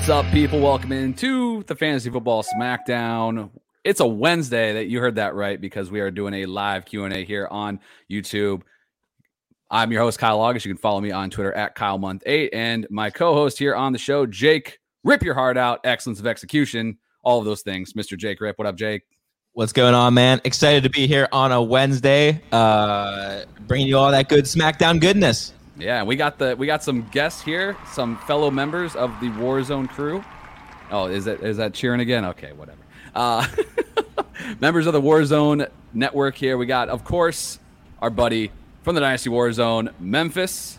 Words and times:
What's 0.00 0.08
up, 0.08 0.32
people? 0.32 0.60
Welcome 0.60 0.92
into 0.92 1.62
the 1.64 1.76
Fantasy 1.76 2.08
Football 2.08 2.42
Smackdown. 2.42 3.50
It's 3.84 4.00
a 4.00 4.06
Wednesday 4.06 4.72
that 4.72 4.86
you 4.86 4.98
heard 4.98 5.16
that 5.16 5.34
right 5.34 5.60
because 5.60 5.90
we 5.90 6.00
are 6.00 6.10
doing 6.10 6.32
a 6.32 6.46
live 6.46 6.86
Q&A 6.86 7.22
here 7.22 7.46
on 7.50 7.80
YouTube. 8.10 8.62
I'm 9.70 9.92
your 9.92 10.00
host, 10.00 10.18
Kyle 10.18 10.40
August. 10.40 10.64
You 10.64 10.72
can 10.72 10.80
follow 10.80 11.02
me 11.02 11.10
on 11.10 11.28
Twitter 11.28 11.52
at 11.52 11.76
KyleMonth8. 11.76 12.48
And 12.54 12.86
my 12.88 13.10
co-host 13.10 13.58
here 13.58 13.74
on 13.74 13.92
the 13.92 13.98
show, 13.98 14.24
Jake, 14.24 14.78
rip 15.04 15.22
your 15.22 15.34
heart 15.34 15.58
out, 15.58 15.80
excellence 15.84 16.18
of 16.18 16.26
execution, 16.26 16.96
all 17.22 17.38
of 17.38 17.44
those 17.44 17.60
things. 17.60 17.92
Mr. 17.92 18.16
Jake 18.16 18.40
Rip. 18.40 18.56
What 18.56 18.66
up, 18.66 18.76
Jake? 18.76 19.02
What's 19.52 19.74
going 19.74 19.94
on, 19.94 20.14
man? 20.14 20.40
Excited 20.44 20.82
to 20.84 20.90
be 20.90 21.08
here 21.08 21.28
on 21.30 21.52
a 21.52 21.62
Wednesday, 21.62 22.40
uh, 22.52 23.42
bringing 23.66 23.86
you 23.86 23.98
all 23.98 24.10
that 24.12 24.30
good 24.30 24.46
SmackDown 24.46 24.98
goodness. 24.98 25.52
Yeah, 25.80 26.02
we 26.02 26.16
got 26.16 26.38
the 26.38 26.54
we 26.56 26.66
got 26.66 26.82
some 26.82 27.08
guests 27.10 27.42
here, 27.42 27.76
some 27.92 28.18
fellow 28.18 28.50
members 28.50 28.94
of 28.96 29.10
the 29.20 29.28
Warzone 29.28 29.88
crew. 29.88 30.22
Oh, 30.90 31.06
is 31.06 31.24
that 31.24 31.40
is 31.42 31.56
that 31.56 31.72
cheering 31.74 32.00
again? 32.00 32.24
Okay, 32.26 32.52
whatever. 32.52 32.78
Uh, 33.14 33.46
members 34.60 34.86
of 34.86 34.92
the 34.92 35.00
Warzone 35.00 35.68
network 35.94 36.36
here. 36.36 36.56
We 36.58 36.66
got, 36.66 36.88
of 36.88 37.04
course, 37.04 37.58
our 38.00 38.10
buddy 38.10 38.50
from 38.82 38.94
the 38.94 39.00
Dynasty 39.00 39.30
Warzone, 39.30 39.92
Memphis. 39.98 40.78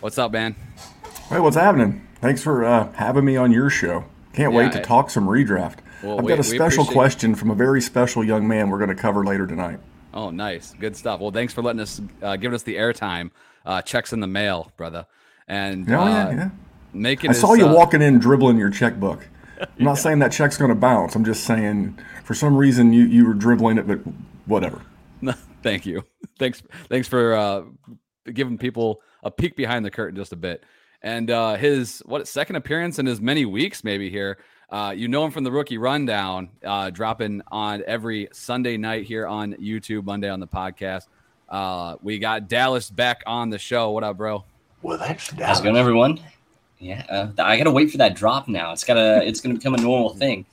What's 0.00 0.18
up, 0.18 0.32
man? 0.32 0.56
Hey, 1.28 1.40
what's 1.40 1.56
happening? 1.56 2.06
Thanks 2.20 2.42
for 2.42 2.64
uh, 2.64 2.92
having 2.92 3.24
me 3.24 3.36
on 3.36 3.52
your 3.52 3.70
show. 3.70 4.04
Can't 4.32 4.52
Yeah, 4.52 4.58
wait 4.58 4.72
to 4.72 4.80
I- 4.80 4.82
talk 4.82 5.10
some 5.10 5.26
redraft. 5.26 5.78
Well, 6.02 6.18
I've 6.18 6.24
we- 6.24 6.28
got 6.28 6.38
a 6.38 6.44
special 6.44 6.84
question 6.84 7.34
from 7.34 7.50
a 7.50 7.54
very 7.54 7.80
special 7.80 8.22
young 8.24 8.46
man 8.48 8.68
we're 8.70 8.78
going 8.78 8.88
to 8.94 8.94
cover 8.94 9.24
later 9.24 9.46
tonight. 9.46 9.78
Oh, 10.12 10.30
nice, 10.30 10.74
good 10.78 10.96
stuff. 10.96 11.20
Well, 11.20 11.30
thanks 11.30 11.52
for 11.54 11.62
letting 11.62 11.80
us, 11.80 12.00
uh, 12.22 12.36
giving 12.36 12.54
us 12.54 12.62
the 12.62 12.76
airtime. 12.76 13.30
Uh, 13.64 13.80
checks 13.82 14.12
in 14.12 14.20
the 14.20 14.26
mail, 14.26 14.70
brother, 14.76 15.06
and 15.48 15.90
Oh, 15.90 16.00
uh, 16.02 16.06
yeah, 16.06 16.30
yeah. 16.34 16.50
making. 16.92 17.30
I 17.30 17.32
his, 17.32 17.40
saw 17.40 17.54
you 17.54 17.66
uh, 17.66 17.74
walking 17.74 18.02
in 18.02 18.18
dribbling 18.18 18.58
your 18.58 18.70
checkbook. 18.70 19.26
I'm 19.60 19.68
not 19.78 19.94
saying 19.98 20.18
that 20.18 20.32
check's 20.32 20.56
going 20.56 20.68
to 20.70 20.74
bounce. 20.74 21.14
I'm 21.14 21.24
just 21.24 21.44
saying 21.44 21.98
for 22.24 22.34
some 22.34 22.56
reason 22.56 22.92
you, 22.92 23.04
you 23.04 23.26
were 23.26 23.34
dribbling 23.34 23.78
it, 23.78 23.86
but 23.86 24.00
whatever. 24.46 24.82
Thank 25.62 25.86
you. 25.86 26.04
Thanks. 26.38 26.62
Thanks 26.90 27.08
for 27.08 27.32
uh, 27.34 27.62
giving 28.30 28.58
people 28.58 29.00
a 29.22 29.30
peek 29.30 29.56
behind 29.56 29.84
the 29.84 29.90
curtain 29.90 30.16
just 30.16 30.32
a 30.32 30.36
bit. 30.36 30.62
And 31.00 31.30
uh, 31.30 31.54
his 31.56 32.00
what 32.04 32.28
second 32.28 32.56
appearance 32.56 32.98
in 32.98 33.06
as 33.08 33.20
many 33.20 33.44
weeks 33.46 33.82
maybe 33.84 34.10
here. 34.10 34.38
Uh, 34.70 34.92
you 34.96 35.06
know 35.08 35.24
him 35.24 35.30
from 35.30 35.44
the 35.44 35.52
rookie 35.52 35.78
rundown, 35.78 36.48
uh, 36.64 36.90
dropping 36.90 37.42
on 37.48 37.82
every 37.86 38.28
Sunday 38.32 38.76
night 38.76 39.04
here 39.04 39.26
on 39.26 39.52
YouTube, 39.54 40.04
Monday 40.04 40.28
on 40.28 40.40
the 40.40 40.48
podcast. 40.48 41.04
Uh, 41.48 41.96
we 42.02 42.18
got 42.18 42.48
Dallas 42.48 42.90
back 42.90 43.22
on 43.26 43.50
the 43.50 43.58
show. 43.58 43.90
What 43.90 44.04
up, 44.04 44.16
bro? 44.16 44.44
Well, 44.82 44.98
that's 44.98 45.30
How's 45.30 45.60
it 45.60 45.62
going, 45.62 45.76
everyone? 45.76 46.20
Yeah, 46.78 47.06
uh, 47.08 47.28
I 47.38 47.56
gotta 47.56 47.70
wait 47.70 47.90
for 47.90 47.96
that 47.98 48.14
drop 48.14 48.48
now. 48.48 48.72
It's 48.72 48.84
gotta, 48.84 49.26
it's 49.26 49.40
gonna 49.40 49.54
become 49.54 49.74
a 49.74 49.80
normal 49.80 50.10
thing. 50.10 50.44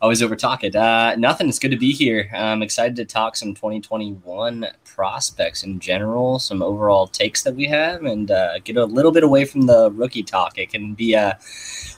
Always 0.00 0.22
over 0.22 0.36
talk 0.36 0.62
it. 0.62 0.76
Uh, 0.76 1.16
nothing. 1.16 1.48
It's 1.48 1.58
good 1.58 1.72
to 1.72 1.76
be 1.76 1.92
here. 1.92 2.30
I'm 2.32 2.62
excited 2.62 2.94
to 2.96 3.04
talk 3.04 3.34
some 3.34 3.54
2021 3.54 4.68
prospects 4.84 5.64
in 5.64 5.80
general, 5.80 6.38
some 6.38 6.62
overall 6.62 7.08
takes 7.08 7.42
that 7.42 7.56
we 7.56 7.66
have, 7.66 8.04
and 8.04 8.30
uh, 8.30 8.58
get 8.60 8.76
a 8.76 8.84
little 8.84 9.10
bit 9.10 9.24
away 9.24 9.44
from 9.44 9.62
the 9.62 9.90
rookie 9.92 10.22
talk. 10.22 10.58
It 10.58 10.70
can 10.70 10.94
be 10.94 11.14
a 11.14 11.38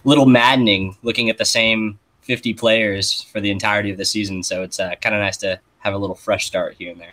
little 0.04 0.26
maddening 0.26 0.96
looking 1.02 1.28
at 1.28 1.36
the 1.36 1.44
same 1.44 1.98
50 2.22 2.54
players 2.54 3.22
for 3.22 3.40
the 3.40 3.50
entirety 3.50 3.90
of 3.90 3.98
the 3.98 4.04
season. 4.04 4.42
So 4.42 4.62
it's 4.62 4.80
uh, 4.80 4.94
kind 5.00 5.14
of 5.14 5.20
nice 5.20 5.36
to 5.38 5.60
have 5.80 5.92
a 5.92 5.98
little 5.98 6.16
fresh 6.16 6.46
start 6.46 6.76
here 6.78 6.92
and 6.92 7.00
there. 7.00 7.12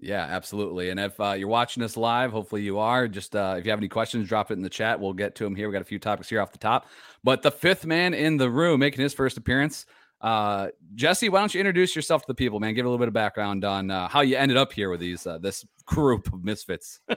Yeah, 0.00 0.22
absolutely. 0.22 0.90
And 0.90 1.00
if 1.00 1.18
uh, 1.18 1.32
you're 1.32 1.48
watching 1.48 1.82
us 1.82 1.96
live, 1.96 2.30
hopefully 2.30 2.62
you 2.62 2.78
are. 2.78 3.08
Just 3.08 3.34
uh, 3.34 3.56
if 3.58 3.64
you 3.64 3.70
have 3.70 3.80
any 3.80 3.88
questions, 3.88 4.28
drop 4.28 4.50
it 4.50 4.54
in 4.54 4.62
the 4.62 4.70
chat. 4.70 5.00
We'll 5.00 5.12
get 5.12 5.34
to 5.36 5.44
them 5.44 5.56
here. 5.56 5.68
We 5.68 5.72
got 5.72 5.82
a 5.82 5.86
few 5.86 5.98
topics 5.98 6.28
here 6.28 6.40
off 6.40 6.52
the 6.52 6.58
top. 6.58 6.86
But 7.24 7.42
the 7.42 7.50
fifth 7.50 7.84
man 7.84 8.14
in 8.14 8.36
the 8.36 8.48
room 8.48 8.78
making 8.80 9.02
his 9.02 9.12
first 9.12 9.36
appearance, 9.36 9.86
uh, 10.20 10.68
Jesse. 10.94 11.28
Why 11.28 11.40
don't 11.40 11.52
you 11.52 11.60
introduce 11.60 11.96
yourself 11.96 12.22
to 12.22 12.26
the 12.28 12.34
people, 12.34 12.60
man? 12.60 12.74
Give 12.74 12.86
a 12.86 12.88
little 12.88 12.98
bit 12.98 13.08
of 13.08 13.14
background 13.14 13.64
on 13.64 13.90
uh, 13.90 14.06
how 14.06 14.20
you 14.20 14.36
ended 14.36 14.56
up 14.56 14.72
here 14.72 14.88
with 14.88 15.00
these 15.00 15.26
uh, 15.26 15.38
this 15.38 15.66
group 15.84 16.32
of 16.32 16.44
misfits. 16.44 17.00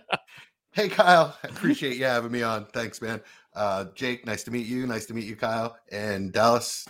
Hey, 0.74 0.88
Kyle. 0.88 1.38
I 1.44 1.50
appreciate 1.50 1.98
you 1.98 2.06
having 2.06 2.32
me 2.32 2.44
on. 2.44 2.66
Thanks, 2.68 3.02
man. 3.02 3.20
Uh, 3.54 3.88
Jake, 3.94 4.26
nice 4.26 4.46
to 4.46 4.52
meet 4.52 4.66
you. 4.66 4.88
Nice 4.88 5.06
to 5.08 5.14
meet 5.14 5.26
you, 5.26 5.36
Kyle. 5.36 5.76
And 5.92 6.32
Dallas, 6.32 6.88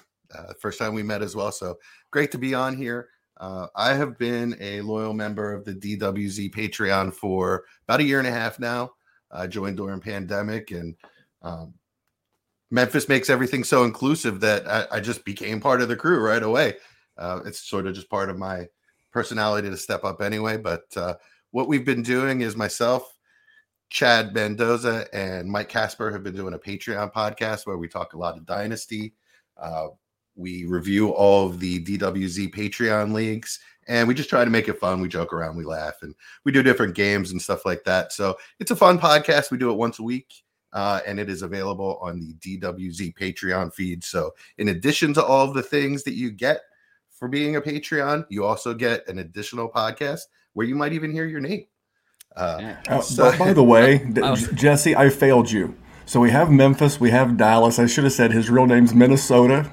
first 0.59 0.77
time 0.77 0.93
we 0.93 1.01
met 1.01 1.23
as 1.23 1.35
well. 1.35 1.51
So 1.51 1.79
great 2.11 2.31
to 2.33 2.37
be 2.37 2.53
on 2.53 2.77
here. 2.77 3.09
Uh, 3.41 3.65
I 3.75 3.95
have 3.95 4.19
been 4.19 4.55
a 4.61 4.81
loyal 4.81 5.13
member 5.13 5.51
of 5.51 5.65
the 5.65 5.73
DWZ 5.73 6.53
Patreon 6.53 7.11
for 7.11 7.63
about 7.87 7.99
a 7.99 8.03
year 8.03 8.19
and 8.19 8.27
a 8.27 8.31
half 8.31 8.59
now. 8.59 8.91
I 9.31 9.47
joined 9.47 9.77
during 9.77 9.99
pandemic, 9.99 10.69
and 10.69 10.95
um, 11.41 11.73
Memphis 12.69 13.09
makes 13.09 13.31
everything 13.31 13.63
so 13.63 13.83
inclusive 13.83 14.41
that 14.41 14.67
I, 14.67 14.97
I 14.97 14.99
just 14.99 15.25
became 15.25 15.59
part 15.59 15.81
of 15.81 15.87
the 15.87 15.95
crew 15.95 16.19
right 16.19 16.43
away. 16.43 16.75
Uh, 17.17 17.39
it's 17.43 17.67
sort 17.67 17.87
of 17.87 17.95
just 17.95 18.11
part 18.11 18.29
of 18.29 18.37
my 18.37 18.67
personality 19.11 19.71
to 19.71 19.77
step 19.77 20.03
up 20.03 20.21
anyway. 20.21 20.57
But 20.57 20.83
uh, 20.95 21.15
what 21.49 21.67
we've 21.67 21.85
been 21.85 22.03
doing 22.03 22.41
is 22.41 22.55
myself, 22.55 23.11
Chad 23.89 24.35
Mendoza, 24.35 25.07
and 25.13 25.49
Mike 25.49 25.67
Casper 25.67 26.11
have 26.11 26.21
been 26.21 26.35
doing 26.35 26.53
a 26.53 26.59
Patreon 26.59 27.11
podcast 27.11 27.65
where 27.65 27.77
we 27.77 27.87
talk 27.87 28.13
a 28.13 28.19
lot 28.19 28.37
of 28.37 28.45
Dynasty. 28.45 29.15
Uh, 29.57 29.87
we 30.41 30.65
review 30.65 31.09
all 31.11 31.47
of 31.47 31.59
the 31.59 31.83
DWZ 31.85 32.53
Patreon 32.53 33.13
leagues 33.13 33.59
and 33.87 34.07
we 34.07 34.13
just 34.13 34.29
try 34.29 34.43
to 34.43 34.51
make 34.51 34.67
it 34.67 34.79
fun. 34.79 35.01
We 35.01 35.07
joke 35.07 35.33
around, 35.33 35.55
we 35.57 35.63
laugh, 35.63 35.95
and 36.01 36.13
we 36.45 36.51
do 36.51 36.61
different 36.63 36.95
games 36.95 37.31
and 37.31 37.41
stuff 37.41 37.65
like 37.65 37.83
that. 37.85 38.11
So 38.13 38.37
it's 38.59 38.71
a 38.71 38.75
fun 38.75 38.99
podcast. 38.99 39.51
We 39.51 39.57
do 39.57 39.71
it 39.71 39.77
once 39.77 39.99
a 39.99 40.03
week. 40.03 40.31
Uh, 40.73 41.01
and 41.05 41.19
it 41.19 41.29
is 41.29 41.41
available 41.41 41.99
on 42.01 42.17
the 42.21 42.33
DWZ 42.35 43.13
Patreon 43.17 43.73
feed. 43.73 44.05
So, 44.05 44.31
in 44.57 44.69
addition 44.69 45.13
to 45.15 45.21
all 45.21 45.45
of 45.45 45.53
the 45.53 45.61
things 45.61 46.03
that 46.03 46.13
you 46.13 46.31
get 46.31 46.61
for 47.11 47.27
being 47.27 47.57
a 47.57 47.61
Patreon, 47.61 48.25
you 48.29 48.45
also 48.45 48.73
get 48.73 49.05
an 49.09 49.19
additional 49.19 49.69
podcast 49.69 50.21
where 50.53 50.65
you 50.65 50.75
might 50.75 50.93
even 50.93 51.11
hear 51.11 51.25
your 51.25 51.41
name. 51.41 51.65
Uh, 52.37 52.57
Yeah. 52.61 52.77
Uh, 52.87 53.01
So- 53.01 53.31
by, 53.31 53.37
by 53.37 53.51
the 53.53 53.63
way, 53.65 53.97
was- 54.15 54.47
Jesse, 54.51 54.95
I 54.95 55.09
failed 55.09 55.51
you. 55.51 55.75
So 56.05 56.21
we 56.21 56.31
have 56.31 56.49
Memphis, 56.49 57.01
we 57.01 57.09
have 57.11 57.35
Dallas. 57.35 57.77
I 57.77 57.85
should 57.85 58.05
have 58.05 58.13
said 58.13 58.31
his 58.31 58.49
real 58.49 58.65
name's 58.65 58.93
Minnesota. 58.93 59.69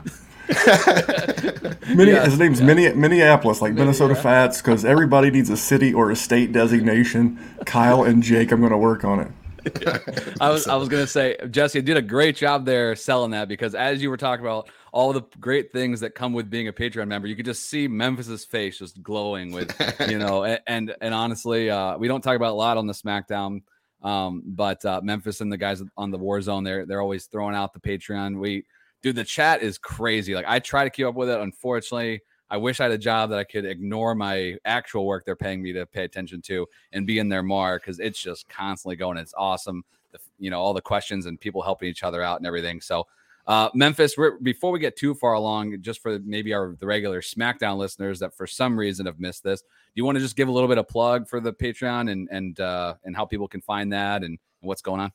Minne- 1.94 2.08
Yeah, 2.08 2.24
his 2.24 2.38
name's 2.38 2.60
Minne- 2.60 2.96
Minneapolis, 2.98 3.60
like 3.62 3.74
Minnesota 3.74 4.14
Fats, 4.14 4.60
because 4.62 4.84
everybody 4.84 5.30
needs 5.30 5.50
a 5.50 5.56
city 5.56 5.92
or 5.92 6.10
a 6.10 6.16
state 6.16 6.52
designation. 6.52 7.38
Kyle 7.66 8.04
and 8.04 8.22
Jake, 8.22 8.52
I'm 8.52 8.60
going 8.60 8.72
to 8.72 8.78
work 8.78 9.04
on 9.04 9.20
it. 9.20 9.28
I 10.40 10.48
was 10.48 10.66
I 10.66 10.76
was 10.76 10.88
gonna 10.88 11.06
say, 11.06 11.36
Jesse, 11.50 11.78
you 11.80 11.82
did 11.82 11.96
a 11.98 12.02
great 12.02 12.36
job 12.36 12.64
there 12.64 12.94
selling 12.96 13.32
that 13.32 13.48
because 13.48 13.74
as 13.74 14.00
you 14.00 14.08
were 14.08 14.16
talking 14.16 14.42
about 14.46 14.70
all 14.92 15.12
the 15.12 15.22
great 15.40 15.72
things 15.72 16.00
that 16.00 16.14
come 16.14 16.32
with 16.32 16.48
being 16.48 16.68
a 16.68 16.72
Patreon 16.72 17.06
member, 17.08 17.26
you 17.28 17.36
could 17.36 17.44
just 17.44 17.68
see 17.68 17.86
Memphis's 17.86 18.46
face 18.46 18.78
just 18.78 19.02
glowing 19.02 19.52
with, 19.52 19.74
you 20.08 20.18
know, 20.18 20.44
a- 20.46 20.60
and 20.70 20.94
and 21.02 21.12
honestly, 21.12 21.68
uh, 21.68 21.98
we 21.98 22.08
don't 22.08 22.22
talk 22.22 22.36
about 22.36 22.52
a 22.52 22.54
lot 22.56 22.78
on 22.78 22.86
the 22.86 22.94
SmackDown, 22.94 23.60
um, 24.02 24.42
but 24.46 24.82
uh, 24.86 25.00
Memphis 25.02 25.42
and 25.42 25.52
the 25.52 25.58
guys 25.58 25.82
on 25.98 26.12
the 26.12 26.18
War 26.18 26.40
Zone, 26.40 26.64
they're 26.64 26.86
they're 26.86 27.02
always 27.02 27.26
throwing 27.26 27.56
out 27.56 27.74
the 27.74 27.80
Patreon. 27.80 28.38
We, 28.38 28.64
dude, 29.02 29.16
the 29.16 29.24
chat 29.24 29.62
is 29.62 29.78
crazy. 29.78 30.34
Like 30.34 30.46
I 30.48 30.58
try 30.58 30.84
to 30.84 30.90
keep 30.90 31.06
up 31.06 31.14
with 31.14 31.28
it. 31.28 31.40
Unfortunately, 31.40 32.20
I 32.50 32.56
wish 32.56 32.80
I 32.80 32.84
had 32.84 32.92
a 32.92 32.98
job 32.98 33.30
that 33.30 33.38
I 33.38 33.44
could 33.44 33.64
ignore 33.64 34.14
my 34.14 34.56
actual 34.64 35.06
work 35.06 35.24
they're 35.24 35.36
paying 35.36 35.62
me 35.62 35.72
to 35.74 35.86
pay 35.86 36.04
attention 36.04 36.40
to 36.42 36.66
and 36.92 37.06
be 37.06 37.18
in 37.18 37.28
there 37.28 37.42
more 37.42 37.78
because 37.78 38.00
it's 38.00 38.18
just 38.18 38.48
constantly 38.48 38.96
going. 38.96 39.18
It's 39.18 39.34
awesome. 39.36 39.84
The, 40.12 40.18
you 40.38 40.50
know, 40.50 40.58
all 40.58 40.72
the 40.72 40.80
questions 40.80 41.26
and 41.26 41.38
people 41.38 41.62
helping 41.62 41.88
each 41.88 42.02
other 42.02 42.22
out 42.22 42.38
and 42.38 42.46
everything. 42.46 42.80
So, 42.80 43.06
uh, 43.46 43.68
Memphis, 43.74 44.14
before 44.42 44.70
we 44.70 44.78
get 44.78 44.96
too 44.96 45.14
far 45.14 45.34
along, 45.34 45.80
just 45.80 46.02
for 46.02 46.18
maybe 46.18 46.52
our 46.52 46.76
the 46.80 46.86
regular 46.86 47.20
SmackDown 47.20 47.76
listeners 47.76 48.18
that 48.20 48.34
for 48.34 48.46
some 48.46 48.78
reason 48.78 49.06
have 49.06 49.20
missed 49.20 49.42
this, 49.42 49.62
do 49.62 49.66
you 49.94 50.04
want 50.04 50.16
to 50.16 50.20
just 50.20 50.36
give 50.36 50.48
a 50.48 50.52
little 50.52 50.68
bit 50.68 50.78
of 50.78 50.88
plug 50.88 51.28
for 51.28 51.40
the 51.40 51.52
Patreon 51.52 52.10
and 52.10 52.28
and 52.30 52.60
uh, 52.60 52.94
and 53.04 53.16
how 53.16 53.24
people 53.24 53.48
can 53.48 53.60
find 53.60 53.92
that 53.92 54.22
and 54.22 54.38
what's 54.60 54.82
going 54.82 55.00
on? 55.00 55.12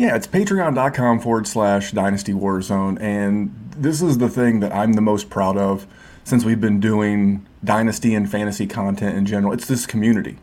Yeah, 0.00 0.16
it's 0.16 0.26
patreon.com 0.26 1.20
forward 1.20 1.46
slash 1.46 1.92
dynasty 1.92 2.32
warzone. 2.32 2.98
And 3.02 3.54
this 3.76 4.00
is 4.00 4.16
the 4.16 4.30
thing 4.30 4.60
that 4.60 4.72
I'm 4.72 4.94
the 4.94 5.02
most 5.02 5.28
proud 5.28 5.58
of 5.58 5.86
since 6.24 6.42
we've 6.42 6.58
been 6.58 6.80
doing 6.80 7.46
dynasty 7.62 8.14
and 8.14 8.30
fantasy 8.30 8.66
content 8.66 9.18
in 9.18 9.26
general. 9.26 9.52
It's 9.52 9.66
this 9.66 9.84
community. 9.84 10.38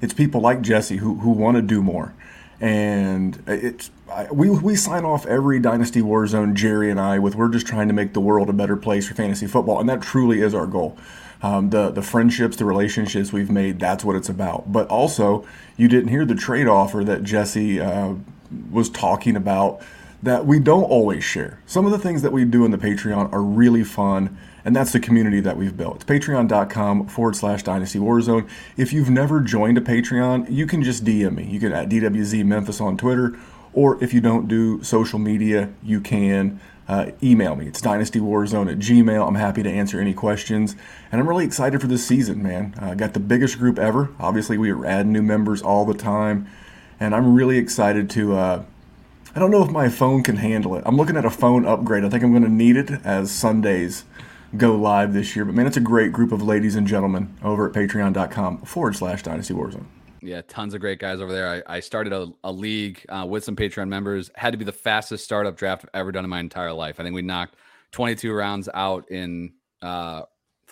It's 0.00 0.14
people 0.14 0.40
like 0.40 0.60
Jesse 0.60 0.98
who, 0.98 1.16
who 1.16 1.30
want 1.30 1.56
to 1.56 1.62
do 1.62 1.82
more. 1.82 2.14
And 2.60 3.42
it's 3.48 3.90
I, 4.08 4.28
we, 4.30 4.48
we 4.48 4.76
sign 4.76 5.04
off 5.04 5.26
every 5.26 5.58
Dynasty 5.58 6.02
Warzone, 6.02 6.54
Jerry 6.54 6.88
and 6.88 7.00
I, 7.00 7.18
with 7.18 7.34
we're 7.34 7.48
just 7.48 7.66
trying 7.66 7.88
to 7.88 7.94
make 7.94 8.12
the 8.12 8.20
world 8.20 8.48
a 8.48 8.52
better 8.52 8.76
place 8.76 9.08
for 9.08 9.14
fantasy 9.14 9.48
football. 9.48 9.80
And 9.80 9.88
that 9.88 10.02
truly 10.02 10.40
is 10.40 10.54
our 10.54 10.68
goal. 10.68 10.96
Um, 11.42 11.70
the 11.70 11.90
the 11.90 12.02
friendships, 12.02 12.58
the 12.58 12.64
relationships 12.64 13.32
we've 13.32 13.50
made, 13.50 13.80
that's 13.80 14.04
what 14.04 14.14
it's 14.14 14.28
about. 14.28 14.70
But 14.70 14.86
also, 14.86 15.44
you 15.76 15.88
didn't 15.88 16.10
hear 16.10 16.24
the 16.24 16.36
trade 16.36 16.68
offer 16.68 17.02
that 17.02 17.24
Jesse 17.24 17.80
uh, 17.80 18.14
was 18.70 18.88
talking 18.90 19.36
about 19.36 19.82
that 20.22 20.46
we 20.46 20.58
don't 20.58 20.84
always 20.84 21.24
share. 21.24 21.60
Some 21.66 21.86
of 21.86 21.92
the 21.92 21.98
things 21.98 22.22
that 22.22 22.32
we 22.32 22.44
do 22.44 22.64
in 22.64 22.70
the 22.70 22.78
Patreon 22.78 23.32
are 23.32 23.42
really 23.42 23.84
fun, 23.84 24.36
and 24.64 24.76
that's 24.76 24.92
the 24.92 25.00
community 25.00 25.40
that 25.40 25.56
we've 25.56 25.76
built. 25.76 25.96
It's 25.96 26.04
patreon.com 26.04 27.06
forward 27.06 27.36
slash 27.36 27.62
dynasty 27.62 27.98
warzone. 27.98 28.48
If 28.76 28.92
you've 28.92 29.08
never 29.08 29.40
joined 29.40 29.78
a 29.78 29.80
Patreon, 29.80 30.50
you 30.50 30.66
can 30.66 30.82
just 30.82 31.04
DM 31.04 31.36
me. 31.36 31.44
You 31.44 31.58
can 31.58 31.72
at 31.72 31.88
DWZ 31.88 32.44
Memphis 32.44 32.80
on 32.80 32.98
Twitter, 32.98 33.38
or 33.72 34.02
if 34.02 34.12
you 34.12 34.20
don't 34.20 34.46
do 34.46 34.82
social 34.82 35.18
media, 35.18 35.72
you 35.82 36.00
can 36.00 36.60
uh, 36.90 37.12
email 37.22 37.54
me. 37.54 37.68
It's 37.68 37.80
dynastywarzone 37.80 38.70
at 38.70 38.78
gmail. 38.78 39.26
I'm 39.26 39.36
happy 39.36 39.62
to 39.62 39.70
answer 39.70 40.00
any 40.00 40.12
questions. 40.12 40.74
And 41.12 41.20
I'm 41.20 41.28
really 41.28 41.44
excited 41.44 41.80
for 41.80 41.86
this 41.86 42.04
season, 42.04 42.42
man. 42.42 42.74
Uh, 42.80 42.94
got 42.94 43.14
the 43.14 43.20
biggest 43.20 43.58
group 43.58 43.78
ever. 43.78 44.10
Obviously, 44.18 44.58
we 44.58 44.70
are 44.72 44.84
adding 44.84 45.12
new 45.12 45.22
members 45.22 45.62
all 45.62 45.86
the 45.86 45.94
time. 45.94 46.50
And 47.00 47.14
I'm 47.14 47.34
really 47.34 47.56
excited 47.58 48.10
to. 48.10 48.36
Uh, 48.36 48.64
I 49.34 49.38
don't 49.38 49.50
know 49.50 49.64
if 49.64 49.70
my 49.70 49.88
phone 49.88 50.22
can 50.22 50.36
handle 50.36 50.74
it. 50.76 50.82
I'm 50.84 50.96
looking 50.96 51.16
at 51.16 51.24
a 51.24 51.30
phone 51.30 51.64
upgrade. 51.64 52.04
I 52.04 52.08
think 52.08 52.22
I'm 52.22 52.32
going 52.32 52.42
to 52.42 52.50
need 52.50 52.76
it 52.76 52.90
as 53.04 53.30
Sundays 53.30 54.04
go 54.56 54.74
live 54.74 55.12
this 55.12 55.36
year. 55.36 55.44
But 55.44 55.54
man, 55.54 55.66
it's 55.66 55.76
a 55.76 55.80
great 55.80 56.12
group 56.12 56.32
of 56.32 56.42
ladies 56.42 56.74
and 56.74 56.86
gentlemen 56.86 57.36
over 57.42 57.68
at 57.68 57.72
patreon.com 57.72 58.62
forward 58.62 58.96
slash 58.96 59.22
dynasty 59.22 59.54
warzone. 59.54 59.86
Yeah, 60.20 60.42
tons 60.48 60.74
of 60.74 60.80
great 60.80 60.98
guys 60.98 61.20
over 61.20 61.32
there. 61.32 61.62
I, 61.66 61.76
I 61.76 61.80
started 61.80 62.12
a, 62.12 62.28
a 62.44 62.52
league 62.52 63.04
uh, 63.08 63.24
with 63.26 63.42
some 63.44 63.56
Patreon 63.56 63.88
members. 63.88 64.30
Had 64.34 64.50
to 64.50 64.58
be 64.58 64.64
the 64.64 64.72
fastest 64.72 65.24
startup 65.24 65.56
draft 65.56 65.84
I've 65.84 66.00
ever 66.00 66.12
done 66.12 66.24
in 66.24 66.30
my 66.30 66.40
entire 66.40 66.72
life. 66.72 67.00
I 67.00 67.04
think 67.04 67.14
we 67.14 67.22
knocked 67.22 67.54
22 67.92 68.32
rounds 68.32 68.68
out 68.74 69.10
in 69.10 69.52
uh, 69.80 70.22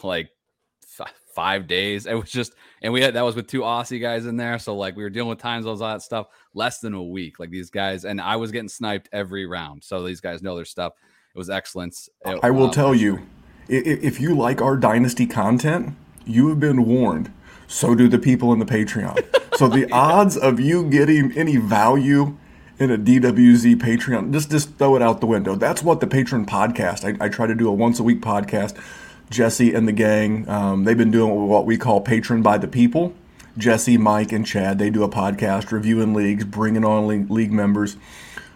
like 0.03 0.31
f- 1.01 1.15
five 1.35 1.67
days. 1.67 2.07
It 2.07 2.15
was 2.15 2.31
just, 2.31 2.53
and 2.83 2.93
we 2.93 3.01
had 3.01 3.15
that 3.15 3.23
was 3.23 3.37
with 3.37 3.47
two 3.47 3.61
Aussie 3.61 4.01
guys 4.01 4.27
in 4.27 4.37
there. 4.37 4.59
So 4.59 4.77
like 4.77 4.97
we 4.97 5.03
were 5.03 5.11
dealing 5.11 5.29
with 5.31 5.39
time 5.39 5.63
zones, 5.63 5.81
all 5.81 5.89
that 5.89 6.03
stuff. 6.03 6.29
Less 6.55 6.81
than 6.81 6.95
a 6.95 7.03
week, 7.03 7.39
like 7.39 7.51
these 7.51 7.71
guys, 7.71 8.05
and 8.05 8.21
I 8.21 8.37
was 8.37 8.51
getting 8.51 8.69
sniped 8.69 9.09
every 9.13 9.47
round. 9.47 9.85
So 9.85 10.05
these 10.05 10.21
guys 10.21 10.43
know 10.43 10.57
their 10.57 10.65
stuff. 10.65 10.95
It 11.35 11.39
was 11.39 11.51
excellence. 11.51 12.09
It, 12.25 12.41
I 12.43 12.51
will 12.51 12.67
um, 12.67 12.71
tell 12.71 12.95
you, 12.95 13.27
if 13.69 14.21
you 14.21 14.35
like 14.35 14.61
our 14.63 14.77
dynasty 14.77 15.27
content, 15.27 15.95
you 16.25 16.49
have 16.49 16.61
been 16.61 16.85
warned 16.85 17.33
so 17.69 17.95
do 17.95 18.09
the 18.09 18.19
people 18.19 18.53
in 18.53 18.59
the 18.59 18.65
Patreon. 18.65 19.57
so 19.57 19.69
the 19.69 19.89
odds 19.93 20.37
of 20.37 20.59
you 20.59 20.89
getting 20.91 21.31
any 21.33 21.57
value 21.59 22.37
in 22.79 22.91
a 22.91 22.99
DWZ 22.99 23.77
Patreon, 23.77 24.33
just 24.33 24.51
just 24.51 24.77
throw 24.77 24.97
it 24.97 25.03
out 25.03 25.21
the 25.21 25.27
window. 25.27 25.55
That's 25.55 25.83
what 25.83 26.01
the 26.01 26.07
Patron 26.07 26.47
podcast. 26.47 27.05
I, 27.05 27.25
I 27.25 27.29
try 27.29 27.47
to 27.47 27.55
do 27.55 27.69
a 27.69 27.73
once 27.73 28.01
a 28.01 28.03
week 28.03 28.21
podcast. 28.21 28.77
Jesse 29.31 29.75
and 29.75 29.87
the 29.87 29.93
gang, 29.93 30.49
um, 30.49 30.85
they've 30.85 30.97
been 30.97 31.11
doing 31.11 31.49
what 31.49 31.67
we 31.67 31.77
call 31.77 32.01
Patron 32.01 32.43
by 32.43 32.59
the 32.59 32.69
People. 32.69 33.15
Jesse, 33.57 33.99
Mike, 33.99 34.33
and 34.33 34.47
Chad, 34.47 34.79
they 34.79 34.89
do 34.89 35.03
a 35.03 35.09
podcast 35.09 35.73
reviewing 35.73 36.15
leagues, 36.15 36.45
bringing 36.45 36.85
on 36.85 37.29
league, 37.29 37.53
members. 37.53 37.97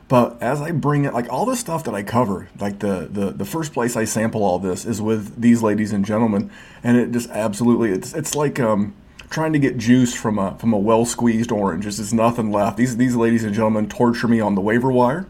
But 0.08 0.40
as 0.40 0.60
I 0.60 0.70
bring 0.70 1.04
it, 1.04 1.12
like 1.12 1.30
all 1.32 1.44
the 1.44 1.56
stuff 1.56 1.84
that 1.84 1.94
I 1.94 2.02
cover, 2.02 2.48
like 2.60 2.78
the, 2.80 3.08
the 3.10 3.30
the 3.30 3.44
first 3.44 3.72
place 3.72 3.96
I 3.96 4.04
sample 4.04 4.44
all 4.44 4.58
this 4.58 4.84
is 4.84 5.00
with 5.00 5.40
these 5.40 5.62
ladies 5.62 5.92
and 5.92 6.04
gentlemen, 6.04 6.50
and 6.84 6.96
it 6.96 7.12
just 7.12 7.30
absolutely 7.30 7.90
it's 7.90 8.12
it's 8.12 8.34
like 8.34 8.60
um 8.60 8.94
trying 9.30 9.54
to 9.54 9.58
get 9.58 9.78
juice 9.78 10.14
from 10.14 10.38
a 10.38 10.56
from 10.58 10.72
a 10.72 10.78
well 10.78 11.04
squeezed 11.04 11.50
orange. 11.50 11.84
There's 11.84 11.96
just 11.96 12.12
nothing 12.12 12.52
left. 12.52 12.76
These 12.76 12.98
these 12.98 13.16
ladies 13.16 13.42
and 13.42 13.54
gentlemen 13.54 13.88
torture 13.88 14.28
me 14.28 14.40
on 14.40 14.54
the 14.54 14.60
waiver 14.60 14.92
wire. 14.92 15.26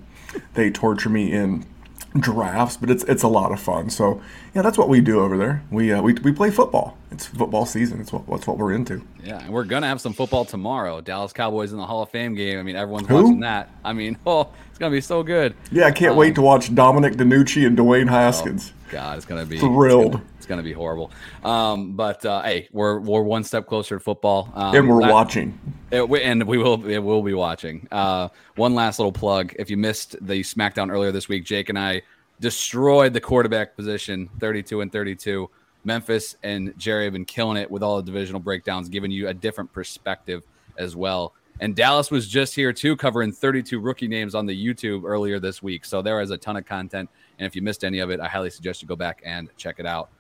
They 0.54 0.70
torture 0.70 1.08
me 1.08 1.32
in 1.32 1.64
drafts, 2.19 2.76
but 2.76 2.91
it's 2.91 3.05
it's 3.05 3.23
a 3.23 3.29
lot 3.29 3.53
of 3.53 3.61
fun. 3.61 3.91
So 3.91 4.20
yeah, 4.55 4.62
that's 4.62 4.76
what 4.76 4.88
we 4.88 5.00
do 5.00 5.20
over 5.20 5.37
there. 5.37 5.62
We 5.70 5.93
uh, 5.93 6.03
we, 6.03 6.14
we 6.14 6.32
play 6.32 6.50
football. 6.50 6.97
It's 7.11 7.26
football 7.26 7.67
season. 7.67 8.00
It's 8.00 8.12
what 8.12 8.26
that's 8.26 8.47
what 8.47 8.59
we're 8.59 8.73
into. 8.73 9.03
Yeah, 9.25 9.43
and 9.43 9.53
we're 9.53 9.64
gonna 9.64 9.87
have 9.87 10.00
some 10.00 10.12
football 10.12 10.44
tomorrow. 10.44 11.00
Dallas 11.00 11.32
Cowboys 11.32 11.73
in 11.73 11.79
the 11.79 11.87
Hall 11.87 12.03
of 12.03 12.11
Fame 12.11 12.35
game. 12.35 12.59
I 12.59 12.62
mean, 12.62 12.76
everyone's 12.76 13.09
Who? 13.09 13.23
watching 13.23 13.41
that. 13.41 13.70
I 13.85 13.93
mean, 13.93 14.19
oh, 14.26 14.49
it's 14.69 14.79
gonna 14.79 14.94
be 14.94 15.00
so 15.00 15.23
good. 15.23 15.55
Yeah, 15.70 15.87
I 15.87 15.91
can't 15.91 16.12
um, 16.12 16.19
wait 16.19 16.35
to 16.35 16.43
watch 16.43 16.75
Dominic 16.75 17.14
DiNucci 17.14 17.67
and 17.67 17.76
Dwayne 17.76 18.09
Haskins. 18.09 18.73
Oh, 18.75 18.93
God, 18.93 19.17
it's 19.17 19.26
gonna 19.26 19.47
be 19.47 19.59
thrilled. 19.59 20.14
It's 20.14 20.17
gonna, 20.17 20.31
it's 20.42 20.48
gonna 20.48 20.60
be 20.60 20.72
horrible. 20.72 21.12
Um, 21.44 21.92
but 21.92 22.26
uh, 22.26 22.42
hey, 22.42 22.68
we're 22.72 22.98
we're 22.98 23.22
one 23.22 23.44
step 23.44 23.68
closer 23.68 23.98
to 23.98 24.00
football, 24.00 24.50
um, 24.56 24.74
and 24.74 24.88
we're 24.88 25.08
watching. 25.08 25.56
It, 25.92 26.02
and 26.02 26.42
we 26.42 26.58
will 26.58 26.84
it 26.84 26.98
will 26.98 27.22
be 27.22 27.32
watching. 27.32 27.86
Uh, 27.92 28.28
one 28.56 28.74
last 28.74 28.98
little 28.98 29.12
plug: 29.12 29.54
if 29.56 29.70
you 29.70 29.76
missed 29.76 30.16
the 30.20 30.40
SmackDown 30.42 30.90
earlier 30.90 31.12
this 31.12 31.28
week, 31.28 31.44
Jake 31.44 31.68
and 31.68 31.78
I 31.78 32.02
destroyed 32.40 33.12
the 33.12 33.20
quarterback 33.20 33.76
position 33.76 34.28
32 34.40 34.80
and 34.80 34.90
32. 34.90 35.48
Memphis 35.84 36.36
and 36.42 36.74
Jerry 36.76 37.04
have 37.04 37.12
been 37.12 37.24
killing 37.24 37.56
it 37.56 37.70
with 37.70 37.84
all 37.84 37.98
the 37.98 38.02
divisional 38.02 38.40
breakdowns, 38.40 38.88
giving 38.88 39.12
you 39.12 39.28
a 39.28 39.34
different 39.34 39.72
perspective 39.72 40.42
as 40.76 40.96
well. 40.96 41.34
And 41.60 41.76
Dallas 41.76 42.10
was 42.10 42.26
just 42.26 42.56
here 42.56 42.72
too, 42.72 42.96
covering 42.96 43.30
32 43.30 43.78
rookie 43.78 44.08
names 44.08 44.34
on 44.34 44.46
the 44.46 44.66
YouTube 44.66 45.04
earlier 45.04 45.38
this 45.38 45.62
week. 45.62 45.84
So 45.84 46.02
there 46.02 46.20
is 46.20 46.32
a 46.32 46.36
ton 46.36 46.56
of 46.56 46.66
content. 46.66 47.08
And 47.38 47.46
if 47.46 47.54
you 47.54 47.62
missed 47.62 47.84
any 47.84 47.98
of 47.98 48.10
it, 48.10 48.20
I 48.20 48.28
highly 48.28 48.50
suggest 48.50 48.82
you 48.82 48.88
go 48.88 48.96
back 48.96 49.22
and 49.24 49.48
check 49.56 49.76
it 49.78 49.86
out. 49.86 50.10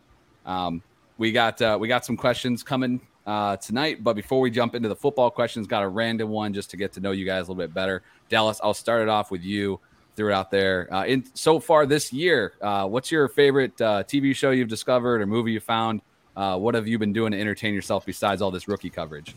Um, 0.46 0.82
we 1.18 1.32
got 1.32 1.60
uh, 1.62 1.76
we 1.80 1.88
got 1.88 2.04
some 2.04 2.16
questions 2.16 2.62
coming 2.62 3.00
uh, 3.26 3.56
tonight, 3.56 4.02
but 4.02 4.14
before 4.14 4.40
we 4.40 4.50
jump 4.50 4.74
into 4.74 4.88
the 4.88 4.96
football 4.96 5.30
questions, 5.30 5.66
got 5.66 5.82
a 5.82 5.88
random 5.88 6.30
one 6.30 6.52
just 6.52 6.70
to 6.70 6.76
get 6.76 6.92
to 6.94 7.00
know 7.00 7.12
you 7.12 7.24
guys 7.24 7.48
a 7.48 7.52
little 7.52 7.56
bit 7.56 7.72
better. 7.74 8.02
Dallas, 8.28 8.60
I'll 8.62 8.74
start 8.74 9.02
it 9.02 9.08
off 9.08 9.30
with 9.30 9.42
you 9.42 9.80
threw 10.16 10.30
it 10.30 10.34
out 10.34 10.50
there. 10.50 10.92
Uh, 10.92 11.04
in 11.04 11.24
so 11.34 11.58
far 11.58 11.86
this 11.86 12.12
year, 12.12 12.52
uh, 12.60 12.86
what's 12.86 13.10
your 13.10 13.28
favorite 13.28 13.78
uh, 13.80 14.02
TV 14.04 14.34
show 14.34 14.50
you've 14.50 14.68
discovered 14.68 15.20
or 15.20 15.26
movie 15.26 15.52
you 15.52 15.60
found? 15.60 16.00
Uh, 16.36 16.58
what 16.58 16.74
have 16.74 16.88
you 16.88 16.98
been 16.98 17.12
doing 17.12 17.32
to 17.32 17.40
entertain 17.40 17.74
yourself 17.74 18.06
besides 18.06 18.40
all 18.40 18.50
this 18.50 18.68
rookie 18.68 18.90
coverage? 18.90 19.34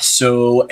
So, 0.00 0.68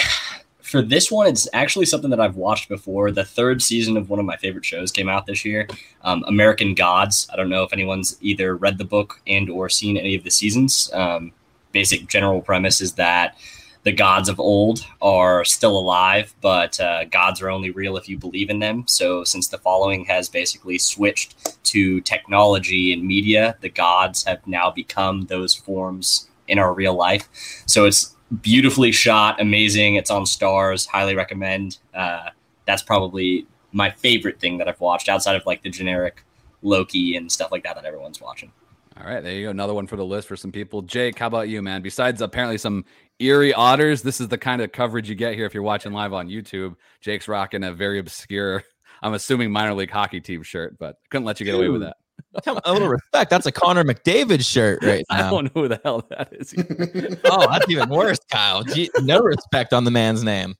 for 0.75 0.83
this 0.83 1.09
one, 1.09 1.29
it's 1.29 1.47
actually 1.53 1.87
something 1.87 2.11
that 2.11 2.19
I've 2.19 2.35
watched 2.35 2.69
before. 2.69 3.13
The 3.13 3.25
third 3.25 3.63
season 3.63 3.97
of 3.97 4.11
one 4.11 4.19
of 4.19 4.27
my 4.27 4.37
favorite 4.37 4.65
shows 4.65 4.91
came 4.91 5.09
out 5.09 5.25
this 5.25 5.45
year, 5.45 5.69
um, 6.03 6.25
American 6.27 6.75
Gods. 6.75 7.29
I 7.33 7.37
don't 7.37 7.49
know 7.49 7.63
if 7.63 7.73
anyone's 7.73 8.17
either 8.21 8.57
read 8.57 8.79
the 8.79 8.85
book 8.85 9.21
and 9.25 9.49
or 9.49 9.69
seen 9.69 9.97
any 9.97 10.17
of 10.17 10.25
the 10.25 10.33
seasons. 10.33 10.91
Um, 10.93 11.31
basic 11.71 12.09
general 12.09 12.41
premise 12.41 12.81
is 12.81 12.95
that 12.95 13.37
the 13.85 13.93
gods 13.93 14.29
of 14.29 14.41
old 14.41 14.85
are 15.01 15.45
still 15.45 15.79
alive, 15.79 16.35
but 16.41 16.81
uh, 16.81 17.05
gods 17.05 17.41
are 17.41 17.51
only 17.51 17.71
real 17.71 17.97
if 17.97 18.09
you 18.09 18.19
believe 18.19 18.51
in 18.51 18.59
them. 18.59 18.83
So, 18.89 19.23
since 19.23 19.47
the 19.47 19.59
following 19.59 20.05
has 20.07 20.29
basically 20.29 20.79
switched 20.79 21.63
to 21.67 22.01
technology 22.01 22.93
and 22.93 23.05
media, 23.05 23.57
the 23.61 23.69
gods 23.69 24.25
have 24.25 24.45
now 24.45 24.73
become 24.73 25.27
those 25.27 25.55
forms 25.55 26.29
in 26.49 26.59
our 26.59 26.75
real 26.75 26.95
life. 26.95 27.29
So, 27.67 27.85
it's 27.85 28.17
beautifully 28.43 28.93
shot, 28.93 29.41
amazing. 29.41 29.97
It's 29.97 30.11
on 30.11 30.25
Starz. 30.25 30.87
Highly 30.87 31.15
recommend. 31.15 31.79
Uh, 31.93 32.31
that's 32.67 32.83
probably 32.83 33.47
my 33.73 33.91
favorite 33.91 34.41
thing 34.41 34.59
that 34.59 34.69
I've 34.69 34.81
watched 34.81 35.09
outside 35.09 35.37
of 35.37 35.45
like 35.47 35.63
the 35.63 35.71
generic 35.71 36.25
Loki 36.63 37.17
and 37.17 37.31
stuff 37.31 37.53
like 37.53 37.65
that 37.65 37.75
that 37.75 37.85
everyone's 37.85 38.21
watching. 38.21 38.53
All 38.97 39.07
right, 39.07 39.23
there 39.23 39.33
you 39.33 39.47
go. 39.47 39.51
Another 39.51 39.75
one 39.75 39.89
for 39.89 39.97
the 39.97 40.05
list 40.05 40.29
for 40.29 40.37
some 40.37 40.53
people. 40.53 40.81
Jake, 40.81 41.19
how 41.19 41.27
about 41.27 41.49
you, 41.49 41.61
man? 41.63 41.83
Besides 41.83 42.23
apparently 42.23 42.59
some 42.59 42.85
Erie 43.19 43.53
Otters, 43.53 44.03
this 44.03 44.21
is 44.21 44.29
the 44.29 44.39
kind 44.39 44.63
of 44.63 44.71
coverage 44.71 45.09
you 45.09 45.17
get 45.17 45.35
here 45.35 45.47
if 45.47 45.53
you're 45.53 45.65
watching 45.65 45.93
live 45.93 46.13
on 46.13 46.29
YouTube. 46.29 46.77
Jake's 47.01 47.27
rocking 47.27 47.65
a 47.65 47.73
very 47.73 47.99
obscure, 47.99 48.63
I'm 49.03 49.15
assuming 49.15 49.51
minor 49.51 49.75
league 49.75 49.91
hockey 49.91 50.21
team 50.21 50.43
shirt, 50.45 50.79
but 50.79 50.97
couldn't 51.11 51.25
let 51.25 51.41
you 51.41 51.45
get 51.45 51.53
Dude, 51.53 51.61
away 51.61 51.69
with 51.71 51.83
that. 51.83 51.97
A 52.47 52.73
little 52.73 52.89
respect. 52.89 53.31
That's 53.31 53.47
a 53.47 53.53
Connor 53.53 53.85
McDavid 53.85 54.45
shirt 54.45 54.83
right 54.83 55.05
now. 55.11 55.29
I 55.29 55.31
don't 55.31 55.45
know 55.55 55.63
who 55.63 55.69
the 55.69 55.81
hell 55.85 56.07
that 56.11 56.33
is. 56.33 56.55
oh, 57.25 57.49
that's 57.51 57.69
even 57.69 57.89
worse, 57.89 58.19
Kyle. 58.31 58.63
Gee, 58.63 58.91
no 59.01 59.21
respect 59.21 59.73
on 59.73 59.85
the 59.85 59.91
man's 59.91 60.25
name. 60.25 60.55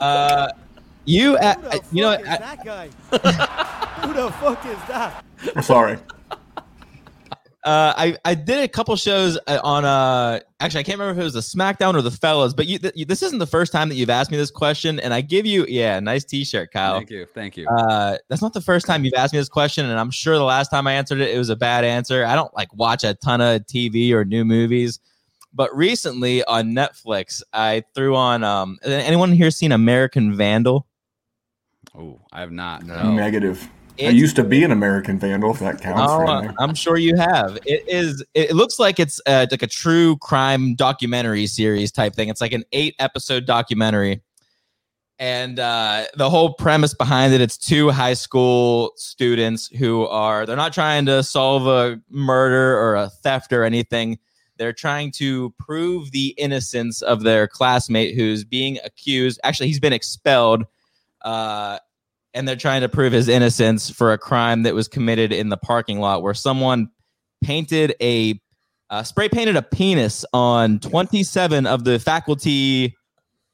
Uh, 0.00 0.48
you, 1.04 1.36
uh, 1.36 1.54
you 1.92 2.02
know, 2.02 2.16
that 2.16 2.64
guy? 2.64 2.88
who 4.06 4.12
the 4.14 4.30
fuck 4.32 4.64
is 4.66 4.78
that? 4.88 5.24
I'm 5.54 5.62
Sorry. 5.62 5.98
Uh, 7.64 7.94
I 7.96 8.16
I 8.26 8.34
did 8.34 8.62
a 8.62 8.68
couple 8.68 8.94
shows 8.96 9.38
uh, 9.46 9.58
on 9.64 9.86
uh 9.86 10.38
actually 10.60 10.80
I 10.80 10.82
can't 10.82 10.98
remember 10.98 11.18
if 11.18 11.22
it 11.22 11.24
was 11.24 11.32
the 11.32 11.40
SmackDown 11.40 11.94
or 11.94 12.02
the 12.02 12.10
Fellas, 12.10 12.52
but 12.52 12.66
you, 12.66 12.78
th- 12.78 13.06
this 13.08 13.22
isn't 13.22 13.38
the 13.38 13.46
first 13.46 13.72
time 13.72 13.88
that 13.88 13.94
you've 13.94 14.10
asked 14.10 14.30
me 14.30 14.36
this 14.36 14.50
question, 14.50 15.00
and 15.00 15.14
I 15.14 15.22
give 15.22 15.46
you 15.46 15.64
yeah 15.66 15.98
nice 15.98 16.24
T-shirt, 16.24 16.72
Kyle. 16.72 16.96
Thank 16.96 17.08
you, 17.08 17.24
thank 17.24 17.56
you. 17.56 17.66
Uh, 17.66 18.18
that's 18.28 18.42
not 18.42 18.52
the 18.52 18.60
first 18.60 18.86
time 18.86 19.02
you've 19.02 19.14
asked 19.14 19.32
me 19.32 19.38
this 19.38 19.48
question, 19.48 19.86
and 19.86 19.98
I'm 19.98 20.10
sure 20.10 20.36
the 20.36 20.44
last 20.44 20.68
time 20.68 20.86
I 20.86 20.92
answered 20.92 21.20
it, 21.20 21.34
it 21.34 21.38
was 21.38 21.48
a 21.48 21.56
bad 21.56 21.84
answer. 21.84 22.26
I 22.26 22.34
don't 22.34 22.54
like 22.54 22.74
watch 22.74 23.02
a 23.02 23.14
ton 23.14 23.40
of 23.40 23.62
TV 23.62 24.12
or 24.12 24.26
new 24.26 24.44
movies, 24.44 25.00
but 25.54 25.74
recently 25.74 26.44
on 26.44 26.72
Netflix, 26.72 27.42
I 27.54 27.84
threw 27.94 28.14
on. 28.14 28.44
Um, 28.44 28.78
anyone 28.84 29.32
here 29.32 29.50
seen 29.50 29.72
American 29.72 30.36
Vandal? 30.36 30.86
Oh, 31.96 32.20
I 32.30 32.40
have 32.40 32.52
not. 32.52 32.84
No. 32.84 33.14
Negative. 33.14 33.66
It's, 33.96 34.08
I 34.08 34.10
used 34.10 34.34
to 34.36 34.44
be 34.44 34.64
an 34.64 34.72
American 34.72 35.20
Vandal, 35.20 35.52
if 35.52 35.60
that 35.60 35.80
counts. 35.80 36.02
Oh, 36.02 36.52
I'm 36.58 36.74
sure 36.74 36.96
you 36.96 37.16
have. 37.16 37.56
It 37.64 37.84
is. 37.86 38.24
It 38.34 38.52
looks 38.52 38.80
like 38.80 38.98
it's 38.98 39.20
uh, 39.26 39.46
like 39.50 39.62
a 39.62 39.68
true 39.68 40.16
crime 40.16 40.74
documentary 40.74 41.46
series 41.46 41.92
type 41.92 42.14
thing. 42.14 42.28
It's 42.28 42.40
like 42.40 42.52
an 42.52 42.64
eight 42.72 42.96
episode 42.98 43.46
documentary, 43.46 44.20
and 45.20 45.60
uh, 45.60 46.06
the 46.16 46.28
whole 46.28 46.54
premise 46.54 46.92
behind 46.92 47.34
it. 47.34 47.40
It's 47.40 47.56
two 47.56 47.90
high 47.90 48.14
school 48.14 48.92
students 48.96 49.68
who 49.68 50.06
are 50.06 50.44
they're 50.44 50.56
not 50.56 50.72
trying 50.72 51.06
to 51.06 51.22
solve 51.22 51.68
a 51.68 52.00
murder 52.10 52.76
or 52.76 52.96
a 52.96 53.08
theft 53.08 53.52
or 53.52 53.62
anything. 53.62 54.18
They're 54.56 54.72
trying 54.72 55.12
to 55.12 55.54
prove 55.58 56.10
the 56.10 56.34
innocence 56.36 57.00
of 57.00 57.22
their 57.22 57.46
classmate 57.46 58.16
who's 58.16 58.44
being 58.44 58.78
accused. 58.84 59.38
Actually, 59.44 59.68
he's 59.68 59.80
been 59.80 59.92
expelled. 59.92 60.64
Uh, 61.22 61.78
and 62.34 62.46
they're 62.46 62.56
trying 62.56 62.80
to 62.80 62.88
prove 62.88 63.12
his 63.12 63.28
innocence 63.28 63.88
for 63.88 64.12
a 64.12 64.18
crime 64.18 64.64
that 64.64 64.74
was 64.74 64.88
committed 64.88 65.32
in 65.32 65.48
the 65.48 65.56
parking 65.56 66.00
lot 66.00 66.22
where 66.22 66.34
someone 66.34 66.90
painted 67.42 67.94
a 68.00 68.40
uh, 68.90 69.02
spray 69.02 69.28
painted 69.28 69.56
a 69.56 69.62
penis 69.62 70.24
on 70.32 70.78
27 70.78 71.66
of 71.66 71.84
the 71.84 71.98
faculty 71.98 72.94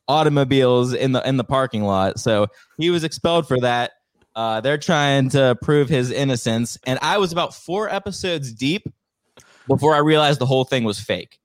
automobiles 0.09 0.93
in 0.93 1.13
the 1.13 1.27
in 1.27 1.37
the 1.37 1.45
parking 1.45 1.85
lot. 1.85 2.19
So 2.19 2.49
he 2.79 2.91
was 2.91 3.05
expelled 3.05 3.47
for 3.47 3.61
that. 3.61 3.93
Uh, 4.35 4.61
they're 4.61 4.79
trying 4.79 5.29
to 5.31 5.57
prove 5.63 5.89
his 5.89 6.11
innocence, 6.11 6.79
and 6.85 6.99
I 7.03 7.19
was 7.19 7.33
about 7.33 7.55
four 7.55 7.89
episodes 7.89 8.53
deep 8.53 8.87
before 9.67 9.95
I 9.95 9.99
realized 9.99 10.41
the 10.41 10.47
whole 10.47 10.65
thing 10.65 10.85
was 10.85 11.01
fake. 11.01 11.40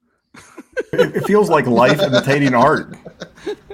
It, 0.94 1.15
it 1.15 1.25
feels 1.25 1.50
like 1.50 1.65
life 1.68 2.01
imitating 2.01 2.54
art. 2.54 2.96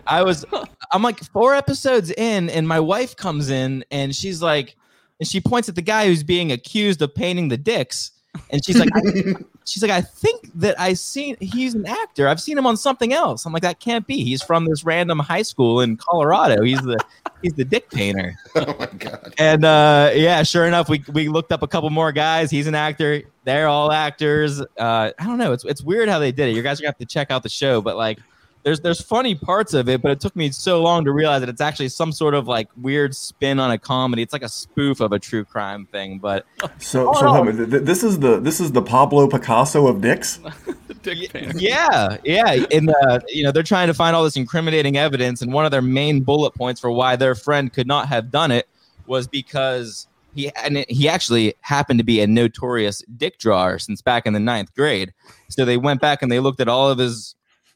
I 0.07 0.23
was, 0.23 0.45
I'm 0.91 1.01
like 1.01 1.19
four 1.31 1.55
episodes 1.55 2.11
in, 2.11 2.49
and 2.49 2.67
my 2.67 2.79
wife 2.79 3.15
comes 3.15 3.49
in 3.49 3.83
and 3.91 4.15
she's 4.15 4.41
like, 4.41 4.75
and 5.19 5.27
she 5.27 5.39
points 5.39 5.69
at 5.69 5.75
the 5.75 5.81
guy 5.81 6.07
who's 6.07 6.23
being 6.23 6.51
accused 6.51 7.01
of 7.01 7.13
painting 7.13 7.47
the 7.49 7.57
dicks, 7.57 8.11
and 8.49 8.63
she's 8.63 8.77
like, 8.77 8.89
I, 8.93 9.01
she's 9.65 9.81
like, 9.81 9.91
I 9.91 10.01
think 10.01 10.51
that 10.55 10.79
I 10.79 10.93
seen 10.93 11.35
he's 11.39 11.73
an 11.73 11.85
actor. 11.85 12.27
I've 12.27 12.39
seen 12.39 12.57
him 12.57 12.65
on 12.65 12.77
something 12.77 13.13
else. 13.13 13.45
I'm 13.45 13.53
like, 13.53 13.63
that 13.63 13.79
can't 13.79 14.05
be. 14.07 14.23
He's 14.23 14.41
from 14.41 14.65
this 14.65 14.83
random 14.83 15.19
high 15.19 15.41
school 15.41 15.81
in 15.81 15.97
Colorado. 15.97 16.63
He's 16.63 16.81
the 16.81 16.97
he's 17.41 17.53
the 17.53 17.65
dick 17.65 17.89
painter. 17.89 18.35
oh 18.55 18.75
my 18.79 18.87
god. 18.97 19.33
And 19.37 19.65
uh, 19.65 20.11
yeah, 20.13 20.43
sure 20.43 20.65
enough, 20.65 20.89
we 20.89 21.03
we 21.11 21.27
looked 21.27 21.51
up 21.51 21.61
a 21.61 21.67
couple 21.67 21.89
more 21.89 22.11
guys. 22.11 22.51
He's 22.51 22.67
an 22.67 22.75
actor. 22.75 23.23
They're 23.43 23.67
all 23.67 23.91
actors. 23.91 24.61
Uh, 24.61 25.11
I 25.17 25.25
don't 25.25 25.37
know. 25.37 25.53
It's 25.53 25.65
it's 25.65 25.81
weird 25.81 26.09
how 26.09 26.19
they 26.19 26.31
did 26.31 26.49
it. 26.49 26.55
You 26.55 26.61
guys 26.61 26.79
are 26.79 26.83
gonna 26.83 26.91
have 26.91 26.99
to 26.99 27.05
check 27.05 27.31
out 27.31 27.43
the 27.43 27.49
show, 27.49 27.81
but 27.81 27.97
like. 27.97 28.19
There's 28.63 28.79
there's 28.81 29.01
funny 29.01 29.33
parts 29.35 29.73
of 29.73 29.89
it, 29.89 30.01
but 30.01 30.11
it 30.11 30.19
took 30.19 30.35
me 30.35 30.51
so 30.51 30.81
long 30.83 31.03
to 31.05 31.11
realize 31.11 31.41
that 31.41 31.49
it's 31.49 31.61
actually 31.61 31.89
some 31.89 32.11
sort 32.11 32.33
of 32.35 32.47
like 32.47 32.67
weird 32.77 33.15
spin 33.15 33.59
on 33.59 33.71
a 33.71 33.77
comedy. 33.77 34.21
It's 34.21 34.33
like 34.33 34.43
a 34.43 34.49
spoof 34.49 34.99
of 34.99 35.11
a 35.11 35.19
true 35.19 35.43
crime 35.43 35.87
thing, 35.87 36.19
but 36.19 36.45
So, 36.79 37.11
so 37.13 37.27
hold 37.27 37.47
on, 37.47 37.57
th- 37.57 37.69
th- 37.69 37.83
this 37.83 38.03
is 38.03 38.19
the 38.19 38.39
this 38.39 38.59
is 38.59 38.71
the 38.71 38.81
Pablo 38.81 39.27
Picasso 39.27 39.87
of 39.87 40.01
dicks. 40.01 40.39
Dick 41.01 41.31
yeah, 41.55 42.17
yeah. 42.23 42.63
And 42.71 42.91
uh, 42.91 43.19
you 43.27 43.43
know, 43.43 43.51
they're 43.51 43.63
trying 43.63 43.87
to 43.87 43.93
find 43.95 44.15
all 44.15 44.23
this 44.23 44.35
incriminating 44.35 44.97
evidence, 44.97 45.41
and 45.41 45.51
one 45.51 45.65
of 45.65 45.71
their 45.71 45.81
main 45.81 46.21
bullet 46.21 46.51
points 46.53 46.79
for 46.79 46.91
why 46.91 47.15
their 47.15 47.33
friend 47.33 47.73
could 47.73 47.87
not 47.87 48.07
have 48.07 48.29
done 48.29 48.51
it 48.51 48.67
was 49.07 49.27
because 49.27 50.07
he 50.35 50.51
and 50.57 50.77
it- 50.77 50.91
he 50.91 51.09
actually 51.09 51.55
happened 51.61 51.97
to 51.99 52.03
be 52.03 52.21
a 52.21 52.27
notorious 52.27 53.01
dick 53.17 53.39
drawer 53.39 53.79
since 53.79 54.03
back 54.03 54.27
in 54.27 54.33
the 54.33 54.39
ninth 54.39 54.75
grade. 54.75 55.11
So 55.49 55.65
they 55.65 55.77
went 55.77 56.01
back 56.01 56.21
and 56.21 56.31
they 56.31 56.39
looked 56.39 56.59
at 56.59 56.67
all 56.67 56.91
of 56.91 56.99
his, 56.99 57.33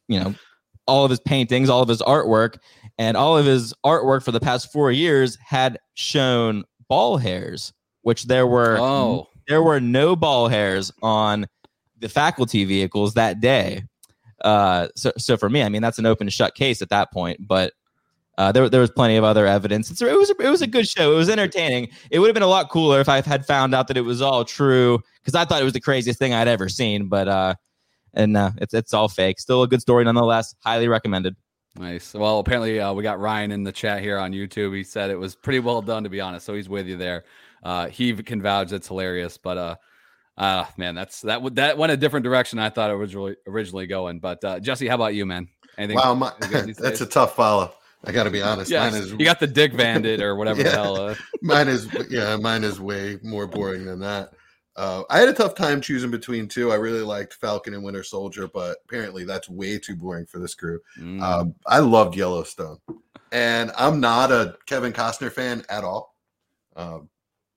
you 0.07 0.19
know, 0.19 0.35
all 0.87 1.03
of 1.03 1.09
his 1.09 1.19
paintings, 1.19 1.69
all 1.69 1.81
of 1.81 1.89
his 1.89 2.01
artwork, 2.01 2.57
and 2.97 3.17
all 3.17 3.37
of 3.37 3.45
his 3.45 3.73
artwork 3.85 4.23
for 4.23 4.31
the 4.31 4.39
past 4.39 4.71
four 4.71 4.91
years 4.91 5.37
had 5.45 5.79
shown 5.95 6.63
ball 6.87 7.17
hairs, 7.17 7.73
which 8.01 8.25
there 8.25 8.47
were 8.47 8.77
Oh, 8.79 9.27
there 9.47 9.63
were 9.63 9.79
no 9.79 10.15
ball 10.15 10.47
hairs 10.47 10.91
on 11.01 11.45
the 11.99 12.09
faculty 12.09 12.65
vehicles 12.65 13.13
that 13.13 13.39
day. 13.39 13.83
Uh, 14.43 14.87
so, 14.95 15.11
so 15.17 15.37
for 15.37 15.49
me, 15.49 15.63
I 15.63 15.69
mean, 15.69 15.81
that's 15.81 15.99
an 15.99 16.05
open 16.05 16.27
and 16.27 16.33
shut 16.33 16.55
case 16.55 16.81
at 16.81 16.89
that 16.89 17.11
point. 17.11 17.47
But 17.47 17.73
uh, 18.37 18.51
there, 18.51 18.69
there 18.69 18.81
was 18.81 18.91
plenty 18.91 19.15
of 19.15 19.23
other 19.23 19.47
evidence. 19.47 19.89
It's, 19.89 20.01
it 20.01 20.17
was, 20.17 20.29
a, 20.29 20.35
it 20.45 20.49
was 20.49 20.61
a 20.61 20.67
good 20.67 20.87
show. 20.87 21.13
It 21.13 21.15
was 21.15 21.29
entertaining. 21.29 21.89
It 22.11 22.19
would 22.19 22.27
have 22.27 22.33
been 22.33 22.43
a 22.43 22.47
lot 22.47 22.69
cooler 22.69 22.99
if 22.99 23.07
I 23.09 23.21
had 23.21 23.45
found 23.45 23.73
out 23.73 23.87
that 23.87 23.97
it 23.97 24.01
was 24.01 24.21
all 24.21 24.43
true 24.43 24.99
because 25.21 25.35
I 25.35 25.45
thought 25.45 25.61
it 25.61 25.65
was 25.65 25.73
the 25.73 25.79
craziest 25.79 26.19
thing 26.19 26.33
I'd 26.33 26.47
ever 26.47 26.69
seen. 26.69 27.07
But 27.07 27.27
uh, 27.27 27.55
and 28.15 28.35
uh, 28.35 28.51
it's 28.57 28.73
it's 28.73 28.93
all 28.93 29.07
fake. 29.07 29.39
Still 29.39 29.63
a 29.63 29.67
good 29.67 29.81
story 29.81 30.03
nonetheless. 30.03 30.55
Highly 30.63 30.87
recommended. 30.87 31.35
nice. 31.77 32.13
Well, 32.13 32.39
apparently 32.39 32.79
uh, 32.79 32.93
we 32.93 33.03
got 33.03 33.19
Ryan 33.19 33.51
in 33.51 33.63
the 33.63 33.71
chat 33.71 34.01
here 34.01 34.17
on 34.17 34.31
YouTube. 34.31 34.75
He 34.75 34.83
said 34.83 35.09
it 35.09 35.19
was 35.19 35.35
pretty 35.35 35.59
well 35.59 35.81
done, 35.81 36.03
to 36.03 36.09
be 36.09 36.21
honest. 36.21 36.45
So 36.45 36.53
he's 36.53 36.69
with 36.69 36.87
you 36.87 36.97
there. 36.97 37.25
Uh, 37.63 37.87
he 37.87 38.13
can 38.13 38.41
vouch 38.41 38.71
it's 38.71 38.87
hilarious, 38.87 39.37
but 39.37 39.57
uh, 39.57 39.75
uh, 40.37 40.65
man, 40.77 40.95
that's 40.95 41.21
that 41.21 41.41
would 41.41 41.55
that 41.55 41.77
went 41.77 41.91
a 41.91 41.97
different 41.97 42.23
direction. 42.23 42.59
I 42.59 42.69
thought 42.69 42.91
it 42.91 42.95
was 42.95 43.15
really 43.15 43.35
originally 43.47 43.87
going. 43.87 44.19
But 44.19 44.43
uh, 44.43 44.59
Jesse, 44.59 44.87
how 44.87 44.95
about 44.95 45.15
you, 45.15 45.25
man? 45.25 45.47
Anything? 45.77 45.97
Wow, 45.97 46.13
my, 46.13 46.31
any 46.41 46.51
good 46.51 46.65
these 46.67 46.77
that's 46.77 47.01
a 47.01 47.05
tough 47.05 47.35
follow. 47.35 47.73
I 48.03 48.11
got 48.11 48.25
to 48.25 48.29
be 48.29 48.41
honest. 48.41 48.69
Yeah, 48.69 48.89
Mine 48.89 49.01
is 49.01 49.11
you 49.11 49.25
got 49.25 49.39
the 49.39 49.47
dick 49.47 49.75
bandit 49.75 50.21
or 50.21 50.35
whatever 50.35 50.61
the 50.61 50.69
hell. 50.71 50.95
Uh, 50.95 51.15
mine 51.41 51.67
is 51.67 51.89
yeah, 52.09 52.35
mine 52.37 52.63
is 52.63 52.79
way 52.79 53.17
more 53.23 53.47
boring 53.47 53.85
than 53.85 53.99
that. 53.99 54.33
Uh, 54.77 55.03
I 55.09 55.19
had 55.19 55.29
a 55.29 55.33
tough 55.33 55.55
time 55.55 55.79
choosing 55.79 56.11
between 56.11 56.47
two. 56.49 56.71
I 56.71 56.75
really 56.75 57.01
liked 57.01 57.35
Falcon 57.35 57.73
and 57.73 57.83
Winter 57.83 58.03
Soldier, 58.03 58.47
but 58.47 58.77
apparently 58.85 59.23
that's 59.23 59.47
way 59.49 59.79
too 59.79 59.95
boring 59.95 60.25
for 60.25 60.39
this 60.39 60.53
crew. 60.53 60.79
mm, 60.99 61.21
Um, 61.21 61.55
I 61.65 61.79
loved 61.79 62.15
Yellowstone, 62.17 62.79
and 63.31 63.71
I'm 63.77 63.99
not 64.01 64.31
a 64.31 64.57
Kevin 64.65 64.91
Costner 64.91 65.31
fan 65.31 65.63
at 65.69 65.83
all. 65.85 66.15
A 66.75 66.99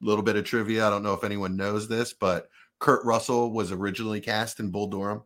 little 0.01 0.23
bit 0.23 0.37
of 0.37 0.45
trivia. 0.45 0.87
I 0.87 0.91
don't 0.91 1.03
know 1.03 1.15
if 1.15 1.25
anyone 1.25 1.57
knows 1.57 1.89
this, 1.89 2.13
but 2.13 2.49
Kurt 2.79 3.05
Russell 3.05 3.51
was 3.53 3.73
originally 3.73 4.21
cast 4.21 4.61
in 4.61 4.71
Bull 4.71 4.87
Durham. 4.87 5.23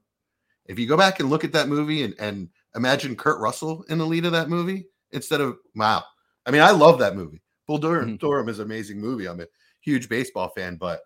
If 0.64 0.78
you 0.78 0.87
go 0.87 0.96
back 0.96 1.20
and 1.20 1.28
look 1.28 1.44
at 1.44 1.52
that 1.52 1.68
movie 1.68 2.04
and, 2.04 2.14
and 2.18 2.49
imagine 2.75 3.16
Kurt 3.16 3.38
Russell 3.40 3.84
in 3.90 3.99
the 3.99 4.06
lead 4.06 4.25
of 4.25 4.32
that 4.32 4.49
movie 4.49 4.87
instead 5.11 5.42
of 5.42 5.58
wow. 5.76 6.02
I 6.46 6.50
mean, 6.52 6.62
I 6.62 6.70
love 6.70 6.99
that 7.00 7.16
movie. 7.16 7.42
Bull 7.66 7.76
Durham, 7.76 8.08
Mhm. 8.16 8.20
Durham 8.20 8.49
is 8.49 8.61
an 8.61 8.64
amazing 8.64 8.99
movie. 8.99 9.28
I'm 9.28 9.40
a 9.40 9.46
huge 9.80 10.08
baseball 10.08 10.49
fan, 10.56 10.76
but 10.76 11.02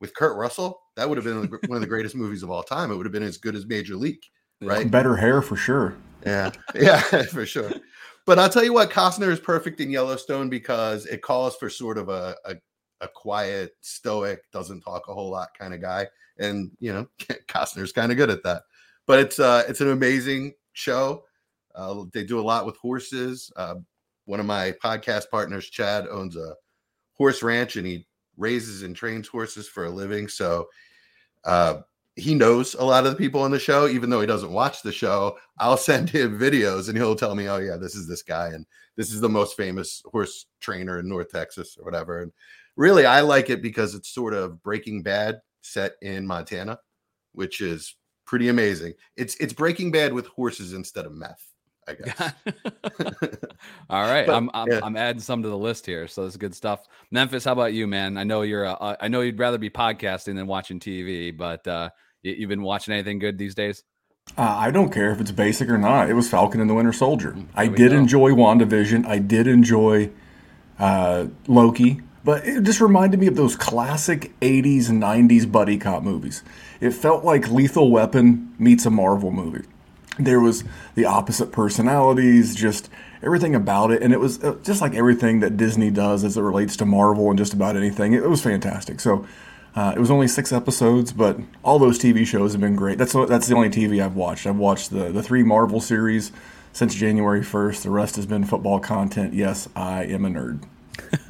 with 0.00 0.14
Kurt 0.14 0.36
Russell, 0.36 0.80
that 0.96 1.08
would 1.08 1.18
have 1.18 1.24
been 1.24 1.48
one 1.66 1.76
of 1.76 1.80
the 1.80 1.86
greatest 1.86 2.14
movies 2.14 2.42
of 2.42 2.50
all 2.50 2.62
time. 2.62 2.90
It 2.90 2.96
would 2.96 3.06
have 3.06 3.12
been 3.12 3.22
as 3.22 3.38
good 3.38 3.54
as 3.54 3.66
Major 3.66 3.96
League, 3.96 4.22
right? 4.60 4.90
Better 4.90 5.16
hair 5.16 5.42
for 5.42 5.56
sure. 5.56 5.96
Yeah, 6.24 6.50
yeah, 6.74 7.00
for 7.30 7.46
sure. 7.46 7.72
But 8.26 8.38
I'll 8.38 8.50
tell 8.50 8.64
you 8.64 8.72
what, 8.72 8.90
Costner 8.90 9.30
is 9.30 9.40
perfect 9.40 9.80
in 9.80 9.90
Yellowstone 9.90 10.48
because 10.48 11.06
it 11.06 11.22
calls 11.22 11.56
for 11.56 11.70
sort 11.70 11.98
of 11.98 12.08
a 12.08 12.36
a, 12.44 12.56
a 13.00 13.08
quiet, 13.08 13.72
stoic, 13.80 14.42
doesn't 14.52 14.82
talk 14.82 15.08
a 15.08 15.14
whole 15.14 15.30
lot 15.30 15.48
kind 15.58 15.74
of 15.74 15.80
guy, 15.80 16.06
and 16.38 16.70
you 16.78 16.92
know 16.92 17.08
Costner's 17.48 17.92
kind 17.92 18.12
of 18.12 18.18
good 18.18 18.30
at 18.30 18.42
that. 18.44 18.62
But 19.06 19.20
it's 19.20 19.38
uh 19.38 19.64
it's 19.68 19.80
an 19.80 19.90
amazing 19.90 20.54
show. 20.72 21.24
Uh, 21.74 22.04
they 22.12 22.24
do 22.24 22.40
a 22.40 22.42
lot 22.42 22.66
with 22.66 22.76
horses. 22.76 23.52
Uh, 23.54 23.76
one 24.24 24.40
of 24.40 24.46
my 24.46 24.74
podcast 24.82 25.30
partners, 25.30 25.70
Chad, 25.70 26.08
owns 26.08 26.36
a 26.36 26.54
horse 27.14 27.42
ranch, 27.42 27.76
and 27.76 27.86
he 27.86 28.07
raises 28.38 28.82
and 28.82 28.96
trains 28.96 29.28
horses 29.28 29.68
for 29.68 29.84
a 29.84 29.90
living. 29.90 30.28
So 30.28 30.68
uh, 31.44 31.80
he 32.16 32.34
knows 32.34 32.74
a 32.74 32.84
lot 32.84 33.04
of 33.06 33.12
the 33.12 33.18
people 33.18 33.42
on 33.42 33.50
the 33.50 33.58
show, 33.58 33.86
even 33.88 34.08
though 34.08 34.20
he 34.20 34.26
doesn't 34.26 34.52
watch 34.52 34.82
the 34.82 34.92
show. 34.92 35.36
I'll 35.58 35.76
send 35.76 36.08
him 36.08 36.38
videos 36.38 36.88
and 36.88 36.96
he'll 36.96 37.16
tell 37.16 37.34
me, 37.34 37.48
oh, 37.48 37.58
yeah, 37.58 37.76
this 37.76 37.94
is 37.94 38.08
this 38.08 38.22
guy. 38.22 38.48
And 38.48 38.64
this 38.96 39.12
is 39.12 39.20
the 39.20 39.28
most 39.28 39.56
famous 39.56 40.02
horse 40.10 40.46
trainer 40.60 40.98
in 40.98 41.08
North 41.08 41.30
Texas 41.30 41.76
or 41.78 41.84
whatever. 41.84 42.22
And 42.22 42.32
really, 42.76 43.06
I 43.06 43.20
like 43.20 43.50
it 43.50 43.62
because 43.62 43.94
it's 43.94 44.08
sort 44.08 44.34
of 44.34 44.62
Breaking 44.62 45.02
Bad 45.02 45.40
set 45.60 45.92
in 46.02 46.26
Montana, 46.26 46.78
which 47.32 47.60
is 47.60 47.96
pretty 48.26 48.48
amazing. 48.48 48.94
It's 49.16 49.36
it's 49.36 49.52
Breaking 49.52 49.90
Bad 49.90 50.12
with 50.12 50.26
horses 50.26 50.72
instead 50.72 51.06
of 51.06 51.12
meth, 51.12 51.47
I 51.88 51.94
guess. 52.04 52.32
All 53.90 54.02
right, 54.02 54.26
But, 54.26 54.34
I'm 54.36 54.50
I'm, 54.54 54.68
yeah. 54.70 54.80
I'm 54.82 54.96
adding 54.96 55.20
some 55.20 55.42
to 55.42 55.48
the 55.48 55.56
list 55.58 55.86
here, 55.86 56.06
so 56.06 56.24
this 56.24 56.34
is 56.34 56.36
good 56.36 56.54
stuff. 56.54 56.86
Memphis, 57.10 57.44
how 57.44 57.52
about 57.52 57.72
you, 57.72 57.86
man? 57.86 58.18
I 58.18 58.24
know 58.24 58.42
you're. 58.42 58.66
Uh, 58.66 58.96
I 59.00 59.08
know 59.08 59.22
you'd 59.22 59.38
rather 59.38 59.58
be 59.58 59.70
podcasting 59.70 60.36
than 60.36 60.46
watching 60.46 60.80
TV, 60.80 61.36
but 61.36 61.66
uh, 61.66 61.90
you, 62.22 62.34
you've 62.34 62.48
been 62.50 62.62
watching 62.62 62.94
anything 62.94 63.18
good 63.18 63.38
these 63.38 63.54
days? 63.54 63.82
Uh, 64.36 64.42
I 64.42 64.70
don't 64.70 64.90
care 64.92 65.10
if 65.10 65.20
it's 65.20 65.30
basic 65.30 65.70
or 65.70 65.78
not. 65.78 66.10
It 66.10 66.14
was 66.14 66.28
Falcon 66.28 66.60
and 66.60 66.68
the 66.68 66.74
Winter 66.74 66.92
Soldier. 66.92 67.34
I 67.54 67.64
there 67.64 67.70
we 67.72 67.76
did 67.78 67.92
go. 67.92 67.96
enjoy 67.98 68.30
WandaVision. 68.32 69.06
I 69.06 69.18
did 69.18 69.46
enjoy 69.46 70.10
uh, 70.78 71.28
Loki, 71.46 72.02
but 72.24 72.46
it 72.46 72.62
just 72.62 72.80
reminded 72.82 73.20
me 73.20 73.26
of 73.26 73.36
those 73.36 73.56
classic 73.56 74.38
80s 74.40 74.90
and 74.90 75.02
90s 75.02 75.50
buddy 75.50 75.78
cop 75.78 76.02
movies. 76.02 76.44
It 76.80 76.90
felt 76.90 77.24
like 77.24 77.48
Lethal 77.50 77.90
Weapon 77.90 78.54
meets 78.58 78.84
a 78.84 78.90
Marvel 78.90 79.30
movie. 79.30 79.64
There 80.18 80.40
was 80.40 80.64
the 80.94 81.04
opposite 81.04 81.52
personalities, 81.52 82.54
just 82.54 82.90
everything 83.22 83.54
about 83.54 83.90
it. 83.90 84.02
And 84.02 84.12
it 84.12 84.20
was 84.20 84.42
uh, 84.42 84.56
just 84.62 84.80
like 84.80 84.94
everything 84.94 85.40
that 85.40 85.56
Disney 85.56 85.90
does 85.90 86.24
as 86.24 86.36
it 86.36 86.42
relates 86.42 86.76
to 86.78 86.84
Marvel 86.84 87.28
and 87.30 87.38
just 87.38 87.52
about 87.52 87.76
anything. 87.76 88.12
It, 88.12 88.28
was 88.28 88.42
fantastic. 88.42 89.00
So 89.00 89.26
uh, 89.74 89.92
it 89.94 90.00
was 90.00 90.10
only 90.10 90.28
six 90.28 90.52
episodes, 90.52 91.12
but 91.12 91.38
all 91.62 91.78
those 91.78 91.98
TV 91.98 92.26
shows 92.26 92.52
have 92.52 92.60
been 92.60 92.76
great. 92.76 92.98
That's 92.98 93.12
that's 93.12 93.46
the 93.46 93.54
only 93.54 93.70
TV 93.70 94.04
I've 94.04 94.16
watched. 94.16 94.46
I've 94.46 94.56
watched 94.56 94.90
the 94.90 95.10
the 95.12 95.22
three 95.22 95.42
Marvel 95.42 95.80
series 95.80 96.32
since 96.72 96.94
January 96.94 97.42
first. 97.42 97.82
The 97.82 97.90
rest 97.90 98.16
has 98.16 98.26
been 98.26 98.44
football 98.44 98.80
content. 98.80 99.34
Yes, 99.34 99.68
I 99.76 100.04
am 100.04 100.24
a 100.24 100.28
nerd. 100.28 100.64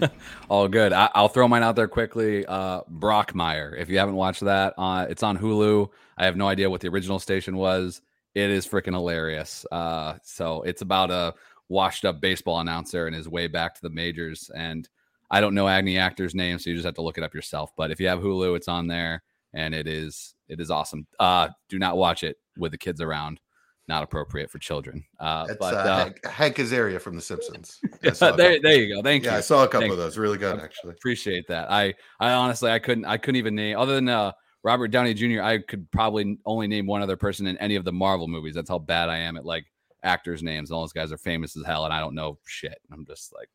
All 0.49 0.69
good. 0.69 0.93
I, 0.93 1.11
I'll 1.15 1.29
throw 1.29 1.47
mine 1.47 1.63
out 1.63 1.77
there 1.77 1.89
quickly. 1.89 2.47
Uh, 2.47 2.83
Brockmire. 2.91 3.79
If 3.79 3.89
you 3.91 3.99
haven't 3.99 4.15
watched 4.17 4.41
that, 4.45 4.75
uh, 4.79 5.07
it's 5.09 5.23
on 5.23 5.39
Hulu. 5.39 5.91
I 6.17 6.25
have 6.25 6.37
no 6.37 6.49
idea 6.49 6.71
what 6.71 6.81
the 6.81 6.89
original 6.89 7.19
station 7.19 7.57
was. 7.57 8.01
It 8.39 8.51
is 8.51 8.69
freaking 8.69 8.93
hilarious. 8.93 9.67
Uh, 9.73 10.15
so 10.23 10.63
it's 10.63 10.83
about 10.83 11.11
a 11.11 11.35
washed 11.69 12.05
up 12.05 12.21
baseball 12.21 12.61
announcer 12.61 13.09
and 13.09 13.17
his 13.17 13.29
way 13.29 13.49
back 13.49 13.75
to 13.75 13.83
the 13.83 13.91
majors. 13.91 14.49
And 14.55 14.89
I 15.29 15.41
don't 15.41 15.55
know 15.55 15.67
Agni 15.67 15.99
actor's 15.99 16.37
name, 16.37 16.61
so 16.61 16.71
you 16.71 16.77
just 16.77 16.87
have 16.87 16.95
to 16.95 17.03
look 17.03 17.19
it 17.19 17.25
up 17.25 17.35
yourself. 17.35 17.73
But 17.77 17.91
if 17.91 17.99
you 17.99 18.07
have 18.07 18.21
Hulu, 18.21 18.57
it's 18.57 18.69
on 18.69 18.87
there, 18.87 19.25
and 19.55 19.75
it 19.75 19.89
is 19.89 20.35
it 20.49 20.61
is 20.61 20.71
awesome. 20.71 21.09
Uh, 21.19 21.49
do 21.69 21.81
not 21.81 21.97
watch 21.97 22.23
it 22.23 22.37
with 22.57 22.71
the 22.71 22.79
kids 22.79 23.01
around. 23.01 23.41
Not 23.89 24.05
appropriate 24.05 24.51
for 24.51 24.59
children. 24.59 25.03
Uh, 25.19 25.47
That's 25.47 25.59
but 25.59 25.75
uh, 25.75 25.79
uh, 25.79 26.05
Hank, 26.05 26.27
Hank 26.27 26.57
Azaria 26.57 27.01
from 27.01 27.17
The 27.17 27.23
Simpsons. 27.23 27.81
I 28.05 28.31
there, 28.33 28.61
there 28.63 28.75
you 28.75 28.95
go. 28.95 29.03
Thank 29.03 29.25
yeah, 29.25 29.33
you. 29.33 29.39
I 29.39 29.41
saw 29.41 29.65
a 29.65 29.67
couple 29.67 29.81
Thank 29.81 29.93
of 29.93 29.99
those. 29.99 30.17
Really 30.17 30.39
good, 30.39 30.61
actually. 30.61 30.93
appreciate 30.93 31.49
that. 31.49 31.73
I 31.73 31.95
I 32.21 32.33
honestly 32.33 32.71
I 32.71 32.79
couldn't 32.79 33.07
I 33.07 33.17
couldn't 33.17 33.37
even 33.37 33.57
name 33.57 33.79
other 33.79 33.97
than 33.97 34.09
uh 34.09 34.33
Robert 34.63 34.89
Downey 34.89 35.15
Jr. 35.15 35.43
I 35.43 35.59
could 35.59 35.91
probably 35.91 36.39
only 36.45 36.67
name 36.67 36.87
one 36.87 37.03
other 37.03 37.17
person 37.17 37.47
in 37.47 37.57
any 37.59 37.77
of 37.77 37.85
the 37.85 37.93
Marvel 37.93 38.29
movies. 38.29 38.55
That's 38.55 38.71
how 38.71 38.79
bad 38.79 39.09
I 39.09 39.19
am 39.19 39.37
at 39.37 39.45
like 39.45 39.67
actors' 40.03 40.43
names. 40.43 40.71
And 40.71 40.77
All 40.77 40.83
those 40.83 40.93
guys 40.93 41.13
are 41.13 41.19
famous 41.19 41.57
as 41.57 41.65
hell, 41.65 41.85
and 41.85 41.95
I 41.95 42.01
don't 42.01 42.15
know 42.15 42.39
shit. 42.47 42.81
I'm 42.93 43.07
just 43.07 43.33
like, 43.35 43.49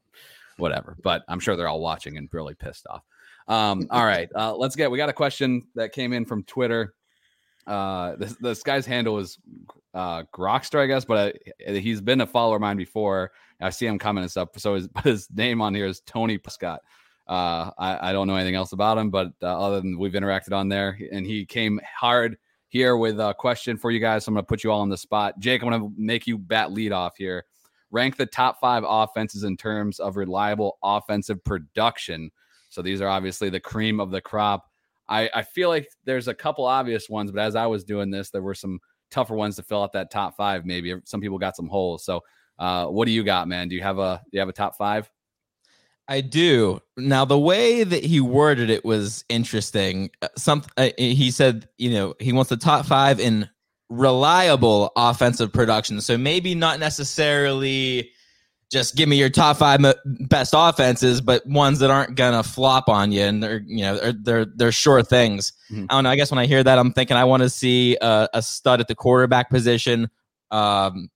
whatever. 0.58 0.98
But 1.04 1.24
I'm 1.28 1.40
sure 1.40 1.56
they're 1.56 1.68
all 1.68 1.82
watching 1.82 2.18
and 2.18 2.30
really 2.32 2.56
pissed 2.56 2.88
off. 2.90 3.04
Um, 3.48 3.88
all 3.92 4.06
right, 4.06 4.30
uh, 4.36 4.56
let's 4.56 4.76
get. 4.76 4.92
We 4.92 4.98
got 4.98 5.10
a 5.10 5.14
question 5.14 5.68
that 5.76 5.92
came 5.92 6.14
in 6.14 6.26
from 6.26 6.44
Twitter. 6.44 6.94
Uh, 7.68 8.16
this 8.18 8.36
this 8.36 8.64
guy's 8.64 8.86
handle 8.86 9.20
is 9.20 9.38
uh 9.94 10.24
Grokster, 10.34 10.80
I 10.80 10.88
guess, 10.88 11.06
but 11.06 11.38
uh, 11.68 11.74
he's 11.74 12.02
been 12.02 12.22
a 12.22 12.28
follower 12.28 12.56
of 12.56 12.62
mine 12.62 12.78
before. 12.78 13.32
I 13.62 13.70
see 13.70 13.86
him 13.86 14.00
commenting 14.00 14.30
stuff. 14.30 14.50
So 14.58 14.76
his 14.76 14.90
his 15.04 15.28
name 15.32 15.62
on 15.62 15.74
here 15.74 15.86
is 15.86 16.02
Tony 16.02 16.38
Prescott. 16.38 16.82
Uh, 17.28 17.72
I, 17.78 18.10
I 18.10 18.12
don't 18.12 18.28
know 18.28 18.36
anything 18.36 18.56
else 18.56 18.74
about 18.74 18.98
him, 18.98 19.10
but 19.10 19.32
uh, 19.42 19.58
other 19.58 19.80
than 19.80 19.98
we've 19.98 20.14
interacted 20.14 20.54
on 20.54 20.70
there, 20.70 20.98
and 21.12 21.26
he 21.26 21.46
came 21.46 21.80
hard 22.00 22.38
here 22.68 22.98
with 22.98 23.20
a 23.20 23.34
question 23.36 23.78
for 23.78 23.92
you 23.92 24.00
guys. 24.00 24.26
So 24.26 24.30
I'm 24.30 24.34
going 24.34 24.44
to 24.44 24.48
put 24.48 24.64
you 24.64 24.72
all 24.72 24.82
on 24.82 24.90
the 24.90 24.98
spot. 24.98 25.40
Jake, 25.40 25.62
I'm 25.62 25.70
going 25.70 25.82
to 25.82 25.94
make 25.96 26.28
you 26.28 26.38
bat 26.38 26.72
lead 26.72 26.92
off 26.92 27.14
here. 27.18 27.46
Rank 27.92 28.18
the 28.18 28.26
top 28.26 28.60
five 28.60 28.84
offenses 28.86 29.44
in 29.44 29.56
terms 29.56 30.00
of 30.00 30.18
reliable 30.18 30.80
offensive 30.84 31.44
production. 31.44 32.32
So 32.70 32.82
these 32.82 33.00
are 33.02 33.08
obviously 33.08 33.50
the 33.50 33.60
cream 33.60 34.00
of 34.00 34.10
the 34.10 34.22
crop. 34.22 34.66
I, 35.08 35.30
I 35.36 35.44
feel 35.44 35.70
like 35.70 35.88
there's 36.06 36.28
a 36.28 36.34
couple 36.34 36.66
obvious 36.66 37.10
ones, 37.10 37.32
but 37.32 37.42
as 37.42 37.56
I 37.56 37.68
was 37.68 37.84
doing 37.84 38.10
this, 38.10 38.32
there 38.32 38.42
were 38.42 38.56
some 38.56 38.80
tougher 39.12 39.36
ones 39.36 39.56
to 39.58 39.64
fill 39.64 39.84
out 39.84 39.94
that 39.94 40.10
top 40.10 40.36
five. 40.36 40.66
Maybe 40.66 40.96
some 41.06 41.22
people 41.22 41.38
got 41.38 41.56
some 41.56 41.68
holes. 41.68 42.04
So, 42.04 42.22
uh, 42.58 42.88
what 42.88 43.06
do 43.06 43.12
you 43.12 43.24
got, 43.24 43.48
man? 43.48 43.68
Do 43.68 43.76
you 43.76 43.84
have 43.84 44.00
a 44.00 44.22
do 44.26 44.30
you 44.38 44.40
have 44.40 44.50
a 44.50 44.54
top 44.54 44.76
five? 44.76 45.10
I 46.08 46.22
do. 46.22 46.80
Now, 46.98 47.26
the 47.26 47.40
way 47.40 47.84
that 47.84 48.04
he 48.04 48.20
worded 48.20 48.70
it 48.70 48.84
was 48.84 49.24
interesting. 49.30 50.12
Uh, 50.22 50.28
some 50.38 50.64
uh, 50.78 50.90
he 50.98 51.32
said, 51.32 51.68
you 51.78 51.92
know, 51.92 52.16
he 52.20 52.34
wants 52.34 52.50
the 52.50 52.58
top 52.58 52.86
five 52.86 53.20
in 53.20 53.50
reliable 53.90 54.92
offensive 54.96 55.54
production. 55.54 56.02
So 56.02 56.18
maybe 56.18 56.56
not 56.56 56.80
necessarily 56.80 58.12
just 58.70 58.96
give 58.96 59.08
me 59.08 59.18
your 59.18 59.30
top 59.30 59.58
five 59.58 59.80
best 60.04 60.54
offenses, 60.58 61.22
but 61.22 61.46
ones 61.46 61.80
that 61.80 61.92
aren't 61.92 62.16
gonna 62.16 62.44
flop 62.44 62.90
on 62.90 63.12
you, 63.12 63.22
and 63.22 63.42
they're 63.42 63.62
you 63.66 63.84
know 63.84 63.98
they're 63.98 64.14
they're, 64.14 64.46
they're 64.46 64.72
sure 64.72 65.04
things. 65.04 65.54
Mm-hmm. 65.72 65.86
I 65.90 65.94
don't 65.94 66.04
know. 66.04 66.10
I 66.10 66.16
guess 66.16 66.32
when 66.32 66.40
I 66.40 66.48
hear 66.48 66.64
that, 66.64 66.80
I'm 66.80 66.92
thinking 66.92 67.16
I 67.16 67.24
want 67.24 67.44
to 67.44 67.50
see 67.50 67.98
a, 68.02 68.28
a, 68.34 68.42
stud 68.42 68.82
at 68.82 68.88
the 68.88 68.96
quarterback 68.96 69.50
position. 69.50 70.10
Um, 70.50 71.10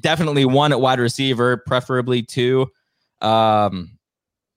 definitely 0.00 0.44
one 0.44 0.72
at 0.72 0.80
wide 0.80 1.00
receiver, 1.00 1.56
preferably 1.66 2.22
two. 2.22 2.68
Um, 3.20 3.98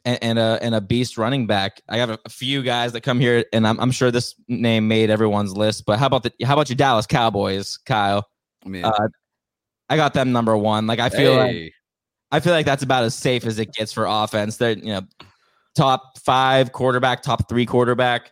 and, 0.06 0.20
and, 0.22 0.40
a 0.40 0.60
and 0.62 0.76
a 0.76 0.82
beast 0.82 1.18
running 1.18 1.48
back. 1.48 1.82
I 1.90 1.98
have 1.98 2.10
a, 2.10 2.20
a 2.26 2.30
few 2.30 2.62
guys 2.62 2.92
that 2.94 3.02
come 3.02 3.20
here, 3.20 3.46
and 3.54 3.68
I'm, 3.68 3.80
I'm, 3.80 3.92
sure 3.92 4.12
this 4.12 4.36
name 4.48 4.88
made 4.88 5.10
everyone's 5.10 5.56
list. 5.56 5.86
But 5.86 6.00
how 6.00 6.08
about 6.08 6.24
the 6.24 6.34
how 6.44 6.54
about 6.54 6.70
your 6.70 6.76
Dallas 6.76 7.08
Cowboys, 7.08 7.78
Kyle? 7.78 8.28
I 8.66 8.82
uh, 8.82 9.08
I 9.90 9.96
got 9.96 10.14
them 10.14 10.32
number 10.32 10.58
one. 10.58 10.88
Like 10.88 11.00
I 11.00 11.10
feel 11.10 11.34
hey. 11.34 11.64
like 11.64 11.74
I 12.32 12.40
feel 12.40 12.54
like 12.54 12.66
that's 12.66 12.84
about 12.84 13.04
as 13.04 13.16
safe 13.16 13.46
as 13.46 13.60
it 13.60 13.74
gets 13.74 13.94
for 13.94 14.06
offense. 14.06 14.58
They're 14.58 14.72
you 14.72 14.94
know 14.94 15.02
top 15.76 16.18
five 16.20 16.72
quarterback, 16.72 17.22
top 17.22 17.48
three 17.50 17.66
quarterback, 17.66 18.32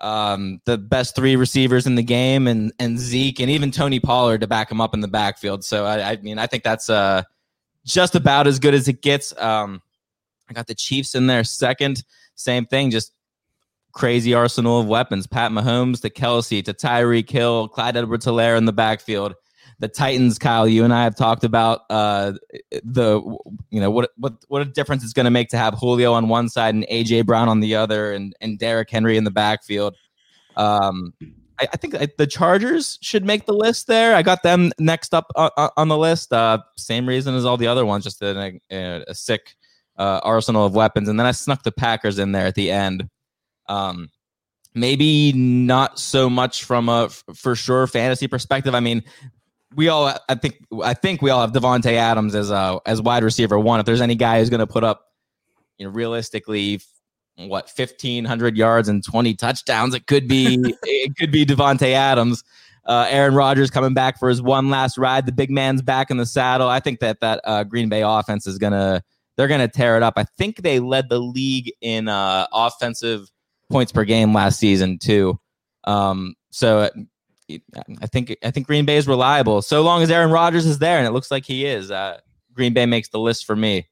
um, 0.00 0.60
the 0.64 0.78
best 0.78 1.14
three 1.14 1.36
receivers 1.36 1.86
in 1.86 1.94
the 1.94 2.02
game, 2.02 2.46
and 2.46 2.72
and 2.78 2.98
Zeke 2.98 3.40
and 3.40 3.50
even 3.50 3.70
Tony 3.70 4.00
Pollard 4.00 4.40
to 4.40 4.46
back 4.46 4.70
him 4.70 4.80
up 4.80 4.94
in 4.94 5.00
the 5.00 5.08
backfield. 5.08 5.64
So 5.64 5.84
I, 5.84 6.12
I 6.12 6.16
mean, 6.16 6.38
I 6.38 6.46
think 6.46 6.64
that's 6.64 6.90
uh, 6.90 7.22
just 7.84 8.14
about 8.14 8.46
as 8.46 8.58
good 8.58 8.74
as 8.74 8.88
it 8.88 9.02
gets. 9.02 9.36
Um, 9.38 9.82
I 10.52 10.54
got 10.54 10.66
the 10.66 10.74
Chiefs 10.74 11.14
in 11.14 11.26
there 11.26 11.44
second. 11.44 12.04
Same 12.34 12.66
thing, 12.66 12.90
just 12.90 13.12
crazy 13.92 14.34
arsenal 14.34 14.80
of 14.80 14.86
weapons. 14.86 15.26
Pat 15.26 15.50
Mahomes 15.50 16.00
to 16.02 16.10
Kelce 16.10 16.64
to 16.64 16.72
Tyreek 16.72 17.28
Hill, 17.28 17.68
Clyde 17.68 17.96
Edwards 17.96 18.26
Helaire 18.26 18.56
in 18.56 18.64
the 18.64 18.72
backfield 18.72 19.34
the 19.82 19.88
Titans, 19.88 20.38
Kyle, 20.38 20.68
you 20.68 20.84
and 20.84 20.94
I 20.94 21.02
have 21.02 21.16
talked 21.16 21.42
about 21.42 21.80
uh, 21.90 22.34
the 22.84 23.20
you 23.70 23.80
know 23.80 23.90
what 23.90 24.10
what 24.16 24.34
what 24.46 24.62
a 24.62 24.64
difference 24.64 25.02
it's 25.02 25.12
going 25.12 25.24
to 25.24 25.30
make 25.30 25.48
to 25.48 25.58
have 25.58 25.74
Julio 25.74 26.12
on 26.12 26.28
one 26.28 26.48
side 26.48 26.76
and 26.76 26.86
AJ 26.86 27.26
Brown 27.26 27.48
on 27.48 27.58
the 27.58 27.74
other, 27.74 28.12
and 28.12 28.32
and 28.40 28.60
Derrick 28.60 28.88
Henry 28.88 29.16
in 29.16 29.24
the 29.24 29.32
backfield. 29.32 29.96
Um, 30.56 31.12
I, 31.58 31.66
think 31.76 31.94
the 32.16 32.26
Chargers 32.26 32.98
should 33.02 33.24
make 33.24 33.46
the 33.46 33.54
list 33.54 33.86
there. 33.86 34.14
I 34.14 34.22
got 34.22 34.42
them 34.42 34.72
next 34.78 35.14
up 35.14 35.30
on, 35.36 35.88
the 35.88 35.96
list. 35.96 36.32
Uh, 36.32 36.58
same 36.76 37.08
reason 37.08 37.34
as 37.34 37.44
all 37.44 37.56
the 37.56 37.68
other 37.68 37.86
ones, 37.86 38.04
just 38.04 38.20
a, 38.20 38.60
a 38.70 39.14
sick 39.14 39.56
uh, 39.96 40.20
arsenal 40.22 40.66
of 40.66 40.74
weapons, 40.74 41.08
and 41.08 41.18
then 41.18 41.26
I 41.26 41.32
snuck 41.32 41.62
the 41.62 41.72
Packers 41.72 42.18
in 42.18 42.32
there 42.32 42.46
at 42.46 42.54
the 42.54 42.70
end. 42.70 43.08
Um, 43.68 44.10
maybe 44.74 45.32
not 45.32 45.98
so 45.98 46.30
much 46.30 46.64
from 46.64 46.88
a 46.88 47.08
for 47.34 47.54
sure 47.54 47.86
fantasy 47.86 48.26
perspective. 48.26 48.74
I 48.74 48.80
mean, 48.80 49.02
we 49.74 49.88
all 49.88 50.12
I 50.28 50.34
think 50.34 50.58
I 50.82 50.94
think 50.94 51.22
we 51.22 51.30
all 51.30 51.40
have 51.40 51.52
Davante 51.52 51.92
Adams 51.92 52.34
as 52.34 52.50
a 52.50 52.80
as 52.86 53.00
wide 53.00 53.24
receiver 53.24 53.58
one. 53.58 53.80
If 53.80 53.86
there's 53.86 54.00
any 54.00 54.14
guy 54.14 54.38
who's 54.38 54.50
going 54.50 54.60
to 54.60 54.66
put 54.66 54.84
up, 54.84 55.06
you 55.78 55.86
know, 55.86 55.92
realistically, 55.92 56.80
what 57.36 57.70
fifteen 57.70 58.24
hundred 58.24 58.56
yards 58.56 58.88
and 58.88 59.04
twenty 59.04 59.34
touchdowns, 59.34 59.94
it 59.94 60.06
could 60.06 60.28
be 60.28 60.58
it 60.82 61.16
could 61.16 61.30
be 61.30 61.44
Davante 61.44 61.92
Adams. 61.92 62.42
Uh, 62.84 63.06
Aaron 63.08 63.34
Rodgers 63.34 63.70
coming 63.70 63.94
back 63.94 64.18
for 64.18 64.28
his 64.28 64.42
one 64.42 64.68
last 64.68 64.98
ride. 64.98 65.24
The 65.24 65.32
big 65.32 65.50
man's 65.50 65.82
back 65.82 66.10
in 66.10 66.16
the 66.16 66.26
saddle. 66.26 66.68
I 66.68 66.80
think 66.80 66.98
that 66.98 67.20
that 67.20 67.40
uh, 67.44 67.64
Green 67.64 67.88
Bay 67.88 68.02
offense 68.02 68.46
is 68.46 68.58
gonna 68.58 69.02
they're 69.36 69.48
gonna 69.48 69.68
tear 69.68 69.96
it 69.96 70.02
up. 70.02 70.14
I 70.16 70.24
think 70.38 70.62
they 70.62 70.80
led 70.80 71.08
the 71.08 71.20
league 71.20 71.72
in 71.80 72.08
uh, 72.08 72.46
offensive 72.52 73.30
points 73.70 73.92
per 73.92 74.04
game 74.04 74.34
last 74.34 74.58
season 74.58 74.98
too. 74.98 75.38
Um, 75.84 76.34
so 76.50 76.90
I 77.50 78.06
think 78.06 78.36
I 78.42 78.50
think 78.50 78.66
Green 78.66 78.84
Bay 78.84 78.96
is 78.96 79.08
reliable 79.08 79.62
so 79.62 79.82
long 79.82 80.02
as 80.02 80.10
Aaron 80.10 80.30
Rodgers 80.30 80.66
is 80.66 80.78
there, 80.78 80.98
and 80.98 81.06
it 81.06 81.10
looks 81.10 81.30
like 81.30 81.44
he 81.44 81.66
is. 81.66 81.90
Uh, 81.90 82.18
Green 82.52 82.72
Bay 82.72 82.86
makes 82.86 83.08
the 83.08 83.18
list 83.18 83.46
for 83.46 83.56
me. 83.56 83.88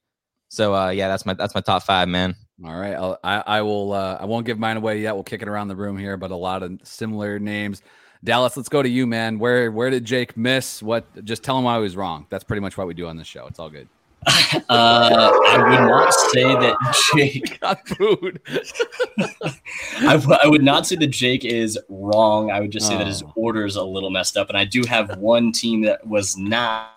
So 0.49 0.75
uh, 0.75 0.91
yeah, 0.91 1.09
that's 1.09 1.27
my 1.27 1.35
that's 1.35 1.55
my 1.55 1.61
top 1.61 1.83
five, 1.83 2.09
man. 2.09 2.35
All 2.65 2.77
right, 2.77 2.95
I'll, 2.95 3.19
I 3.25 3.43
I 3.47 3.63
will 3.63 3.93
uh, 3.93 4.19
I 4.21 4.27
won't 4.27 4.47
give 4.47 4.59
mine 4.59 4.77
away 4.77 5.01
yet. 5.01 5.15
We'll 5.15 5.25
kick 5.25 5.43
it 5.43 5.49
around 5.49 5.69
the 5.69 5.77
room 5.77 5.97
here, 5.97 6.17
but 6.17 6.31
a 6.31 6.37
lot 6.37 6.63
of 6.63 6.79
similar 6.83 7.39
names. 7.39 7.83
Dallas, 8.23 8.57
let's 8.57 8.69
go 8.69 8.83
to 8.83 8.89
you, 8.89 9.07
man. 9.07 9.39
Where 9.39 9.71
where 9.71 9.91
did 9.91 10.05
Jake 10.05 10.37
miss? 10.37 10.83
What? 10.83 11.25
Just 11.25 11.43
tell 11.43 11.57
him 11.57 11.65
why 11.65 11.77
he 11.77 11.83
was 11.83 11.97
wrong. 11.97 12.27
That's 12.29 12.45
pretty 12.45 12.61
much 12.61 12.77
what 12.77 12.87
we 12.87 12.95
do 12.95 13.07
on 13.07 13.17
this 13.17 13.27
show. 13.27 13.47
It's 13.47 13.59
all 13.59 13.71
good. 13.71 13.89
Uh, 14.69 15.33
I 15.49 15.59
would 15.59 15.89
not 15.89 16.15
say 16.15 16.43
that 16.45 16.77
Jake 17.17 17.61
got 17.61 17.89
food. 17.89 18.41
I, 20.01 20.47
would 20.47 20.63
not 20.63 20.87
say 20.87 20.95
that 20.97 21.09
Jake 21.09 21.45
is 21.45 21.79
wrong. 21.89 22.53
I 22.53 22.61
would 22.61 22.71
just 22.71 22.87
say 22.87 22.95
oh. 22.95 22.99
that 22.99 23.07
his 23.07 23.23
oh. 23.23 23.33
order's 23.35 23.75
a 23.75 23.83
little 23.83 24.11
messed 24.11 24.37
up. 24.37 24.49
And 24.49 24.57
I 24.57 24.65
do 24.65 24.85
have 24.89 25.17
one 25.19 25.51
team 25.51 25.83
that 25.83 26.07
was 26.07 26.37
not 26.37 26.93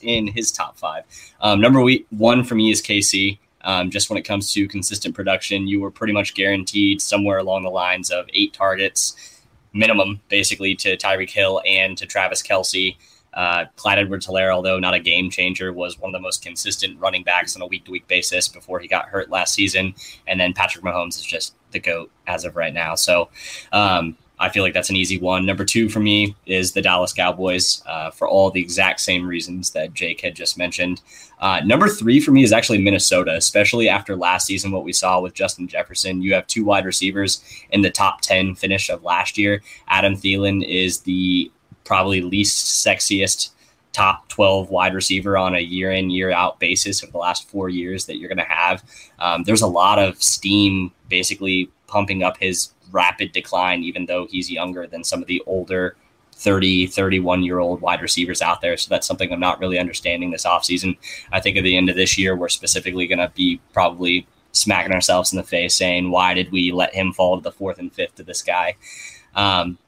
in 0.00 0.26
his 0.28 0.50
top 0.50 0.78
five. 0.78 1.04
Um, 1.40 1.60
number 1.60 1.84
one 2.10 2.44
for 2.44 2.54
me 2.54 2.70
is 2.70 2.80
KC. 2.80 3.38
Um, 3.62 3.90
just 3.90 4.08
when 4.08 4.18
it 4.18 4.22
comes 4.22 4.52
to 4.52 4.68
consistent 4.68 5.14
production, 5.14 5.66
you 5.66 5.80
were 5.80 5.90
pretty 5.90 6.12
much 6.12 6.34
guaranteed 6.34 7.02
somewhere 7.02 7.38
along 7.38 7.64
the 7.64 7.70
lines 7.70 8.10
of 8.10 8.26
eight 8.32 8.52
targets 8.54 9.42
minimum, 9.72 10.20
basically, 10.28 10.74
to 10.76 10.96
Tyreek 10.96 11.30
Hill 11.30 11.60
and 11.66 11.98
to 11.98 12.06
Travis 12.06 12.42
Kelce. 12.42 12.96
Uh, 13.36 13.66
Clyde 13.76 13.98
Edwards 13.98 14.26
Helaire, 14.26 14.52
although 14.52 14.78
not 14.78 14.94
a 14.94 14.98
game 14.98 15.30
changer, 15.30 15.72
was 15.72 15.98
one 15.98 16.08
of 16.08 16.12
the 16.12 16.22
most 16.22 16.42
consistent 16.42 16.98
running 16.98 17.22
backs 17.22 17.54
on 17.54 17.62
a 17.62 17.66
week 17.66 17.84
to 17.84 17.90
week 17.90 18.08
basis 18.08 18.48
before 18.48 18.80
he 18.80 18.88
got 18.88 19.08
hurt 19.08 19.30
last 19.30 19.54
season. 19.54 19.94
And 20.26 20.40
then 20.40 20.54
Patrick 20.54 20.84
Mahomes 20.84 21.16
is 21.16 21.24
just 21.24 21.54
the 21.70 21.78
GOAT 21.78 22.10
as 22.26 22.44
of 22.44 22.56
right 22.56 22.72
now. 22.72 22.94
So 22.94 23.28
um, 23.72 24.16
I 24.38 24.50
feel 24.50 24.62
like 24.62 24.74
that's 24.74 24.90
an 24.90 24.96
easy 24.96 25.18
one. 25.18 25.46
Number 25.46 25.64
two 25.64 25.88
for 25.88 26.00
me 26.00 26.36
is 26.44 26.72
the 26.72 26.82
Dallas 26.82 27.12
Cowboys 27.12 27.82
uh, 27.86 28.10
for 28.10 28.28
all 28.28 28.50
the 28.50 28.60
exact 28.60 29.00
same 29.00 29.26
reasons 29.26 29.70
that 29.70 29.94
Jake 29.94 30.20
had 30.20 30.34
just 30.34 30.58
mentioned. 30.58 31.00
Uh, 31.40 31.60
number 31.64 31.88
three 31.88 32.20
for 32.20 32.32
me 32.32 32.42
is 32.42 32.52
actually 32.52 32.78
Minnesota, 32.78 33.34
especially 33.34 33.88
after 33.88 34.14
last 34.14 34.46
season, 34.46 34.72
what 34.72 34.84
we 34.84 34.92
saw 34.92 35.20
with 35.20 35.34
Justin 35.34 35.68
Jefferson. 35.68 36.20
You 36.20 36.34
have 36.34 36.46
two 36.46 36.64
wide 36.64 36.84
receivers 36.84 37.42
in 37.70 37.82
the 37.82 37.90
top 37.90 38.20
10 38.20 38.54
finish 38.54 38.90
of 38.90 39.04
last 39.04 39.38
year. 39.38 39.62
Adam 39.88 40.14
Thielen 40.14 40.66
is 40.66 41.00
the 41.00 41.50
probably 41.86 42.20
least 42.20 42.84
sexiest 42.86 43.50
top 43.96 44.28
12 44.28 44.68
wide 44.68 44.92
receiver 44.92 45.38
on 45.38 45.54
a 45.54 45.60
year 45.60 45.90
in 45.90 46.10
year 46.10 46.30
out 46.30 46.60
basis 46.60 47.02
of 47.02 47.10
the 47.12 47.18
last 47.18 47.48
four 47.48 47.70
years 47.70 48.04
that 48.04 48.18
you're 48.18 48.28
going 48.28 48.36
to 48.36 48.44
have. 48.44 48.84
Um, 49.18 49.44
there's 49.44 49.62
a 49.62 49.66
lot 49.66 49.98
of 49.98 50.22
steam 50.22 50.92
basically 51.08 51.70
pumping 51.86 52.22
up 52.22 52.36
his 52.36 52.74
rapid 52.90 53.32
decline 53.32 53.82
even 53.82 54.04
though 54.04 54.26
he's 54.26 54.50
younger 54.50 54.86
than 54.86 55.02
some 55.02 55.22
of 55.22 55.28
the 55.28 55.42
older 55.46 55.96
30 56.32 56.88
31 56.88 57.42
year 57.42 57.58
old 57.58 57.80
wide 57.80 58.02
receivers 58.02 58.42
out 58.42 58.60
there. 58.60 58.76
So 58.76 58.90
that's 58.90 59.06
something 59.06 59.32
i'm 59.32 59.40
not 59.40 59.60
really 59.60 59.78
understanding 59.78 60.30
this 60.30 60.44
offseason. 60.44 60.98
I 61.32 61.40
think 61.40 61.56
at 61.56 61.64
the 61.64 61.76
end 61.76 61.88
of 61.88 61.96
this 61.96 62.18
year 62.18 62.36
we're 62.36 62.50
specifically 62.50 63.06
going 63.06 63.18
to 63.18 63.32
be 63.34 63.60
probably 63.72 64.26
smacking 64.52 64.92
ourselves 64.92 65.32
in 65.32 65.38
the 65.38 65.42
face 65.42 65.74
saying 65.74 66.10
why 66.10 66.34
did 66.34 66.52
we 66.52 66.70
let 66.70 66.94
him 66.94 67.14
fall 67.14 67.36
to 67.38 67.42
the 67.42 67.52
fourth 67.52 67.78
and 67.78 67.92
fifth 67.92 68.16
to 68.16 68.22
this 68.22 68.42
guy? 68.42 68.76
Um, 69.34 69.78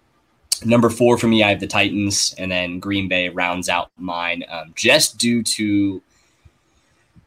Number 0.65 0.91
four 0.91 1.19
for 1.19 1.27
me, 1.29 1.43
I 1.43 1.51
have 1.51 1.61
the 1.61 1.67
Titans, 1.67 2.35
and 2.39 2.51
then 2.51 2.81
Green 2.81 3.09
Bay 3.09 3.29
rounds 3.29 3.69
out 3.69 3.91
mine 3.97 4.45
um, 4.49 4.73
just 4.75 5.19
due 5.19 5.43
to, 5.43 6.03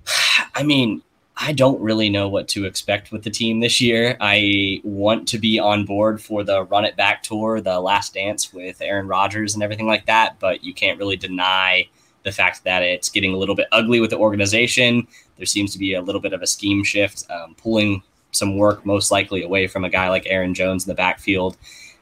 I 0.56 0.63
mean, 0.63 1.02
I 1.44 1.54
don't 1.54 1.82
really 1.82 2.10
know 2.10 2.28
what 2.28 2.48
to 2.50 2.65
expect 2.65 3.12
with 3.12 3.24
the 3.24 3.32
team 3.32 3.60
this 3.60 3.82
year. 3.82 4.15
I 4.20 4.80
want 4.84 5.28
to 5.30 5.39
be 5.39 5.58
on 5.58 5.86
board 5.86 6.22
for 6.22 6.44
the 6.44 6.65
run 6.65 6.86
it 6.86 6.96
back 6.96 7.24
tour, 7.24 7.62
the 7.62 7.80
last 7.80 8.13
dance 8.13 8.54
with 8.54 8.80
Aaron 8.82 9.08
Rodgers 9.08 9.56
and 9.56 9.63
everything 9.63 9.88
like 9.88 10.06
that, 10.06 10.39
but 10.39 10.63
you 10.63 10.74
can't 10.74 11.00
really 11.00 11.15
deny 11.15 11.88
the 12.24 12.32
fact 12.32 12.63
that 12.65 12.84
it's 12.84 13.10
getting 13.10 13.34
a 13.34 13.38
little 13.38 13.56
bit 13.56 13.67
ugly 13.72 14.00
with 14.00 14.12
the 14.12 14.17
organization. 14.17 15.08
There 15.38 15.48
seems 15.48 15.74
to 15.74 15.80
be 15.80 15.96
a 15.96 16.02
little 16.02 16.22
bit 16.22 16.34
of 16.34 16.44
a 16.44 16.48
scheme 16.48 16.84
shift, 16.84 17.26
um, 17.32 17.56
pulling 17.56 18.04
some 18.32 18.58
work 18.58 18.86
most 18.86 19.10
likely 19.10 19.41
away 19.41 19.67
from 19.67 19.84
a 19.84 19.89
guy 19.89 20.10
like 20.10 20.28
Aaron 20.28 20.54
Jones 20.54 20.86
in 20.86 20.89
the 20.89 20.96
backfield. 20.96 21.58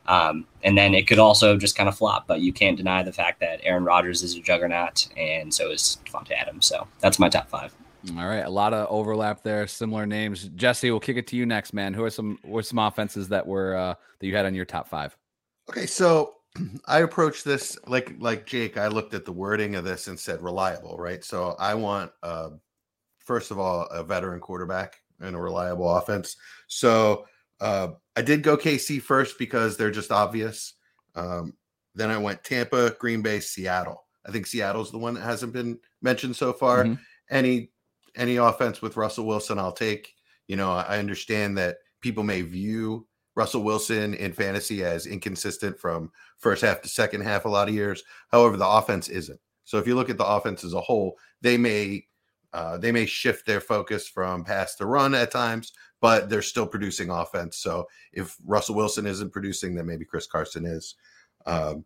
Um, 0.09 0.47
and 0.63 0.75
then 0.75 0.95
it 0.95 1.07
could 1.07 1.19
also 1.19 1.55
just 1.55 1.77
kind 1.77 1.87
of 1.87 1.95
flop, 1.95 2.25
but 2.25 2.41
you 2.41 2.51
can't 2.51 2.75
deny 2.75 3.03
the 3.03 3.13
fact 3.13 3.39
that 3.41 3.59
Aaron 3.63 3.83
Rodgers 3.83 4.23
is 4.23 4.35
a 4.35 4.41
juggernaut, 4.41 5.07
and 5.15 5.53
so 5.53 5.69
is 5.69 5.99
Davante 6.03 6.31
Adams. 6.31 6.65
So 6.65 6.87
that's 6.99 7.19
my 7.19 7.29
top 7.29 7.47
five. 7.47 7.75
All 8.17 8.25
right, 8.25 8.43
a 8.43 8.49
lot 8.49 8.73
of 8.73 8.87
overlap 8.89 9.43
there, 9.43 9.67
similar 9.67 10.07
names. 10.07 10.49
Jesse, 10.55 10.89
we'll 10.89 10.99
kick 10.99 11.17
it 11.17 11.27
to 11.27 11.35
you 11.35 11.45
next, 11.45 11.73
man. 11.73 11.93
Who 11.93 12.03
are 12.03 12.09
some 12.09 12.39
were 12.43 12.63
some 12.63 12.79
offenses 12.79 13.27
that 13.27 13.45
were 13.45 13.75
uh, 13.75 13.93
that 14.19 14.27
you 14.27 14.35
had 14.35 14.47
on 14.47 14.55
your 14.55 14.65
top 14.65 14.87
five? 14.87 15.15
Okay, 15.69 15.85
so 15.85 16.37
I 16.87 16.99
approached 17.01 17.45
this 17.45 17.77
like 17.85 18.15
like 18.17 18.47
Jake. 18.47 18.77
I 18.77 18.87
looked 18.87 19.13
at 19.13 19.25
the 19.25 19.31
wording 19.31 19.75
of 19.75 19.83
this 19.83 20.07
and 20.07 20.19
said 20.19 20.41
reliable, 20.41 20.97
right? 20.97 21.23
So 21.23 21.55
I 21.59 21.75
want, 21.75 22.11
uh, 22.23 22.49
first 23.19 23.51
of 23.51 23.59
all, 23.59 23.83
a 23.87 24.03
veteran 24.03 24.39
quarterback 24.39 25.01
and 25.19 25.35
a 25.35 25.39
reliable 25.39 25.95
offense. 25.97 26.35
So 26.67 27.27
uh, 27.59 27.89
I 28.19 28.21
did 28.21 28.43
go 28.43 28.57
KC 28.57 29.01
first 29.01 29.39
because 29.39 29.77
they're 29.77 29.91
just 29.91 30.11
obvious. 30.11 30.73
Um, 31.15 31.53
then 31.95 32.11
I 32.11 32.17
went 32.17 32.43
Tampa, 32.43 32.93
Green 32.99 33.21
Bay, 33.21 33.39
Seattle. 33.39 34.03
I 34.27 34.31
think 34.31 34.45
Seattle's 34.45 34.91
the 34.91 34.97
one 34.97 35.13
that 35.13 35.21
hasn't 35.21 35.53
been 35.53 35.79
mentioned 36.01 36.35
so 36.35 36.51
far. 36.51 36.83
Mm-hmm. 36.83 36.95
Any 37.29 37.71
any 38.17 38.35
offense 38.35 38.81
with 38.81 38.97
Russell 38.97 39.25
Wilson, 39.25 39.57
I'll 39.57 39.71
take. 39.71 40.13
You 40.49 40.57
know, 40.57 40.69
I 40.69 40.99
understand 40.99 41.57
that 41.59 41.77
people 42.01 42.23
may 42.23 42.41
view 42.41 43.07
Russell 43.35 43.63
Wilson 43.63 44.13
in 44.15 44.33
fantasy 44.33 44.83
as 44.83 45.05
inconsistent 45.05 45.79
from 45.79 46.11
first 46.39 46.61
half 46.61 46.81
to 46.81 46.89
second 46.89 47.21
half 47.21 47.45
a 47.45 47.49
lot 47.49 47.69
of 47.69 47.73
years. 47.73 48.03
However, 48.33 48.57
the 48.57 48.67
offense 48.67 49.07
isn't. 49.07 49.39
So 49.63 49.77
if 49.77 49.87
you 49.87 49.95
look 49.95 50.09
at 50.09 50.17
the 50.17 50.27
offense 50.27 50.65
as 50.65 50.73
a 50.73 50.81
whole, 50.81 51.17
they 51.39 51.55
may 51.55 52.03
uh, 52.51 52.77
they 52.77 52.91
may 52.91 53.05
shift 53.05 53.45
their 53.45 53.61
focus 53.61 54.09
from 54.09 54.43
pass 54.43 54.75
to 54.75 54.85
run 54.85 55.15
at 55.15 55.31
times, 55.31 55.71
but 56.01 56.29
they're 56.29 56.41
still 56.41 56.67
producing 56.67 57.09
offense. 57.09 57.57
So 57.57 57.87
if 58.13 58.37
Russell 58.45 58.75
Wilson 58.75 59.05
isn't 59.05 59.33
producing, 59.33 59.75
then 59.75 59.85
maybe 59.85 60.05
Chris 60.05 60.27
Carson 60.27 60.65
is. 60.65 60.95
Um, 61.45 61.85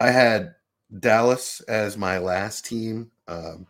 I 0.00 0.10
had 0.10 0.54
Dallas 1.00 1.60
as 1.62 1.96
my 1.96 2.18
last 2.18 2.64
team. 2.64 3.10
Um, 3.26 3.66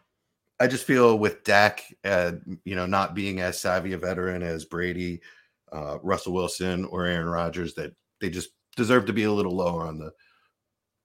I 0.60 0.66
just 0.66 0.84
feel 0.84 1.18
with 1.18 1.44
Dak, 1.44 1.84
uh, 2.04 2.32
you 2.64 2.74
know, 2.74 2.86
not 2.86 3.14
being 3.14 3.40
as 3.40 3.60
savvy 3.60 3.92
a 3.92 3.98
veteran 3.98 4.42
as 4.42 4.64
Brady, 4.64 5.20
uh, 5.72 5.98
Russell 6.02 6.32
Wilson, 6.32 6.84
or 6.86 7.06
Aaron 7.06 7.28
Rodgers, 7.28 7.74
that 7.74 7.94
they 8.20 8.28
just 8.28 8.50
deserve 8.76 9.06
to 9.06 9.12
be 9.12 9.24
a 9.24 9.32
little 9.32 9.54
lower 9.54 9.86
on 9.86 9.98
the 9.98 10.12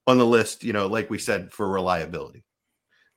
on 0.06 0.18
the 0.18 0.26
list. 0.26 0.64
You 0.64 0.72
know, 0.72 0.86
like 0.88 1.08
we 1.08 1.18
said, 1.18 1.52
for 1.52 1.68
reliability. 1.68 2.44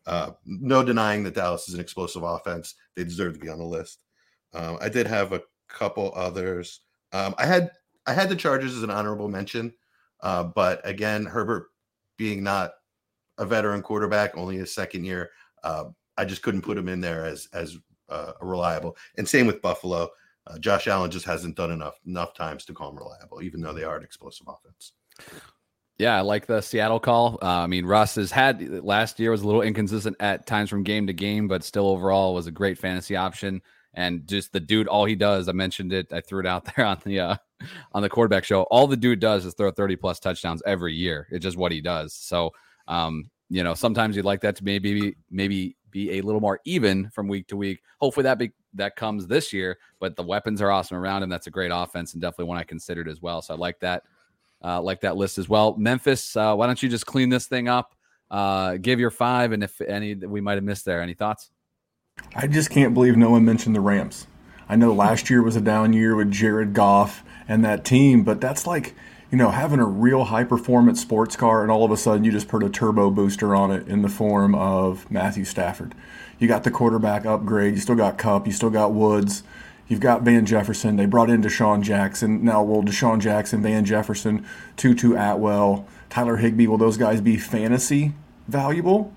Uh, 0.06 0.32
no 0.46 0.84
denying 0.84 1.24
that 1.24 1.36
Dallas 1.36 1.68
is 1.68 1.74
an 1.74 1.82
explosive 1.82 2.24
offense. 2.24 2.76
They 2.96 3.04
deserve 3.04 3.34
to 3.34 3.40
be 3.40 3.50
on 3.50 3.60
the 3.60 3.66
list. 3.66 4.00
Um, 4.58 4.78
I 4.82 4.90
did 4.90 5.08
have 5.08 5.34
a 5.34 5.44
couple 5.70 6.12
others. 6.16 6.82
Um, 7.14 7.36
I 7.38 7.46
had 7.46 7.72
I 8.06 8.14
had 8.14 8.30
the 8.30 8.36
Chargers 8.36 8.76
as 8.76 8.84
an 8.84 8.90
honorable 8.90 9.30
mention, 9.30 9.74
uh, 10.22 10.44
but 10.44 10.82
again, 10.88 11.26
Herbert 11.26 11.68
being 12.18 12.44
not 12.44 12.72
a 13.38 13.46
veteran 13.46 13.82
quarterback, 13.82 14.36
only 14.36 14.58
his 14.58 14.74
second 14.74 15.06
year, 15.06 15.30
uh, 15.64 15.86
I 16.18 16.26
just 16.26 16.42
couldn't 16.42 16.64
put 16.64 16.78
him 16.78 16.90
in 16.90 17.02
there 17.02 17.26
as 17.26 17.48
as 17.54 17.78
uh, 18.10 18.34
reliable. 18.42 18.98
And 19.18 19.28
same 19.28 19.48
with 19.48 19.62
Buffalo. 19.62 20.10
Uh, 20.48 20.58
Josh 20.60 20.88
Allen 20.88 21.12
just 21.12 21.26
hasn't 21.26 21.56
done 21.56 21.72
enough 21.72 22.00
enough 22.06 22.34
times 22.34 22.66
to 22.66 22.74
call 22.74 22.90
him 22.90 22.98
reliable, 22.98 23.42
even 23.42 23.62
though 23.62 23.74
they 23.74 23.84
are 23.84 23.98
an 23.98 24.04
explosive 24.04 24.48
offense. 24.48 24.94
Yeah, 25.98 26.16
I 26.16 26.22
like 26.22 26.46
the 26.46 26.62
Seattle 26.62 27.00
call. 27.00 27.40
Uh, 27.42 27.46
I 27.46 27.68
mean, 27.68 27.86
Russ 27.86 28.16
has 28.16 28.32
had 28.32 28.62
last 28.84 29.20
year 29.20 29.32
was 29.32 29.42
a 29.42 29.48
little 29.48 29.64
inconsistent 29.64 30.16
at 30.20 30.46
times 30.46 30.70
from 30.70 30.84
game 30.84 31.08
to 31.08 31.14
game, 31.14 31.48
but 31.48 31.64
still 31.64 31.88
overall 31.88 32.36
was 32.36 32.48
a 32.48 32.52
great 32.52 32.78
fantasy 32.78 33.16
option. 33.16 33.62
And 33.98 34.28
just 34.28 34.54
the 34.54 34.60
dude, 34.60 34.88
all 34.88 35.06
he 35.06 35.16
does, 35.16 35.50
I 35.50 35.54
mentioned 35.54 35.92
it, 35.92 36.14
I 36.14 36.22
threw 36.22 36.40
it 36.40 36.46
out 36.46 36.70
there 36.76 36.86
on 36.86 37.02
the 37.04 37.20
uh, 37.20 37.36
on 37.92 38.04
the 38.04 38.10
quarterback 38.10 38.46
show. 38.46 38.62
All 38.64 38.88
the 38.88 38.96
dude 38.96 39.20
does 39.20 39.44
is 39.44 39.56
throw 39.56 39.72
30 39.72 39.96
plus 39.98 40.20
touchdowns 40.20 40.62
every 40.66 40.94
year. 40.94 41.28
It's 41.32 41.44
just 41.44 41.58
what 41.58 41.72
he 41.72 41.82
does. 41.82 42.14
So, 42.14 42.52
um, 42.88 43.30
you 43.50 43.64
know, 43.64 43.74
sometimes 43.74 44.16
you'd 44.16 44.24
like 44.24 44.42
that 44.42 44.56
to 44.58 44.64
maybe 44.64 45.18
maybe 45.32 45.76
be 45.90 46.20
a 46.20 46.22
little 46.22 46.40
more 46.40 46.60
even 46.64 47.10
from 47.10 47.28
week 47.28 47.48
to 47.48 47.58
week. 47.58 47.82
Hopefully 48.00 48.24
that 48.24 48.38
be 48.38 48.52
that 48.76 48.96
comes 48.96 49.26
this 49.26 49.52
year, 49.52 49.80
but 50.00 50.16
the 50.16 50.24
weapons 50.24 50.62
are 50.62 50.70
awesome 50.70 50.98
around 50.98 51.24
him. 51.24 51.30
That's 51.30 51.48
a 51.48 51.52
great 51.52 51.72
offense 51.74 52.14
and 52.14 52.22
definitely 52.22 52.46
one 52.46 52.60
I 52.60 52.64
considered 52.64 53.10
as 53.10 53.20
well. 53.20 53.42
So 53.42 53.56
I 53.56 53.58
like 53.58 53.80
that, 53.80 54.04
uh, 54.64 54.80
like 54.80 55.02
that 55.02 55.18
list 55.18 55.40
as 55.40 55.50
well. 55.50 55.76
Memphis, 55.76 56.36
uh, 56.36 56.54
why 56.54 56.68
don't 56.68 56.84
you 56.84 56.90
just 56.90 57.08
clean 57.08 57.30
this 57.30 57.48
thing 57.48 57.68
up? 57.68 57.96
Uh, 58.30 58.78
give 58.78 59.00
your 59.00 59.10
five, 59.10 59.54
and 59.54 59.64
if 59.64 59.82
any 59.82 60.14
we 60.14 60.40
might 60.40 60.56
have 60.56 60.64
missed 60.64 60.86
there, 60.86 61.02
any 61.02 61.16
thoughts? 61.16 61.50
I 62.36 62.48
just 62.48 62.70
can't 62.70 62.94
believe 62.94 63.18
no 63.18 63.32
one 63.32 63.46
mentioned 63.46 63.76
the 63.76 63.82
Rams. 63.82 64.28
I 64.70 64.76
know 64.76 64.94
last 64.94 65.30
year 65.30 65.42
was 65.42 65.56
a 65.56 65.62
down 65.62 65.94
year 65.94 66.16
with 66.16 66.32
Jared 66.32 66.74
Goff 66.74 67.24
and 67.48 67.64
that 67.64 67.86
team, 67.86 68.24
but 68.24 68.42
that's 68.42 68.68
like 68.68 68.96
you 69.32 69.38
know, 69.38 69.50
having 69.50 69.80
a 69.80 69.86
real 69.86 70.26
high 70.26 70.46
performance 70.46 71.02
sports 71.02 71.36
car 71.36 71.62
and 71.62 71.70
all 71.70 71.84
of 71.84 71.92
a 71.92 71.98
sudden 71.98 72.24
you 72.24 72.32
just 72.32 72.48
put 72.48 72.64
a 72.64 72.70
turbo 72.70 73.10
booster 73.10 73.56
on 73.56 73.72
it 73.72 73.88
in 73.88 74.02
the 74.02 74.10
form 74.10 74.56
of 74.56 75.10
Matthew 75.12 75.44
Stafford. 75.44 75.94
You 76.40 76.48
got 76.48 76.64
the 76.64 76.72
quarterback 76.72 77.26
upgrade, 77.26 77.74
you 77.74 77.82
still 77.82 77.96
got 77.96 78.18
Kupp, 78.18 78.48
you 78.48 78.54
still 78.54 78.70
got 78.70 78.94
Woods, 78.94 79.44
you've 79.88 80.00
got 80.00 80.22
Van 80.22 80.46
Jefferson. 80.46 80.96
They 80.96 81.06
brought 81.06 81.30
in 81.30 81.42
DeSean 81.42 81.82
Jackson. 81.82 82.44
Now, 82.44 82.64
will 82.64 82.84
DeSean 82.84 83.20
Jackson, 83.20 83.62
Van 83.62 83.84
Jefferson, 83.84 84.46
Tutu 84.78 85.16
Atwell, 85.16 85.86
Tyler 86.10 86.38
Higbee, 86.38 86.68
will 86.68 86.78
those 86.78 86.98
guys 86.98 87.20
be 87.20 87.38
fantasy 87.38 88.14
valuable? 88.48 89.14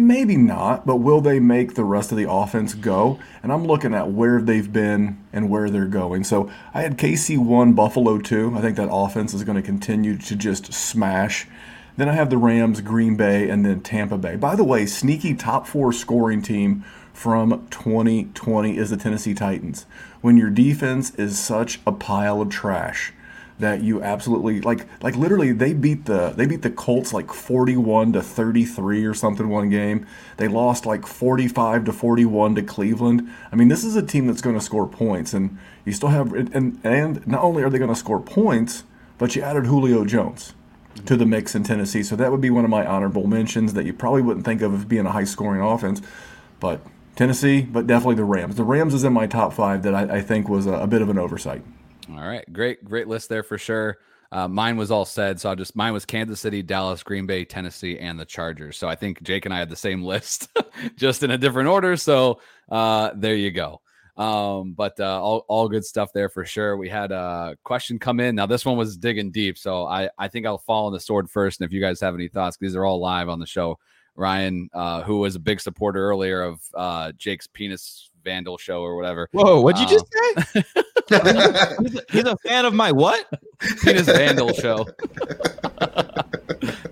Maybe 0.00 0.36
not, 0.36 0.86
but 0.86 0.98
will 0.98 1.20
they 1.20 1.40
make 1.40 1.74
the 1.74 1.82
rest 1.82 2.12
of 2.12 2.18
the 2.18 2.30
offense 2.30 2.72
go? 2.72 3.18
And 3.42 3.52
I'm 3.52 3.66
looking 3.66 3.94
at 3.94 4.12
where 4.12 4.40
they've 4.40 4.72
been 4.72 5.18
and 5.32 5.50
where 5.50 5.68
they're 5.70 5.86
going. 5.86 6.22
So 6.22 6.48
I 6.72 6.82
had 6.82 6.96
KC 6.96 7.36
1, 7.36 7.72
Buffalo 7.72 8.18
2. 8.18 8.54
I 8.56 8.60
think 8.60 8.76
that 8.76 8.90
offense 8.92 9.34
is 9.34 9.42
going 9.42 9.56
to 9.56 9.62
continue 9.62 10.16
to 10.16 10.36
just 10.36 10.72
smash. 10.72 11.48
Then 11.96 12.08
I 12.08 12.12
have 12.12 12.30
the 12.30 12.38
Rams, 12.38 12.80
Green 12.80 13.16
Bay, 13.16 13.50
and 13.50 13.66
then 13.66 13.80
Tampa 13.80 14.16
Bay. 14.16 14.36
By 14.36 14.54
the 14.54 14.62
way, 14.62 14.86
sneaky 14.86 15.34
top 15.34 15.66
four 15.66 15.92
scoring 15.92 16.42
team 16.42 16.84
from 17.12 17.66
2020 17.70 18.78
is 18.78 18.90
the 18.90 18.96
Tennessee 18.96 19.34
Titans. 19.34 19.84
When 20.20 20.36
your 20.36 20.50
defense 20.50 21.12
is 21.16 21.40
such 21.40 21.80
a 21.84 21.90
pile 21.90 22.40
of 22.40 22.50
trash, 22.50 23.12
that 23.58 23.82
you 23.82 24.02
absolutely 24.02 24.60
like 24.60 24.86
like 25.02 25.16
literally 25.16 25.52
they 25.52 25.72
beat 25.72 26.04
the 26.04 26.30
they 26.30 26.46
beat 26.46 26.62
the 26.62 26.70
Colts 26.70 27.12
like 27.12 27.32
41 27.32 28.12
to 28.12 28.22
33 28.22 29.04
or 29.04 29.14
something 29.14 29.48
one 29.48 29.68
game. 29.68 30.06
They 30.36 30.48
lost 30.48 30.86
like 30.86 31.06
45 31.06 31.84
to 31.86 31.92
41 31.92 32.54
to 32.54 32.62
Cleveland. 32.62 33.28
I 33.50 33.56
mean, 33.56 33.68
this 33.68 33.84
is 33.84 33.96
a 33.96 34.02
team 34.02 34.26
that's 34.26 34.40
going 34.40 34.56
to 34.56 34.64
score 34.64 34.86
points 34.86 35.34
and 35.34 35.58
you 35.84 35.92
still 35.92 36.10
have 36.10 36.32
and 36.32 36.78
and 36.84 37.26
not 37.26 37.42
only 37.42 37.62
are 37.62 37.70
they 37.70 37.78
going 37.78 37.90
to 37.90 37.96
score 37.96 38.20
points, 38.20 38.84
but 39.18 39.34
you 39.34 39.42
added 39.42 39.66
Julio 39.66 40.04
Jones 40.04 40.54
to 41.06 41.16
the 41.16 41.26
mix 41.26 41.54
in 41.54 41.64
Tennessee. 41.64 42.02
So 42.02 42.16
that 42.16 42.30
would 42.30 42.40
be 42.40 42.50
one 42.50 42.64
of 42.64 42.70
my 42.70 42.86
honorable 42.86 43.26
mentions 43.26 43.74
that 43.74 43.84
you 43.84 43.92
probably 43.92 44.22
wouldn't 44.22 44.44
think 44.44 44.62
of 44.62 44.74
as 44.74 44.84
being 44.84 45.06
a 45.06 45.12
high 45.12 45.24
scoring 45.24 45.62
offense. 45.62 46.02
But 46.60 46.80
Tennessee, 47.16 47.62
but 47.62 47.86
definitely 47.86 48.16
the 48.16 48.24
Rams. 48.24 48.56
The 48.56 48.64
Rams 48.64 48.94
is 48.94 49.04
in 49.04 49.12
my 49.12 49.26
top 49.26 49.52
five 49.52 49.82
that 49.82 49.94
I, 49.94 50.18
I 50.18 50.20
think 50.20 50.48
was 50.48 50.66
a, 50.66 50.74
a 50.74 50.86
bit 50.86 51.02
of 51.02 51.08
an 51.08 51.18
oversight. 51.18 51.62
All 52.10 52.26
right, 52.26 52.50
great, 52.52 52.84
great 52.84 53.06
list 53.06 53.28
there 53.28 53.42
for 53.42 53.58
sure. 53.58 53.98
Uh, 54.30 54.46
mine 54.46 54.76
was 54.76 54.90
all 54.90 55.04
said, 55.04 55.40
so 55.40 55.50
I 55.50 55.54
just 55.54 55.74
mine 55.74 55.92
was 55.92 56.04
Kansas 56.04 56.40
City, 56.40 56.62
Dallas, 56.62 57.02
Green 57.02 57.26
Bay, 57.26 57.44
Tennessee, 57.44 57.98
and 57.98 58.18
the 58.18 58.24
Chargers. 58.24 58.76
So 58.76 58.88
I 58.88 58.94
think 58.94 59.22
Jake 59.22 59.46
and 59.46 59.54
I 59.54 59.58
had 59.58 59.70
the 59.70 59.76
same 59.76 60.02
list, 60.04 60.48
just 60.96 61.22
in 61.22 61.30
a 61.30 61.38
different 61.38 61.68
order. 61.68 61.96
So 61.96 62.40
uh, 62.70 63.10
there 63.14 63.34
you 63.34 63.50
go. 63.50 63.80
Um, 64.16 64.72
but 64.72 64.98
uh, 64.98 65.22
all 65.22 65.44
all 65.48 65.68
good 65.68 65.84
stuff 65.84 66.12
there 66.12 66.28
for 66.28 66.44
sure. 66.44 66.76
We 66.76 66.88
had 66.88 67.12
a 67.12 67.56
question 67.62 67.98
come 67.98 68.20
in. 68.20 68.34
Now 68.34 68.46
this 68.46 68.66
one 68.66 68.76
was 68.76 68.96
digging 68.96 69.30
deep, 69.30 69.56
so 69.56 69.86
I 69.86 70.10
I 70.18 70.28
think 70.28 70.44
I'll 70.44 70.58
fall 70.58 70.86
on 70.86 70.92
the 70.92 71.00
sword 71.00 71.30
first. 71.30 71.60
And 71.60 71.66
if 71.66 71.72
you 71.72 71.80
guys 71.80 72.00
have 72.00 72.14
any 72.14 72.28
thoughts, 72.28 72.56
these 72.58 72.74
are 72.74 72.84
all 72.84 73.00
live 73.00 73.28
on 73.28 73.38
the 73.38 73.46
show. 73.46 73.78
Ryan, 74.16 74.68
uh, 74.74 75.02
who 75.02 75.18
was 75.18 75.36
a 75.36 75.40
big 75.40 75.60
supporter 75.60 76.04
earlier 76.04 76.42
of 76.42 76.60
uh, 76.74 77.12
Jake's 77.12 77.46
penis 77.46 78.07
vandal 78.24 78.58
show 78.58 78.82
or 78.82 78.96
whatever. 78.96 79.28
Whoa, 79.32 79.60
what'd 79.60 79.80
you 79.80 79.88
just 79.88 80.06
um, 80.36 80.42
say? 80.44 80.64
he's, 81.82 81.94
a, 81.96 82.02
he's, 82.10 82.24
a, 82.24 82.36
fan 82.38 82.64
of 82.64 82.74
my 82.74 82.92
what? 82.92 83.26
Penis 83.82 84.06
vandal 84.06 84.52
show. 84.52 84.86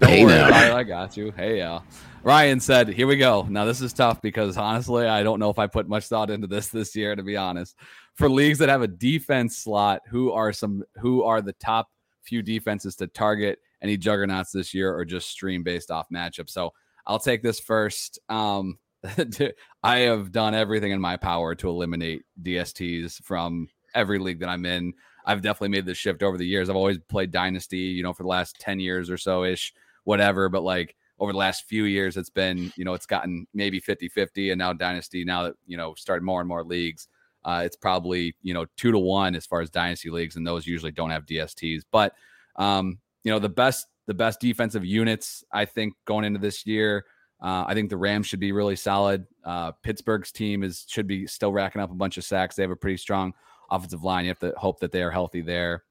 hey 0.01 0.25
worry, 0.25 0.39
I, 0.39 0.79
I 0.79 0.83
got 0.83 1.17
you. 1.17 1.33
Hey, 1.33 1.59
yeah. 1.59 1.81
Ryan 2.27 2.59
said, 2.59 2.89
"Here 2.89 3.07
we 3.07 3.17
go. 3.17 3.47
Now 3.49 3.65
this 3.65 3.81
is 3.81 3.93
tough 3.93 4.21
because 4.21 4.57
honestly, 4.57 5.07
I 5.07 5.23
don't 5.23 5.39
know 5.39 5.51
if 5.51 5.61
I 5.61 5.69
put 5.69 5.89
much 5.89 6.07
thought 6.07 6.29
into 6.29 6.49
this 6.49 6.69
this 6.69 6.97
year. 6.97 7.15
To 7.15 7.23
be 7.23 7.37
honest, 7.37 7.77
for 8.15 8.29
leagues 8.29 8.59
that 8.59 8.69
have 8.69 8.83
a 8.83 8.89
defense 8.89 9.59
slot, 9.59 10.03
who 10.09 10.33
are 10.33 10.53
some 10.53 10.83
who 10.97 11.23
are 11.23 11.41
the 11.41 11.53
top 11.53 11.89
few 12.23 12.43
defenses 12.43 12.97
to 12.97 13.07
target 13.07 13.61
any 13.81 13.97
juggernauts 13.97 14.51
this 14.51 14.75
year, 14.75 14.93
or 14.93 15.05
just 15.05 15.31
stream 15.31 15.63
based 15.63 15.93
off 15.93 16.09
matchup? 16.13 16.51
So 16.51 16.73
I'll 17.07 17.21
take 17.21 17.45
this 17.45 17.61
first. 17.61 18.19
Um, 18.29 18.79
I 19.83 19.99
have 19.99 20.33
done 20.33 20.55
everything 20.55 20.93
in 20.93 21.01
my 21.01 21.17
power 21.17 21.55
to 21.57 21.69
eliminate 21.69 22.23
DSTs 22.43 23.23
from 23.23 23.69
every 23.95 24.19
league 24.19 24.41
that 24.41 24.49
I'm 24.49 24.67
in. 24.67 24.95
I've 25.25 25.43
definitely 25.43 25.71
made 25.71 25.87
this 25.87 25.99
shift 25.99 26.23
over 26.23 26.39
the 26.39 26.47
years. 26.47 26.71
I've 26.71 26.77
always 26.77 26.99
played 27.09 27.33
Dynasty, 27.33 27.79
you 27.79 28.03
know, 28.03 28.13
for 28.13 28.23
the 28.23 28.29
last 28.29 28.57
10 28.61 28.79
years 28.79 29.11
or 29.11 29.19
so 29.19 29.45
ish, 29.45 29.75
whatever. 30.05 30.49
But 30.49 30.63
like 30.63 30.95
over 31.19 31.33
the 31.33 31.39
last 31.39 31.65
few 31.65 31.85
years, 31.85 32.17
it's 32.17 32.31
been, 32.31 32.73
you 32.77 32.85
know, 32.85 32.95
it's 32.95 33.07
gotten 33.07 33.47
maybe 33.53 33.81
50 33.81 34.09
50. 34.09 34.51
And 34.51 34.59
now 34.59 34.73
Dynasty, 34.73 35.25
now 35.25 35.45
that, 35.45 35.55
you 35.67 35.77
know, 35.77 35.95
started 35.95 36.25
more 36.25 36.41
and 36.41 36.49
more 36.49 36.63
leagues, 36.63 37.09
uh, 37.45 37.63
it's 37.65 37.77
probably, 37.77 38.37
you 38.43 38.55
know, 38.55 38.67
two 38.77 38.93
to 38.93 38.99
one 38.99 39.35
as 39.35 39.47
far 39.47 39.61
as 39.61 39.71
Dynasty 39.71 40.11
leagues. 40.11 40.37
And 40.37 40.47
those 40.47 40.67
usually 40.67 40.93
don't 40.93 41.11
have 41.11 41.27
DSTs. 41.27 41.83
But, 41.91 42.15
um, 42.57 42.99
you 43.25 43.33
know, 43.33 43.39
the 43.39 43.49
best, 43.49 43.87
the 44.07 44.15
best 44.15 44.41
defensive 44.41 44.85
units, 44.85 45.43
I 45.53 45.65
think, 45.65 45.95
going 46.05 46.25
into 46.25 46.39
this 46.39 46.67
year, 46.67 47.05
uh, 47.41 47.65
I 47.67 47.75
think 47.75 47.91
the 47.91 47.97
Rams 47.97 48.27
should 48.27 48.41
be 48.41 48.53
really 48.53 48.77
solid. 48.77 49.27
Uh, 49.45 49.73
Pittsburgh's 49.83 50.33
team 50.33 50.63
is 50.63 50.87
should 50.89 51.07
be 51.07 51.27
still 51.27 51.53
racking 51.53 51.83
up 51.83 51.91
a 51.91 51.95
bunch 51.95 52.17
of 52.17 52.25
sacks. 52.25 52.57
They 52.57 52.63
have 52.63 52.71
a 52.71 52.77
pretty 52.77 52.97
strong 52.97 53.35
offensive 53.71 54.05
line. 54.05 54.25
You 54.25 54.31
have 54.31 54.39
to 54.41 54.55
hope 54.57 54.81
that 54.81 54.93
they 54.93 55.03
are 55.03 55.11
healthy 55.11 55.43
there. 55.43 55.85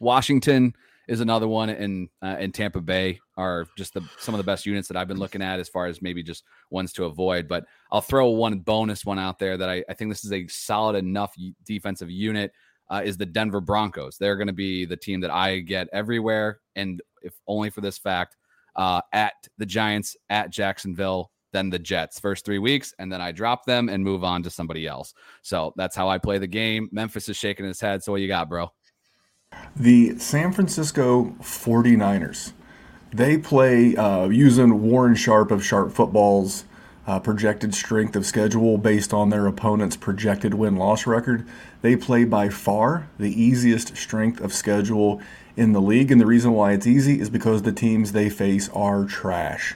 Washington 0.00 0.74
is 1.08 1.20
another 1.20 1.48
one, 1.48 1.70
and 1.70 2.08
uh, 2.20 2.36
Tampa 2.52 2.80
Bay 2.80 3.18
are 3.36 3.66
just 3.78 3.94
the 3.94 4.02
some 4.18 4.34
of 4.34 4.38
the 4.38 4.44
best 4.44 4.66
units 4.66 4.88
that 4.88 4.96
I've 4.96 5.08
been 5.08 5.18
looking 5.18 5.42
at 5.42 5.60
as 5.60 5.68
far 5.68 5.86
as 5.86 6.02
maybe 6.02 6.22
just 6.22 6.44
ones 6.70 6.92
to 6.94 7.04
avoid. 7.04 7.48
But 7.48 7.64
I'll 7.90 8.00
throw 8.00 8.28
one 8.30 8.58
bonus 8.58 9.04
one 9.04 9.18
out 9.18 9.38
there 9.38 9.56
that 9.56 9.68
I, 9.68 9.84
I 9.88 9.94
think 9.94 10.10
this 10.10 10.24
is 10.24 10.32
a 10.32 10.46
solid 10.48 10.96
enough 10.96 11.34
defensive 11.64 12.10
unit. 12.10 12.52
Uh, 12.88 13.02
is 13.04 13.16
the 13.16 13.26
Denver 13.26 13.60
Broncos? 13.60 14.16
They're 14.16 14.36
going 14.36 14.46
to 14.46 14.52
be 14.52 14.84
the 14.84 14.96
team 14.96 15.20
that 15.20 15.30
I 15.30 15.60
get 15.60 15.88
everywhere, 15.92 16.60
and 16.74 17.00
if 17.22 17.34
only 17.46 17.70
for 17.70 17.80
this 17.80 17.98
fact, 17.98 18.36
uh, 18.76 19.00
at 19.12 19.34
the 19.58 19.66
Giants, 19.66 20.16
at 20.30 20.50
Jacksonville, 20.50 21.30
then 21.52 21.70
the 21.70 21.78
Jets 21.78 22.20
first 22.20 22.44
three 22.44 22.58
weeks, 22.58 22.94
and 22.98 23.10
then 23.10 23.20
I 23.20 23.32
drop 23.32 23.64
them 23.64 23.88
and 23.88 24.04
move 24.04 24.22
on 24.22 24.42
to 24.42 24.50
somebody 24.50 24.86
else. 24.86 25.14
So 25.42 25.72
that's 25.76 25.96
how 25.96 26.08
I 26.08 26.18
play 26.18 26.38
the 26.38 26.46
game. 26.46 26.88
Memphis 26.92 27.28
is 27.28 27.36
shaking 27.36 27.66
his 27.66 27.80
head. 27.80 28.02
So 28.02 28.12
what 28.12 28.20
you 28.20 28.28
got, 28.28 28.48
bro? 28.48 28.70
The 29.74 30.18
San 30.18 30.52
Francisco 30.52 31.34
49ers. 31.40 32.52
They 33.12 33.38
play 33.38 33.96
uh, 33.96 34.28
using 34.28 34.82
Warren 34.82 35.14
Sharp 35.14 35.50
of 35.50 35.64
Sharp 35.64 35.92
Football's 35.92 36.64
uh, 37.06 37.20
projected 37.20 37.74
strength 37.74 38.16
of 38.16 38.26
schedule 38.26 38.78
based 38.78 39.14
on 39.14 39.30
their 39.30 39.46
opponent's 39.46 39.96
projected 39.96 40.54
win 40.54 40.76
loss 40.76 41.06
record. 41.06 41.46
They 41.80 41.96
play 41.96 42.24
by 42.24 42.48
far 42.48 43.08
the 43.18 43.40
easiest 43.40 43.96
strength 43.96 44.40
of 44.40 44.52
schedule 44.52 45.22
in 45.56 45.72
the 45.72 45.80
league. 45.80 46.10
And 46.10 46.20
the 46.20 46.26
reason 46.26 46.52
why 46.52 46.72
it's 46.72 46.86
easy 46.86 47.20
is 47.20 47.30
because 47.30 47.62
the 47.62 47.72
teams 47.72 48.12
they 48.12 48.28
face 48.28 48.68
are 48.70 49.04
trash. 49.04 49.74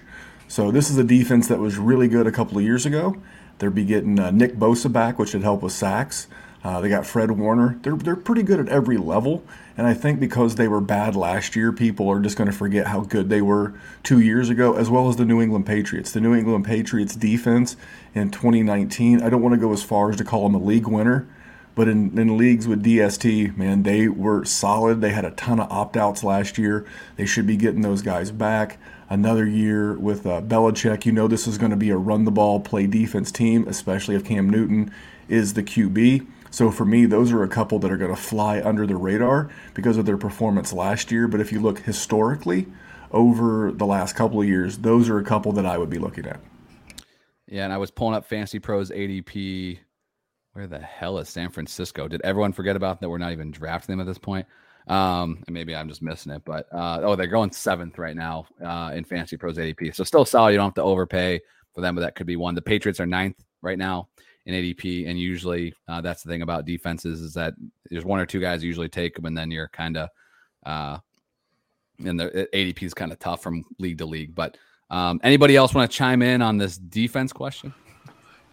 So 0.49 0.71
this 0.71 0.91
is 0.91 0.99
a 0.99 1.05
defense 1.05 1.49
that 1.49 1.59
was 1.59 1.79
really 1.79 2.09
good 2.09 2.27
a 2.27 2.33
couple 2.33 2.59
of 2.59 2.65
years 2.65 2.85
ago. 2.85 3.17
They'll 3.59 3.71
be 3.71 3.85
getting 3.85 4.19
uh, 4.19 4.31
Nick 4.31 4.57
Bosa 4.57 4.93
back, 4.93 5.19
which 5.19 5.31
should 5.31 5.43
help 5.43 5.63
with 5.63 5.73
sacks. 5.73 6.27
Uh, 6.63 6.81
they 6.81 6.89
got 6.89 7.07
Fred 7.07 7.31
Warner. 7.31 7.79
They're, 7.83 7.97
they're 7.97 8.17
pretty 8.17 8.43
good 8.43 8.61
at 8.61 8.69
every 8.69 8.99
level. 8.99 9.43
And 9.77 9.87
I 9.87 9.95
think 9.95 10.21
because 10.21 10.57
they 10.57 10.69
were 10.69 10.81
bad 10.81 11.17
last 11.17 11.57
year, 11.57 11.73
people 11.73 12.09
are 12.11 12.21
just 12.21 12.37
going 12.37 12.51
to 12.51 12.57
forget 12.57 12.89
how 12.89 13.01
good 13.01 13.31
they 13.31 13.41
were 13.41 13.73
two 14.03 14.21
years 14.21 14.51
ago, 14.51 14.75
as 14.75 14.91
well 14.91 15.09
as 15.09 15.17
the 15.17 15.25
New 15.25 15.41
England 15.41 15.65
Patriots. 15.65 16.13
The 16.13 16.21
New 16.21 16.35
England 16.35 16.67
Patriots 16.67 17.17
defense 17.17 17.77
in 18.15 18.31
2019, 18.31 19.23
I 19.23 19.31
don't 19.31 19.41
want 19.41 19.55
to 19.55 19.61
go 19.61 19.73
as 19.73 19.83
far 19.83 20.11
as 20.11 20.17
to 20.17 20.25
call 20.25 20.43
them 20.43 20.55
a 20.55 20.63
league 20.63 20.87
winner, 20.87 21.27
but 21.75 21.89
in, 21.89 22.19
in 22.19 22.37
leagues 22.37 22.67
with 22.67 22.85
DST, 22.85 23.57
man, 23.57 23.83
they 23.83 24.09
were 24.09 24.45
solid. 24.45 25.01
They 25.01 25.11
had 25.11 25.25
a 25.25 25.31
ton 25.33 25.61
of 25.61 25.71
opt 25.71 25.97
outs 25.97 26.25
last 26.25 26.59
year. 26.59 26.87
They 27.17 27.27
should 27.27 27.47
be 27.47 27.57
getting 27.57 27.83
those 27.83 28.03
guys 28.03 28.31
back. 28.31 28.79
Another 29.09 29.47
year 29.47 29.95
with 29.95 30.27
uh, 30.27 30.41
Belichick, 30.41 31.05
you 31.05 31.13
know 31.13 31.27
this 31.27 31.47
is 31.47 31.59
going 31.59 31.71
to 31.71 31.77
be 31.77 31.91
a 31.91 31.97
run 31.97 32.25
the 32.25 32.31
ball, 32.31 32.61
play 32.61 32.87
defense 32.87 33.33
team, 33.33 33.67
especially 33.67 34.15
if 34.15 34.25
Cam 34.25 34.49
Newton 34.49 34.93
is 35.29 35.55
the 35.55 35.63
QB. 35.63 36.27
So 36.51 36.71
for 36.71 36.85
me, 36.85 37.07
those 37.07 37.33
are 37.33 37.43
a 37.43 37.49
couple 37.49 37.79
that 37.81 37.91
are 37.91 37.97
going 37.97 38.15
to 38.15 38.21
fly 38.21 38.61
under 38.61 38.87
the 38.87 38.97
radar 38.97 39.51
because 39.75 39.97
of 39.97 40.07
their 40.07 40.17
performance 40.17 40.73
last 40.73 41.11
year. 41.11 41.29
But 41.29 41.41
if 41.41 41.53
you 41.53 41.61
look 41.61 41.81
historically 41.81 42.67
over 43.13 43.73
the 43.73 43.87
last 43.87 44.15
couple 44.15 44.41
of 44.41 44.47
years, 44.47 44.79
those 44.79 45.09
are 45.09 45.19
a 45.19 45.25
couple 45.25 45.53
that 45.53 45.67
I 45.67 45.79
would 45.79 45.91
be 45.91 45.99
looking 45.99 46.27
at. 46.27 46.41
Yeah, 47.47 47.65
and 47.65 47.73
I 47.73 47.79
was 47.79 47.91
pulling 47.91 48.15
up 48.15 48.25
Fantasy 48.27 48.59
Pros 48.59 48.91
ADP. 48.91 49.79
Where 50.53 50.67
the 50.67 50.79
hell 50.79 51.19
is 51.19 51.29
San 51.29 51.51
Francisco? 51.51 52.09
Did 52.09 52.23
everyone 52.23 52.53
forget 52.53 52.77
about 52.77 53.01
that? 53.01 53.09
We're 53.09 53.19
not 53.19 53.33
even 53.33 53.51
drafting 53.51 53.93
them 53.93 54.01
at 54.01 54.07
this 54.07 54.19
point. 54.19 54.47
Um, 54.89 55.45
and 55.47 55.55
maybe 55.55 55.77
I'm 55.77 55.89
just 55.89 56.03
missing 56.03 56.33
it, 56.33 56.43
but 56.45 56.67
uh, 56.73 57.01
oh, 57.03 57.15
they're 57.15 57.29
going 57.29 57.53
seventh 57.53 57.99
right 57.99 58.17
now 58.17 58.47
uh, 58.65 58.91
in 58.95 59.05
Fantasy 59.05 59.37
Pros 59.37 59.57
ADP. 59.57 59.95
So 59.95 60.03
still 60.03 60.25
solid. 60.25 60.53
You 60.53 60.57
don't 60.57 60.67
have 60.67 60.75
to 60.75 60.83
overpay 60.83 61.41
for 61.73 61.81
them, 61.81 61.95
but 61.95 62.01
that 62.01 62.17
could 62.17 62.27
be 62.27 62.37
one. 62.37 62.55
The 62.55 62.63
Patriots 62.63 62.99
are 62.99 63.07
ninth 63.07 63.37
right 63.63 63.79
now 63.79 64.09
in 64.47 64.55
ADP, 64.55 65.09
and 65.09 65.21
usually 65.21 65.75
uh, 65.87 66.01
that's 66.01 66.23
the 66.23 66.31
thing 66.31 66.43
about 66.43 66.65
defenses 66.65 67.21
is 67.21 67.35
that 67.35 67.55
there's 67.89 68.05
one 68.05 68.19
or 68.19 68.27
two 68.27 68.41
guys 68.41 68.65
usually 68.65 68.89
take 68.89 69.15
them, 69.15 69.27
and 69.27 69.39
then 69.39 69.51
you're 69.51 69.69
kind 69.69 69.97
of 69.97 70.09
uh, 70.67 70.99
and 72.05 72.19
the 72.19 72.49
ADP 72.55 72.83
is 72.83 72.95
kind 72.95 73.13
of 73.13 73.19
tough 73.19 73.43
from 73.43 73.65
league 73.79 73.99
to 73.99 74.07
league. 74.07 74.35
But 74.35 74.57
um, 74.91 75.21
anybody 75.23 75.57
else 75.57 75.75
want 75.75 75.91
to 75.91 75.97
chime 75.97 76.23
in 76.23 76.43
on 76.43 76.59
this 76.59 76.79
defense 76.79 77.33
question? 77.33 77.73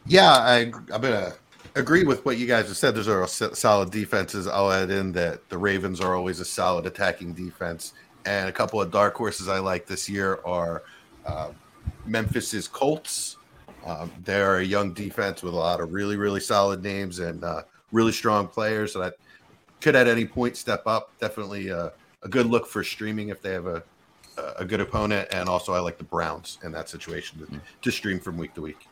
Yeah, 0.06 0.32
I, 0.32 0.72
I'm 0.94 1.02
gonna 1.02 1.34
agree 1.78 2.04
with 2.04 2.26
what 2.26 2.38
you 2.38 2.48
guys 2.48 2.68
have 2.68 2.78
said. 2.78 2.96
Those 2.96 3.08
are 3.08 3.28
solid 3.28 3.92
defenses. 3.92 4.48
I'll 4.48 4.72
add 4.72 4.90
in 4.90 5.12
that 5.14 5.48
the 5.50 5.58
Ravens 5.58 6.02
are 6.02 6.16
always 6.16 6.40
a 6.40 6.46
solid 6.46 6.86
attacking 6.86 7.34
defense, 7.34 7.94
and 8.26 8.50
a 8.50 8.52
couple 8.52 8.82
of 8.82 8.92
dark 8.92 9.16
horses 9.16 9.48
I 9.48 9.60
like 9.60 9.86
this 9.86 10.10
year 10.10 10.40
are 10.46 10.84
uh, 11.26 11.52
Memphis's 12.06 12.68
Colts 12.68 13.38
um, 13.88 14.12
they're 14.26 14.58
a 14.58 14.64
young 14.64 14.92
defense 14.92 15.42
with 15.42 15.54
a 15.54 15.58
lot 15.58 15.80
of 15.80 15.94
really, 15.94 16.18
really 16.18 16.42
solid 16.42 16.84
names 16.84 17.20
and 17.20 17.42
uh, 17.44 17.64
really 17.94 18.12
strong 18.12 18.48
players 18.48 18.94
that 18.94 19.16
could 19.80 19.96
at 19.96 20.08
any 20.08 20.26
point 20.26 20.58
step 20.58 20.86
up. 20.86 21.18
Definitely 21.20 21.72
uh, 21.72 21.90
a 22.22 22.28
good 22.28 22.48
look 22.48 22.68
for 22.68 22.84
streaming 22.84 23.30
if 23.30 23.42
they 23.42 23.52
have 23.52 23.66
a 23.66 23.84
a 24.60 24.66
good 24.66 24.80
opponent. 24.80 25.28
And 25.32 25.50
also, 25.50 25.74
I 25.74 25.80
like 25.80 25.98
the 25.98 26.04
Browns 26.04 26.60
in 26.64 26.72
that 26.74 26.90
situation 26.90 27.40
to, 27.40 27.46
mm. 27.46 27.60
to 27.82 27.92
stream 27.92 28.20
from 28.20 28.38
week 28.38 28.54
to 28.54 28.62
week. 28.62 28.88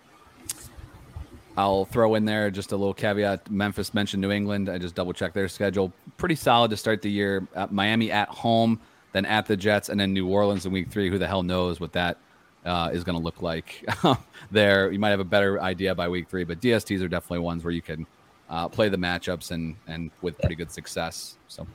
I'll 1.58 1.86
throw 1.86 2.16
in 2.16 2.26
there 2.26 2.52
just 2.52 2.72
a 2.72 2.78
little 2.78 2.94
caveat. 2.94 3.50
Memphis 3.50 3.94
mentioned 3.94 4.22
New 4.22 4.32
England. 4.32 4.70
I 4.70 4.78
just 4.78 4.96
double 4.96 5.14
checked 5.14 5.34
their 5.34 5.48
schedule. 5.48 5.94
Pretty 6.18 6.36
solid 6.36 6.70
to 6.72 6.78
start 6.78 7.02
the 7.02 7.10
year. 7.10 7.48
Uh, 7.56 7.68
Miami 7.72 8.12
at 8.12 8.28
home, 8.28 8.80
then 9.14 9.26
at 9.26 9.46
the 9.46 9.56
Jets, 9.56 9.90
and 9.90 10.00
then 10.00 10.14
New 10.14 10.28
Orleans 10.28 10.66
in 10.66 10.72
week 10.72 10.90
three. 10.90 11.10
Who 11.10 11.18
the 11.18 11.28
hell 11.28 11.44
knows 11.44 11.80
what 11.80 11.94
that 11.94 12.18
uh, 12.66 12.90
is 12.92 13.04
going 13.04 13.18
to 13.18 13.24
look 13.24 13.42
like 13.42 13.86
there. 14.52 14.92
You 14.92 15.00
might 15.00 15.12
have 15.12 15.22
a 15.22 15.26
better 15.26 15.62
idea 15.62 15.96
by 15.96 16.10
week 16.10 16.28
three, 16.30 16.44
but 16.44 16.60
DSTs 16.60 17.02
are 17.02 17.08
definitely 17.08 17.40
ones 17.40 17.64
where 17.64 17.72
you 17.72 17.82
can 17.82 18.06
uh, 18.50 18.68
play 18.68 18.90
the 18.90 18.98
matchups 18.98 19.52
and 19.52 19.76
and 19.88 20.12
with 20.22 20.38
pretty 20.40 20.56
good 20.56 20.72
success. 20.72 21.38
So. 21.48 21.66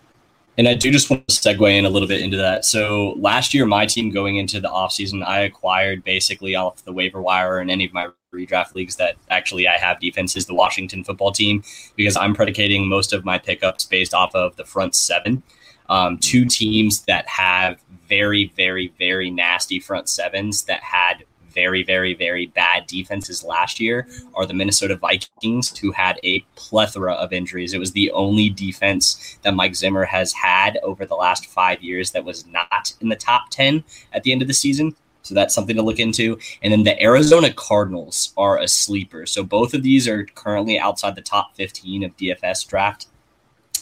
And 0.59 0.69
I 0.69 0.75
do 0.75 0.90
just 0.90 1.09
want 1.09 1.27
to 1.27 1.35
segue 1.35 1.79
in 1.79 1.87
a 1.87 1.88
little 1.88 2.09
bit 2.09 2.21
into 2.21 2.37
that. 2.37 2.66
So 2.66 3.14
last 3.16 3.55
year, 3.55 3.64
my 3.64 3.87
team 3.87 4.11
going 4.11 4.37
into 4.37 4.61
the 4.61 4.69
offseason, 4.69 5.25
I 5.25 5.40
acquired 5.40 6.05
basically 6.05 6.55
off 6.55 6.85
the 6.85 6.93
waiver 6.93 7.23
wire 7.23 7.61
and 7.61 7.71
any 7.71 7.87
of 7.87 7.95
my 7.95 8.09
redraft 8.33 8.75
leagues 8.75 8.97
that 8.97 9.16
actually 9.29 9.66
I 9.66 9.77
have 9.77 10.01
defenses, 10.01 10.47
the 10.47 10.55
Washington 10.55 11.03
football 11.03 11.33
team, 11.33 11.62
because 11.97 12.16
I'm 12.16 12.35
predicating 12.35 12.88
most 12.88 13.12
of 13.12 13.25
my 13.25 13.38
pickups 13.38 13.85
based 13.85 14.14
off 14.14 14.35
of 14.35 14.57
the 14.57 14.64
front 14.64 14.95
seven. 14.95 15.43
Um, 15.88 16.19
two 16.19 16.45
teams 16.45 17.03
that 17.03 17.27
have 17.27 17.81
very, 18.09 18.53
very, 18.57 18.93
very 18.99 19.31
nasty 19.31 19.81
front 19.81 20.09
sevens 20.09 20.62
that 20.64 20.81
had 20.83 21.25
very, 21.53 21.83
very, 21.83 22.14
very 22.14 22.47
bad 22.47 22.87
defenses 22.87 23.43
last 23.43 23.81
year 23.81 24.07
are 24.35 24.47
the 24.47 24.55
Minnesota 24.55 24.95
Vikings, 24.95 25.77
who 25.77 25.90
had 25.90 26.21
a 26.23 26.45
plethora 26.55 27.14
of 27.14 27.33
injuries. 27.33 27.75
It 27.75 27.81
was 27.81 27.90
the 27.90 28.12
only 28.12 28.49
defense 28.51 29.38
that 29.43 29.55
Mike 29.55 29.75
Zimmer 29.75 30.05
has 30.05 30.33
had 30.33 30.79
over 30.85 31.05
the 31.05 31.16
last 31.16 31.47
five 31.47 31.83
years 31.83 32.12
that 32.12 32.25
was 32.25 32.47
not 32.47 32.95
in 33.01 33.09
the 33.09 33.16
top 33.16 33.51
10 33.51 33.83
at 34.12 34.23
the 34.23 34.31
end 34.31 34.43
of 34.43 34.49
the 34.49 34.55
season. 34.55 34.95
So 35.22 35.35
that's 35.35 35.54
something 35.54 35.76
to 35.76 35.83
look 35.83 35.98
into. 35.98 36.38
And 36.62 36.72
then 36.72 36.83
the 36.83 37.00
Arizona 37.02 37.52
Cardinals 37.52 38.33
are 38.37 38.59
a 38.59 38.68
sleeper. 38.68 39.26
So 39.26 39.44
both 39.44 39.74
of 39.74 39.83
these 39.83 40.09
are 40.09 40.24
currently 40.24 40.78
outside 40.78 41.14
the 41.14 41.22
top 41.22 41.56
15 41.56 42.04
of 42.04 42.16
DFS 42.16 42.66
draft 42.68 43.06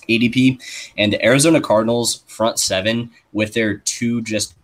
ADP. 0.08 0.60
And 0.96 1.12
the 1.12 1.24
Arizona 1.24 1.60
Cardinals 1.60 2.24
front 2.26 2.58
seven 2.58 3.10
with 3.32 3.54
their 3.54 3.78
two 3.78 4.22
just 4.22 4.54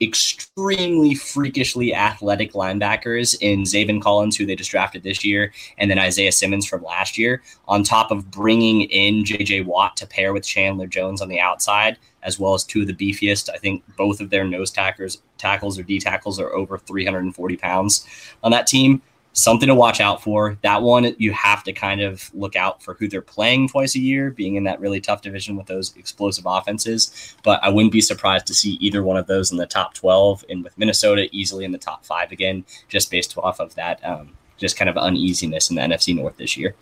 extremely 0.00 1.14
freakishly 1.14 1.94
athletic 1.94 2.52
linebackers 2.52 3.36
in 3.40 3.62
Zaven 3.62 4.02
Collins, 4.02 4.36
who 4.36 4.44
they 4.44 4.56
just 4.56 4.70
drafted 4.70 5.02
this 5.02 5.24
year, 5.24 5.52
and 5.78 5.90
then 5.90 5.98
Isaiah 5.98 6.32
Simmons 6.32 6.66
from 6.66 6.82
last 6.82 7.16
year, 7.16 7.42
on 7.68 7.82
top 7.82 8.10
of 8.10 8.30
bringing 8.30 8.82
in 8.82 9.24
JJ 9.24 9.64
Watt 9.64 9.96
to 9.98 10.06
pair 10.06 10.32
with 10.32 10.46
Chandler 10.46 10.86
Jones 10.86 11.22
on 11.22 11.28
the 11.28 11.40
outside, 11.40 11.96
as 12.24 12.38
well 12.38 12.54
as 12.54 12.64
two 12.64 12.80
of 12.82 12.86
the 12.86 12.94
beefiest. 12.94 13.50
I 13.50 13.58
think 13.58 13.82
both 13.96 14.20
of 14.20 14.30
their 14.30 14.44
nose 14.44 14.70
tackles, 14.70 15.22
tackles 15.38 15.78
or 15.78 15.82
D 15.82 16.00
tackles 16.00 16.40
are 16.40 16.52
over 16.52 16.78
340 16.78 17.56
pounds 17.56 18.06
on 18.42 18.50
that 18.50 18.66
team 18.66 19.02
something 19.34 19.66
to 19.66 19.74
watch 19.74 20.00
out 20.00 20.22
for. 20.22 20.56
That 20.62 20.82
one, 20.82 21.14
you 21.18 21.32
have 21.32 21.62
to 21.64 21.72
kind 21.72 22.00
of 22.00 22.30
look 22.34 22.56
out 22.56 22.82
for 22.82 22.94
who 22.94 23.08
they're 23.08 23.20
playing 23.20 23.68
twice 23.68 23.94
a 23.94 24.00
year, 24.00 24.30
being 24.30 24.54
in 24.54 24.64
that 24.64 24.80
really 24.80 25.00
tough 25.00 25.22
division 25.22 25.56
with 25.56 25.66
those 25.66 25.94
explosive 25.96 26.46
offenses. 26.46 27.36
But 27.42 27.62
I 27.62 27.68
wouldn't 27.68 27.92
be 27.92 28.00
surprised 28.00 28.46
to 28.46 28.54
see 28.54 28.74
either 28.74 29.02
one 29.02 29.16
of 29.16 29.26
those 29.26 29.52
in 29.52 29.58
the 29.58 29.66
top 29.66 29.92
12 29.94 30.44
and 30.48 30.64
with 30.64 30.78
Minnesota 30.78 31.28
easily 31.32 31.64
in 31.64 31.72
the 31.72 31.78
top 31.78 32.04
five 32.04 32.32
again, 32.32 32.64
just 32.88 33.10
based 33.10 33.36
off 33.36 33.60
of 33.60 33.74
that, 33.74 34.02
um, 34.04 34.32
just 34.56 34.76
kind 34.76 34.88
of 34.88 34.96
uneasiness 34.96 35.68
in 35.68 35.76
the 35.76 35.82
NFC 35.82 36.14
North 36.14 36.36
this 36.36 36.56
year. 36.56 36.74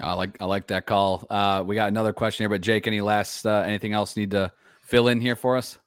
I 0.00 0.14
like 0.14 0.36
I 0.40 0.44
like 0.46 0.66
that 0.68 0.86
call. 0.86 1.26
Uh, 1.30 1.62
we 1.64 1.74
got 1.74 1.88
another 1.88 2.12
question 2.12 2.42
here, 2.42 2.48
but 2.48 2.60
Jake, 2.60 2.86
any 2.86 3.00
last 3.00 3.46
uh, 3.46 3.62
anything 3.66 3.92
else 3.92 4.16
need 4.16 4.32
to 4.32 4.52
fill 4.80 5.08
in 5.08 5.20
here 5.20 5.36
for 5.36 5.56
us? 5.56 5.78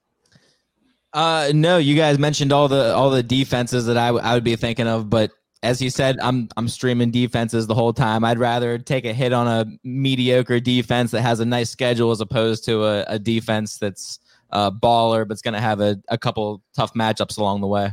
Uh, 1.14 1.52
no, 1.54 1.78
you 1.78 1.96
guys 1.96 2.20
mentioned 2.20 2.52
all 2.52 2.68
the 2.68 2.94
all 2.94 3.10
the 3.10 3.24
defenses 3.24 3.86
that 3.86 3.98
I, 3.98 4.08
w- 4.08 4.24
I 4.24 4.34
would 4.34 4.44
be 4.44 4.56
thinking 4.56 4.88
of, 4.88 5.10
but 5.10 5.32
as 5.64 5.82
you 5.82 5.90
said, 5.90 6.18
I'm 6.22 6.48
I'm 6.56 6.68
streaming 6.68 7.12
defenses 7.12 7.68
the 7.68 7.76
whole 7.76 7.94
time. 7.94 8.24
I'd 8.24 8.40
rather 8.40 8.78
take 8.78 9.06
a 9.06 9.14
hit 9.14 9.34
on 9.34 9.48
a 9.48 9.66
mediocre 9.84 10.60
defense 10.60 11.12
that 11.12 11.22
has 11.22 11.40
a 11.40 11.46
nice 11.46 11.70
schedule 11.70 12.12
as 12.12 12.22
opposed 12.22 12.66
to 12.66 12.86
a, 12.86 13.04
a 13.08 13.20
defense 13.20 13.78
that's 13.78 14.20
a 14.52 14.72
baller 14.72 15.28
but's 15.28 15.42
going 15.42 15.54
to 15.54 15.60
have 15.60 15.82
a, 15.82 15.98
a 16.08 16.18
couple 16.18 16.62
tough 16.76 16.94
matchups 16.94 17.38
along 17.38 17.62
the 17.62 17.68
way. 17.68 17.92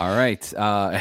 All 0.00 0.16
right. 0.16 0.54
Uh, 0.54 0.98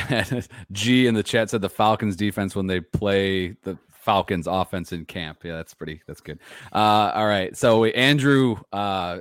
G 0.73 1.07
in 1.07 1.13
the 1.13 1.23
chat 1.23 1.49
said 1.49 1.61
the 1.61 1.69
Falcons 1.69 2.17
defense 2.17 2.53
when 2.53 2.67
they 2.67 2.81
play 2.81 3.55
the 3.63 3.77
Falcons 3.89 4.45
offense 4.45 4.91
in 4.91 5.05
camp. 5.05 5.39
Yeah, 5.45 5.55
that's 5.55 5.73
pretty. 5.73 6.01
That's 6.05 6.19
good. 6.19 6.37
Uh, 6.73 7.13
all 7.15 7.25
right. 7.25 7.55
So 7.55 7.79
we, 7.79 7.93
Andrew, 7.93 8.57
uh, 8.73 9.19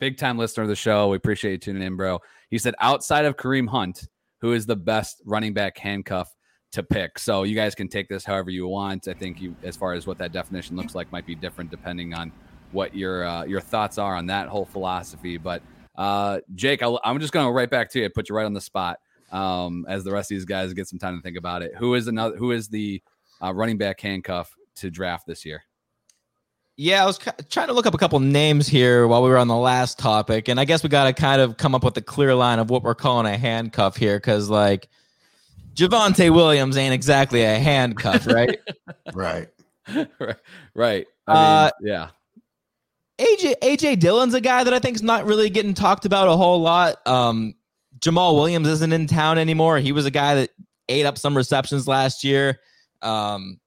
big 0.00 0.18
time 0.18 0.38
listener 0.38 0.64
of 0.64 0.68
the 0.68 0.74
show. 0.74 1.06
We 1.08 1.18
appreciate 1.18 1.52
you 1.52 1.58
tuning 1.58 1.84
in, 1.84 1.96
bro. 1.96 2.18
He 2.50 2.58
said 2.58 2.74
outside 2.80 3.24
of 3.24 3.36
Kareem 3.36 3.68
Hunt, 3.68 4.08
who 4.40 4.54
is 4.54 4.66
the 4.66 4.74
best 4.74 5.22
running 5.24 5.54
back 5.54 5.78
handcuff 5.78 6.28
to 6.72 6.82
pick. 6.82 7.16
So 7.20 7.44
you 7.44 7.54
guys 7.54 7.76
can 7.76 7.86
take 7.86 8.08
this 8.08 8.24
however 8.24 8.50
you 8.50 8.66
want. 8.66 9.06
I 9.06 9.14
think 9.14 9.40
you, 9.40 9.54
as 9.62 9.76
far 9.76 9.92
as 9.92 10.04
what 10.04 10.18
that 10.18 10.32
definition 10.32 10.74
looks 10.74 10.96
like, 10.96 11.12
might 11.12 11.26
be 11.26 11.36
different 11.36 11.70
depending 11.70 12.12
on 12.12 12.32
what 12.72 12.92
your 12.92 13.24
uh, 13.24 13.44
your 13.44 13.60
thoughts 13.60 13.98
are 13.98 14.16
on 14.16 14.26
that 14.26 14.48
whole 14.48 14.64
philosophy. 14.64 15.36
But 15.36 15.62
uh, 15.94 16.40
Jake, 16.56 16.82
i 16.82 16.98
am 17.04 17.20
just 17.20 17.32
going 17.32 17.46
to 17.46 17.52
right 17.52 17.70
back 17.70 17.88
to 17.90 18.00
you, 18.00 18.10
put 18.10 18.28
you 18.28 18.34
right 18.34 18.46
on 18.46 18.52
the 18.52 18.60
spot 18.60 18.98
um, 19.32 19.84
as 19.88 20.04
the 20.04 20.12
rest 20.12 20.30
of 20.30 20.36
these 20.36 20.44
guys 20.44 20.72
get 20.74 20.86
some 20.86 20.98
time 20.98 21.16
to 21.16 21.22
think 21.22 21.36
about 21.36 21.62
it. 21.62 21.72
Who 21.78 21.94
is 21.94 22.06
another? 22.06 22.36
Who 22.36 22.52
is 22.52 22.68
the 22.68 23.02
uh, 23.42 23.52
running 23.52 23.78
back 23.78 24.00
handcuff 24.00 24.54
to 24.76 24.90
draft 24.90 25.26
this 25.26 25.44
year? 25.44 25.64
Yeah, 26.76 27.02
I 27.02 27.06
was 27.06 27.18
trying 27.50 27.66
to 27.66 27.74
look 27.74 27.86
up 27.86 27.94
a 27.94 27.98
couple 27.98 28.18
names 28.20 28.66
here 28.66 29.06
while 29.06 29.22
we 29.22 29.28
were 29.28 29.36
on 29.36 29.48
the 29.48 29.56
last 29.56 29.98
topic, 29.98 30.48
and 30.48 30.58
I 30.58 30.64
guess 30.64 30.82
we 30.82 30.88
got 30.88 31.04
to 31.04 31.12
kind 31.12 31.40
of 31.40 31.56
come 31.56 31.74
up 31.74 31.84
with 31.84 31.96
a 31.96 32.02
clear 32.02 32.34
line 32.34 32.58
of 32.58 32.70
what 32.70 32.82
we're 32.82 32.94
calling 32.94 33.26
a 33.26 33.36
handcuff 33.36 33.96
here, 33.96 34.16
because 34.16 34.48
like 34.48 34.88
Javonte 35.74 36.34
Williams 36.34 36.76
ain't 36.76 36.94
exactly 36.94 37.42
a 37.42 37.58
handcuff, 37.58 38.26
right? 38.26 38.58
right. 39.14 39.48
right. 40.18 40.36
Right. 40.74 41.06
I 41.26 41.32
mean, 41.32 41.42
uh, 41.42 41.70
yeah. 41.82 42.08
AJ 43.18 43.54
AJ 43.62 44.00
Dillon's 44.00 44.34
a 44.34 44.40
guy 44.40 44.64
that 44.64 44.72
I 44.72 44.78
think 44.78 44.96
is 44.96 45.02
not 45.02 45.26
really 45.26 45.50
getting 45.50 45.74
talked 45.74 46.06
about 46.06 46.28
a 46.28 46.36
whole 46.36 46.60
lot. 46.60 47.06
Um, 47.06 47.54
Jamaal 48.00 48.34
Williams 48.34 48.68
isn't 48.68 48.92
in 48.92 49.06
town 49.06 49.38
anymore. 49.38 49.78
He 49.78 49.92
was 49.92 50.06
a 50.06 50.10
guy 50.10 50.34
that 50.34 50.50
ate 50.88 51.06
up 51.06 51.18
some 51.18 51.36
receptions 51.36 51.86
last 51.86 52.24
year. 52.24 52.60
Um, 53.00 53.60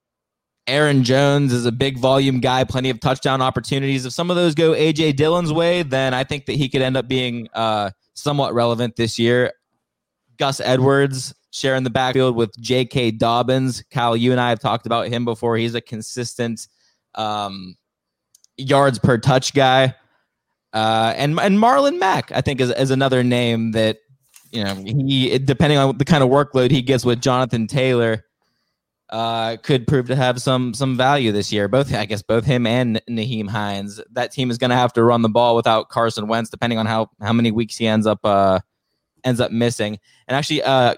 Aaron 0.66 1.04
Jones 1.04 1.52
is 1.52 1.64
a 1.64 1.72
big 1.72 1.98
volume 1.98 2.40
guy, 2.40 2.64
plenty 2.64 2.90
of 2.90 2.98
touchdown 3.00 3.40
opportunities. 3.40 4.04
If 4.04 4.12
some 4.12 4.30
of 4.30 4.36
those 4.36 4.54
go 4.54 4.72
AJ 4.72 5.14
Dillon's 5.14 5.52
way, 5.52 5.82
then 5.82 6.12
I 6.12 6.24
think 6.24 6.46
that 6.46 6.54
he 6.54 6.68
could 6.68 6.82
end 6.82 6.96
up 6.96 7.06
being 7.06 7.48
uh, 7.54 7.90
somewhat 8.14 8.52
relevant 8.52 8.96
this 8.96 9.18
year. 9.18 9.52
Gus 10.38 10.60
Edwards 10.60 11.34
sharing 11.52 11.84
the 11.84 11.90
backfield 11.90 12.36
with 12.36 12.54
J.K. 12.58 13.12
Dobbins. 13.12 13.82
Kyle, 13.90 14.16
you 14.16 14.32
and 14.32 14.40
I 14.40 14.50
have 14.50 14.60
talked 14.60 14.86
about 14.86 15.08
him 15.08 15.24
before. 15.24 15.56
He's 15.56 15.74
a 15.74 15.80
consistent 15.80 16.68
um, 17.14 17.76
yards 18.56 18.98
per 18.98 19.18
touch 19.18 19.54
guy. 19.54 19.94
Uh, 20.72 21.14
and 21.16 21.38
and 21.40 21.58
Marlon 21.58 21.98
Mack, 21.98 22.32
I 22.32 22.42
think, 22.42 22.60
is, 22.60 22.70
is 22.70 22.90
another 22.90 23.24
name 23.24 23.72
that 23.72 23.98
you 24.56 24.64
know 24.64 24.74
he 24.74 25.38
depending 25.38 25.78
on 25.78 25.98
the 25.98 26.04
kind 26.04 26.24
of 26.24 26.30
workload 26.30 26.70
he 26.70 26.82
gets 26.82 27.04
with 27.04 27.20
Jonathan 27.20 27.66
Taylor 27.66 28.24
uh, 29.10 29.56
could 29.62 29.86
prove 29.86 30.08
to 30.08 30.16
have 30.16 30.40
some 30.42 30.74
some 30.74 30.96
value 30.96 31.32
this 31.32 31.52
year. 31.52 31.68
Both, 31.68 31.94
I 31.94 32.06
guess, 32.06 32.22
both 32.22 32.44
him 32.44 32.66
and 32.66 33.00
Nyheim 33.08 33.48
Hines. 33.48 34.00
That 34.10 34.32
team 34.32 34.50
is 34.50 34.58
going 34.58 34.70
to 34.70 34.76
have 34.76 34.92
to 34.94 35.02
run 35.04 35.22
the 35.22 35.28
ball 35.28 35.54
without 35.54 35.88
Carson 35.90 36.26
Wentz, 36.26 36.50
depending 36.50 36.78
on 36.78 36.86
how 36.86 37.10
how 37.20 37.32
many 37.32 37.50
weeks 37.50 37.76
he 37.76 37.86
ends 37.86 38.06
up 38.06 38.20
uh, 38.24 38.60
ends 39.24 39.40
up 39.40 39.52
missing. 39.52 39.98
And 40.26 40.36
actually, 40.36 40.62
uh, 40.62 40.94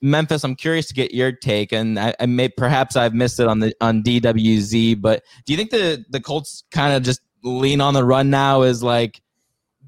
Memphis, 0.00 0.44
I'm 0.44 0.54
curious 0.54 0.86
to 0.88 0.94
get 0.94 1.12
your 1.12 1.32
take, 1.32 1.72
and 1.72 1.98
I, 1.98 2.14
I 2.20 2.26
may 2.26 2.48
perhaps 2.48 2.94
I've 2.94 3.14
missed 3.14 3.40
it 3.40 3.48
on 3.48 3.58
the 3.58 3.74
on 3.80 4.02
DWZ, 4.02 5.00
but 5.00 5.24
do 5.44 5.52
you 5.52 5.56
think 5.56 5.70
the 5.70 6.04
the 6.10 6.20
Colts 6.20 6.62
kind 6.70 6.94
of 6.94 7.02
just 7.02 7.20
lean 7.42 7.80
on 7.80 7.94
the 7.94 8.04
run 8.04 8.30
now? 8.30 8.62
Is 8.62 8.84
like 8.84 9.20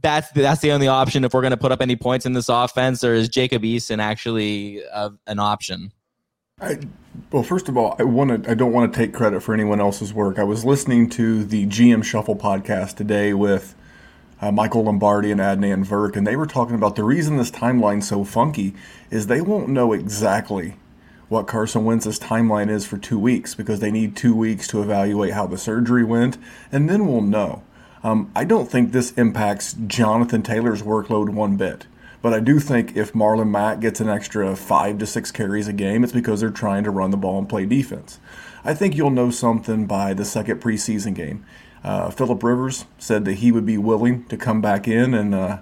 that's 0.02 0.30
that's 0.32 0.60
the 0.60 0.72
only 0.72 0.88
option 0.88 1.24
if 1.24 1.34
we're 1.34 1.40
going 1.40 1.50
to 1.52 1.56
put 1.56 1.72
up 1.72 1.80
any 1.80 1.96
points 1.96 2.26
in 2.26 2.32
this 2.32 2.48
offense, 2.48 3.04
or 3.04 3.14
is 3.14 3.28
Jacob 3.28 3.62
Eason 3.62 3.98
actually 3.98 4.82
uh, 4.92 5.10
an 5.26 5.38
option? 5.38 5.92
I, 6.60 6.78
well, 7.32 7.42
first 7.42 7.68
of 7.68 7.76
all, 7.76 7.96
I 7.98 8.04
want 8.04 8.44
to. 8.44 8.50
I 8.50 8.54
don't 8.54 8.72
want 8.72 8.92
to 8.92 8.98
take 8.98 9.14
credit 9.14 9.42
for 9.42 9.54
anyone 9.54 9.80
else's 9.80 10.12
work. 10.12 10.38
I 10.38 10.44
was 10.44 10.64
listening 10.64 11.08
to 11.10 11.44
the 11.44 11.66
GM 11.66 12.04
Shuffle 12.04 12.36
podcast 12.36 12.96
today 12.96 13.32
with 13.34 13.74
uh, 14.40 14.52
Michael 14.52 14.84
Lombardi 14.84 15.30
and 15.30 15.40
Adnan 15.40 15.86
Virk, 15.86 16.16
and 16.16 16.26
they 16.26 16.36
were 16.36 16.46
talking 16.46 16.74
about 16.74 16.96
the 16.96 17.04
reason 17.04 17.36
this 17.36 17.50
timeline's 17.50 18.08
so 18.08 18.24
funky 18.24 18.74
is 19.10 19.26
they 19.26 19.40
won't 19.40 19.68
know 19.68 19.92
exactly 19.92 20.76
what 21.28 21.46
Carson 21.46 21.84
Wentz's 21.84 22.18
timeline 22.18 22.68
is 22.68 22.86
for 22.86 22.98
two 22.98 23.18
weeks 23.18 23.54
because 23.54 23.80
they 23.80 23.90
need 23.90 24.16
two 24.16 24.34
weeks 24.34 24.66
to 24.66 24.82
evaluate 24.82 25.32
how 25.32 25.46
the 25.46 25.58
surgery 25.58 26.04
went, 26.04 26.36
and 26.72 26.88
then 26.88 27.06
we'll 27.06 27.20
know. 27.20 27.62
Um, 28.02 28.30
I 28.34 28.44
don't 28.44 28.70
think 28.70 28.92
this 28.92 29.12
impacts 29.12 29.74
Jonathan 29.86 30.42
Taylor's 30.42 30.82
workload 30.82 31.30
one 31.30 31.56
bit. 31.56 31.86
But 32.22 32.34
I 32.34 32.40
do 32.40 32.60
think 32.60 32.96
if 32.96 33.14
Marlon 33.14 33.50
Mack 33.50 33.80
gets 33.80 34.00
an 34.00 34.08
extra 34.08 34.54
five 34.54 34.98
to 34.98 35.06
six 35.06 35.30
carries 35.30 35.68
a 35.68 35.72
game, 35.72 36.04
it's 36.04 36.12
because 36.12 36.40
they're 36.40 36.50
trying 36.50 36.84
to 36.84 36.90
run 36.90 37.10
the 37.10 37.16
ball 37.16 37.38
and 37.38 37.48
play 37.48 37.64
defense. 37.64 38.18
I 38.62 38.74
think 38.74 38.94
you'll 38.94 39.10
know 39.10 39.30
something 39.30 39.86
by 39.86 40.12
the 40.12 40.26
second 40.26 40.60
preseason 40.60 41.14
game. 41.14 41.46
Uh, 41.82 42.10
Philip 42.10 42.42
Rivers 42.42 42.84
said 42.98 43.24
that 43.24 43.34
he 43.34 43.50
would 43.50 43.64
be 43.64 43.78
willing 43.78 44.26
to 44.26 44.36
come 44.36 44.60
back 44.60 44.86
in 44.86 45.14
and, 45.14 45.34
uh, 45.34 45.58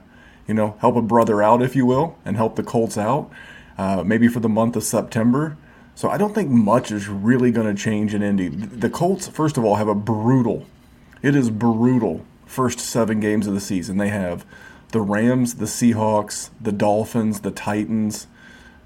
you 0.48 0.54
know, 0.54 0.76
help 0.80 0.96
a 0.96 1.02
brother 1.02 1.40
out, 1.40 1.62
if 1.62 1.76
you 1.76 1.86
will, 1.86 2.18
and 2.24 2.36
help 2.36 2.56
the 2.56 2.64
Colts 2.64 2.98
out, 2.98 3.30
uh, 3.76 4.02
maybe 4.04 4.26
for 4.26 4.40
the 4.40 4.48
month 4.48 4.74
of 4.74 4.82
September. 4.82 5.56
So 5.94 6.08
I 6.08 6.16
don't 6.16 6.34
think 6.34 6.50
much 6.50 6.90
is 6.90 7.06
really 7.06 7.52
going 7.52 7.72
to 7.72 7.80
change 7.80 8.14
in 8.14 8.22
Indy. 8.22 8.48
The 8.48 8.90
Colts, 8.90 9.28
first 9.28 9.56
of 9.56 9.64
all, 9.64 9.76
have 9.76 9.86
a 9.86 9.94
brutal, 9.94 10.66
it 11.22 11.34
is 11.34 11.50
brutal 11.50 12.24
first 12.48 12.80
seven 12.80 13.20
games 13.20 13.46
of 13.46 13.54
the 13.54 13.60
season. 13.60 13.98
They 13.98 14.08
have 14.08 14.44
the 14.92 15.00
Rams, 15.00 15.56
the 15.56 15.66
Seahawks, 15.66 16.50
the 16.60 16.72
Dolphins, 16.72 17.40
the 17.40 17.50
Titans. 17.50 18.26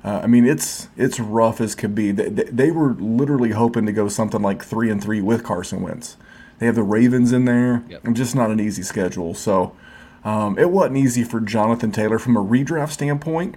Uh, 0.05 0.21
I 0.25 0.27
mean, 0.27 0.45
it's 0.45 0.89
it's 0.97 1.21
rough 1.21 1.61
as 1.61 1.75
could 1.75 1.95
be. 1.95 2.11
They, 2.11 2.29
they, 2.29 2.71
were 2.73 2.95
literally 2.95 3.51
hoping 3.51 3.87
to 3.87 3.93
go 3.93 4.09
something 4.09 4.43
like 4.43 4.65
three 4.65 4.91
and 4.91 5.03
three 5.03 5.21
with 5.21 5.45
Carson 5.45 5.81
Wentz. 5.81 6.17
They 6.59 6.67
have 6.67 6.75
the 6.75 6.83
Ravens 6.83 7.33
in 7.33 7.45
there, 7.45 7.85
yep. 7.89 8.05
and 8.05 8.17
just 8.17 8.35
not 8.35 8.51
an 8.51 8.59
easy 8.59 8.83
schedule. 8.83 9.35
So 9.35 9.77
um, 10.25 10.59
it 10.59 10.71
wasn't 10.71 10.97
easy 10.97 11.23
for 11.23 11.41
Jonathan 11.41 11.93
Taylor 11.93 12.19
from 12.19 12.37
a 12.37 12.45
redraft 12.45 12.91
standpoint. 12.91 13.55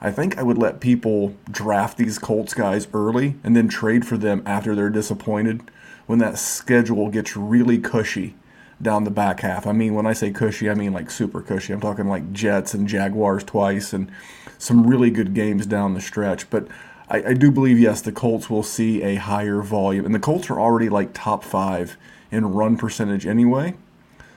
I 0.00 0.10
think 0.10 0.38
I 0.38 0.42
would 0.42 0.58
let 0.58 0.80
people 0.80 1.34
draft 1.50 1.98
these 1.98 2.18
Colts 2.18 2.54
guys 2.54 2.88
early 2.94 3.36
and 3.44 3.54
then 3.54 3.68
trade 3.68 4.06
for 4.06 4.16
them 4.16 4.42
after 4.46 4.74
they're 4.74 4.90
disappointed 4.90 5.62
when 6.10 6.18
that 6.18 6.36
schedule 6.36 7.08
gets 7.08 7.36
really 7.36 7.78
cushy 7.78 8.34
down 8.82 9.04
the 9.04 9.10
back 9.12 9.42
half. 9.42 9.64
I 9.64 9.70
mean, 9.70 9.94
when 9.94 10.06
I 10.06 10.12
say 10.12 10.32
cushy, 10.32 10.68
I 10.68 10.74
mean 10.74 10.92
like 10.92 11.08
super 11.08 11.40
cushy. 11.40 11.72
I'm 11.72 11.80
talking 11.80 12.08
like 12.08 12.32
Jets 12.32 12.74
and 12.74 12.88
Jaguars 12.88 13.44
twice 13.44 13.92
and 13.92 14.10
some 14.58 14.88
really 14.88 15.10
good 15.10 15.34
games 15.34 15.66
down 15.66 15.94
the 15.94 16.00
stretch. 16.00 16.50
But 16.50 16.66
I, 17.08 17.22
I 17.28 17.34
do 17.34 17.52
believe, 17.52 17.78
yes, 17.78 18.00
the 18.00 18.10
Colts 18.10 18.50
will 18.50 18.64
see 18.64 19.04
a 19.04 19.14
higher 19.14 19.62
volume. 19.62 20.04
And 20.04 20.12
the 20.12 20.18
Colts 20.18 20.50
are 20.50 20.58
already 20.58 20.88
like 20.88 21.10
top 21.14 21.44
five 21.44 21.96
in 22.32 22.44
run 22.54 22.76
percentage 22.76 23.24
anyway. 23.24 23.74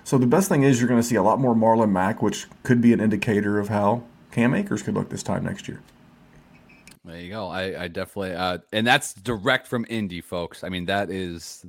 So 0.03 0.19
the 0.19 0.27
best 0.27 0.49
thing 0.49 0.61
is 0.61 0.79
you're 0.79 0.87
going 0.87 1.01
to 1.01 1.07
see 1.07 1.15
a 1.15 1.23
lot 1.23 1.39
more 1.39 1.55
Marlon 1.55 1.89
Mack, 1.89 2.21
which 2.21 2.45
could 2.61 2.81
be 2.81 2.93
an 2.93 2.99
indicator 2.99 3.57
of 3.57 3.69
how 3.69 4.03
Cam 4.29 4.53
Akers 4.53 4.83
could 4.83 4.93
look 4.93 5.09
this 5.09 5.23
time 5.23 5.43
next 5.43 5.67
year. 5.67 5.81
There 7.05 7.19
you 7.19 7.29
go. 7.29 7.47
I, 7.47 7.83
I 7.83 7.87
definitely, 7.89 8.33
uh, 8.33 8.59
and 8.71 8.87
that's 8.87 9.13
direct 9.13 9.67
from 9.67 9.85
Indy, 9.89 10.21
folks. 10.21 10.63
I 10.63 10.69
mean, 10.69 10.85
that 10.85 11.09
is 11.09 11.65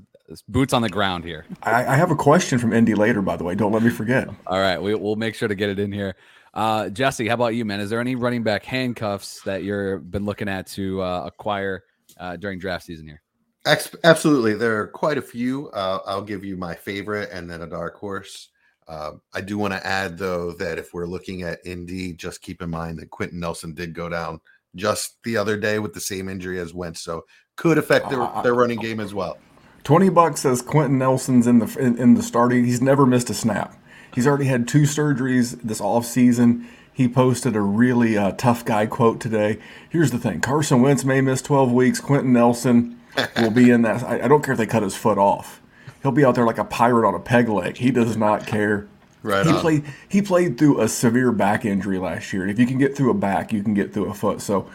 boots 0.48 0.72
on 0.72 0.82
the 0.82 0.88
ground 0.88 1.24
here. 1.24 1.44
I, 1.62 1.84
I, 1.84 1.96
have 1.96 2.10
a 2.10 2.16
question 2.16 2.58
from 2.58 2.72
Indy 2.72 2.94
later, 2.94 3.20
by 3.20 3.36
the 3.36 3.44
way. 3.44 3.54
Don't 3.54 3.72
let 3.72 3.82
me 3.82 3.90
forget. 3.90 4.28
All 4.46 4.60
right, 4.60 4.80
we, 4.80 4.94
will 4.94 5.16
make 5.16 5.34
sure 5.34 5.48
to 5.48 5.54
get 5.54 5.68
it 5.70 5.78
in 5.78 5.92
here. 5.92 6.14
Uh, 6.54 6.88
Jesse, 6.88 7.26
how 7.26 7.34
about 7.34 7.56
you, 7.56 7.64
man? 7.64 7.80
Is 7.80 7.90
there 7.90 8.00
any 8.00 8.14
running 8.14 8.44
back 8.44 8.64
handcuffs 8.64 9.42
that 9.42 9.64
you've 9.64 10.08
been 10.08 10.24
looking 10.24 10.48
at 10.48 10.68
to 10.68 11.02
uh, 11.02 11.24
acquire 11.26 11.82
uh, 12.18 12.36
during 12.36 12.60
draft 12.60 12.84
season 12.84 13.06
here? 13.06 13.20
Absolutely, 13.66 14.54
there 14.54 14.78
are 14.80 14.86
quite 14.86 15.18
a 15.18 15.22
few. 15.22 15.68
Uh, 15.70 15.98
I'll 16.06 16.22
give 16.22 16.44
you 16.44 16.56
my 16.56 16.74
favorite 16.74 17.30
and 17.32 17.50
then 17.50 17.62
a 17.62 17.66
dark 17.66 17.96
horse. 17.96 18.50
Uh, 18.86 19.12
I 19.32 19.40
do 19.40 19.56
want 19.56 19.72
to 19.72 19.84
add 19.86 20.18
though 20.18 20.52
that 20.52 20.78
if 20.78 20.92
we're 20.92 21.06
looking 21.06 21.42
at 21.42 21.60
Indy, 21.64 22.12
just 22.12 22.42
keep 22.42 22.60
in 22.60 22.68
mind 22.68 22.98
that 22.98 23.10
Quenton 23.10 23.40
Nelson 23.40 23.72
did 23.72 23.94
go 23.94 24.10
down 24.10 24.40
just 24.74 25.16
the 25.24 25.36
other 25.36 25.56
day 25.56 25.78
with 25.78 25.94
the 25.94 26.00
same 26.00 26.28
injury 26.28 26.58
as 26.58 26.74
Wentz, 26.74 27.00
so 27.00 27.24
could 27.56 27.78
affect 27.78 28.10
their, 28.10 28.28
their 28.42 28.54
running 28.54 28.80
game 28.80 29.00
as 29.00 29.14
well. 29.14 29.38
Twenty 29.84 30.08
bucks 30.08 30.40
says 30.40 30.62
Quenton 30.62 30.98
Nelson's 30.98 31.46
in 31.46 31.58
the 31.58 31.76
in, 31.78 31.98
in, 31.98 32.14
the 32.14 32.22
starting. 32.22 32.64
He's 32.64 32.80
never 32.80 33.04
missed 33.04 33.30
a 33.30 33.34
snap. 33.34 33.76
He's 34.14 34.26
already 34.26 34.46
had 34.46 34.66
two 34.66 34.82
surgeries 34.82 35.60
this 35.62 35.80
off 35.80 36.06
season. 36.06 36.66
He 36.92 37.08
posted 37.08 37.54
a 37.54 37.60
really 37.60 38.16
uh, 38.16 38.32
tough 38.32 38.64
guy 38.64 38.86
quote 38.86 39.20
today. 39.20 39.58
Here's 39.90 40.10
the 40.10 40.18
thing: 40.18 40.40
Carson 40.40 40.80
Wentz 40.80 41.04
may 41.04 41.20
miss 41.20 41.42
12 41.42 41.70
weeks. 41.72 42.00
Quenton 42.00 42.32
Nelson 42.32 42.98
will 43.36 43.50
be 43.50 43.70
in 43.70 43.82
that. 43.82 44.02
I, 44.02 44.22
I 44.22 44.28
don't 44.28 44.42
care 44.42 44.52
if 44.52 44.58
they 44.58 44.66
cut 44.66 44.82
his 44.82 44.96
foot 44.96 45.18
off. 45.18 45.60
He'll 46.02 46.12
be 46.12 46.24
out 46.24 46.34
there 46.34 46.46
like 46.46 46.58
a 46.58 46.64
pirate 46.64 47.06
on 47.06 47.14
a 47.14 47.20
peg 47.20 47.48
leg. 47.48 47.76
He 47.76 47.90
does 47.90 48.16
not 48.16 48.46
care. 48.46 48.88
Right. 49.24 49.46
He 49.46 49.52
on. 49.52 49.60
played 49.60 49.84
he 50.10 50.20
played 50.20 50.58
through 50.58 50.82
a 50.82 50.88
severe 50.88 51.32
back 51.32 51.64
injury 51.64 51.98
last 51.98 52.30
year. 52.30 52.42
And 52.42 52.50
if 52.50 52.58
you 52.58 52.66
can 52.66 52.76
get 52.76 52.94
through 52.94 53.10
a 53.10 53.14
back, 53.14 53.54
you 53.54 53.62
can 53.62 53.72
get 53.72 53.94
through 53.94 54.10
a 54.10 54.14
foot. 54.14 54.42
So 54.42 54.70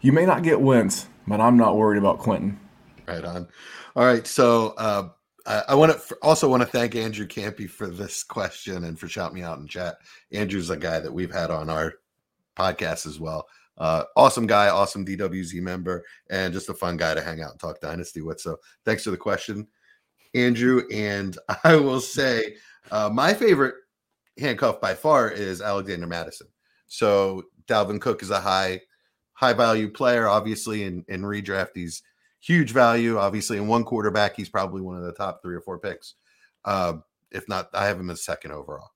you 0.00 0.12
may 0.12 0.24
not 0.24 0.42
get 0.42 0.62
wins, 0.62 1.06
but 1.26 1.42
I'm 1.42 1.58
not 1.58 1.76
worried 1.76 1.98
about 1.98 2.18
Quenton. 2.18 2.58
Right 3.06 3.22
on. 3.22 3.46
All 3.94 4.06
right. 4.06 4.26
So 4.26 4.68
uh, 4.78 5.10
I, 5.46 5.62
I 5.68 5.74
want 5.74 5.92
to 5.92 6.16
also 6.22 6.48
want 6.48 6.62
to 6.62 6.68
thank 6.68 6.94
Andrew 6.94 7.26
Campy 7.26 7.68
for 7.68 7.86
this 7.86 8.24
question 8.24 8.84
and 8.84 8.98
for 8.98 9.08
shouting 9.08 9.34
me 9.34 9.42
out 9.42 9.58
in 9.58 9.68
chat. 9.68 9.96
Andrew's 10.32 10.70
a 10.70 10.76
guy 10.76 10.98
that 10.98 11.12
we've 11.12 11.32
had 11.32 11.50
on 11.50 11.68
our 11.68 11.92
podcast 12.56 13.06
as 13.06 13.20
well. 13.20 13.46
Uh, 13.76 14.04
awesome 14.16 14.46
guy, 14.46 14.70
awesome 14.70 15.04
DWZ 15.04 15.60
member, 15.60 16.02
and 16.30 16.54
just 16.54 16.70
a 16.70 16.74
fun 16.74 16.96
guy 16.96 17.12
to 17.14 17.20
hang 17.20 17.42
out 17.42 17.50
and 17.50 17.60
talk 17.60 17.78
Dynasty 17.80 18.22
with. 18.22 18.40
So 18.40 18.56
thanks 18.86 19.04
for 19.04 19.10
the 19.10 19.18
question, 19.18 19.66
Andrew. 20.34 20.84
And 20.90 21.36
I 21.64 21.76
will 21.76 22.00
say 22.00 22.56
uh, 22.90 23.10
my 23.12 23.34
favorite 23.34 23.74
handcuff 24.38 24.80
by 24.80 24.94
far 24.94 25.30
is 25.30 25.60
Alexander 25.60 26.06
Mattison. 26.06 26.48
So 26.86 27.44
Dalvin 27.66 28.00
Cook 28.00 28.22
is 28.22 28.30
a 28.30 28.40
high 28.40 28.80
high 29.34 29.52
value 29.52 29.90
player, 29.90 30.28
obviously 30.28 30.84
in, 30.84 31.04
in 31.08 31.22
redraft. 31.22 31.70
He's 31.74 32.02
huge 32.40 32.70
value. 32.70 33.18
Obviously, 33.18 33.56
in 33.56 33.66
one 33.66 33.84
quarterback, 33.84 34.36
he's 34.36 34.48
probably 34.48 34.82
one 34.82 34.96
of 34.96 35.04
the 35.04 35.12
top 35.12 35.40
three 35.42 35.56
or 35.56 35.60
four 35.60 35.78
picks. 35.78 36.14
Uh, 36.64 36.94
if 37.30 37.48
not, 37.48 37.68
I 37.72 37.86
have 37.86 37.98
him 37.98 38.10
as 38.10 38.24
second 38.24 38.52
overall. 38.52 38.90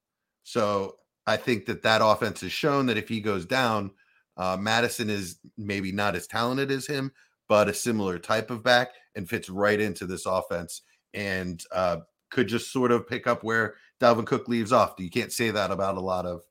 So 0.44 0.96
I 1.26 1.36
think 1.36 1.66
that 1.66 1.82
that 1.82 2.02
offense 2.04 2.42
has 2.42 2.52
shown 2.52 2.86
that 2.86 2.98
if 2.98 3.08
he 3.08 3.20
goes 3.20 3.46
down, 3.46 3.90
uh, 4.36 4.56
Mattison 4.56 5.10
is 5.10 5.38
maybe 5.56 5.90
not 5.90 6.14
as 6.14 6.26
talented 6.26 6.70
as 6.70 6.86
him, 6.86 7.10
but 7.48 7.68
a 7.68 7.74
similar 7.74 8.18
type 8.18 8.50
of 8.50 8.62
back 8.62 8.90
and 9.14 9.28
fits 9.28 9.48
right 9.48 9.80
into 9.80 10.06
this 10.06 10.26
offense 10.26 10.82
and 11.14 11.64
uh, 11.72 11.98
could 12.30 12.46
just 12.46 12.72
sort 12.72 12.92
of 12.92 13.08
pick 13.08 13.26
up 13.26 13.42
where 13.42 13.74
Dalvin 14.00 14.26
Cook 14.26 14.48
leaves 14.48 14.72
off. 14.72 14.94
You 14.98 15.10
can't 15.10 15.32
say 15.32 15.50
that 15.50 15.70
about 15.70 15.96
a 15.96 16.00
lot 16.00 16.26
of 16.26 16.42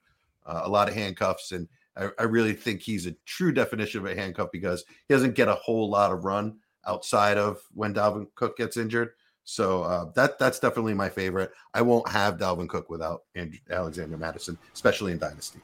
uh, 0.45 0.61
a 0.63 0.69
lot 0.69 0.87
of 0.87 0.93
handcuffs, 0.93 1.51
and 1.51 1.67
I, 1.97 2.09
I 2.19 2.23
really 2.23 2.53
think 2.53 2.81
he's 2.81 3.07
a 3.07 3.15
true 3.25 3.51
definition 3.51 3.99
of 3.99 4.05
a 4.05 4.15
handcuff 4.15 4.49
because 4.51 4.85
he 5.07 5.13
doesn't 5.13 5.35
get 5.35 5.47
a 5.47 5.55
whole 5.55 5.89
lot 5.89 6.11
of 6.11 6.25
run 6.25 6.57
outside 6.85 7.37
of 7.37 7.59
when 7.73 7.93
Dalvin 7.93 8.27
Cook 8.35 8.57
gets 8.57 8.77
injured. 8.77 9.11
So 9.43 9.83
uh, 9.83 10.11
that 10.15 10.39
that's 10.39 10.59
definitely 10.59 10.95
my 10.95 11.09
favorite. 11.09 11.51
I 11.73 11.81
won't 11.81 12.07
have 12.09 12.37
Dalvin 12.37 12.67
Cook 12.67 12.89
without 12.89 13.23
Andrew, 13.35 13.59
Alexander 13.69 14.17
Mattison, 14.17 14.57
especially 14.73 15.11
in 15.11 15.19
Dynasty. 15.19 15.59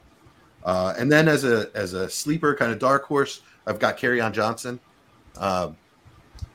Uh, 0.64 0.94
and 0.96 1.10
then 1.10 1.28
as 1.28 1.44
a 1.44 1.68
as 1.74 1.92
a 1.92 2.08
sleeper 2.08 2.54
kind 2.54 2.70
of 2.70 2.78
dark 2.78 3.04
horse, 3.04 3.42
I've 3.66 3.80
got 3.80 3.98
Kerryon 3.98 4.32
Johnson. 4.32 4.78
Um, 5.36 5.76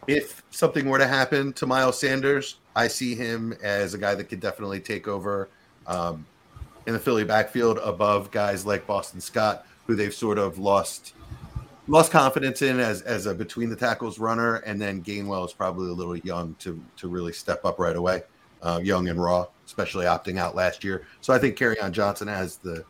if 0.08 0.42
something 0.52 0.88
were 0.88 0.98
to 1.00 1.08
happen 1.08 1.52
to 1.54 1.66
Miles 1.66 2.00
Sanders, 2.00 2.60
I 2.78 2.88
see 2.88 3.16
him 3.16 3.58
as 3.64 3.96
a 3.96 3.98
guy 3.98 4.14
that 4.14 4.26
could 4.26 4.40
definitely 4.40 4.80
take 4.80 5.08
over 5.08 5.50
um, 5.88 6.28
in 6.86 6.94
the 6.94 7.00
Philly 7.00 7.24
backfield 7.24 7.80
above 7.80 8.30
guys 8.30 8.68
like 8.68 8.86
Boston 8.86 9.20
Scott, 9.20 9.66
who 9.88 9.96
they've 9.96 10.14
sort 10.14 10.38
of 10.38 10.60
lost 10.60 11.14
lost 11.88 12.12
confidence 12.12 12.62
in 12.62 12.80
as 12.80 13.02
as 13.02 13.26
a 13.26 13.34
between 13.34 13.70
the 13.70 13.76
tackles 13.76 14.20
runner, 14.20 14.58
and 14.58 14.80
then 14.80 15.02
Gainwell 15.02 15.44
is 15.44 15.54
probably 15.54 15.90
a 15.90 15.94
little 15.94 16.18
young 16.18 16.54
to 16.60 16.80
to 16.98 17.08
really 17.08 17.34
step 17.34 17.66
up 17.66 17.80
right 17.80 17.96
away, 17.96 18.22
uh, 18.62 18.80
young 18.84 19.08
and 19.08 19.20
raw, 19.20 19.48
especially 19.66 20.06
opting 20.06 20.38
out 20.38 20.54
last 20.54 20.84
year. 20.84 21.04
So 21.22 21.34
I 21.34 21.40
think 21.40 21.60
on 21.82 21.92
Johnson 21.92 22.28
has 22.28 22.58
the 22.58 22.86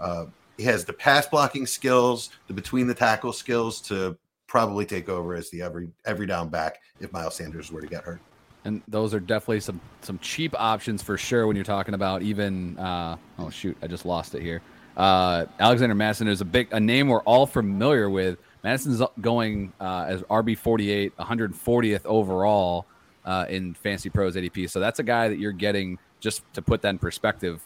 uh, 0.00 0.26
he 0.56 0.64
has 0.64 0.84
the 0.84 0.94
pass 0.94 1.28
blocking 1.28 1.66
skills, 1.66 2.30
the 2.48 2.54
between 2.54 2.88
the 2.88 2.94
tackle 2.94 3.32
skills 3.32 3.80
to 3.82 4.18
probably 4.48 4.84
take 4.84 5.08
over 5.08 5.36
as 5.36 5.48
the 5.50 5.62
every 5.62 5.90
every 6.06 6.26
down 6.26 6.48
back 6.48 6.80
if 6.98 7.12
Miles 7.12 7.36
Sanders 7.36 7.70
were 7.70 7.80
to 7.80 7.86
get 7.86 8.02
hurt. 8.02 8.20
And 8.64 8.82
those 8.86 9.12
are 9.12 9.20
definitely 9.20 9.60
some 9.60 9.80
some 10.02 10.18
cheap 10.20 10.54
options 10.58 11.02
for 11.02 11.18
sure 11.18 11.46
when 11.46 11.56
you're 11.56 11.64
talking 11.64 11.94
about 11.94 12.22
even 12.22 12.78
uh, 12.78 13.16
oh 13.38 13.50
shoot, 13.50 13.76
I 13.82 13.86
just 13.86 14.06
lost 14.06 14.34
it 14.34 14.42
here. 14.42 14.62
Uh, 14.96 15.46
Alexander 15.58 15.94
Mattison 15.94 16.28
is 16.28 16.40
a 16.40 16.44
big 16.44 16.68
a 16.72 16.80
name 16.80 17.08
we're 17.08 17.22
all 17.22 17.46
familiar 17.46 18.08
with. 18.08 18.38
Mattison's 18.62 19.02
going 19.20 19.72
uh, 19.80 20.04
as 20.06 20.22
RB 20.22 20.56
48, 20.56 21.16
140th 21.16 22.04
overall 22.04 22.86
uh, 23.24 23.46
in 23.48 23.74
Fantasy 23.74 24.10
Pros 24.10 24.36
ADP. 24.36 24.70
So 24.70 24.78
that's 24.78 25.00
a 25.00 25.02
guy 25.02 25.28
that 25.28 25.38
you're 25.38 25.50
getting 25.50 25.98
just 26.20 26.42
to 26.54 26.62
put 26.62 26.82
that 26.82 26.90
in 26.90 26.98
perspective 26.98 27.60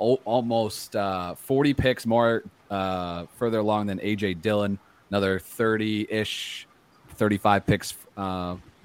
almost 0.00 0.96
uh, 0.96 1.34
40 1.34 1.74
picks 1.74 2.06
more 2.06 2.42
uh, 2.70 3.26
further 3.38 3.58
along 3.58 3.86
than 3.86 3.98
AJ 3.98 4.40
Dillon, 4.40 4.78
another 5.10 5.38
30 5.38 6.06
ish, 6.10 6.66
35 7.16 7.66
picks 7.66 7.94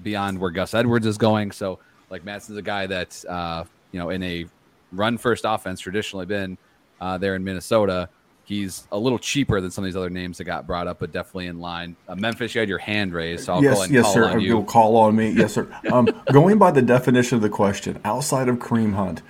beyond 0.02 0.38
where 0.38 0.50
Gus 0.50 0.74
Edwards 0.74 1.06
is 1.06 1.18
going. 1.18 1.50
So, 1.50 1.78
like, 2.10 2.24
Mattison's 2.24 2.58
a 2.58 2.62
guy 2.62 2.86
that's, 2.86 3.24
uh, 3.24 3.64
you 3.92 3.98
know, 3.98 4.10
in 4.10 4.22
a 4.22 4.46
run 4.92 5.18
first 5.18 5.44
offense, 5.46 5.80
traditionally 5.80 6.26
been 6.26 6.58
uh, 7.00 7.18
there 7.18 7.34
in 7.34 7.44
Minnesota. 7.44 8.08
He's 8.44 8.86
a 8.92 8.98
little 8.98 9.18
cheaper 9.18 9.60
than 9.60 9.72
some 9.72 9.82
of 9.82 9.86
these 9.86 9.96
other 9.96 10.10
names 10.10 10.38
that 10.38 10.44
got 10.44 10.68
brought 10.68 10.86
up, 10.86 11.00
but 11.00 11.10
definitely 11.10 11.46
in 11.46 11.58
line. 11.58 11.96
Uh, 12.08 12.14
Memphis, 12.14 12.54
you 12.54 12.60
had 12.60 12.68
your 12.68 12.78
hand 12.78 13.12
raised, 13.12 13.44
so 13.44 13.54
I'll 13.54 13.62
yes, 13.62 13.90
yes, 13.90 14.12
sir. 14.12 14.38
You'll 14.38 14.62
call 14.62 14.96
on 14.96 15.16
me, 15.16 15.30
yes, 15.30 15.54
sir. 15.54 15.68
Um, 15.90 16.08
going 16.32 16.56
by 16.56 16.70
the 16.70 16.82
definition 16.82 17.36
of 17.36 17.42
the 17.42 17.48
question, 17.48 17.98
outside 18.04 18.48
of 18.48 18.56
Kareem 18.56 18.94
Hunt, 18.94 19.22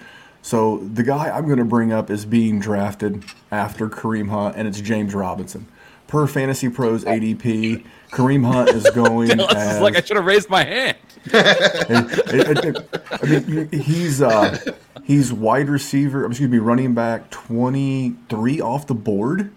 so 0.42 0.78
the 0.78 1.02
guy 1.02 1.30
I'm 1.30 1.46
going 1.46 1.58
to 1.58 1.64
bring 1.64 1.92
up 1.92 2.08
is 2.08 2.24
being 2.24 2.60
drafted 2.60 3.24
after 3.50 3.88
Kareem 3.88 4.28
Hunt, 4.28 4.54
and 4.56 4.68
it's 4.68 4.80
James 4.80 5.12
Robinson. 5.12 5.66
Per 6.06 6.26
Fantasy 6.26 6.68
Pros 6.68 7.04
ADP, 7.04 7.84
Kareem 8.10 8.46
Hunt 8.46 8.70
is 8.70 8.88
going. 8.90 9.40
as, 9.50 9.80
like 9.80 9.96
I 9.96 10.00
should 10.00 10.16
have 10.16 10.26
raised 10.26 10.48
my 10.48 10.64
hand. 10.64 10.96
I 11.32 12.84
mean, 13.24 13.68
he's 13.72 14.22
uh, 14.22 14.58
he's 15.04 15.32
wide 15.32 15.68
receiver. 15.68 16.24
I'm 16.24 16.30
excuse 16.30 16.50
me, 16.50 16.58
running 16.58 16.94
back 16.94 17.30
twenty 17.30 18.16
three 18.28 18.60
off 18.60 18.86
the 18.86 18.94
board. 18.94 19.50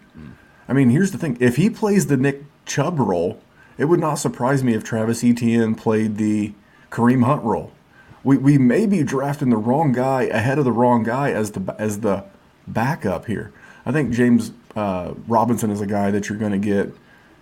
I 0.68 0.74
mean, 0.74 0.90
here's 0.90 1.12
the 1.12 1.18
thing: 1.18 1.38
if 1.40 1.58
he 1.58 1.70
plays 1.70 2.08
the 2.08 2.18
Nick 2.18 2.44
Chubb 2.66 3.00
role, 3.00 3.40
it 3.78 3.86
would 3.86 4.00
not 4.00 4.16
surprise 4.16 4.64
me 4.64 4.74
if 4.74 4.84
Travis 4.84 5.24
Etienne 5.24 5.76
played 5.76 6.18
the 6.18 6.54
Kareem 6.90 7.24
Hunt 7.24 7.44
role 7.44 7.72
we, 8.24 8.38
we 8.38 8.58
may 8.58 8.86
be 8.86 9.04
drafting 9.04 9.50
the 9.50 9.58
wrong 9.58 9.92
guy 9.92 10.24
ahead 10.24 10.60
of 10.60 10.66
the 10.66 10.72
wrong 10.72 11.04
guy 11.04 11.32
as 11.32 11.52
the 11.52 11.76
as 11.78 12.02
the 12.02 12.26
backup 12.68 13.26
here. 13.26 13.52
I 13.86 13.92
think 13.92 14.14
James 14.14 14.52
uh, 14.76 15.14
Robinson 15.28 15.72
is 15.72 15.82
a 15.82 15.86
guy 15.86 16.12
that 16.12 16.30
you're 16.30 16.38
going 16.38 16.52
to 16.52 16.58
get, 16.58 16.94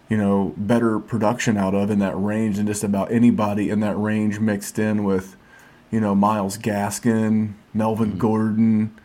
you 0.09 0.17
know, 0.17 0.53
better 0.57 0.99
production 0.99 1.57
out 1.57 1.73
of 1.75 1.89
in 1.89 1.99
that 1.99 2.15
range 2.15 2.57
than 2.57 2.67
just 2.67 2.84
about 2.84 3.11
anybody 3.11 3.69
in 3.69 3.80
that 3.82 3.95
range 3.95 4.39
mixed 4.39 4.80
in 4.80 5.03
with, 5.03 5.36
you 5.91 5.99
know, 5.99 6.15
Myles 6.15 6.57
Gaskin, 6.57 7.53
Melvin 7.73 8.09
mm-hmm. 8.09 8.19
Gordon, 8.19 8.99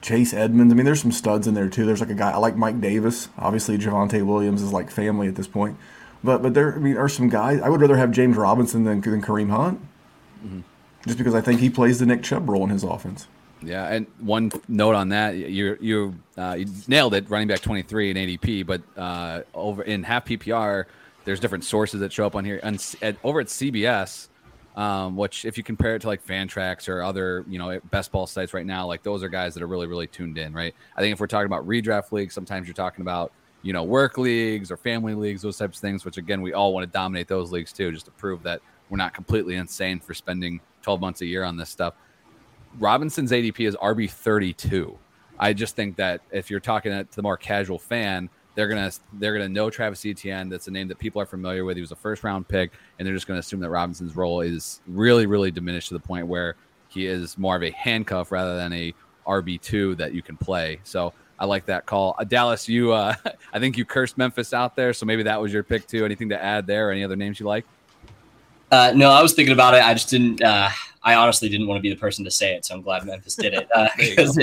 Chase 0.00 0.34
Edmonds. 0.34 0.72
I 0.72 0.76
mean, 0.76 0.84
there's 0.84 1.00
some 1.00 1.12
studs 1.12 1.46
in 1.46 1.54
there 1.54 1.68
too. 1.68 1.86
There's 1.86 2.00
like 2.00 2.10
a 2.10 2.14
guy 2.14 2.32
I 2.32 2.38
like 2.38 2.56
Mike 2.56 2.80
Davis. 2.80 3.28
Obviously, 3.38 3.78
Javonte 3.78 4.24
Williams 4.24 4.62
is 4.62 4.72
like 4.72 4.90
family 4.90 5.28
at 5.28 5.36
this 5.36 5.46
point. 5.46 5.76
But 6.24 6.42
but 6.42 6.54
there 6.54 6.74
I 6.74 6.78
mean 6.78 6.96
are 6.96 7.08
some 7.08 7.28
guys 7.28 7.60
I 7.60 7.68
would 7.68 7.80
rather 7.80 7.96
have 7.96 8.12
James 8.12 8.36
Robinson 8.36 8.84
than 8.84 9.00
than 9.00 9.22
Kareem 9.22 9.50
Hunt. 9.50 9.80
Mm-hmm 10.44 10.60
just 11.06 11.18
because 11.18 11.34
I 11.34 11.40
think 11.40 11.60
he 11.60 11.70
plays 11.70 11.98
the 11.98 12.06
Nick 12.06 12.22
Chubb 12.22 12.48
role 12.48 12.64
in 12.64 12.70
his 12.70 12.84
offense. 12.84 13.26
Yeah, 13.64 13.86
and 13.86 14.06
one 14.18 14.50
note 14.68 14.94
on 14.94 15.10
that, 15.10 15.36
you 15.36 15.76
you 15.80 16.14
uh, 16.36 16.56
you 16.58 16.66
nailed 16.88 17.14
it, 17.14 17.28
running 17.30 17.48
back 17.48 17.60
23 17.60 18.10
in 18.10 18.16
ADP, 18.16 18.66
but 18.66 18.82
uh, 18.96 19.42
over 19.54 19.82
in 19.82 20.02
half 20.02 20.24
PPR, 20.24 20.86
there's 21.24 21.40
different 21.40 21.64
sources 21.64 22.00
that 22.00 22.12
show 22.12 22.26
up 22.26 22.34
on 22.34 22.44
here. 22.44 22.60
And 22.62 22.84
at, 23.02 23.16
over 23.22 23.40
at 23.40 23.46
CBS, 23.46 24.28
um, 24.76 25.16
which 25.16 25.44
if 25.44 25.56
you 25.56 25.62
compare 25.62 25.96
it 25.96 26.02
to 26.02 26.08
like 26.08 26.26
Fantrax 26.26 26.88
or 26.88 27.02
other 27.02 27.44
you 27.48 27.58
know 27.58 27.78
best 27.90 28.10
ball 28.10 28.26
sites 28.26 28.54
right 28.54 28.66
now, 28.66 28.86
like 28.86 29.02
those 29.02 29.22
are 29.22 29.28
guys 29.28 29.54
that 29.54 29.62
are 29.62 29.68
really 29.68 29.86
really 29.86 30.06
tuned 30.06 30.38
in, 30.38 30.52
right? 30.52 30.74
I 30.96 31.00
think 31.00 31.12
if 31.12 31.20
we're 31.20 31.26
talking 31.26 31.46
about 31.46 31.66
redraft 31.66 32.12
leagues, 32.12 32.34
sometimes 32.34 32.66
you're 32.66 32.74
talking 32.74 33.02
about 33.02 33.32
you 33.62 33.72
know 33.72 33.84
work 33.84 34.18
leagues 34.18 34.70
or 34.70 34.76
family 34.76 35.14
leagues, 35.14 35.42
those 35.42 35.58
types 35.58 35.78
of 35.78 35.82
things. 35.82 36.04
Which 36.04 36.16
again, 36.16 36.42
we 36.42 36.52
all 36.52 36.72
want 36.74 36.86
to 36.86 36.92
dominate 36.92 37.28
those 37.28 37.52
leagues 37.52 37.72
too, 37.72 37.92
just 37.92 38.06
to 38.06 38.12
prove 38.12 38.42
that 38.42 38.60
we're 38.90 38.98
not 38.98 39.14
completely 39.14 39.54
insane 39.54 40.00
for 40.00 40.14
spending 40.14 40.60
12 40.82 41.00
months 41.00 41.20
a 41.20 41.26
year 41.26 41.44
on 41.44 41.56
this 41.56 41.70
stuff. 41.70 41.94
Robinson's 42.78 43.30
ADP 43.30 43.66
is 43.66 43.76
RB 43.76 44.10
32. 44.10 44.98
I 45.38 45.52
just 45.52 45.76
think 45.76 45.96
that 45.96 46.20
if 46.30 46.50
you're 46.50 46.60
talking 46.60 46.92
to 46.92 47.06
the 47.14 47.22
more 47.22 47.36
casual 47.36 47.78
fan, 47.78 48.28
they're 48.54 48.68
gonna 48.68 48.92
they're 49.14 49.32
gonna 49.32 49.48
know 49.48 49.70
Travis 49.70 50.04
Etienne. 50.04 50.48
That's 50.48 50.68
a 50.68 50.70
name 50.70 50.88
that 50.88 50.98
people 50.98 51.20
are 51.20 51.26
familiar 51.26 51.64
with. 51.64 51.76
He 51.76 51.80
was 51.80 51.92
a 51.92 51.96
first 51.96 52.22
round 52.22 52.46
pick, 52.48 52.72
and 52.98 53.06
they're 53.06 53.14
just 53.14 53.26
gonna 53.26 53.40
assume 53.40 53.60
that 53.60 53.70
Robinson's 53.70 54.14
role 54.14 54.40
is 54.40 54.80
really 54.86 55.26
really 55.26 55.50
diminished 55.50 55.88
to 55.88 55.94
the 55.94 56.00
point 56.00 56.26
where 56.26 56.56
he 56.88 57.06
is 57.06 57.38
more 57.38 57.56
of 57.56 57.62
a 57.62 57.70
handcuff 57.70 58.30
rather 58.30 58.56
than 58.56 58.72
a 58.72 58.94
RB 59.26 59.60
two 59.60 59.94
that 59.96 60.14
you 60.14 60.22
can 60.22 60.36
play. 60.36 60.80
So 60.84 61.14
I 61.38 61.46
like 61.46 61.66
that 61.66 61.86
call. 61.86 62.14
Uh, 62.18 62.24
Dallas, 62.24 62.68
you 62.68 62.92
uh, 62.92 63.14
I 63.52 63.58
think 63.58 63.78
you 63.78 63.84
cursed 63.84 64.18
Memphis 64.18 64.52
out 64.52 64.76
there, 64.76 64.92
so 64.92 65.06
maybe 65.06 65.22
that 65.22 65.40
was 65.40 65.52
your 65.52 65.62
pick 65.62 65.86
too. 65.86 66.04
Anything 66.04 66.28
to 66.28 66.42
add 66.42 66.66
there? 66.66 66.92
Any 66.92 67.04
other 67.04 67.16
names 67.16 67.40
you 67.40 67.46
like? 67.46 67.64
Uh, 68.72 68.90
no, 68.96 69.10
I 69.10 69.20
was 69.20 69.34
thinking 69.34 69.52
about 69.52 69.74
it. 69.74 69.84
I 69.84 69.92
just 69.92 70.08
didn't. 70.08 70.42
Uh, 70.42 70.70
I 71.02 71.14
honestly 71.14 71.50
didn't 71.50 71.66
want 71.66 71.78
to 71.78 71.82
be 71.82 71.90
the 71.90 72.00
person 72.00 72.24
to 72.24 72.30
say 72.30 72.54
it, 72.54 72.64
so 72.64 72.74
I'm 72.74 72.80
glad 72.80 73.04
Memphis 73.04 73.36
did 73.36 73.52
it 73.52 73.68
because 73.98 74.38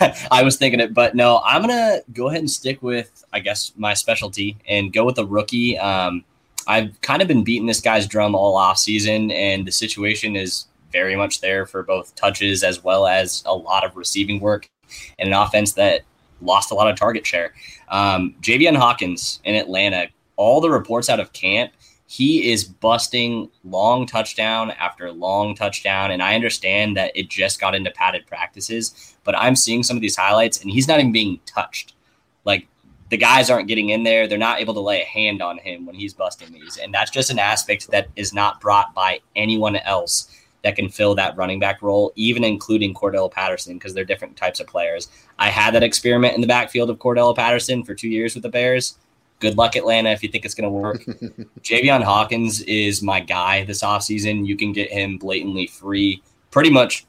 uh, 0.00 0.12
I 0.30 0.42
was 0.42 0.56
thinking 0.56 0.80
it. 0.80 0.94
But 0.94 1.14
no, 1.14 1.42
I'm 1.44 1.60
gonna 1.60 1.98
go 2.14 2.28
ahead 2.28 2.40
and 2.40 2.50
stick 2.50 2.82
with 2.82 3.22
I 3.34 3.40
guess 3.40 3.72
my 3.76 3.92
specialty 3.92 4.56
and 4.66 4.94
go 4.94 5.04
with 5.04 5.18
a 5.18 5.26
rookie. 5.26 5.78
Um, 5.78 6.24
I've 6.66 6.98
kind 7.02 7.20
of 7.20 7.28
been 7.28 7.44
beating 7.44 7.66
this 7.66 7.80
guy's 7.82 8.06
drum 8.06 8.34
all 8.34 8.56
off 8.56 8.78
season, 8.78 9.30
and 9.30 9.66
the 9.66 9.72
situation 9.72 10.36
is 10.36 10.66
very 10.90 11.14
much 11.14 11.42
there 11.42 11.66
for 11.66 11.82
both 11.82 12.14
touches 12.14 12.64
as 12.64 12.82
well 12.82 13.06
as 13.06 13.42
a 13.44 13.54
lot 13.54 13.84
of 13.84 13.94
receiving 13.94 14.40
work 14.40 14.70
and 15.18 15.28
an 15.28 15.34
offense 15.34 15.74
that 15.74 16.00
lost 16.40 16.70
a 16.70 16.74
lot 16.74 16.88
of 16.88 16.96
target 16.96 17.26
share. 17.26 17.52
Um, 17.90 18.34
Hawkins 18.42 19.40
in 19.44 19.54
Atlanta, 19.54 20.08
all 20.36 20.60
the 20.60 20.70
reports 20.70 21.10
out 21.10 21.20
of 21.20 21.32
camp, 21.32 21.72
he 22.10 22.50
is 22.50 22.64
busting 22.64 23.48
long 23.62 24.04
touchdown 24.04 24.72
after 24.72 25.12
long 25.12 25.54
touchdown. 25.54 26.10
And 26.10 26.20
I 26.20 26.34
understand 26.34 26.96
that 26.96 27.12
it 27.14 27.30
just 27.30 27.60
got 27.60 27.72
into 27.72 27.92
padded 27.92 28.26
practices, 28.26 29.14
but 29.22 29.38
I'm 29.38 29.54
seeing 29.54 29.84
some 29.84 29.96
of 29.96 30.00
these 30.00 30.16
highlights 30.16 30.60
and 30.60 30.68
he's 30.68 30.88
not 30.88 30.98
even 30.98 31.12
being 31.12 31.38
touched. 31.46 31.94
Like 32.44 32.66
the 33.10 33.16
guys 33.16 33.48
aren't 33.48 33.68
getting 33.68 33.90
in 33.90 34.02
there. 34.02 34.26
They're 34.26 34.38
not 34.38 34.58
able 34.58 34.74
to 34.74 34.80
lay 34.80 35.02
a 35.02 35.04
hand 35.04 35.40
on 35.40 35.58
him 35.58 35.86
when 35.86 35.94
he's 35.94 36.12
busting 36.12 36.52
these. 36.52 36.78
And 36.78 36.92
that's 36.92 37.12
just 37.12 37.30
an 37.30 37.38
aspect 37.38 37.88
that 37.92 38.08
is 38.16 38.34
not 38.34 38.60
brought 38.60 38.92
by 38.92 39.20
anyone 39.36 39.76
else 39.76 40.36
that 40.64 40.74
can 40.74 40.88
fill 40.88 41.14
that 41.14 41.36
running 41.36 41.60
back 41.60 41.80
role, 41.80 42.12
even 42.16 42.42
including 42.42 42.92
Cordarrelle 42.92 43.30
Patterson, 43.30 43.74
because 43.74 43.94
they're 43.94 44.04
different 44.04 44.36
types 44.36 44.58
of 44.58 44.66
players. 44.66 45.08
I 45.38 45.48
had 45.48 45.76
that 45.76 45.84
experiment 45.84 46.34
in 46.34 46.40
the 46.40 46.48
backfield 46.48 46.90
of 46.90 46.98
Cordarrelle 46.98 47.36
Patterson 47.36 47.84
for 47.84 47.94
two 47.94 48.08
years 48.08 48.34
with 48.34 48.42
the 48.42 48.48
Bears. 48.48 48.98
Good 49.40 49.56
luck, 49.56 49.74
Atlanta, 49.74 50.10
if 50.10 50.22
you 50.22 50.28
think 50.28 50.44
it's 50.44 50.54
going 50.54 50.64
to 50.64 50.70
work. 50.70 51.04
Javian 51.62 52.02
Hawkins 52.02 52.60
is 52.62 53.02
my 53.02 53.20
guy 53.20 53.64
this 53.64 53.82
offseason. 53.82 54.46
You 54.46 54.56
can 54.56 54.72
get 54.72 54.90
him 54.90 55.18
blatantly 55.18 55.66
free, 55.66 56.22
pretty 56.50 56.70
much 56.70 57.06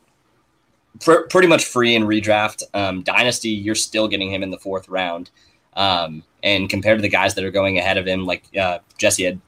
pr- 0.99 1.27
pretty 1.29 1.47
much 1.47 1.65
free 1.65 1.95
in 1.95 2.03
redraft. 2.03 2.63
Um, 2.73 3.03
Dynasty, 3.03 3.49
you're 3.49 3.75
still 3.75 4.07
getting 4.07 4.31
him 4.31 4.43
in 4.43 4.49
the 4.49 4.57
fourth 4.57 4.87
round. 4.89 5.29
Um, 5.73 6.23
and 6.43 6.69
compared 6.69 6.97
to 6.97 7.01
the 7.01 7.09
guys 7.09 7.35
that 7.35 7.43
are 7.43 7.51
going 7.51 7.77
ahead 7.77 7.97
of 7.97 8.05
him, 8.05 8.25
like 8.25 8.43
uh, 8.57 8.79
Jesse 8.97 9.23
had 9.23 9.39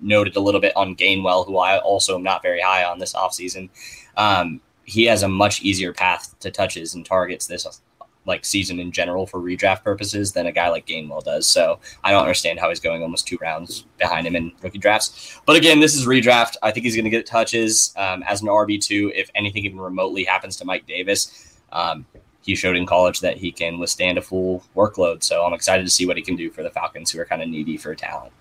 noted 0.00 0.36
a 0.36 0.40
little 0.40 0.60
bit 0.60 0.76
on 0.76 0.94
Gainwell, 0.94 1.46
who 1.46 1.58
I 1.58 1.78
also 1.78 2.16
am 2.16 2.22
not 2.22 2.42
very 2.42 2.60
high 2.60 2.84
on 2.84 2.98
this 2.98 3.14
offseason. 3.14 3.68
Um, 4.16 4.60
he 4.84 5.04
has 5.04 5.22
a 5.22 5.28
much 5.28 5.62
easier 5.62 5.92
path 5.92 6.38
to 6.40 6.50
touches 6.50 6.94
and 6.94 7.06
targets 7.06 7.46
this 7.46 7.66
like 8.24 8.44
season 8.44 8.78
in 8.78 8.92
general 8.92 9.26
for 9.26 9.40
redraft 9.40 9.82
purposes 9.82 10.32
than 10.32 10.46
a 10.46 10.52
guy 10.52 10.68
like 10.68 10.86
Gainwell 10.86 11.24
does. 11.24 11.46
So 11.46 11.78
I 12.04 12.12
don't 12.12 12.22
understand 12.22 12.60
how 12.60 12.68
he's 12.68 12.80
going 12.80 13.02
almost 13.02 13.26
two 13.26 13.38
rounds 13.40 13.86
behind 13.98 14.26
him 14.26 14.36
in 14.36 14.52
rookie 14.62 14.78
drafts. 14.78 15.40
But 15.46 15.56
again, 15.56 15.80
this 15.80 15.94
is 15.94 16.06
redraft. 16.06 16.56
I 16.62 16.70
think 16.70 16.84
he's 16.84 16.94
going 16.94 17.04
to 17.04 17.10
get 17.10 17.26
touches 17.26 17.92
um, 17.96 18.22
as 18.22 18.42
an 18.42 18.48
RB 18.48 18.80
two 18.80 19.12
if 19.14 19.30
anything 19.34 19.64
even 19.64 19.80
remotely 19.80 20.24
happens 20.24 20.56
to 20.56 20.64
Mike 20.64 20.86
Davis. 20.86 21.58
Um, 21.72 22.06
he 22.42 22.54
showed 22.54 22.76
in 22.76 22.86
college 22.86 23.20
that 23.20 23.36
he 23.36 23.52
can 23.52 23.78
withstand 23.78 24.18
a 24.18 24.22
full 24.22 24.64
workload. 24.76 25.22
So 25.22 25.44
I'm 25.44 25.52
excited 25.52 25.84
to 25.84 25.90
see 25.90 26.06
what 26.06 26.16
he 26.16 26.22
can 26.22 26.36
do 26.36 26.50
for 26.50 26.62
the 26.62 26.70
Falcons, 26.70 27.10
who 27.10 27.20
are 27.20 27.24
kind 27.24 27.42
of 27.42 27.48
needy 27.48 27.76
for 27.76 27.94
talent. 27.94 28.32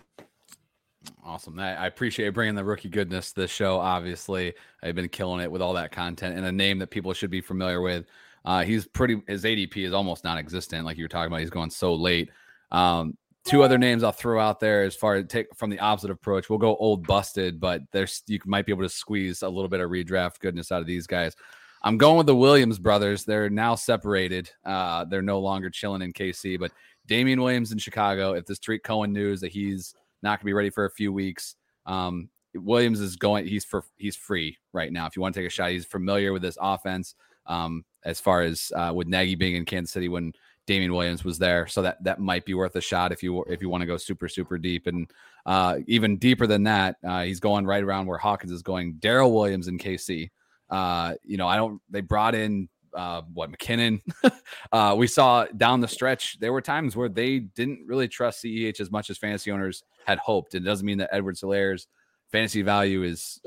Awesome. 1.24 1.60
I, 1.60 1.86
appreciate 1.86 2.30
bringing 2.30 2.56
the 2.56 2.64
rookie 2.64 2.90
goodness 2.90 3.32
to 3.34 3.42
the 3.42 3.48
show. 3.48 3.80
Obviously, 3.80 4.54
I've 4.84 4.96
been 4.96 5.08
killing 5.10 5.42
it 5.42 5.52
with 5.52 5.62
all 5.62 5.74
that 5.74 5.92
content 5.92 6.36
and 6.36 6.46
a 6.46 6.52
name 6.52 6.80
that 6.80 6.88
people 6.88 7.14
should 7.14 7.30
be 7.30 7.42
familiar 7.42 7.82
with. 7.82 8.06
Uh, 8.44 8.64
he's 8.64 8.88
pretty. 8.88 9.22
His 9.28 9.44
ADP 9.44 9.78
is 9.78 9.94
almost 9.94 10.24
non-existent, 10.24 10.86
like 10.86 10.98
you 10.98 11.04
were 11.04 11.10
talking 11.10 11.28
about. 11.28 11.42
He's 11.42 11.50
going 11.50 11.70
so 11.70 11.94
late. 11.94 12.30
Um, 12.72 13.18
two 13.46 13.64
other 13.64 13.78
names 13.78 14.04
I'll 14.04 14.12
throw 14.12 14.40
out 14.40 14.60
there 14.60 14.84
as 14.84 14.96
far 14.96 15.16
as 15.16 15.26
take 15.28 15.48
from 15.56 15.70
the 15.70 15.80
opposite 15.80 16.12
approach. 16.12 16.50
We'll 16.50 16.60
go 16.60 16.76
old 16.78 17.06
busted, 17.06 17.60
but 17.60 17.82
there's 17.92 18.24
you 18.28 18.40
might 18.46 18.66
be 18.66 18.72
able 18.72 18.84
to 18.84 18.90
squeeze 18.90 19.42
a 19.42 19.50
little 19.50 19.70
bit 19.70 19.80
of 19.80 19.90
redraft 19.90 20.40
goodness 20.40 20.72
out 20.72 20.82
of 20.82 20.88
these 20.88 21.08
guys. 21.08 21.36
I'm 21.84 21.98
going 21.98 22.18
with 22.18 22.28
the 22.28 22.36
Williams 22.36 22.78
brothers. 22.78 23.26
They're 23.26 23.50
now 23.50 23.76
separated. 23.76 24.52
Uh, 24.66 25.06
they're 25.06 25.22
no 25.22 25.40
longer 25.40 25.70
chilling 25.70 26.04
in 26.04 26.14
KC, 26.14 26.60
but 26.60 26.72
Damien 27.08 27.42
Williams 27.42 27.72
in 27.72 27.80
Chicago. 27.80 28.34
If 28.34 28.46
this 28.46 28.60
Tarik 28.60 28.84
Cohen 28.84 29.12
news 29.12 29.42
that 29.42 29.52
he's 29.52 29.96
not 30.22 30.32
going 30.32 30.40
to 30.40 30.46
be 30.46 30.54
ready 30.54 30.70
for 30.70 30.86
a 30.86 30.92
few 30.92 31.12
weeks. 31.12 31.56
Um, 31.86 32.30
Williams 32.54 33.00
is 33.00 33.16
going. 33.16 33.48
He's 33.48 33.66
for 33.66 33.84
he's 33.98 34.16
free 34.16 34.58
right 34.74 34.92
now. 34.92 35.06
If 35.06 35.16
you 35.16 35.22
want 35.22 35.34
to 35.34 35.40
take 35.40 35.48
a 35.48 35.52
shot, 35.52 35.72
he's 35.72 35.86
familiar 35.86 36.34
with 36.34 36.42
this 36.42 36.58
offense. 36.62 37.16
Um, 37.52 37.84
as 38.04 38.20
far 38.20 38.42
as 38.42 38.72
uh, 38.76 38.92
with 38.96 39.08
Nagy 39.08 39.36
being 39.36 39.56
in 39.56 39.66
Kansas 39.66 39.94
City 39.94 40.10
when 40.10 40.34
Damien 40.68 40.94
Williams 40.94 41.24
was 41.24 41.38
there, 41.38 41.68
so 41.68 41.82
that 41.82 42.04
that 42.04 42.20
might 42.20 42.46
be 42.46 42.54
worth 42.54 42.76
a 42.76 42.82
shot 42.82 43.12
if 43.12 43.22
you 43.22 43.44
if 43.44 43.62
you 43.62 43.70
want 43.70 43.82
to 43.82 43.88
go 43.88 43.98
super 43.98 44.28
super 44.28 44.58
deep 44.58 44.88
and 44.88 45.12
uh, 45.46 45.80
even 45.88 46.18
deeper 46.18 46.48
than 46.48 46.64
that. 46.64 46.96
Uh, 47.06 47.24
he's 47.24 47.40
going 47.40 47.66
right 47.66 47.84
around 47.84 48.08
where 48.08 48.18
Hawkins 48.18 48.52
is 48.52 48.62
going. 48.62 48.94
Darrel 48.94 49.34
Williams 49.34 49.68
in 49.68 49.78
KC. 49.78 50.30
Uh, 50.70 51.16
you 51.24 51.38
know, 51.38 51.48
I 51.48 51.58
don't. 51.58 51.82
They 51.90 52.02
brought 52.02 52.36
in 52.36 52.70
uh, 52.96 53.24
what 53.34 53.52
McKinnon. 53.52 54.02
uh, 54.72 54.96
we 54.98 55.08
saw 55.08 55.46
down 55.58 55.82
the 55.82 55.88
stretch 55.88 56.40
there 56.40 56.54
were 56.54 56.62
times 56.62 56.96
where 56.96 57.10
they 57.10 57.40
didn't 57.40 57.86
really 57.86 58.08
trust 58.08 58.44
CEH 58.44 58.80
as 58.80 58.92
much 58.92 59.10
as 59.10 59.18
fantasy 59.18 59.52
owners 59.52 59.84
had 60.06 60.20
hoped. 60.20 60.56
It 60.56 60.62
doesn't 60.62 60.86
mean 60.86 61.00
that 61.00 61.10
Edwards-Helaire's 61.12 61.88
fantasy 62.32 62.62
value 62.62 63.04
is, 63.04 63.42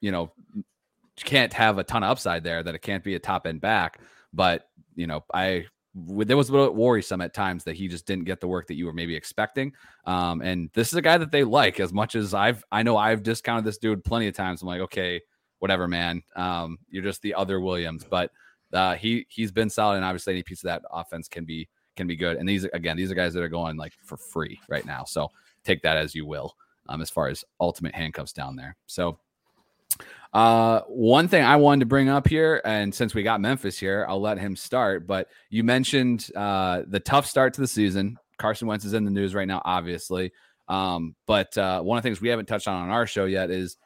you 0.00 0.12
know, 0.12 0.32
can't 1.16 1.52
have 1.52 1.78
a 1.78 1.84
ton 1.84 2.02
of 2.02 2.10
upside 2.10 2.44
there. 2.44 2.62
That 2.62 2.74
it 2.74 2.82
can't 2.82 3.04
be 3.04 3.14
a 3.14 3.18
top 3.18 3.46
end 3.46 3.60
back. 3.60 4.00
But 4.32 4.68
you 4.94 5.06
know, 5.06 5.24
I 5.32 5.66
there 5.94 6.36
was 6.36 6.48
a 6.48 6.52
little 6.52 6.74
worrisome 6.74 7.20
at 7.20 7.34
times 7.34 7.62
that 7.64 7.76
he 7.76 7.86
just 7.86 8.04
didn't 8.06 8.24
get 8.24 8.40
the 8.40 8.48
work 8.48 8.66
that 8.66 8.74
you 8.74 8.86
were 8.86 8.92
maybe 8.92 9.14
expecting. 9.14 9.72
Um, 10.06 10.42
and 10.42 10.68
this 10.74 10.88
is 10.88 10.94
a 10.94 11.02
guy 11.02 11.18
that 11.18 11.30
they 11.30 11.44
like 11.44 11.78
as 11.78 11.92
much 11.92 12.16
as 12.16 12.34
I've 12.34 12.64
I 12.72 12.82
know 12.82 12.96
I've 12.96 13.22
discounted 13.22 13.64
this 13.64 13.78
dude 13.78 14.04
plenty 14.04 14.26
of 14.26 14.34
times. 14.34 14.62
I'm 14.62 14.68
like, 14.68 14.80
okay, 14.80 15.20
whatever, 15.60 15.86
man. 15.86 16.22
Um, 16.34 16.78
you're 16.88 17.04
just 17.04 17.22
the 17.22 17.34
other 17.34 17.60
Williams, 17.60 18.04
but 18.04 18.32
uh, 18.72 18.96
he 18.96 19.26
he's 19.28 19.52
been 19.52 19.70
solid, 19.70 19.96
and 19.96 20.04
obviously 20.04 20.32
any 20.32 20.42
piece 20.42 20.64
of 20.64 20.68
that 20.68 20.82
offense 20.90 21.28
can 21.28 21.44
be 21.44 21.68
can 21.94 22.08
be 22.08 22.16
good. 22.16 22.38
And 22.38 22.48
these 22.48 22.64
again, 22.64 22.96
these 22.96 23.12
are 23.12 23.14
guys 23.14 23.32
that 23.34 23.42
are 23.42 23.48
going 23.48 23.76
like 23.76 23.92
for 24.04 24.16
free 24.16 24.60
right 24.68 24.84
now. 24.84 25.04
So 25.04 25.30
take 25.64 25.82
that 25.82 25.96
as 25.96 26.14
you 26.14 26.26
will. 26.26 26.56
Um, 26.86 27.00
as 27.00 27.08
far 27.08 27.28
as 27.28 27.42
ultimate 27.60 27.94
handcuffs 27.94 28.34
down 28.34 28.56
there. 28.56 28.76
So 28.84 29.18
uh, 30.34 30.80
one 30.88 31.28
thing 31.28 31.44
I 31.44 31.56
wanted 31.56 31.80
to 31.80 31.86
bring 31.86 32.08
up 32.08 32.26
here, 32.26 32.60
and 32.64 32.92
since 32.92 33.14
we 33.14 33.22
got 33.22 33.40
Memphis 33.40 33.78
here, 33.78 34.04
I'll 34.08 34.20
let 34.20 34.36
him 34.36 34.56
start. 34.56 35.06
But 35.06 35.28
you 35.48 35.62
mentioned 35.62 36.28
uh, 36.34 36.82
the 36.88 36.98
tough 36.98 37.26
start 37.26 37.54
to 37.54 37.60
the 37.60 37.68
season. 37.68 38.18
Carson 38.36 38.66
Wentz 38.66 38.84
is 38.84 38.94
in 38.94 39.04
the 39.04 39.12
news 39.12 39.32
right 39.32 39.46
now, 39.46 39.62
obviously. 39.64 40.32
Um, 40.66 41.14
but 41.26 41.56
uh, 41.56 41.82
one 41.82 41.98
of 41.98 42.02
the 42.02 42.08
things 42.08 42.20
we 42.20 42.30
haven't 42.30 42.46
touched 42.46 42.66
on 42.66 42.82
on 42.82 42.90
our 42.90 43.06
show 43.06 43.26
yet 43.26 43.50
is 43.50 43.76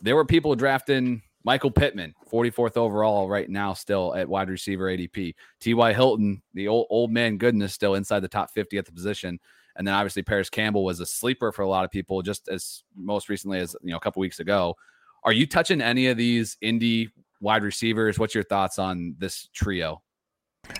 there 0.00 0.16
were 0.16 0.24
people 0.24 0.54
drafting 0.54 1.20
Michael 1.44 1.70
Pittman, 1.70 2.14
44th 2.30 2.78
overall 2.78 3.28
right 3.28 3.50
now, 3.50 3.74
still 3.74 4.14
at 4.14 4.28
wide 4.28 4.48
receiver 4.48 4.86
ADP. 4.86 5.34
T.Y. 5.60 5.92
Hilton, 5.92 6.40
the 6.54 6.68
old, 6.68 6.86
old 6.88 7.10
man 7.10 7.36
goodness, 7.36 7.74
still 7.74 7.96
inside 7.96 8.20
the 8.20 8.28
top 8.28 8.50
50 8.50 8.78
at 8.78 8.86
the 8.86 8.92
position. 8.92 9.38
And 9.76 9.86
then 9.86 9.94
obviously 9.94 10.22
Parris 10.22 10.50
Campbell 10.50 10.84
was 10.84 11.00
a 11.00 11.06
sleeper 11.06 11.52
for 11.52 11.62
a 11.62 11.68
lot 11.68 11.84
of 11.84 11.90
people, 11.90 12.22
just 12.22 12.48
as 12.48 12.84
most 12.96 13.28
recently 13.28 13.58
as 13.58 13.74
you 13.82 13.90
know 13.90 13.96
a 13.96 14.00
couple 14.00 14.20
weeks 14.20 14.40
ago. 14.40 14.76
Are 15.24 15.32
you 15.32 15.46
touching 15.46 15.80
any 15.80 16.08
of 16.08 16.16
these 16.16 16.56
Indy 16.60 17.10
wide 17.40 17.62
receivers? 17.62 18.18
What's 18.18 18.34
your 18.34 18.44
thoughts 18.44 18.78
on 18.78 19.14
this 19.18 19.48
trio? 19.54 20.02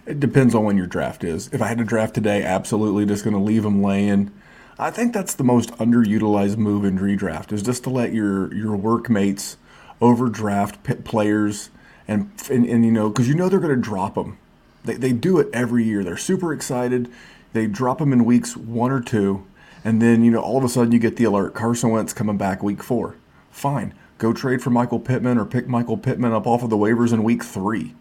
It 0.06 0.20
depends 0.20 0.54
on 0.54 0.64
when 0.64 0.76
your 0.76 0.86
draft 0.86 1.24
is. 1.24 1.48
If 1.52 1.62
I 1.62 1.68
had 1.68 1.78
to 1.78 1.84
draft 1.84 2.14
today, 2.14 2.42
absolutely 2.42 3.06
just 3.06 3.24
going 3.24 3.36
to 3.36 3.42
leave 3.42 3.62
them 3.62 3.82
laying. 3.82 4.32
I 4.78 4.90
think 4.90 5.12
that's 5.12 5.34
the 5.34 5.44
most 5.44 5.70
underutilized 5.72 6.56
move 6.56 6.84
in 6.84 6.98
redraft 6.98 7.52
is 7.52 7.62
just 7.62 7.84
to 7.84 7.90
let 7.90 8.12
your 8.12 8.52
your 8.54 8.74
workmates 8.74 9.56
overdraft 10.00 10.82
players 11.04 11.70
and, 12.08 12.30
and, 12.50 12.66
and 12.66 12.84
you 12.84 12.90
know 12.90 13.08
because 13.08 13.28
you 13.28 13.34
know 13.34 13.48
they're 13.48 13.60
going 13.60 13.74
to 13.74 13.80
drop 13.80 14.14
them. 14.14 14.38
They, 14.84 14.94
they 14.94 15.12
do 15.12 15.38
it 15.38 15.48
every 15.52 15.84
year. 15.84 16.02
They're 16.02 16.16
super 16.16 16.52
excited. 16.52 17.08
They 17.52 17.66
drop 17.66 17.98
them 17.98 18.12
in 18.12 18.24
weeks 18.24 18.56
one 18.56 18.90
or 18.90 19.00
two, 19.00 19.46
and 19.84 20.02
then 20.02 20.24
you 20.24 20.30
know 20.30 20.40
all 20.40 20.58
of 20.58 20.64
a 20.64 20.68
sudden 20.68 20.92
you 20.92 20.98
get 20.98 21.16
the 21.16 21.24
alert: 21.24 21.54
Carson 21.54 21.90
Wentz 21.90 22.12
coming 22.12 22.36
back 22.36 22.62
week 22.62 22.82
four. 22.82 23.16
Fine, 23.50 23.94
go 24.22 24.32
trade 24.32 24.62
for 24.62 24.70
Michael 24.70 25.00
Pittman 25.00 25.36
or 25.36 25.44
pick 25.44 25.66
Michael 25.66 25.98
Pittman 25.98 26.32
up 26.32 26.46
off 26.46 26.62
of 26.62 26.70
the 26.70 26.76
waivers 26.76 27.12
in 27.12 27.24
week 27.24 27.42
three. 27.42 27.94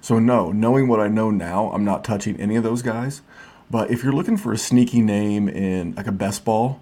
So 0.00 0.18
no, 0.18 0.50
knowing 0.50 0.88
what 0.88 0.98
I 0.98 1.06
know 1.06 1.30
now, 1.30 1.70
I'm 1.70 1.84
not 1.84 2.02
touching 2.02 2.38
any 2.40 2.56
of 2.56 2.64
those 2.64 2.82
guys. 2.82 3.22
But 3.70 3.88
if 3.88 4.02
you're 4.02 4.12
looking 4.12 4.36
for 4.36 4.52
a 4.52 4.58
sneaky 4.58 5.00
name 5.00 5.48
in 5.48 5.94
like 5.94 6.08
a 6.08 6.12
best 6.12 6.44
ball, 6.44 6.80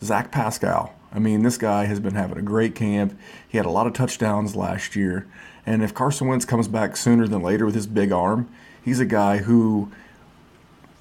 Zach 0.00 0.30
Pascal. 0.30 0.94
I 1.12 1.18
mean, 1.18 1.42
this 1.42 1.58
guy 1.58 1.86
has 1.86 1.98
been 1.98 2.14
having 2.14 2.38
a 2.38 2.42
great 2.42 2.76
camp. 2.76 3.18
He 3.48 3.56
had 3.56 3.66
a 3.66 3.70
lot 3.70 3.88
of 3.88 3.94
touchdowns 3.94 4.54
last 4.54 4.94
year. 4.94 5.26
And 5.66 5.82
if 5.82 5.92
Carson 5.92 6.28
Wentz 6.28 6.44
comes 6.44 6.68
back 6.68 6.96
sooner 6.96 7.26
than 7.26 7.42
later 7.42 7.66
with 7.66 7.74
his 7.74 7.88
big 7.88 8.12
arm, 8.12 8.48
he's 8.84 9.00
a 9.00 9.04
guy 9.04 9.38
who, 9.38 9.90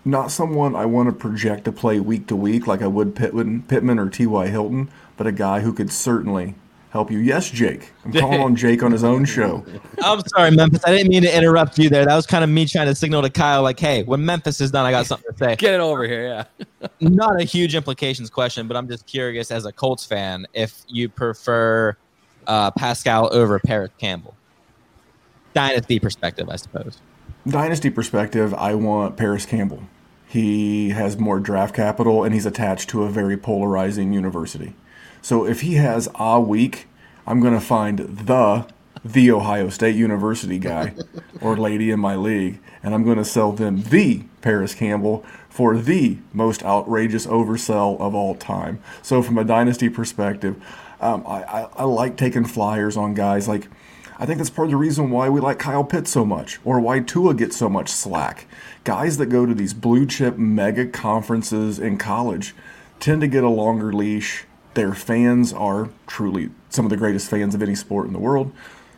not 0.03 0.31
someone 0.31 0.75
I 0.75 0.85
want 0.85 1.09
to 1.09 1.13
project 1.13 1.65
to 1.65 1.71
play 1.71 1.99
week 1.99 2.25
to 2.27 2.35
week 2.35 2.65
like 2.65 2.81
I 2.81 2.87
would 2.87 3.15
Pittman, 3.15 3.63
Pittman 3.63 3.99
or 3.99 4.09
T.Y. 4.09 4.47
Hilton, 4.47 4.89
but 5.15 5.27
a 5.27 5.31
guy 5.31 5.59
who 5.59 5.73
could 5.73 5.91
certainly 5.91 6.55
help 6.89 7.11
you. 7.11 7.19
Yes, 7.19 7.49
Jake. 7.49 7.91
I'm 8.03 8.11
calling 8.13 8.41
on 8.41 8.55
Jake 8.55 8.83
on 8.83 8.91
his 8.91 9.03
own 9.03 9.25
show. 9.25 9.63
I'm 10.03 10.21
sorry, 10.27 10.51
Memphis. 10.51 10.81
I 10.85 10.91
didn't 10.91 11.09
mean 11.09 11.23
to 11.23 11.35
interrupt 11.35 11.77
you 11.77 11.89
there. 11.89 12.05
That 12.05 12.15
was 12.15 12.25
kind 12.25 12.43
of 12.43 12.49
me 12.49 12.65
trying 12.65 12.87
to 12.87 12.95
signal 12.95 13.21
to 13.21 13.29
Kyle, 13.29 13.61
like, 13.61 13.79
hey, 13.79 14.03
when 14.03 14.25
Memphis 14.25 14.59
is 14.61 14.71
done, 14.71 14.85
I 14.85 14.91
got 14.91 15.05
something 15.05 15.31
to 15.31 15.37
say. 15.37 15.55
Get 15.55 15.75
it 15.75 15.79
over 15.79 16.05
here, 16.05 16.27
yeah. 16.27 16.87
Not 16.99 17.39
a 17.39 17.43
huge 17.43 17.75
implications 17.75 18.29
question, 18.29 18.67
but 18.67 18.75
I'm 18.75 18.87
just 18.87 19.05
curious 19.05 19.51
as 19.51 19.65
a 19.65 19.71
Colts 19.71 20.05
fan 20.05 20.45
if 20.53 20.83
you 20.87 21.09
prefer 21.09 21.95
uh, 22.47 22.71
Pascal 22.71 23.33
over 23.33 23.59
Parris 23.59 23.91
Campbell. 23.97 24.35
Dynasty 25.53 25.99
perspective, 25.99 26.49
I 26.49 26.55
suppose. 26.55 26.99
Dynasty 27.47 27.89
perspective, 27.89 28.53
I 28.53 28.75
want 28.75 29.17
Parris 29.17 29.45
Campbell. 29.45 29.83
He 30.27 30.89
has 30.89 31.17
more 31.17 31.39
draft 31.39 31.75
capital 31.75 32.23
and 32.23 32.33
he's 32.33 32.45
attached 32.45 32.89
to 32.89 33.03
a 33.03 33.09
very 33.09 33.35
polarizing 33.35 34.13
university. 34.13 34.75
So 35.21 35.45
if 35.45 35.61
he 35.61 35.75
has 35.75 36.09
a 36.15 36.39
week, 36.39 36.87
I'm 37.27 37.39
going 37.39 37.53
to 37.53 37.61
find 37.61 37.99
the 37.99 38.65
the 39.03 39.31
Ohio 39.31 39.69
State 39.69 39.95
University 39.95 40.59
guy 40.59 40.93
or 41.41 41.55
lady 41.55 41.89
in 41.91 41.99
my 41.99 42.15
league, 42.15 42.59
and 42.83 42.93
I'm 42.93 43.03
going 43.03 43.17
to 43.17 43.25
sell 43.25 43.51
them 43.51 43.83
the 43.83 44.23
Parris 44.41 44.75
Campbell 44.75 45.25
for 45.49 45.77
the 45.77 46.17
most 46.33 46.63
outrageous 46.63 47.25
oversell 47.25 47.99
of 47.99 48.13
all 48.13 48.35
time. 48.35 48.81
So, 49.01 49.21
from 49.21 49.37
a 49.37 49.43
dynasty 49.43 49.89
perspective, 49.89 50.61
um, 51.01 51.23
I, 51.25 51.43
I, 51.43 51.69
I 51.77 51.83
like 51.83 52.17
taking 52.17 52.45
flyers 52.45 52.97
on 52.97 53.13
guys 53.13 53.47
like. 53.47 53.67
I 54.21 54.25
think 54.25 54.37
that's 54.37 54.49
part 54.49 54.65
of 54.65 54.71
the 54.71 54.77
reason 54.77 55.11
why 55.11 55.29
we 55.29 55.39
like 55.39 55.59
Kyle 55.59 55.85
Pitts 55.85 56.11
so 56.11 56.25
much, 56.25 56.59
or 56.65 56.81
why 56.81 56.99
Tua 56.99 57.33
gets 57.33 57.55
so 57.55 57.69
much 57.69 57.87
slack. 57.87 58.47
Guys 58.83 59.15
that 59.15 59.27
go 59.27 59.45
to 59.45 59.53
these 59.53 59.73
blue 59.73 60.05
chip 60.05 60.37
mega 60.37 60.85
conferences 60.85 61.79
in 61.79 61.97
college 61.97 62.53
tend 62.99 63.21
to 63.21 63.27
get 63.27 63.45
a 63.45 63.49
longer 63.49 63.93
leash. 63.93 64.43
Their 64.73 64.93
fans 64.93 65.51
are 65.51 65.89
truly 66.07 66.51
some 66.69 66.85
of 66.85 66.91
the 66.91 66.97
greatest 66.97 67.29
fans 67.29 67.55
of 67.55 67.61
any 67.61 67.75
sport 67.75 68.07
in 68.07 68.13
the 68.13 68.19
world. 68.19 68.51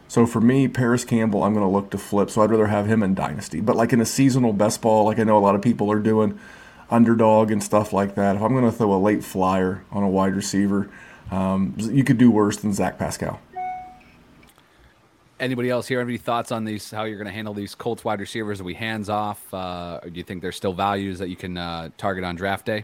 So 0.08 0.26
for 0.26 0.42
me, 0.42 0.68
Parris 0.68 1.06
Campbell, 1.06 1.44
I'm 1.44 1.54
going 1.54 1.66
to 1.66 1.72
look 1.72 1.90
to 1.92 1.98
flip. 1.98 2.30
So 2.30 2.42
I'd 2.42 2.52
rather 2.52 2.68
have 2.68 2.86
him 2.86 3.02
in 3.02 3.16
Dynasty. 3.16 3.62
But 3.62 3.78
like 3.78 3.94
in 3.94 4.02
a 4.02 4.06
seasonal 4.06 4.52
best 4.52 4.82
ball, 4.82 5.06
like 5.06 5.20
I 5.20 5.24
know 5.24 5.38
a 5.38 5.40
lot 5.40 5.56
of 5.56 5.62
people 5.62 5.90
are 5.92 6.00
doing, 6.00 6.38
underdog 6.90 7.50
and 7.50 7.64
stuff 7.64 7.94
like 7.94 8.16
that. 8.16 8.36
If 8.36 8.42
I'm 8.42 8.52
going 8.52 8.70
to 8.70 8.72
throw 8.74 8.94
a 8.94 9.00
late 9.00 9.24
flyer 9.24 9.86
on 9.90 10.04
a 10.04 10.10
wide 10.10 10.36
receiver, 10.36 10.90
um, 11.32 11.76
you 11.78 12.04
could 12.04 12.18
do 12.18 12.30
worse 12.30 12.58
than 12.58 12.74
Zach 12.74 13.00
Pascal. 13.00 13.40
Anybody 15.40 15.70
else 15.70 15.88
here? 15.88 16.02
Any 16.02 16.18
thoughts 16.18 16.52
on 16.52 16.66
these? 16.66 16.92
How 16.92 17.06
you're 17.06 17.18
going 17.18 17.28
to 17.28 17.34
handle 17.34 17.54
these 17.54 17.74
Colts 17.74 18.04
wide 18.04 18.20
receivers? 18.20 18.62
Are 18.62 18.66
we 18.66 18.76
hands 18.76 19.10
off? 19.10 19.52
Uh, 19.54 20.00
do 20.02 20.12
you 20.12 20.24
think 20.24 20.42
there's 20.42 20.58
still 20.58 20.74
values 20.74 21.18
that 21.20 21.30
you 21.30 21.36
can 21.36 21.58
uh, 21.58 21.90
target 21.98 22.24
on 22.24 22.36
draft 22.36 22.66
day? 22.66 22.84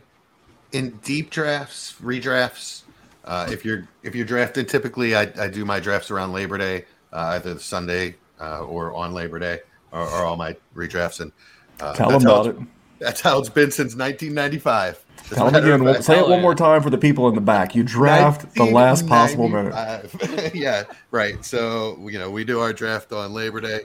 In 0.72 0.92
deep 1.04 1.30
drafts, 1.30 1.96
redrafts, 2.02 2.84
uh, 3.24 3.48
if 3.50 3.64
you're 3.64 3.88
if 4.04 4.16
you're 4.16 4.26
drafted, 4.26 4.68
typically 4.68 5.16
I, 5.16 5.32
I 5.40 5.48
do 5.48 5.66
my 5.66 5.80
drafts 5.80 6.12
around 6.12 6.34
Labor 6.34 6.58
Day 6.58 6.86
uh, 7.12 7.34
either 7.36 7.58
Sunday 7.60 8.16
uh, 8.40 8.62
or 8.62 8.94
on 8.96 9.14
Labor 9.14 9.40
Day, 9.40 9.60
or, 9.92 10.02
or 10.02 10.26
all 10.26 10.38
my 10.38 10.56
redrafts. 10.76 11.20
And 11.20 11.32
uh, 11.80 11.94
tell 11.94 12.10
them 12.10 12.22
about 12.22 12.48
it. 12.48 12.58
That's 13.00 13.22
how 13.22 13.40
it's 13.40 13.50
been 13.50 13.70
since 13.70 13.96
1995. 13.96 15.06
Tell 15.30 15.52
them 15.52 15.64
again. 15.64 15.84
We'll, 15.84 16.02
say 16.02 16.20
it 16.20 16.28
one 16.28 16.42
more 16.42 16.56
time 16.56 16.82
for 16.82 16.90
the 16.90 16.98
people 16.98 17.28
in 17.28 17.36
the 17.36 17.42
back. 17.42 17.76
You 17.76 17.84
draft 17.84 18.56
the 18.56 18.64
last 18.64 19.08
possible 19.08 19.48
minute. 19.50 20.12
yeah, 20.56 20.84
right. 21.12 21.44
So 21.44 21.98
you 22.08 22.18
know 22.18 22.32
we 22.32 22.44
do 22.44 22.60
our 22.60 22.74
draft 22.74 23.12
on 23.12 23.34
Labor 23.34 23.62
Day, 23.62 23.82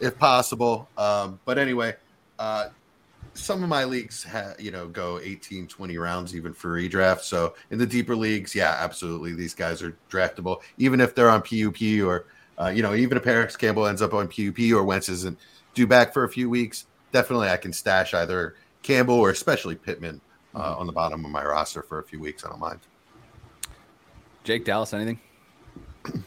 if 0.00 0.18
possible. 0.18 0.88
Um, 0.98 1.40
but 1.44 1.58
anyway, 1.58 1.96
uh, 2.38 2.68
some 3.34 3.62
of 3.62 3.68
my 3.68 3.84
leagues 3.84 4.22
ha- 4.24 4.54
you 4.58 4.70
know 4.70 4.86
go 4.88 5.18
18 5.18 5.66
20 5.66 5.96
rounds 5.96 6.36
even 6.36 6.52
for 6.52 6.76
redraft 6.76 7.20
so 7.20 7.54
in 7.70 7.78
the 7.78 7.86
deeper 7.86 8.14
leagues 8.14 8.54
yeah 8.54 8.76
absolutely 8.78 9.32
these 9.32 9.54
guys 9.54 9.82
are 9.82 9.96
draftable 10.10 10.60
even 10.76 11.00
if 11.00 11.14
they're 11.14 11.30
on 11.30 11.40
pup 11.40 11.80
or 12.02 12.26
uh, 12.58 12.68
you 12.68 12.82
know, 12.82 12.94
even 12.94 13.16
if 13.16 13.24
Parris 13.24 13.56
Campbell 13.56 13.86
ends 13.86 14.02
up 14.02 14.14
on 14.14 14.28
PUP 14.28 14.58
or 14.72 14.84
Wentz 14.84 15.08
isn't 15.08 15.38
due 15.74 15.86
back 15.86 16.12
for 16.12 16.24
a 16.24 16.28
few 16.28 16.50
weeks, 16.50 16.86
definitely 17.10 17.48
I 17.48 17.56
can 17.56 17.72
stash 17.72 18.14
either 18.14 18.56
Campbell 18.82 19.14
or 19.14 19.30
especially 19.30 19.74
Pittman 19.74 20.20
uh, 20.54 20.62
mm-hmm. 20.72 20.80
on 20.80 20.86
the 20.86 20.92
bottom 20.92 21.24
of 21.24 21.30
my 21.30 21.44
roster 21.44 21.82
for 21.82 21.98
a 21.98 22.04
few 22.04 22.20
weeks. 22.20 22.44
I 22.44 22.50
don't 22.50 22.60
mind. 22.60 22.80
Jake 24.44 24.64
Dallas, 24.64 24.92
anything? 24.92 25.18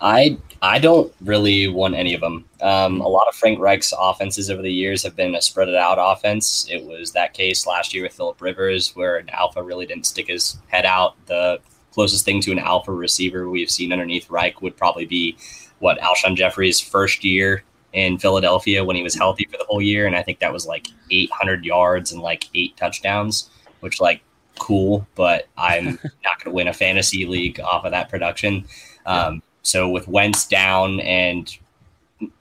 I 0.00 0.38
I 0.62 0.78
don't 0.78 1.12
really 1.22 1.68
want 1.68 1.94
any 1.94 2.14
of 2.14 2.20
them. 2.20 2.44
Um, 2.60 3.00
a 3.00 3.08
lot 3.08 3.28
of 3.28 3.34
Frank 3.34 3.58
Reich's 3.58 3.94
offenses 3.98 4.50
over 4.50 4.62
the 4.62 4.72
years 4.72 5.02
have 5.02 5.16
been 5.16 5.34
a 5.34 5.42
spread 5.42 5.68
it 5.68 5.74
out 5.74 5.98
offense. 5.98 6.66
It 6.70 6.84
was 6.84 7.12
that 7.12 7.32
case 7.34 7.66
last 7.66 7.94
year 7.94 8.02
with 8.02 8.12
Philip 8.12 8.40
Rivers, 8.40 8.94
where 8.94 9.16
an 9.16 9.30
alpha 9.30 9.62
really 9.62 9.86
didn't 9.86 10.06
stick 10.06 10.28
his 10.28 10.58
head 10.68 10.84
out. 10.84 11.14
The 11.26 11.60
closest 11.92 12.24
thing 12.24 12.40
to 12.42 12.52
an 12.52 12.58
alpha 12.58 12.92
receiver 12.92 13.48
we've 13.48 13.70
seen 13.70 13.92
underneath 13.92 14.30
Reich 14.30 14.60
would 14.62 14.76
probably 14.76 15.06
be 15.06 15.36
what 15.78 15.98
Alshon 15.98 16.36
Jeffery's 16.36 16.78
first 16.78 17.24
year 17.24 17.64
in 17.92 18.18
Philadelphia 18.18 18.84
when 18.84 18.96
he 18.96 19.02
was 19.02 19.14
healthy 19.14 19.48
for 19.50 19.56
the 19.56 19.64
whole 19.68 19.82
year, 19.82 20.06
and 20.06 20.14
I 20.14 20.22
think 20.22 20.38
that 20.40 20.52
was 20.52 20.66
like 20.66 20.88
800 21.10 21.64
yards 21.64 22.12
and 22.12 22.20
like 22.20 22.48
eight 22.54 22.76
touchdowns, 22.76 23.50
which 23.80 24.00
like 24.00 24.22
cool, 24.58 25.06
but 25.14 25.48
I'm 25.56 25.84
not 26.24 26.38
going 26.38 26.44
to 26.44 26.50
win 26.50 26.68
a 26.68 26.72
fantasy 26.72 27.26
league 27.26 27.58
off 27.60 27.84
of 27.84 27.92
that 27.92 28.08
production. 28.08 28.66
Um, 29.06 29.42
so 29.62 29.88
with 29.88 30.08
Wentz 30.08 30.46
down 30.46 31.00
and 31.00 31.56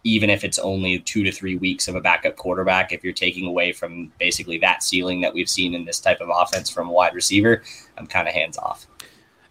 even 0.03 0.29
if 0.29 0.43
it's 0.43 0.59
only 0.59 0.99
two 0.99 1.23
to 1.23 1.31
three 1.31 1.55
weeks 1.55 1.87
of 1.87 1.95
a 1.95 2.01
backup 2.01 2.35
quarterback, 2.35 2.91
if 2.91 3.03
you're 3.03 3.13
taking 3.13 3.47
away 3.47 3.71
from 3.71 4.11
basically 4.19 4.57
that 4.59 4.83
ceiling 4.83 5.21
that 5.21 5.33
we've 5.33 5.49
seen 5.49 5.73
in 5.73 5.85
this 5.85 5.99
type 5.99 6.19
of 6.21 6.29
offense 6.33 6.69
from 6.69 6.89
a 6.89 6.91
wide 6.91 7.13
receiver, 7.13 7.63
I'm 7.97 8.07
kind 8.07 8.27
of 8.27 8.33
hands 8.33 8.57
off. 8.57 8.87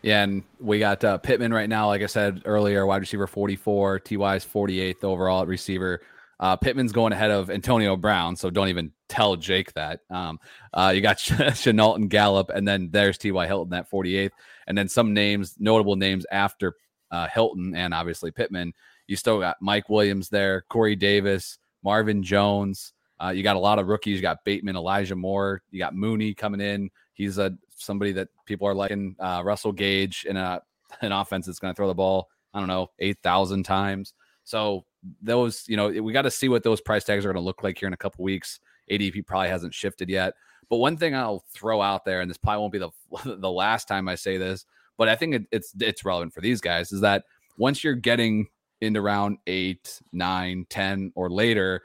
Yeah, 0.03 0.23
and 0.23 0.45
we 0.61 0.79
got 0.79 1.03
uh, 1.03 1.19
Pittman 1.19 1.53
right 1.53 1.69
now. 1.69 1.89
Like 1.89 2.03
I 2.03 2.07
said 2.07 2.43
earlier, 2.45 2.87
wide 2.87 3.01
receiver 3.01 3.27
44, 3.27 4.01
Ty's 4.01 4.45
48th 4.45 5.03
overall 5.03 5.43
at 5.43 5.49
receiver. 5.49 6.01
Uh, 6.41 6.55
Pittman's 6.55 6.93
going 6.93 7.13
ahead 7.13 7.33
of 7.33 7.51
Antonio 7.51 7.97
Brown, 7.97 8.37
so 8.37 8.49
don't 8.49 8.69
even 8.69 8.93
tell 9.09 9.35
Jake 9.35 9.73
that. 9.73 10.01
Um, 10.09 10.39
uh, 10.73 10.93
you 10.95 11.01
got 11.01 11.17
Shenault 11.19 11.97
and 11.97 12.09
Gallup, 12.09 12.51
and 12.51 12.67
then 12.67 12.91
there's 12.93 13.19
T.Y. 13.19 13.47
Hilton 13.49 13.75
at 13.75 13.91
48th, 13.91 14.31
and 14.69 14.79
then 14.79 14.89
some 14.89 15.15
names, 15.15 15.57
notable 15.59 15.97
names 15.97 16.25
after 16.31 16.77
uh, 17.11 17.29
Hilton 17.33 17.75
and 17.75 17.95
obviously 17.95 18.31
Pittman. 18.31 18.73
You 19.07 19.17
still 19.17 19.41
got 19.41 19.57
Mike 19.61 19.89
Williams 19.89 20.29
there, 20.29 20.65
Corey 20.69 20.97
Davis, 20.97 21.59
Marvin 21.83 22.23
Jones. 22.23 22.93
Uh, 23.21 23.31
you 23.31 23.43
got 23.43 23.57
a 23.57 23.61
lot 23.61 23.79
of 23.79 23.89
rookies. 23.89 24.17
You 24.17 24.23
got 24.23 24.45
Bateman, 24.45 24.77
Elijah 24.77 25.17
Moore. 25.17 25.63
You 25.71 25.79
got 25.79 25.95
Mooney 25.95 26.35
coming 26.35 26.61
in. 26.61 26.91
He's 27.15 27.39
a 27.39 27.57
somebody 27.75 28.13
that 28.13 28.29
people 28.47 28.69
are 28.69 28.75
liking. 28.75 29.17
Uh, 29.19 29.43
Russell 29.45 29.73
Gage 29.73 30.27
in 30.29 30.37
a 30.37 30.61
an 31.01 31.13
offense 31.13 31.47
that's 31.47 31.59
going 31.59 31.73
to 31.73 31.77
throw 31.77 31.89
the 31.89 31.95
ball. 31.95 32.29
I 32.55 32.59
don't 32.59 32.69
know 32.69 32.91
eight 32.99 33.19
thousand 33.23 33.65
times. 33.65 34.15
So 34.45 34.85
those, 35.23 35.65
you 35.69 35.77
know, 35.77 35.89
we 35.89 36.13
got 36.13 36.23
to 36.23 36.31
see 36.31 36.49
what 36.49 36.63
those 36.63 36.81
price 36.81 37.05
tags 37.05 37.25
are 37.25 37.33
going 37.33 37.43
to 37.43 37.47
look 37.47 37.63
like 37.63 37.79
here 37.79 37.87
in 37.87 37.93
a 37.93 37.99
couple 37.99 38.25
weeks. 38.25 38.61
ADP 38.91 39.27
probably 39.27 39.49
hasn't 39.49 39.75
shifted 39.75 40.09
yet. 40.09 40.35
But 40.71 40.79
one 40.79 40.97
thing 40.97 41.15
I'll 41.15 41.45
throw 41.53 41.81
out 41.81 42.05
there, 42.05 42.21
and 42.21 42.31
this 42.31 42.39
probably 42.39 42.61
won't 42.61 42.73
be 42.73 42.79
the 42.79 43.37
the 43.37 43.51
last 43.51 43.89
time 43.89 44.09
I 44.09 44.15
say 44.15 44.39
this, 44.39 44.65
but 44.99 45.09
I 45.09 45.17
think 45.17 45.35
it, 45.35 45.47
it's 45.51 45.73
it's 45.81 46.05
relevant 46.05 46.35
for 46.35 46.43
these 46.43 46.61
guys, 46.61 46.93
is 46.93 47.01
that 47.01 47.25
once 47.57 47.83
you're 47.83 47.95
getting 47.95 48.49
into 48.81 49.01
round 49.01 49.39
eight, 49.47 50.01
nine, 50.13 50.67
ten, 50.69 51.13
or 51.15 51.31
later, 51.31 51.83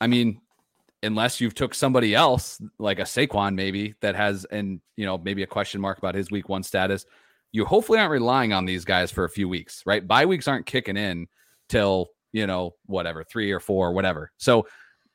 I 0.00 0.06
mean, 0.06 0.40
unless 1.02 1.40
you've 1.40 1.54
took 1.54 1.74
somebody 1.74 2.14
else 2.14 2.60
like 2.78 2.98
a 2.98 3.02
Saquon 3.02 3.54
maybe 3.54 3.94
that 4.00 4.14
has 4.14 4.44
and 4.46 4.80
you 4.96 5.04
know 5.04 5.18
maybe 5.18 5.42
a 5.42 5.46
question 5.46 5.80
mark 5.80 5.98
about 5.98 6.14
his 6.14 6.30
week 6.30 6.48
one 6.48 6.62
status, 6.62 7.04
you 7.50 7.64
hopefully 7.64 7.98
aren't 7.98 8.10
relying 8.10 8.52
on 8.52 8.64
these 8.64 8.84
guys 8.84 9.10
for 9.10 9.24
a 9.24 9.28
few 9.28 9.48
weeks, 9.48 9.82
right? 9.84 10.06
Bye 10.06 10.26
weeks 10.26 10.48
aren't 10.48 10.66
kicking 10.66 10.96
in 10.96 11.26
till 11.68 12.08
you 12.32 12.46
know 12.46 12.74
whatever 12.86 13.24
three 13.24 13.50
or 13.50 13.60
four 13.60 13.88
or 13.88 13.92
whatever. 13.92 14.32
So 14.38 14.66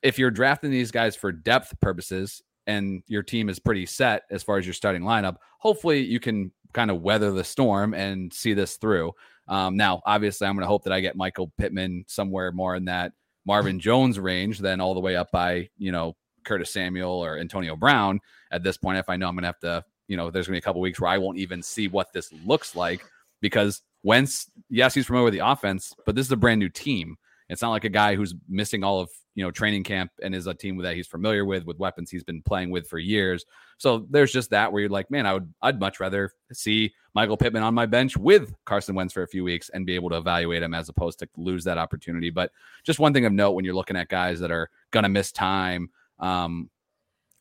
if 0.03 0.19
you're 0.19 0.31
drafting 0.31 0.71
these 0.71 0.91
guys 0.91 1.15
for 1.15 1.31
depth 1.31 1.79
purposes 1.79 2.41
and 2.67 3.01
your 3.07 3.23
team 3.23 3.49
is 3.49 3.59
pretty 3.59 3.85
set 3.85 4.23
as 4.29 4.43
far 4.43 4.57
as 4.57 4.65
your 4.65 4.73
starting 4.73 5.01
lineup, 5.01 5.37
hopefully 5.59 6.01
you 6.01 6.19
can 6.19 6.51
kind 6.74 6.91
of 6.91 7.01
weather 7.01 7.32
the 7.32 7.43
storm 7.43 7.93
and 7.93 8.32
see 8.34 8.53
this 8.53 8.78
through. 8.78 9.13
Um, 9.47 9.78
now, 9.78 10.01
obviously, 10.05 10.47
I'm 10.47 10.55
going 10.55 10.63
to 10.63 10.68
hope 10.68 10.84
that 10.84 10.93
I 10.93 10.99
get 10.99 11.15
Michael 11.15 11.51
Pittman 11.57 12.05
somewhere 12.07 12.51
more 12.51 12.76
in 12.76 12.86
that 12.86 13.13
Marvin 13.45 13.80
Jones 13.80 14.20
range 14.20 14.59
than 14.59 14.82
all 14.82 14.93
the 14.93 14.99
way 14.99 15.15
up 15.15 15.32
by, 15.32 15.70
you 15.78 15.91
know, 15.91 16.15
Curtis 16.43 16.72
Samuel 16.72 17.11
or 17.11 17.38
Antonio 17.38 17.76
Brown 17.76 18.20
at 18.51 18.63
this 18.63 18.78
point. 18.78 18.97
If 18.97 19.09
I 19.09 19.18
know 19.18 19.28
I'm 19.28 19.36
going 19.36 19.43
to 19.43 19.47
have 19.47 19.59
to, 19.59 19.84
you 20.07 20.18
know, 20.18 20.32
there's 20.32 20.47
going 20.47 20.55
to 20.55 20.61
be 20.61 20.63
a 20.63 20.68
couple 20.68 20.82
weeks 20.82 20.99
where 20.99 21.11
I 21.11 21.18
won't 21.18 21.38
even 21.38 21.61
see 21.61 21.88
what 21.88 22.13
this 22.13 22.32
looks 22.45 22.76
like 22.76 23.03
because 23.41 23.82
Wentz, 24.03 24.49
yes, 24.70 24.93
he's 24.93 25.07
familiar 25.07 25.26
with 25.26 25.34
the 25.34 25.45
offense, 25.45 25.93
but 26.05 26.15
this 26.15 26.26
is 26.26 26.32
a 26.32 26.38
brand 26.38 26.59
new 26.59 26.70
team. 26.70 27.18
It's 27.49 27.61
not 27.61 27.71
like 27.71 27.85
a 27.85 27.89
guy 27.89 28.15
who's 28.15 28.35
missing 28.47 28.83
all 28.83 28.99
of 28.99 29.09
you 29.35 29.43
know 29.43 29.51
training 29.51 29.83
camp 29.83 30.11
and 30.21 30.33
is 30.33 30.47
a 30.47 30.53
team 30.53 30.77
that 30.77 30.95
he's 30.95 31.07
familiar 31.07 31.45
with 31.45 31.65
with 31.65 31.77
weapons 31.77 32.09
he's 32.09 32.23
been 32.23 32.41
playing 32.41 32.71
with 32.71 32.87
for 32.87 32.99
years. 32.99 33.45
So 33.77 34.05
there's 34.09 34.33
just 34.33 34.49
that 34.49 34.71
where 34.71 34.81
you're 34.81 34.89
like, 34.89 35.09
man, 35.11 35.25
I 35.25 35.33
would 35.33 35.53
I'd 35.61 35.79
much 35.79 35.99
rather 35.99 36.33
see 36.51 36.93
Michael 37.13 37.37
Pittman 37.37 37.63
on 37.63 37.73
my 37.73 37.85
bench 37.85 38.17
with 38.17 38.53
Carson 38.65 38.95
Wentz 38.95 39.13
for 39.13 39.23
a 39.23 39.27
few 39.27 39.43
weeks 39.43 39.69
and 39.69 39.85
be 39.85 39.95
able 39.95 40.09
to 40.09 40.17
evaluate 40.17 40.63
him 40.63 40.73
as 40.73 40.89
opposed 40.89 41.19
to 41.19 41.29
lose 41.37 41.63
that 41.63 41.77
opportunity. 41.77 42.29
But 42.29 42.51
just 42.83 42.99
one 42.99 43.13
thing 43.13 43.25
of 43.25 43.33
note 43.33 43.51
when 43.51 43.63
you're 43.63 43.75
looking 43.75 43.97
at 43.97 44.09
guys 44.09 44.39
that 44.39 44.51
are 44.51 44.69
gonna 44.91 45.09
miss 45.09 45.31
time 45.31 45.89
um, 46.19 46.69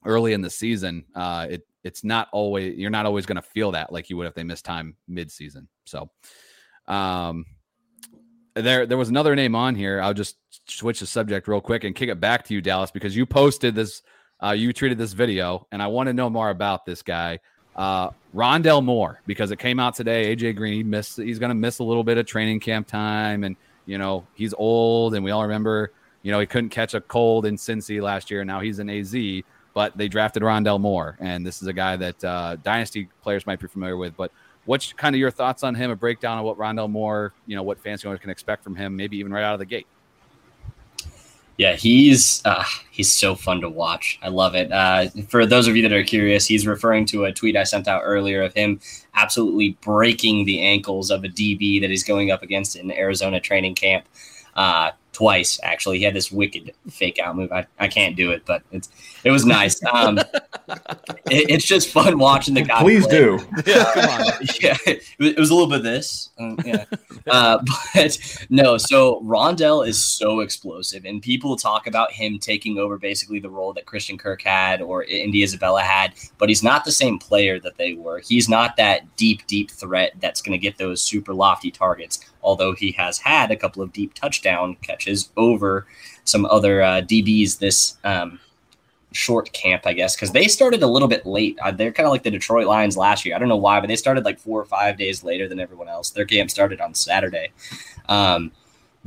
early 0.05 0.35
in 0.35 0.43
the 0.43 0.51
season, 0.51 1.05
uh, 1.15 1.47
it 1.51 1.67
it's 1.83 2.03
not 2.03 2.29
always 2.33 2.77
you're 2.77 2.91
not 2.91 3.07
always 3.07 3.27
gonna 3.27 3.41
feel 3.41 3.71
that 3.73 3.93
like 3.93 4.11
you 4.11 4.17
would 4.17 4.27
if 4.27 4.35
they 4.35 4.43
miss 4.43 4.61
time 4.61 4.97
mid 5.09 5.31
season. 5.31 5.69
So 5.85 6.11
um 6.89 7.47
there 8.57 8.87
there 8.87 8.97
was 8.97 9.09
another 9.11 9.37
name 9.37 9.55
on 9.55 9.75
here. 9.75 10.01
I'll 10.01 10.15
just 10.15 10.37
switch 10.67 11.01
the 11.01 11.07
subject 11.07 11.47
real 11.47 11.61
quick 11.61 11.85
and 11.85 11.95
kick 11.95 12.09
it 12.09 12.21
back 12.21 12.45
to 12.47 12.55
you, 12.55 12.61
Dallas, 12.61 12.91
because 12.91 13.15
you 13.15 13.27
posted 13.27 13.75
this, 13.75 14.03
uh, 14.43 14.53
you 14.53 14.73
tweeted 14.73 14.97
this 14.97 15.13
video, 15.13 15.67
and 15.71 15.83
I 15.83 15.87
want 15.89 16.09
to 16.09 16.15
know 16.15 16.31
more 16.31 16.49
about 16.49 16.87
this 16.87 17.03
guy, 17.03 17.39
uh, 17.77 18.11
Rondale 18.35 18.83
Moore, 18.83 19.21
because 19.27 19.51
it 19.51 19.59
came 19.59 19.79
out 19.79 19.95
today. 19.95 20.35
AJ 20.35 20.57
Green 20.57 20.73
he 20.73 20.83
missed, 20.83 21.19
he's 21.19 21.39
going 21.39 21.51
to 21.51 21.55
miss 21.55 21.79
a 21.81 21.85
little 21.85 22.05
bit 22.05 22.17
of 22.17 22.27
training 22.27 22.61
camp 22.61 22.87
time, 22.87 23.45
and 23.45 23.57
you 23.85 23.99
know 23.99 24.27
he's 24.35 24.55
old, 24.55 25.15
and 25.15 25.23
we 25.23 25.31
all 25.31 25.43
remember, 25.43 25.93
you 26.23 26.33
know 26.33 26.41
he 26.41 26.47
couldn't 26.47 26.71
catch 26.71 26.95
a 26.95 27.01
cold 27.01 27.45
in 27.45 27.57
Cincy 27.57 28.01
last 28.01 28.31
year. 28.31 28.43
Now 28.45 28.61
he's 28.61 28.79
in 28.79 28.89
AZ, 28.89 29.15
but 29.75 29.97
they 29.99 30.09
drafted 30.09 30.43
Rondale 30.43 30.81
Moore, 30.81 31.19
and 31.21 31.47
this 31.47 31.61
is 31.61 31.69
a 31.69 31.75
guy 31.75 31.97
that 31.97 32.25
uh, 32.25 32.57
dynasty 32.57 33.11
players 33.21 33.47
might 33.47 33.61
be 33.61 33.69
familiar 33.69 33.99
with, 33.99 34.17
but 34.17 34.33
what's 34.67 34.93
kind 34.93 35.15
of 35.15 35.21
your 35.21 35.31
thoughts 35.31 35.63
on 35.63 35.75
him? 35.75 35.91
A 35.91 35.97
breakdown 35.97 36.39
of 36.39 36.45
what 36.45 36.59
Rondale 36.59 36.91
Moore, 36.91 37.33
you 37.47 37.57
know, 37.57 37.63
what 37.63 37.79
owners 37.87 38.21
can 38.21 38.31
expect 38.31 38.63
from 38.63 38.77
him, 38.77 38.95
maybe 38.97 39.17
even 39.17 39.33
right 39.33 39.45
out 39.45 39.55
of 39.55 39.59
the 39.59 39.67
gate. 39.67 39.87
Yeah, 41.59 41.75
he's 41.75 42.43
uh, 42.45 42.65
he's 42.91 43.11
so 43.11 43.35
fun 43.35 43.63
to 43.63 43.71
watch. 43.71 44.19
I 44.23 44.29
love 44.29 44.55
it. 44.55 44.71
Uh, 44.71 45.09
for 45.29 45.47
those 45.47 45.67
of 45.67 45.75
you 45.75 45.83
that 45.83 45.93
are 45.93 46.05
curious, 46.05 46.47
he's 46.47 46.67
referring 46.67 47.07
to 47.07 47.25
a 47.25 47.33
tweet 47.33 47.57
I 47.57 47.65
sent 47.65 47.89
out 47.89 48.03
earlier 48.05 48.43
of 48.43 48.53
him 48.53 48.79
absolutely 49.15 49.71
breaking 49.81 50.45
the 50.45 50.61
ankles 50.61 51.11
of 51.11 51.25
a 51.25 51.29
DB 51.29 51.81
that 51.81 51.89
he's 51.89 52.05
going 52.05 52.31
up 52.31 52.43
against 52.43 52.77
in 52.77 52.93
Arizona 52.93 53.41
training 53.41 53.75
camp. 53.75 54.07
Uh, 54.55 54.91
twice 55.17 55.59
actually. 55.63 55.99
He 55.99 56.05
had 56.05 56.15
this 56.15 56.31
wicked 56.31 56.73
fake 56.91 57.19
out 57.19 57.37
move. 57.37 57.51
I, 57.51 57.67
I 57.79 57.89
can't 57.89 58.17
do 58.17 58.33
it, 58.33 58.43
but 58.45 58.63
it's 58.71 58.91
it 59.25 59.31
was 59.31 59.47
nice. 59.47 59.83
Um, 59.91 60.19
it, 61.31 61.49
it's 61.49 61.65
just 61.65 61.89
fun 61.89 62.19
watching 62.19 62.53
the 62.53 62.61
guy. 62.61 62.83
Please 62.83 63.07
play. 63.07 63.19
do. 63.19 63.39
Yeah, 63.67 63.91
come 63.95 64.11
on. 64.11 64.33
yeah, 64.61 64.77
it 64.87 65.39
was 65.39 65.51
a 65.51 65.55
little 65.55 65.69
bit 65.69 65.79
of 65.79 65.85
this. 65.85 66.31
Um, 66.39 66.59
yeah. 66.65 66.85
Uh, 67.27 67.59
but 67.95 68.19
no, 68.51 68.77
so 68.77 69.23
Rondale 69.23 69.89
is 69.89 70.05
so 70.05 70.41
explosive, 70.41 71.07
and 71.07 71.23
people 71.23 71.57
talk 71.57 71.87
about 71.87 72.13
him 72.13 72.39
taking 72.39 72.79
over 72.79 72.99
basically 72.99 73.41
the 73.41 73.49
role 73.49 73.73
that 73.73 73.87
Christian 73.87 74.19
Kirk 74.19 74.43
had 74.43 74.83
or 74.83 75.07
Andy 75.11 75.43
Isabella 75.43 75.81
had, 75.81 76.13
but 76.37 76.51
he's 76.51 76.63
not 76.63 76.85
the 76.85 76.93
same 76.93 77.19
player 77.19 77.59
that 77.61 77.79
they 77.79 77.95
were. 77.95 78.21
He's 78.21 78.51
not 78.51 78.77
that 78.77 79.17
deep, 79.17 79.47
deep 79.47 79.71
threat 79.71 80.13
that's 80.21 80.43
going 80.43 80.53
to 80.53 80.63
get 80.63 80.77
those 80.77 81.01
super 81.01 81.33
lofty 81.33 81.71
targets, 81.71 82.21
although 82.47 82.73
he 82.73 82.93
has 82.93 83.19
had 83.19 83.51
a 83.51 83.57
couple 83.57 83.83
of 83.83 83.93
deep 83.93 84.15
touchdown 84.15 84.77
catches 84.81 85.31
over 85.37 85.87
some 86.25 86.47
other 86.47 86.81
uh, 86.81 87.03
DBs 87.03 87.59
this 87.59 87.99
um, 88.05 88.39
short 89.13 89.53
camp, 89.53 89.83
I 89.85 89.93
guess, 89.93 90.15
because 90.15 90.31
they 90.31 90.47
started 90.47 90.83
a 90.83 90.87
little 90.87 91.09
bit 91.09 91.27
late. 91.27 91.59
Uh, 91.61 91.73
they're 91.73 91.93
kind 91.93 92.07
of 92.07 92.13
like 92.13 92.23
the 92.23 92.31
Detroit 92.31 92.67
Lions 92.67 92.97
last 92.97 93.25
year. 93.25 93.35
I 93.35 93.39
don't 93.39 93.49
know 93.49 93.57
why, 93.57 93.81
but 93.81 93.89
they 93.89 93.97
started 93.97 94.25
like 94.25 94.39
four 94.39 94.61
or 94.61 94.65
five 94.65 94.97
days 94.97 95.25
later 95.25 95.49
than 95.49 95.59
everyone 95.59 95.89
else. 95.89 96.11
Their 96.11 96.25
camp 96.25 96.51
started 96.51 96.81
on 96.81 96.95
Saturday. 96.95 97.51
Um, 98.09 98.53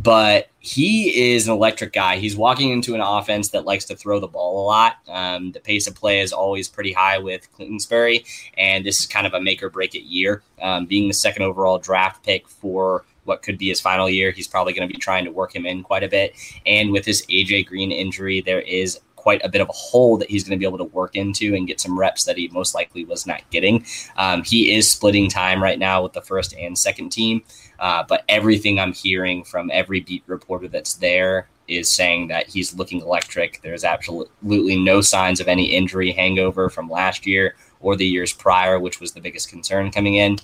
but 0.02 0.50
he 0.60 1.34
is 1.34 1.48
an 1.48 1.54
electric 1.54 1.92
guy. 1.92 2.18
He's 2.18 2.36
walking 2.36 2.70
into 2.70 2.96
an 2.96 3.02
offense 3.02 3.50
that 3.50 3.66
likes 3.66 3.86
to 3.86 3.96
throw 3.96 4.20
the 4.20 4.28
ball 4.28 4.64
a 4.64 4.66
lot. 4.66 4.98
Um, 5.10 5.52
the 5.52 5.60
pace 5.60 5.88
of 5.88 5.96
play 5.96 6.22
is 6.22 6.32
always 6.32 6.70
pretty 6.70 6.94
high 6.94 7.18
with 7.18 7.48
Kingsbury, 7.58 8.24
and 8.58 8.86
this 8.86 9.02
is 9.02 9.08
kind 9.08 9.28
of 9.28 9.34
a 9.34 9.42
make 9.42 9.62
or 9.62 9.70
break 9.70 9.96
it 9.96 10.04
year. 10.04 10.42
Um, 10.62 10.86
being 10.86 11.08
the 11.08 11.14
second 11.14 11.44
overall 11.44 11.80
draft 11.80 12.24
pick 12.24 12.48
for 12.48 13.04
what 13.30 13.44
could 13.44 13.58
be 13.58 13.70
his 13.70 13.80
final 13.80 14.10
year, 14.10 14.32
he's 14.32 14.48
probably 14.48 14.74
going 14.74 14.86
to 14.86 14.94
be 14.94 15.00
trying 15.00 15.24
to 15.24 15.32
work 15.32 15.56
him 15.56 15.66
in 15.66 15.84
quite 15.84 16.04
a 16.04 16.10
bit. 16.10 16.36
And 16.66 16.92
with 16.92 17.06
his 17.06 17.22
AJ 17.28 17.68
Green 17.68 17.92
injury, 17.92 18.42
there 18.42 18.62
is 18.62 19.00
quite 19.16 19.42
a 19.44 19.50
bit 19.50 19.62
of 19.62 19.70
a 19.70 19.74
hole 19.74 20.18
that 20.18 20.30
he's 20.30 20.44
going 20.44 20.58
to 20.58 20.60
be 20.60 20.66
able 20.66 20.78
to 20.78 20.86
work 20.86 21.16
into 21.16 21.54
and 21.54 21.68
get 21.68 21.80
some 21.80 21.98
reps 21.98 22.24
that 22.24 22.38
he 22.38 22.48
most 22.50 22.74
likely 22.74 23.06
was 23.06 23.28
not 23.28 23.42
getting. 23.52 23.86
Um, 24.18 24.44
he 24.44 24.74
is 24.74 24.90
splitting 24.90 25.30
time 25.30 25.62
right 25.62 25.78
now 25.78 26.02
with 26.02 26.14
the 26.14 26.22
first 26.22 26.56
and 26.56 26.78
second 26.78 27.10
team, 27.12 27.44
uh, 27.80 28.04
but 28.08 28.24
everything 28.28 28.80
I'm 28.80 28.94
hearing 28.94 29.44
from 29.44 29.70
every 29.72 30.00
beat 30.00 30.24
reporter 30.26 30.68
that's 30.68 30.96
there 30.96 31.50
is 31.68 31.94
saying 31.94 32.30
that 32.30 32.48
he's 32.48 32.74
looking 32.74 33.02
electric. 33.02 33.62
There's 33.62 33.84
absolutely 33.84 34.78
no 34.78 35.02
signs 35.02 35.40
of 35.40 35.48
any 35.48 35.66
injury 35.66 36.12
hangover 36.12 36.70
from 36.70 36.90
last 36.90 37.28
year 37.28 37.56
or 37.82 37.96
the 37.96 38.08
years 38.08 38.34
prior, 38.34 38.80
which 38.80 39.00
was 39.00 39.12
the 39.12 39.22
biggest 39.22 39.50
concern 39.50 39.92
coming 39.92 40.16
in. 40.16 40.40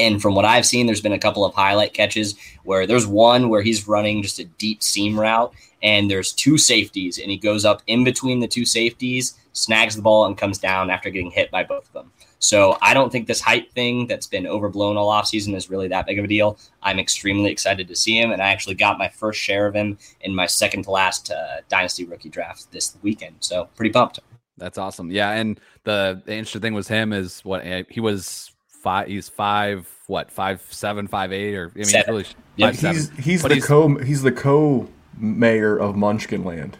And 0.00 0.20
from 0.20 0.34
what 0.34 0.44
I've 0.44 0.66
seen, 0.66 0.86
there's 0.86 1.00
been 1.00 1.12
a 1.12 1.18
couple 1.18 1.44
of 1.44 1.54
highlight 1.54 1.94
catches 1.94 2.34
where 2.64 2.86
there's 2.86 3.06
one 3.06 3.50
where 3.50 3.62
he's 3.62 3.86
running 3.86 4.22
just 4.22 4.38
a 4.38 4.44
deep 4.44 4.82
seam 4.82 5.18
route 5.20 5.52
and 5.82 6.10
there's 6.10 6.32
two 6.32 6.58
safeties 6.58 7.18
and 7.18 7.30
he 7.30 7.36
goes 7.36 7.64
up 7.64 7.82
in 7.86 8.02
between 8.02 8.40
the 8.40 8.48
two 8.48 8.64
safeties, 8.64 9.34
snags 9.52 9.96
the 9.96 10.02
ball 10.02 10.26
and 10.26 10.38
comes 10.38 10.58
down 10.58 10.90
after 10.90 11.10
getting 11.10 11.30
hit 11.30 11.50
by 11.50 11.62
both 11.62 11.86
of 11.86 11.92
them. 11.92 12.10
So 12.38 12.78
I 12.80 12.94
don't 12.94 13.12
think 13.12 13.26
this 13.26 13.40
hype 13.40 13.70
thing 13.72 14.06
that's 14.06 14.26
been 14.26 14.46
overblown 14.46 14.96
all 14.96 15.10
offseason 15.10 15.54
is 15.54 15.68
really 15.68 15.88
that 15.88 16.06
big 16.06 16.18
of 16.18 16.24
a 16.24 16.28
deal. 16.28 16.58
I'm 16.82 16.98
extremely 16.98 17.50
excited 17.50 17.86
to 17.86 17.94
see 17.94 18.18
him, 18.18 18.32
and 18.32 18.40
I 18.40 18.48
actually 18.48 18.76
got 18.76 18.98
my 18.98 19.08
first 19.08 19.38
share 19.38 19.66
of 19.66 19.74
him 19.74 19.98
in 20.22 20.34
my 20.34 20.46
second 20.46 20.84
to 20.84 20.90
last 20.90 21.30
uh, 21.30 21.60
dynasty 21.68 22.06
rookie 22.06 22.30
draft 22.30 22.72
this 22.72 22.96
weekend. 23.02 23.36
So 23.40 23.68
pretty 23.76 23.92
pumped. 23.92 24.20
That's 24.56 24.78
awesome. 24.78 25.10
Yeah, 25.10 25.32
and 25.32 25.60
the, 25.84 26.22
the 26.24 26.32
interesting 26.32 26.62
thing 26.62 26.74
was 26.74 26.88
him 26.88 27.12
is 27.12 27.40
what 27.44 27.62
eh, 27.62 27.82
he 27.90 28.00
was 28.00 28.52
five. 28.82 29.08
He's 29.08 29.28
five, 29.28 29.88
what 30.06 30.30
five 30.30 30.62
seven, 30.70 31.06
five 31.08 31.32
eight, 31.32 31.54
or 31.54 31.70
I 31.74 31.78
mean, 31.78 31.84
Seven. 31.84 32.14
really 32.14 32.26
Yeah, 32.56 32.66
five, 32.72 32.74
He's 32.94 33.06
seven. 33.08 33.22
he's 33.22 33.42
But 33.42 33.48
the 33.48 33.54
he's- 33.54 33.66
co 33.66 33.98
he's 33.98 34.22
the 34.22 34.32
co 34.32 34.88
mayor 35.16 35.76
of 35.78 35.94
Munchkinland. 35.96 36.74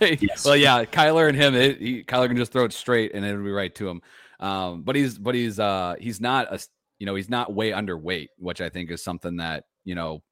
Yes. 0.22 0.44
Well, 0.44 0.56
yeah, 0.56 0.84
Kyler 0.84 1.28
and 1.28 1.36
him, 1.36 1.54
it, 1.54 1.78
he, 1.78 2.04
Kyler 2.04 2.28
can 2.28 2.36
just 2.36 2.52
throw 2.52 2.64
it 2.64 2.72
straight 2.72 3.12
and 3.14 3.24
it'll 3.24 3.42
be 3.42 3.50
right 3.50 3.74
to 3.76 3.88
him. 3.88 4.02
Um, 4.40 4.82
but 4.82 4.94
he's, 4.96 5.18
but 5.18 5.34
he's, 5.34 5.58
uh, 5.58 5.94
he's 5.98 6.20
not 6.20 6.52
a, 6.52 6.60
you 6.98 7.06
know, 7.06 7.14
he's 7.14 7.28
not 7.30 7.52
way 7.52 7.70
underweight, 7.70 8.28
which 8.38 8.60
I 8.60 8.68
think 8.68 8.90
is 8.90 9.02
something 9.02 9.36
that 9.38 9.64
you 9.84 9.94
know 9.94 10.22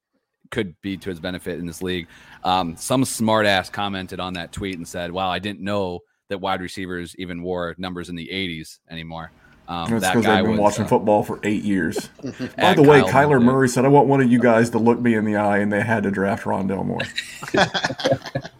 could 0.51 0.79
be 0.81 0.97
to 0.97 1.09
his 1.09 1.19
benefit 1.19 1.59
in 1.59 1.65
this 1.65 1.81
league. 1.81 2.07
Um, 2.43 2.75
some 2.77 3.03
smart 3.05 3.45
ass 3.45 3.69
commented 3.69 4.19
on 4.19 4.33
that 4.33 4.51
tweet 4.51 4.77
and 4.77 4.87
said, 4.87 5.11
"Wow, 5.11 5.29
I 5.29 5.39
didn't 5.39 5.61
know 5.61 5.99
that 6.29 6.39
wide 6.39 6.61
receivers 6.61 7.15
even 7.17 7.41
wore 7.41 7.75
numbers 7.77 8.09
in 8.09 8.15
the 8.15 8.27
80s 8.31 8.79
anymore." 8.89 9.31
Um, 9.67 9.89
That's 9.89 10.07
because 10.07 10.25
guy 10.25 10.35
they've 10.35 10.43
been 10.43 10.51
was, 10.51 10.59
watching 10.59 10.85
uh, 10.85 10.89
football 10.89 11.23
for 11.23 11.39
eight 11.43 11.63
years. 11.63 12.09
By 12.23 12.31
at 12.57 12.75
the 12.75 12.83
way, 12.83 13.01
Kyle 13.01 13.29
Kyler 13.29 13.41
Moore. 13.41 13.53
Murray 13.53 13.69
said, 13.69 13.85
"I 13.85 13.87
want 13.87 14.07
one 14.07 14.21
of 14.21 14.31
you 14.31 14.39
guys 14.39 14.69
to 14.71 14.77
look 14.77 14.99
me 14.99 15.15
in 15.15 15.25
the 15.25 15.37
eye," 15.37 15.59
and 15.59 15.71
they 15.71 15.81
had 15.81 16.03
to 16.03 16.11
draft 16.11 16.43
Rondale 16.43 16.85
Moore. 16.85 16.99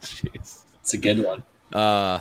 Jeez. 0.02 0.62
It's 0.82 0.94
a 0.94 0.98
good 0.98 1.24
one. 1.24 1.44
Uh, 1.74 2.20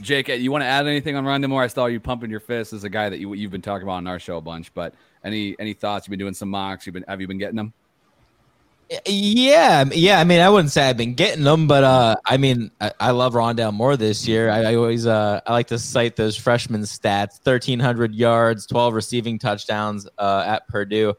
Jake, 0.00 0.28
you 0.28 0.50
want 0.50 0.62
to 0.62 0.66
add 0.66 0.86
anything 0.86 1.16
on 1.16 1.24
Rondale 1.24 1.48
Moore? 1.48 1.62
I 1.62 1.66
saw 1.66 1.86
you 1.86 2.00
pumping 2.00 2.30
your 2.30 2.40
fist 2.40 2.72
as 2.72 2.84
a 2.84 2.90
guy 2.90 3.08
that 3.08 3.18
you 3.18 3.34
you've 3.34 3.52
been 3.52 3.62
talking 3.62 3.84
about 3.84 3.96
on 3.96 4.06
our 4.06 4.18
show 4.18 4.38
a 4.38 4.40
bunch. 4.40 4.72
But 4.72 4.94
any 5.22 5.54
any 5.58 5.74
thoughts? 5.74 6.06
You've 6.06 6.12
been 6.12 6.18
doing 6.18 6.34
some 6.34 6.48
mocks. 6.48 6.86
You've 6.86 6.94
been 6.94 7.04
have 7.06 7.20
you 7.20 7.28
been 7.28 7.38
getting 7.38 7.56
them? 7.56 7.72
Yeah, 9.06 9.84
yeah. 9.92 10.20
I 10.20 10.24
mean, 10.24 10.40
I 10.40 10.50
wouldn't 10.50 10.70
say 10.70 10.88
I've 10.88 10.98
been 10.98 11.14
getting 11.14 11.44
them, 11.44 11.66
but 11.66 11.82
uh, 11.82 12.16
I 12.26 12.36
mean, 12.36 12.70
I, 12.78 12.92
I 13.00 13.10
love 13.12 13.32
Rondale 13.32 13.72
Moore 13.72 13.96
this 13.96 14.28
year. 14.28 14.50
I, 14.50 14.72
I 14.72 14.74
always 14.74 15.06
uh, 15.06 15.40
I 15.46 15.52
like 15.52 15.68
to 15.68 15.78
cite 15.78 16.16
those 16.16 16.36
freshman 16.36 16.82
stats: 16.82 17.38
thirteen 17.38 17.80
hundred 17.80 18.14
yards, 18.14 18.66
twelve 18.66 18.92
receiving 18.92 19.38
touchdowns 19.38 20.06
uh, 20.18 20.44
at 20.46 20.68
Purdue. 20.68 21.14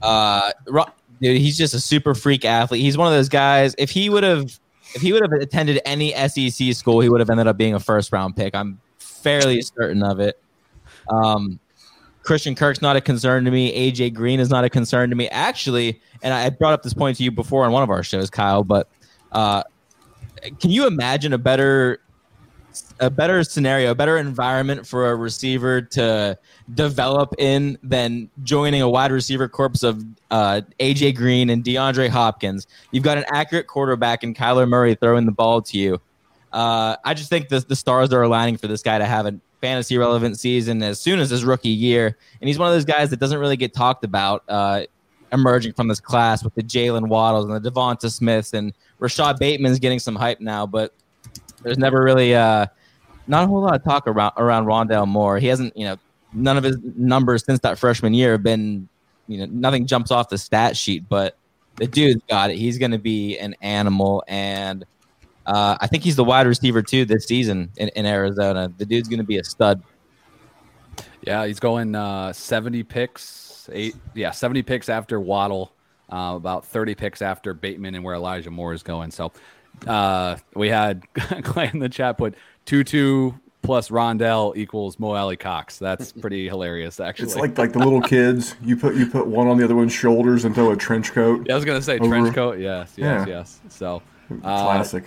Uh, 0.00 0.52
dude, 1.20 1.36
he's 1.36 1.58
just 1.58 1.74
a 1.74 1.80
super 1.80 2.14
freak 2.14 2.46
athlete. 2.46 2.80
He's 2.80 2.96
one 2.96 3.08
of 3.08 3.12
those 3.12 3.28
guys. 3.28 3.74
If 3.76 3.90
he 3.90 4.08
would 4.08 4.24
have, 4.24 4.44
if 4.94 5.02
he 5.02 5.12
would 5.12 5.22
have 5.22 5.32
attended 5.32 5.80
any 5.84 6.12
SEC 6.28 6.72
school, 6.74 7.00
he 7.00 7.10
would 7.10 7.20
have 7.20 7.28
ended 7.28 7.46
up 7.46 7.58
being 7.58 7.74
a 7.74 7.80
first 7.80 8.10
round 8.10 8.36
pick. 8.36 8.54
I'm 8.54 8.80
fairly 8.98 9.60
certain 9.60 10.02
of 10.02 10.18
it. 10.20 10.40
Um, 11.10 11.60
Christian 12.22 12.54
Kirk's 12.54 12.82
not 12.82 12.96
a 12.96 13.00
concern 13.00 13.44
to 13.44 13.50
me. 13.50 13.72
AJ 13.92 14.14
Green 14.14 14.40
is 14.40 14.50
not 14.50 14.64
a 14.64 14.70
concern 14.70 15.10
to 15.10 15.16
me. 15.16 15.28
Actually, 15.28 16.00
and 16.22 16.34
I 16.34 16.50
brought 16.50 16.72
up 16.72 16.82
this 16.82 16.94
point 16.94 17.16
to 17.16 17.22
you 17.22 17.30
before 17.30 17.64
on 17.64 17.72
one 17.72 17.82
of 17.82 17.90
our 17.90 18.02
shows, 18.02 18.30
Kyle, 18.30 18.62
but 18.62 18.88
uh, 19.32 19.62
can 20.60 20.70
you 20.70 20.86
imagine 20.86 21.32
a 21.32 21.38
better 21.38 22.00
a 23.00 23.10
better 23.10 23.42
scenario, 23.42 23.90
a 23.90 23.94
better 23.94 24.16
environment 24.16 24.86
for 24.86 25.10
a 25.10 25.16
receiver 25.16 25.80
to 25.80 26.38
develop 26.74 27.34
in 27.38 27.78
than 27.82 28.30
joining 28.44 28.82
a 28.82 28.88
wide 28.88 29.10
receiver 29.10 29.48
corpse 29.48 29.82
of 29.82 30.04
uh, 30.30 30.60
AJ 30.78 31.16
Green 31.16 31.50
and 31.50 31.64
DeAndre 31.64 32.08
Hopkins? 32.08 32.66
You've 32.92 33.04
got 33.04 33.18
an 33.18 33.24
accurate 33.32 33.66
quarterback 33.66 34.22
and 34.22 34.36
Kyler 34.36 34.68
Murray 34.68 34.94
throwing 34.94 35.26
the 35.26 35.32
ball 35.32 35.62
to 35.62 35.78
you. 35.78 36.00
Uh, 36.52 36.96
I 37.04 37.14
just 37.14 37.30
think 37.30 37.48
the, 37.48 37.60
the 37.60 37.76
stars 37.76 38.12
are 38.12 38.22
aligning 38.22 38.56
for 38.56 38.66
this 38.66 38.82
guy 38.82 38.98
to 38.98 39.06
have 39.06 39.26
a 39.26 39.34
fantasy 39.60 39.98
relevant 39.98 40.38
season 40.38 40.82
as 40.82 41.00
soon 41.00 41.18
as 41.18 41.30
his 41.30 41.44
rookie 41.44 41.68
year. 41.68 42.16
And 42.40 42.48
he's 42.48 42.58
one 42.58 42.68
of 42.68 42.74
those 42.74 42.84
guys 42.84 43.10
that 43.10 43.20
doesn't 43.20 43.38
really 43.38 43.56
get 43.56 43.74
talked 43.74 44.04
about 44.04 44.44
uh, 44.48 44.82
emerging 45.32 45.74
from 45.74 45.88
this 45.88 46.00
class 46.00 46.42
with 46.42 46.54
the 46.54 46.62
Jalen 46.62 47.08
Waddles 47.08 47.46
and 47.46 47.64
the 47.64 47.70
Devonta 47.70 48.10
Smiths 48.10 48.52
and 48.52 48.72
Rashod 48.98 49.38
Bateman's 49.38 49.78
getting 49.78 49.98
some 49.98 50.16
hype 50.16 50.40
now, 50.40 50.66
but 50.66 50.94
there's 51.62 51.78
never 51.78 52.02
really 52.02 52.34
uh, 52.34 52.66
not 53.26 53.44
a 53.44 53.46
whole 53.46 53.60
lot 53.60 53.74
of 53.74 53.84
talk 53.84 54.06
around 54.06 54.32
around 54.36 54.66
Rondale 54.66 55.06
Moore. 55.06 55.38
He 55.38 55.46
hasn't, 55.46 55.76
you 55.76 55.84
know, 55.84 55.96
none 56.32 56.56
of 56.56 56.64
his 56.64 56.78
numbers 56.96 57.44
since 57.44 57.60
that 57.60 57.78
freshman 57.78 58.14
year 58.14 58.32
have 58.32 58.42
been, 58.42 58.88
you 59.28 59.38
know, 59.38 59.46
nothing 59.50 59.86
jumps 59.86 60.10
off 60.10 60.28
the 60.28 60.38
stat 60.38 60.76
sheet, 60.76 61.08
but 61.08 61.36
the 61.76 61.86
dude's 61.86 62.22
got 62.28 62.50
it. 62.50 62.56
He's 62.56 62.78
going 62.78 62.90
to 62.90 62.98
be 62.98 63.38
an 63.38 63.54
animal 63.60 64.22
and 64.28 64.84
uh, 65.50 65.76
I 65.80 65.86
think 65.86 66.04
he's 66.04 66.16
the 66.16 66.24
wide 66.24 66.46
receiver 66.46 66.82
too 66.82 67.04
this 67.04 67.26
season 67.26 67.70
in, 67.76 67.88
in 67.90 68.06
Arizona. 68.06 68.70
The 68.78 68.86
dude's 68.86 69.08
going 69.08 69.18
to 69.18 69.24
be 69.26 69.38
a 69.38 69.44
stud. 69.44 69.82
Yeah, 71.22 71.44
he's 71.46 71.60
going 71.60 71.94
uh, 71.94 72.32
70 72.32 72.82
picks, 72.84 73.68
eight, 73.72 73.94
yeah, 74.14 74.30
70 74.30 74.62
picks 74.62 74.88
after 74.88 75.20
Waddle, 75.20 75.72
uh, 76.12 76.34
about 76.36 76.64
30 76.66 76.94
picks 76.94 77.20
after 77.20 77.52
Bateman 77.52 77.94
and 77.94 78.04
where 78.04 78.14
Elijah 78.14 78.50
Moore 78.50 78.72
is 78.72 78.82
going. 78.82 79.10
So 79.10 79.32
uh, 79.86 80.36
we 80.54 80.68
had 80.68 81.02
Clay 81.42 81.70
in 81.72 81.78
the 81.80 81.88
chat 81.88 82.16
put 82.16 82.34
2 82.66 82.84
2 82.84 83.34
plus 83.62 83.90
Rondale 83.90 84.56
equals 84.56 84.98
Mo 84.98 85.12
Alie-Cox. 85.14 85.78
That's 85.78 86.12
pretty 86.22 86.48
hilarious, 86.48 87.00
actually. 87.00 87.26
It's 87.26 87.36
like 87.36 87.58
like 87.58 87.72
the 87.72 87.78
little 87.80 88.00
kids. 88.00 88.54
You 88.62 88.76
put 88.76 88.94
you 88.94 89.06
put 89.06 89.26
one 89.26 89.46
on 89.46 89.58
the 89.58 89.64
other 89.64 89.76
one's 89.76 89.92
shoulders 89.92 90.44
and 90.46 90.54
throw 90.54 90.70
a 90.70 90.76
trench 90.76 91.12
coat. 91.12 91.46
yeah, 91.46 91.52
I 91.52 91.56
was 91.56 91.64
going 91.66 91.78
to 91.78 91.84
say 91.84 91.98
over- 91.98 92.08
trench 92.08 92.34
coat. 92.34 92.58
Yes, 92.58 92.94
yes, 92.96 93.26
Yeah. 93.28 93.34
yes. 93.34 93.60
So, 93.68 94.00
uh, 94.30 94.62
Classic. 94.64 95.04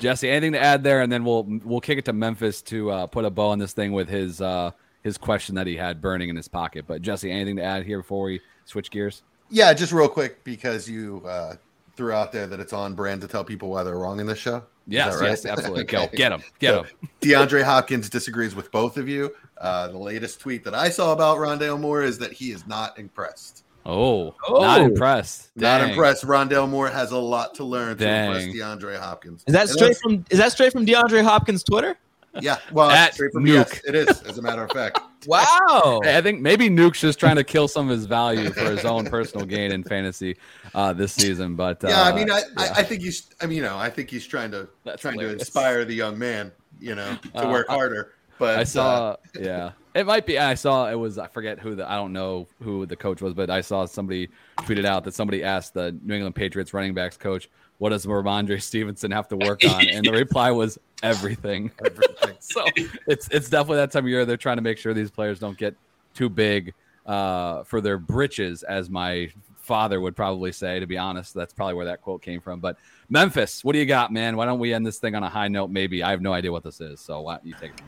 Jesse, 0.00 0.28
anything 0.28 0.52
to 0.52 0.60
add 0.60 0.82
there? 0.82 1.02
And 1.02 1.12
then 1.12 1.24
we'll 1.24 1.44
we'll 1.64 1.80
kick 1.80 1.98
it 1.98 2.04
to 2.06 2.12
Memphis 2.12 2.62
to 2.62 2.90
uh, 2.90 3.06
put 3.06 3.24
a 3.24 3.30
bow 3.30 3.48
on 3.48 3.58
this 3.58 3.72
thing 3.72 3.92
with 3.92 4.08
his 4.08 4.40
uh, 4.40 4.72
his 5.02 5.16
question 5.16 5.54
that 5.54 5.66
he 5.66 5.76
had 5.76 6.00
burning 6.00 6.28
in 6.28 6.36
his 6.36 6.48
pocket. 6.48 6.86
But 6.86 7.02
Jesse, 7.02 7.30
anything 7.30 7.56
to 7.56 7.62
add 7.62 7.84
here 7.84 8.00
before 8.00 8.24
we 8.24 8.40
switch 8.64 8.90
gears? 8.90 9.22
Yeah, 9.50 9.72
just 9.74 9.92
real 9.92 10.08
quick 10.08 10.42
because 10.44 10.88
you 10.88 11.22
uh, 11.26 11.56
threw 11.96 12.12
out 12.12 12.32
there 12.32 12.46
that 12.46 12.60
it's 12.60 12.72
on 12.72 12.94
brand 12.94 13.20
to 13.20 13.28
tell 13.28 13.44
people 13.44 13.68
why 13.70 13.82
they're 13.82 13.98
wrong 13.98 14.20
in 14.20 14.26
this 14.26 14.38
show. 14.38 14.64
Yes, 14.86 15.20
right? 15.20 15.30
yes, 15.30 15.46
absolutely. 15.46 15.84
Go 15.84 16.08
get 16.12 16.32
him, 16.32 16.42
get 16.58 16.70
So, 16.70 16.82
him. 16.82 17.08
DeAndre 17.20 17.62
Hopkins 17.62 18.08
disagrees 18.10 18.54
with 18.56 18.72
both 18.72 18.96
of 18.96 19.08
you. 19.08 19.34
Uh, 19.58 19.88
the 19.88 19.98
latest 19.98 20.40
tweet 20.40 20.64
that 20.64 20.74
I 20.74 20.88
saw 20.88 21.12
about 21.12 21.38
Rondale 21.38 21.78
Moore 21.78 22.02
is 22.02 22.18
that 22.18 22.32
he 22.32 22.50
is 22.50 22.66
not 22.66 22.98
impressed. 22.98 23.64
Oh, 23.92 24.34
Oh. 24.48 24.60
not 24.62 24.80
impressed. 24.82 25.50
Not 25.56 25.80
impressed. 25.88 26.24
Rondale 26.24 26.68
Moore 26.68 26.88
has 26.88 27.10
a 27.12 27.18
lot 27.18 27.54
to 27.56 27.64
learn 27.64 27.96
to 27.96 28.04
impress 28.08 28.44
Dang. 28.44 28.54
DeAndre 28.54 28.98
Hopkins. 28.98 29.42
Is 29.46 29.52
that 29.52 29.62
And 29.62 29.70
straight 29.70 29.96
from 29.96 30.24
is 30.30 30.38
that 30.38 30.52
straight 30.52 30.72
from 30.72 30.86
DeAndre 30.86 31.22
Hopkins' 31.24 31.62
Twitter? 31.64 31.96
Yeah, 32.40 32.58
well, 32.70 32.90
At 32.90 33.14
straight 33.14 33.32
from 33.32 33.44
Nuke. 33.44 33.54
yes, 33.54 33.80
it 33.84 33.94
is. 33.96 34.22
As 34.22 34.38
a 34.38 34.42
matter 34.42 34.62
of 34.62 34.70
fact, 34.70 35.00
Wow. 35.26 36.00
I 36.04 36.20
think 36.22 36.40
maybe 36.40 36.70
Nuke's 36.70 37.00
just 37.00 37.18
trying 37.18 37.34
to 37.34 37.42
kill 37.44 37.66
some 37.66 37.90
of 37.90 37.96
his 37.96 38.06
value 38.06 38.50
for 38.52 38.70
his 38.70 38.84
own 38.84 39.04
personal 39.06 39.44
gain 39.44 39.72
in 39.72 39.82
fantasy 39.82 40.36
uh, 40.74 40.92
this 40.92 41.12
season. 41.12 41.56
But 41.56 41.82
uh, 41.84 41.88
yeah, 41.88 42.02
I 42.04 42.14
mean, 42.14 42.30
I, 42.30 42.38
yeah. 42.38 42.44
I, 42.56 42.70
I 42.80 42.82
think 42.84 43.02
he's. 43.02 43.26
I 43.42 43.46
mean, 43.46 43.56
you 43.56 43.62
know, 43.64 43.76
I 43.76 43.90
think 43.90 44.08
he's 44.10 44.26
trying 44.26 44.52
to 44.52 44.68
That's 44.84 45.02
trying 45.02 45.14
hilarious. 45.14 45.38
to 45.38 45.40
inspire 45.40 45.84
the 45.84 45.94
young 45.94 46.16
man, 46.18 46.52
you 46.78 46.94
know, 46.94 47.16
to 47.34 47.48
Uh, 47.48 47.50
work 47.50 47.66
I- 47.68 47.74
harder. 47.74 48.12
But 48.38 48.58
I 48.58 48.62
uh, 48.62 48.64
saw, 48.64 49.16
yeah, 49.38 49.72
it 49.94 50.06
might 50.06 50.26
be. 50.26 50.38
I 50.38 50.54
saw 50.54 50.88
it 50.88 50.94
was. 50.94 51.18
I 51.18 51.26
forget 51.26 51.58
who 51.58 51.74
the. 51.74 51.90
I 51.90 51.96
don't 51.96 52.12
know 52.12 52.46
who 52.62 52.86
the 52.86 52.96
coach 52.96 53.20
was, 53.20 53.34
but 53.34 53.50
I 53.50 53.60
saw 53.60 53.86
somebody 53.86 54.28
tweeted 54.58 54.84
out 54.84 55.04
that 55.04 55.14
somebody 55.14 55.42
asked 55.42 55.74
the 55.74 55.96
New 56.02 56.14
England 56.14 56.34
Patriots 56.34 56.72
running 56.72 56.94
backs 56.94 57.16
coach, 57.16 57.50
"What 57.78 57.90
does 57.90 58.06
Rhamondre 58.06 58.62
Stevenson 58.62 59.10
have 59.10 59.26
to 59.28 59.36
work 59.36 59.64
on?" 59.64 59.88
And 59.88 60.04
the 60.04 60.12
reply 60.12 60.52
was 60.52 60.78
everything. 61.02 61.72
everything. 61.84 62.36
so 62.40 62.64
it's 63.06 63.28
it's 63.30 63.50
definitely 63.50 63.78
that 63.78 63.90
time 63.90 64.04
of 64.04 64.10
year 64.10 64.24
they're 64.24 64.36
trying 64.36 64.58
to 64.58 64.62
make 64.62 64.78
sure 64.78 64.94
these 64.94 65.10
players 65.10 65.40
don't 65.40 65.58
get 65.58 65.74
too 66.14 66.28
big 66.28 66.72
uh, 67.06 67.64
for 67.64 67.80
their 67.80 67.98
britches, 67.98 68.62
as 68.62 68.88
my 68.88 69.28
father 69.56 70.00
would 70.00 70.14
probably 70.14 70.52
say. 70.52 70.78
To 70.78 70.86
be 70.86 70.98
honest, 70.98 71.34
that's 71.34 71.52
probably 71.52 71.74
where 71.74 71.86
that 71.86 72.00
quote 72.00 72.22
came 72.22 72.40
from. 72.40 72.60
But 72.60 72.76
Memphis, 73.08 73.64
what 73.64 73.72
do 73.72 73.80
you 73.80 73.86
got, 73.86 74.12
man? 74.12 74.36
Why 74.36 74.46
don't 74.46 74.60
we 74.60 74.72
end 74.72 74.86
this 74.86 74.98
thing 74.98 75.16
on 75.16 75.24
a 75.24 75.28
high 75.28 75.48
note? 75.48 75.70
Maybe 75.70 76.04
I 76.04 76.12
have 76.12 76.22
no 76.22 76.32
idea 76.32 76.52
what 76.52 76.62
this 76.62 76.80
is, 76.80 77.00
so 77.00 77.22
why 77.22 77.34
don't 77.34 77.46
you 77.46 77.54
take 77.60 77.72
it? 77.72 77.82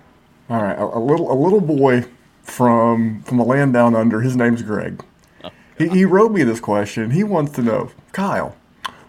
All 0.50 0.62
right, 0.62 0.78
a, 0.78 0.84
a 0.84 0.98
little 0.98 1.32
a 1.32 1.38
little 1.38 1.60
boy 1.60 2.04
from 2.42 3.22
from 3.22 3.38
the 3.38 3.44
land 3.44 3.72
down 3.72 3.94
under. 3.94 4.20
His 4.20 4.36
name's 4.36 4.62
Greg. 4.62 5.02
He, 5.78 5.88
he 5.88 6.04
wrote 6.04 6.32
me 6.32 6.42
this 6.42 6.60
question. 6.60 7.10
He 7.10 7.24
wants 7.24 7.52
to 7.52 7.62
know, 7.62 7.90
Kyle, 8.12 8.54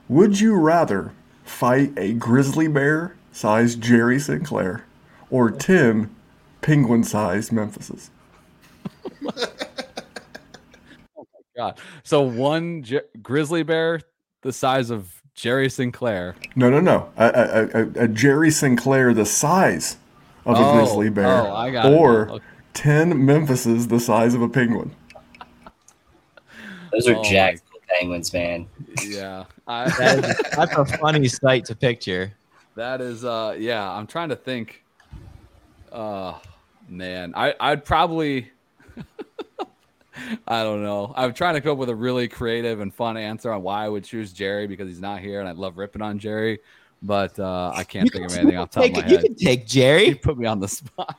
would 0.07 0.39
you 0.39 0.55
rather 0.55 1.11
fight 1.43 1.91
a 1.97 2.13
grizzly 2.13 2.67
bear 2.67 3.15
sized 3.31 3.81
Jerry 3.81 4.19
Sinclair 4.19 4.85
or 5.29 5.51
ten 5.51 6.15
penguin 6.61 7.03
sized 7.03 7.51
Memphises? 7.51 8.09
Oh 11.15 11.27
my 11.33 11.39
god. 11.55 11.79
So 12.03 12.21
one 12.21 12.83
grizzly 13.21 13.63
bear 13.63 14.01
the 14.41 14.51
size 14.51 14.89
of 14.89 15.21
Jerry 15.35 15.69
Sinclair. 15.69 16.35
No, 16.55 16.69
no, 16.69 16.79
no. 16.79 17.09
A, 17.17 17.25
a, 17.25 17.79
a, 17.79 18.03
a 18.03 18.07
Jerry 18.07 18.51
Sinclair 18.51 19.13
the 19.13 19.25
size 19.25 19.97
of 20.45 20.55
a 20.57 20.59
Oh, 20.59 20.73
grizzly 20.77 21.09
bear, 21.09 21.41
oh, 21.47 21.55
I 21.55 21.71
got 21.71 21.85
or. 21.91 22.29
Okay. 22.29 22.45
ten 22.73 23.25
Memphises 23.25 23.87
the 23.87 23.99
size 23.99 24.33
of 24.33 24.41
a 24.41 24.49
penguin. 24.49 24.91
Those 26.91 27.07
are 27.07 27.15
Oh 27.15 27.21
my- 27.23 27.29
jacked 27.29 27.61
penguins, 27.99 28.33
man. 28.33 28.67
Yeah. 29.05 29.45
I, 29.67 29.89
That 29.97 30.25
is, 30.25 30.37
that's 30.55 30.75
a 30.75 30.85
funny 30.97 31.27
sight 31.27 31.65
to 31.65 31.75
picture. 31.75 32.33
that 32.75 33.01
is 33.01 33.23
uh 33.25 33.55
yeah, 33.57 33.89
I'm 33.89 34.07
trying 34.07 34.29
to 34.29 34.35
think. 34.35 34.83
Uh 35.91 36.33
man, 36.89 37.33
I 37.35 37.53
I'd 37.59 37.85
probably 37.85 38.51
I 40.47 40.63
don't 40.63 40.83
know. 40.83 41.13
I'm 41.15 41.33
trying 41.33 41.55
to 41.55 41.61
come 41.61 41.71
up 41.73 41.77
with 41.79 41.89
a 41.89 41.95
really 41.95 42.27
creative 42.27 42.79
and 42.79 42.93
fun 42.93 43.17
answer 43.17 43.51
on 43.51 43.63
why 43.63 43.85
I 43.85 43.89
would 43.89 44.03
choose 44.03 44.31
Jerry 44.31 44.67
because 44.67 44.87
he's 44.87 45.01
not 45.01 45.19
here 45.21 45.39
and 45.39 45.49
I 45.49 45.53
love 45.53 45.77
ripping 45.77 46.01
on 46.03 46.19
Jerry, 46.19 46.59
but 47.03 47.37
uh 47.39 47.71
I 47.75 47.83
can't 47.83 48.09
think 48.11 48.25
of 48.25 48.35
anything 48.37 48.57
off 48.57 48.71
the 48.71 48.81
top 48.81 48.89
of 48.89 48.95
Take, 48.95 49.05
my 49.05 49.09
you 49.11 49.17
head. 49.17 49.25
can 49.25 49.35
take 49.35 49.67
Jerry. 49.67 50.01
You 50.01 50.07
Jerry. 50.13 50.15
put 50.15 50.37
me 50.37 50.47
on 50.47 50.59
the 50.59 50.67
spot. 50.67 51.15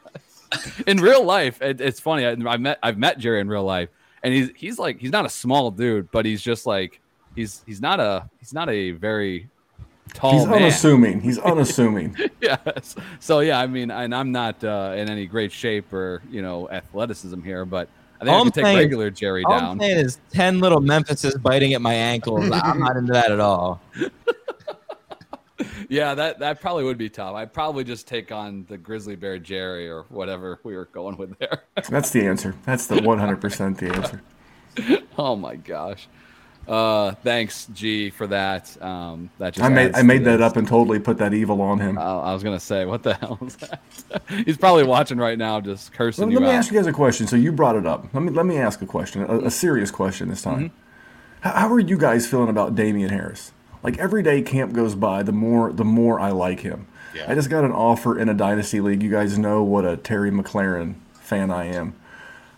in 0.86 0.98
real 0.98 1.22
life, 1.24 1.60
it, 1.62 1.80
it's 1.80 2.00
funny. 2.00 2.24
I, 2.26 2.30
I 2.52 2.56
met 2.56 2.78
I've 2.82 2.98
met 2.98 3.18
Jerry 3.18 3.40
in 3.40 3.48
real 3.48 3.64
life, 3.64 3.88
and 4.22 4.32
he's 4.34 4.50
he's 4.56 4.78
like 4.78 4.98
he's 4.98 5.12
not 5.12 5.26
a 5.26 5.28
small 5.28 5.70
dude, 5.70 6.10
but 6.10 6.24
he's 6.24 6.42
just 6.42 6.64
like 6.66 7.00
he's 7.36 7.62
he's 7.66 7.80
not 7.80 8.00
a 8.00 8.28
he's 8.38 8.52
not 8.54 8.68
a 8.68 8.92
very 8.92 9.48
tall 10.14 10.32
He's 10.38 10.46
man. 10.46 10.54
unassuming. 10.62 11.20
He's 11.20 11.38
unassuming. 11.52 12.16
yes. 12.40 12.94
So 13.20 13.40
yeah, 13.40 13.58
I 13.60 13.66
mean, 13.66 13.90
and 13.90 14.14
I'm 14.14 14.30
not 14.32 14.62
uh, 14.62 14.94
in 14.96 15.10
any 15.10 15.26
great 15.26 15.50
shape 15.52 15.92
or 15.92 16.22
you 16.30 16.40
know 16.42 16.68
athleticism 16.70 17.40
here, 17.42 17.64
but 17.64 17.88
I 18.20 18.24
think 18.24 18.30
All 18.32 18.38
I 18.38 18.40
I'm 18.42 18.50
take 18.52 18.64
saying- 18.64 18.78
regular 18.78 19.10
Jerry 19.10 19.42
down. 19.42 19.52
All 19.52 19.58
down. 19.60 19.70
I'm 19.72 19.80
saying 19.80 19.98
is 19.98 20.18
ten 20.32 20.60
little 20.60 20.80
Memphises 20.80 21.34
biting 21.36 21.74
at 21.74 21.82
my 21.82 21.94
ankles. 21.94 22.48
I'm 22.52 22.78
not 22.78 22.96
into 22.96 23.12
that 23.12 23.32
at 23.32 23.40
all. 23.40 23.80
Yeah, 25.88 26.14
that 26.14 26.38
that 26.38 26.60
probably 26.60 26.84
would 26.84 26.98
be 26.98 27.08
tough. 27.08 27.34
I'd 27.34 27.52
probably 27.52 27.84
just 27.84 28.06
take 28.06 28.32
on 28.32 28.64
the 28.68 28.78
grizzly 28.78 29.16
bear 29.16 29.38
Jerry 29.38 29.88
or 29.88 30.04
whatever 30.08 30.60
we 30.64 30.74
were 30.74 30.86
going 30.86 31.16
with 31.16 31.38
there. 31.38 31.64
That's 31.88 32.10
the 32.10 32.26
answer. 32.26 32.54
That's 32.64 32.86
the 32.86 32.96
100% 32.96 33.78
the 33.78 33.94
answer. 33.94 34.22
oh 35.18 35.36
my 35.36 35.56
gosh. 35.56 36.08
Uh, 36.66 37.12
thanks, 37.16 37.66
G, 37.74 38.08
for 38.08 38.26
that. 38.28 38.80
Um, 38.82 39.28
that 39.38 39.52
just 39.52 39.64
I 39.64 39.68
made 39.68 39.94
I 39.94 40.02
made 40.02 40.24
that 40.24 40.40
up 40.40 40.56
and 40.56 40.66
totally 40.66 40.98
put 40.98 41.18
that 41.18 41.34
evil 41.34 41.60
on 41.60 41.78
him. 41.78 41.98
Uh, 41.98 42.20
I 42.20 42.32
was 42.32 42.42
gonna 42.42 42.58
say, 42.58 42.86
what 42.86 43.02
the 43.02 43.14
hell 43.14 43.38
is 43.46 43.56
that? 43.56 43.82
He's 44.46 44.56
probably 44.56 44.84
watching 44.84 45.18
right 45.18 45.36
now, 45.36 45.60
just 45.60 45.92
cursing 45.92 46.30
Let, 46.30 46.40
me 46.40 46.48
out. 46.48 46.54
ask 46.54 46.72
you 46.72 46.78
guys 46.78 46.86
a 46.86 46.92
question. 46.92 47.26
So 47.26 47.36
you 47.36 47.52
brought 47.52 47.76
it 47.76 47.86
up. 47.86 48.06
Let 48.14 48.22
me 48.22 48.30
let 48.30 48.46
me 48.46 48.56
ask 48.56 48.80
a 48.80 48.86
question, 48.86 49.22
a, 49.22 49.40
a 49.40 49.50
serious 49.50 49.90
question 49.90 50.28
this 50.28 50.40
time. 50.40 50.72
How, 51.40 51.52
how 51.52 51.72
are 51.72 51.80
you 51.80 51.98
guys 51.98 52.26
feeling 52.26 52.48
about 52.48 52.74
Damien 52.74 53.10
Harris? 53.10 53.52
Like 53.84 53.98
every 53.98 54.24
day 54.24 54.42
camp 54.42 54.72
goes 54.72 54.96
by, 54.96 55.22
the 55.22 55.32
more 55.32 55.72
the 55.72 55.84
more 55.84 56.18
I 56.18 56.30
like 56.30 56.60
him. 56.60 56.88
Yeah. 57.14 57.30
I 57.30 57.34
just 57.36 57.50
got 57.50 57.64
an 57.64 57.70
offer 57.70 58.18
in 58.18 58.28
a 58.28 58.34
dynasty 58.34 58.80
league. 58.80 59.02
You 59.02 59.10
guys 59.10 59.38
know 59.38 59.62
what 59.62 59.84
a 59.84 59.96
Terry 59.96 60.32
McLaurin 60.32 60.96
fan 61.12 61.52
I 61.52 61.66
am. 61.66 61.94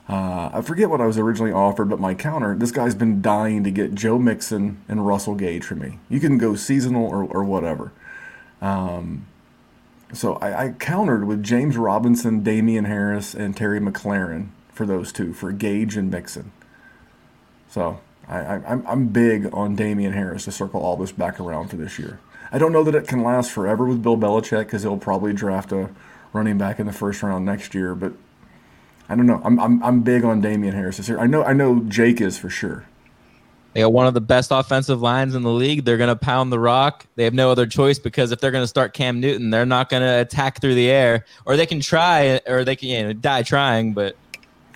Uh, 0.09 0.51
I 0.55 0.63
forget 0.63 0.89
what 0.89 1.01
I 1.01 1.07
was 1.07 1.19
originally 1.19 1.53
offered, 1.53 1.91
but 1.91 1.99
my 1.99 2.15
counter, 2.15 2.55
this 2.57 2.71
guy's 2.71 2.95
been 2.95 3.21
dying 3.21 3.65
to 3.65 3.73
get 3.73 3.95
Joe 3.95 4.19
Mixon 4.19 4.81
and 4.89 5.07
Russell 5.07 5.35
Gage 5.35 5.65
for 5.65 5.75
me. 5.75 5.99
You 6.09 6.21
can 6.21 6.39
go 6.39 6.55
seasonal 6.55 7.07
or, 7.07 7.25
or 7.25 7.45
whatever. 7.45 7.93
So 10.13 10.35
I, 10.37 10.67
I 10.67 10.69
countered 10.71 11.27
with 11.27 11.43
James 11.43 11.77
Robinson, 11.77 12.45
Damien 12.45 12.85
Harris, 12.85 13.35
and 13.35 13.57
Terry 13.57 13.81
McLaurin 13.81 14.49
for 14.73 14.87
those 14.87 15.13
two, 15.13 15.33
for 15.33 15.51
Gage 15.51 15.97
and 15.97 16.11
Mixon. 16.11 16.53
So 17.69 17.99
I, 18.29 18.39
I, 18.39 18.55
I'm, 18.67 18.87
I'm 18.87 19.09
big 19.09 19.53
on 19.53 19.77
Damien 19.77 20.13
Harris 20.13 20.45
to 20.45 20.53
circle 20.53 20.81
all 20.81 20.97
this 20.97 21.13
back 21.13 21.39
around 21.39 21.69
for 21.69 21.77
this 21.77 21.99
year. 21.99 22.21
I 22.53 22.59
don't 22.59 22.73
know 22.73 22.85
that 22.85 22.95
it 22.95 23.09
can 23.09 23.23
last 23.23 23.51
forever 23.51 23.85
with 23.85 24.03
Bill 24.03 24.17
Belichick 24.17 24.65
because 24.67 24.83
he'll 24.83 24.97
probably 24.97 25.33
draft 25.33 25.73
a 25.73 25.91
running 26.33 26.59
back 26.59 26.79
in 26.79 26.87
the 26.87 26.93
first 26.93 27.23
round 27.23 27.45
next 27.45 27.75
year, 27.75 27.95
but 27.95 28.13
I 29.09 29.15
don't 29.15 29.27
know. 29.27 29.41
I'm, 29.45 29.59
I'm, 29.59 29.83
I'm 29.83 30.01
big 30.03 30.25
on 30.25 30.41
Damien 30.41 30.75
Harris 30.75 30.97
this 30.97 31.09
year. 31.09 31.19
I 31.19 31.27
know 31.27 31.43
I 31.45 31.53
know 31.53 31.81
Jake 31.81 32.21
is 32.21 32.39
for 32.39 32.51
sure. 32.51 32.85
They 33.73 33.83
got 33.83 33.93
one 33.93 34.07
of 34.07 34.15
the 34.15 34.23
best 34.23 34.53
offensive 34.53 35.03
lines 35.03 35.35
in 35.35 35.43
the 35.43 35.51
league. 35.51 35.85
They're 35.85 35.99
going 35.99 36.09
to 36.09 36.17
pound 36.17 36.51
the 36.51 36.59
rock. 36.59 37.07
They 37.17 37.25
have 37.25 37.35
no 37.35 37.51
other 37.51 37.67
choice 37.67 37.99
because 37.99 38.33
if 38.33 38.41
they're 38.41 38.51
going 38.51 38.65
to 38.65 38.69
start 38.69 38.95
Cam 38.95 39.21
Newton, 39.21 39.51
they're 39.51 39.67
not 39.67 39.91
going 39.91 40.03
to 40.03 40.21
attack 40.21 40.63
through 40.63 40.77
the 40.77 40.89
air, 40.89 41.27
or 41.45 41.59
they 41.59 41.67
can 41.67 41.81
try, 41.81 42.41
or 42.47 42.65
they 42.65 42.75
can 42.75 42.89
you 42.89 43.03
know, 43.05 43.13
die 43.13 43.43
trying. 43.43 43.93
But 43.93 44.17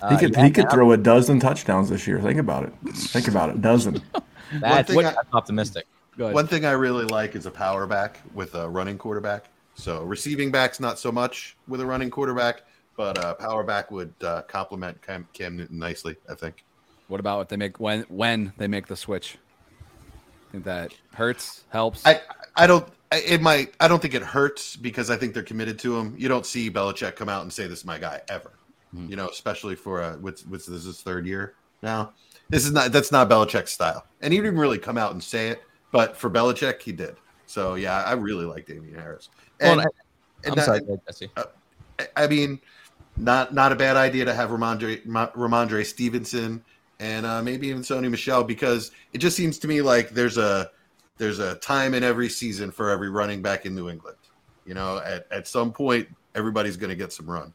He 0.09 0.17
could 0.17 0.35
you 0.35 0.43
he 0.43 0.51
could 0.51 0.65
have- 0.65 0.73
throw 0.73 0.91
a 0.91 0.97
dozen 0.97 1.39
touchdowns 1.39 1.89
this 1.89 2.07
year. 2.07 2.19
Think 2.19 2.39
about 2.39 2.63
it. 2.63 2.73
Think 2.93 3.27
about 3.27 3.49
it. 3.49 3.61
Dozen. 3.61 4.01
That's, 4.59 4.87
thing 4.87 4.97
what, 4.97 5.05
I- 5.05 5.11
that's 5.11 5.33
optimistic. 5.33 5.85
Go 6.17 6.25
ahead. 6.25 6.35
One 6.35 6.45
thing 6.45 6.65
I 6.65 6.71
really 6.71 7.05
like 7.05 7.35
is 7.35 7.45
a 7.45 7.51
power 7.51 7.87
back 7.87 8.19
with 8.33 8.53
a 8.53 8.67
running 8.67 8.97
quarterback. 8.97 9.45
So 9.75 10.03
receiving 10.03 10.51
backs 10.51 10.81
not 10.81 10.99
so 10.99 11.09
much 11.09 11.55
with 11.69 11.79
a 11.79 11.85
running 11.85 12.09
quarterback, 12.09 12.63
but 12.97 13.17
uh, 13.17 13.33
power 13.35 13.63
back 13.63 13.91
would 13.91 14.13
uh, 14.21 14.41
complement 14.41 15.01
Cam, 15.01 15.25
Cam 15.31 15.55
Newton 15.55 15.79
nicely. 15.79 16.17
I 16.29 16.35
think. 16.35 16.65
What 17.07 17.21
about 17.21 17.41
if 17.41 17.47
they 17.47 17.55
make 17.55 17.79
when 17.79 18.01
when 18.09 18.51
they 18.57 18.67
make 18.67 18.87
the 18.87 18.97
switch? 18.97 19.37
Think 20.51 20.65
that 20.65 20.93
hurts, 21.13 21.63
helps. 21.69 22.05
I 22.05 22.19
I 22.55 22.67
don't. 22.67 22.85
It 23.13 23.41
might. 23.41 23.73
I 23.79 23.87
don't 23.87 24.01
think 24.01 24.13
it 24.13 24.21
hurts 24.21 24.75
because 24.75 25.09
I 25.09 25.15
think 25.15 25.33
they're 25.33 25.43
committed 25.43 25.79
to 25.79 25.97
him. 25.97 26.13
You 26.17 26.27
don't 26.27 26.45
see 26.45 26.69
Belichick 26.69 27.15
come 27.15 27.29
out 27.29 27.43
and 27.43 27.51
say, 27.53 27.67
"This 27.67 27.79
is 27.79 27.85
my 27.85 27.97
guy," 27.97 28.21
ever. 28.27 28.51
You 28.93 29.15
know, 29.15 29.29
especially 29.29 29.75
for 29.75 30.01
a 30.01 30.17
what's 30.17 30.45
what's 30.45 30.65
this 30.65 30.79
is 30.79 30.85
his 30.85 31.01
third 31.01 31.25
year 31.25 31.53
now. 31.81 32.13
This 32.49 32.65
is 32.65 32.73
not. 32.73 32.91
That's 32.91 33.11
not 33.11 33.29
Belichick's 33.29 33.71
style, 33.71 34.05
and 34.21 34.33
he 34.33 34.39
didn't 34.39 34.59
really 34.59 34.77
come 34.77 34.97
out 34.97 35.13
and 35.13 35.23
say 35.23 35.47
it. 35.49 35.61
But 35.93 36.17
for 36.17 36.29
Belichick, 36.29 36.81
he 36.81 36.91
did. 36.91 37.15
So 37.45 37.75
yeah, 37.75 38.03
I 38.03 38.13
really 38.13 38.45
like 38.45 38.65
Damien 38.65 38.93
Harris. 38.95 39.29
And, 39.61 39.79
and 39.79 39.89
I'm 40.45 40.55
that- 40.55 40.65
sorry, 40.65 40.81
Jesse. 41.07 41.29
I- 41.37 41.45
I 42.15 42.27
mean, 42.27 42.59
not 43.17 43.53
not 43.53 43.71
a 43.71 43.75
bad 43.75 43.95
idea 43.95 44.25
to 44.25 44.33
have 44.33 44.49
Rhamondre 44.49 45.05
Rhamondre 45.05 45.85
Stevenson 45.85 46.63
and 46.99 47.25
uh, 47.25 47.41
maybe 47.41 47.67
even 47.67 47.81
Sony 47.81 48.09
Michel 48.09 48.43
because 48.43 48.91
it 49.13 49.19
just 49.19 49.35
seems 49.37 49.57
to 49.59 49.67
me 49.67 49.81
like 49.81 50.09
there's 50.09 50.37
a 50.37 50.71
there's 51.17 51.39
a 51.39 51.55
time 51.55 51.93
in 51.93 52.03
every 52.03 52.29
season 52.29 52.71
for 52.71 52.89
every 52.89 53.09
running 53.09 53.41
back 53.41 53.65
in 53.65 53.75
New 53.75 53.89
England. 53.89 54.17
You 54.65 54.73
know, 54.73 54.99
at, 54.99 55.27
at 55.31 55.47
some 55.47 55.71
point, 55.71 56.07
everybody's 56.35 56.77
going 56.77 56.89
to 56.89 56.95
get 56.95 57.13
some 57.13 57.29
run. 57.29 57.53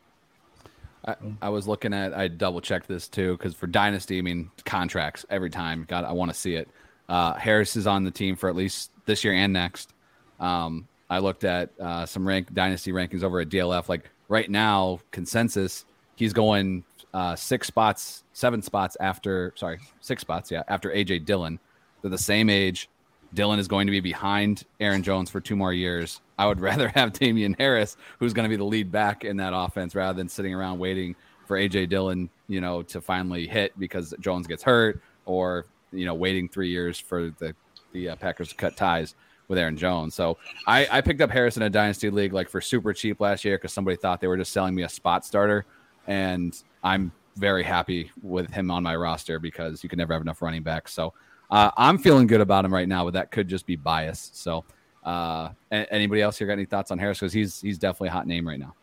I, 1.07 1.17
I 1.43 1.49
was 1.49 1.69
looking 1.69 1.93
at. 1.95 2.15
I 2.15 2.29
double 2.29 2.61
checked 2.61 2.89
this 2.89 3.09
too 3.09 3.37
because 3.37 3.55
for 3.55 3.67
dynasty, 3.67 4.19
I 4.19 4.23
mean 4.23 4.51
contracts 4.65 5.25
every 5.31 5.51
time. 5.51 5.85
God, 5.89 6.05
I 6.05 6.13
want 6.13 6.31
to 6.33 6.37
see 6.37 6.55
it. 6.55 6.69
Uh, 7.09 7.35
Harris 7.35 7.77
is 7.77 7.87
on 7.87 8.05
the 8.05 8.11
team 8.11 8.37
for 8.37 8.49
at 8.49 8.57
least 8.57 8.91
this 9.05 9.25
year 9.25 9.35
and 9.35 9.53
next. 9.53 9.93
Um, 10.41 10.89
I 11.09 11.21
looked 11.21 11.45
at 11.45 11.71
uh, 11.81 12.07
some 12.07 12.27
rank 12.27 12.53
dynasty 12.53 12.93
rankings 12.93 13.23
over 13.23 13.41
at 13.41 13.49
DLF. 13.49 13.89
Like 13.89 14.11
right 14.29 14.51
now, 14.51 15.01
consensus, 15.13 15.85
he's 16.17 16.33
going 16.33 16.85
uh, 17.15 17.37
six 17.37 17.69
spots, 17.69 18.25
seven 18.33 18.61
spots 18.61 18.97
after. 19.01 19.53
Sorry, 19.57 19.79
six 20.01 20.23
spots. 20.23 20.51
Yeah, 20.51 20.63
after 20.69 20.91
AJ 20.91 21.25
Dillon. 21.25 21.59
They're 22.03 22.11
the 22.11 22.19
same 22.19 22.51
age. 22.51 22.89
Dillon 23.35 23.59
is 23.59 23.69
going 23.69 23.87
to 23.87 23.91
be 23.91 24.01
behind 24.01 24.65
Aaron 24.81 25.03
Jones 25.03 25.31
for 25.31 25.41
two 25.41 25.57
more 25.57 25.73
years. 25.73 26.21
I 26.39 26.47
would 26.47 26.61
rather 26.71 26.89
have 26.89 27.13
Damien 27.13 27.55
Harris, 27.59 27.97
who's 28.19 28.33
going 28.33 28.45
to 28.45 28.51
be 28.51 28.57
the 28.57 28.65
lead 28.65 28.91
back 28.91 29.25
in 29.25 29.37
that 29.39 29.53
offense, 29.55 29.95
rather 29.95 30.17
than 30.17 30.29
sitting 30.29 30.55
around 30.55 30.79
waiting 30.79 31.15
for 31.47 31.57
AJ 31.57 31.89
Dillon, 31.89 32.29
you 32.49 32.61
know, 32.61 32.83
to 32.83 33.01
finally 33.01 33.47
hit 33.47 33.79
because 33.79 34.15
Jones 34.21 34.47
gets 34.47 34.63
hurt, 34.63 35.01
or 35.25 35.67
you 35.93 36.05
know, 36.05 36.15
waiting 36.15 36.49
three 36.49 36.71
years 36.71 36.99
for 36.99 37.31
the 37.39 37.55
the 37.93 38.11
uh, 38.11 38.17
Packers 38.17 38.49
to 38.51 38.55
cut 38.55 38.77
ties 38.77 39.15
with 39.49 39.59
Aaron 39.59 39.77
Jones. 39.77 40.15
So 40.15 40.39
I, 40.67 40.89
I 40.91 41.01
picked 41.01 41.21
up 41.21 41.31
Harris 41.31 41.57
in 41.57 41.63
a 41.63 41.71
dynasty 41.71 42.11
league 42.11 42.33
like 42.33 42.49
for 42.49 42.61
super 42.61 42.93
cheap 42.93 43.21
last 43.21 43.45
year 43.45 43.57
because 43.57 43.73
somebody 43.73 43.97
thought 43.97 44.21
they 44.21 44.27
were 44.27 44.37
just 44.37 44.53
selling 44.53 44.75
me 44.75 44.83
a 44.83 44.89
spot 44.89 45.25
starter, 45.25 45.65
and 46.07 46.61
I'm 46.83 47.13
very 47.37 47.63
happy 47.63 48.11
with 48.23 48.51
him 48.53 48.71
on 48.71 48.83
my 48.83 48.97
roster 48.97 49.39
because 49.39 49.83
you 49.83 49.89
can 49.89 49.99
never 49.99 50.13
have 50.13 50.23
enough 50.23 50.43
running 50.43 50.63
backs. 50.63 50.93
So 50.93 51.13
uh, 51.51 51.71
I'm 51.77 51.99
feeling 51.99 52.27
good 52.27 52.41
about 52.41 52.65
him 52.65 52.73
right 52.73 52.89
now, 52.89 53.05
but 53.05 53.13
that 53.15 53.31
could 53.31 53.49
just 53.49 53.67
be 53.67 53.77
bias. 53.77 54.31
So, 54.35 54.65
uh, 55.07 55.51
anybody 55.71 56.21
else 56.21 56.37
here 56.37 56.47
got 56.47 56.55
any 56.55 56.67
thoughts 56.67 56.91
on 56.91 56.99
Harris? 56.99 57.21
Because 57.21 57.33
he's 57.33 57.61
he's 57.61 57.79
definitely 57.79 58.09
a 58.09 58.13
hot 58.13 58.27
name 58.27 58.47
right 58.47 58.59
now. 58.59 58.75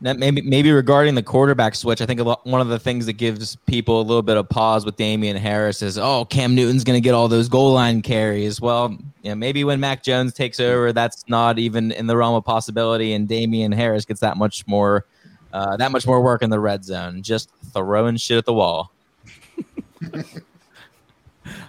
That 0.00 0.18
maybe 0.18 0.42
maybe 0.42 0.72
regarding 0.72 1.14
the 1.14 1.22
quarterback 1.22 1.74
switch, 1.74 2.00
I 2.00 2.06
think 2.06 2.20
one 2.20 2.60
of 2.60 2.68
the 2.68 2.78
things 2.78 3.06
that 3.06 3.14
gives 3.14 3.56
people 3.66 4.00
a 4.00 4.02
little 4.02 4.22
bit 4.22 4.36
of 4.36 4.48
pause 4.48 4.84
with 4.84 4.96
Damien 4.96 5.36
Harris 5.36 5.82
is, 5.82 5.98
oh, 5.98 6.24
Cam 6.24 6.54
Newton's 6.54 6.84
going 6.84 6.96
to 6.96 7.00
get 7.00 7.14
all 7.14 7.28
those 7.28 7.48
goal 7.48 7.72
line 7.72 8.02
carries. 8.02 8.60
Well, 8.60 8.96
you 9.22 9.30
know, 9.30 9.34
maybe 9.34 9.62
when 9.62 9.80
Mac 9.80 10.02
Jones 10.02 10.34
takes 10.34 10.58
over, 10.58 10.92
that's 10.92 11.24
not 11.28 11.58
even 11.58 11.92
in 11.92 12.06
the 12.06 12.16
realm 12.16 12.34
of 12.34 12.44
possibility, 12.44 13.12
and 13.12 13.28
Damien 13.28 13.72
Harris 13.72 14.04
gets 14.04 14.20
that 14.20 14.36
much 14.36 14.66
more 14.66 15.06
uh, 15.52 15.76
that 15.76 15.92
much 15.92 16.06
more 16.06 16.20
work 16.20 16.42
in 16.42 16.50
the 16.50 16.58
red 16.58 16.84
zone, 16.84 17.22
just 17.22 17.50
throwing 17.72 18.16
shit 18.16 18.38
at 18.38 18.44
the 18.44 18.52
wall. 18.52 18.90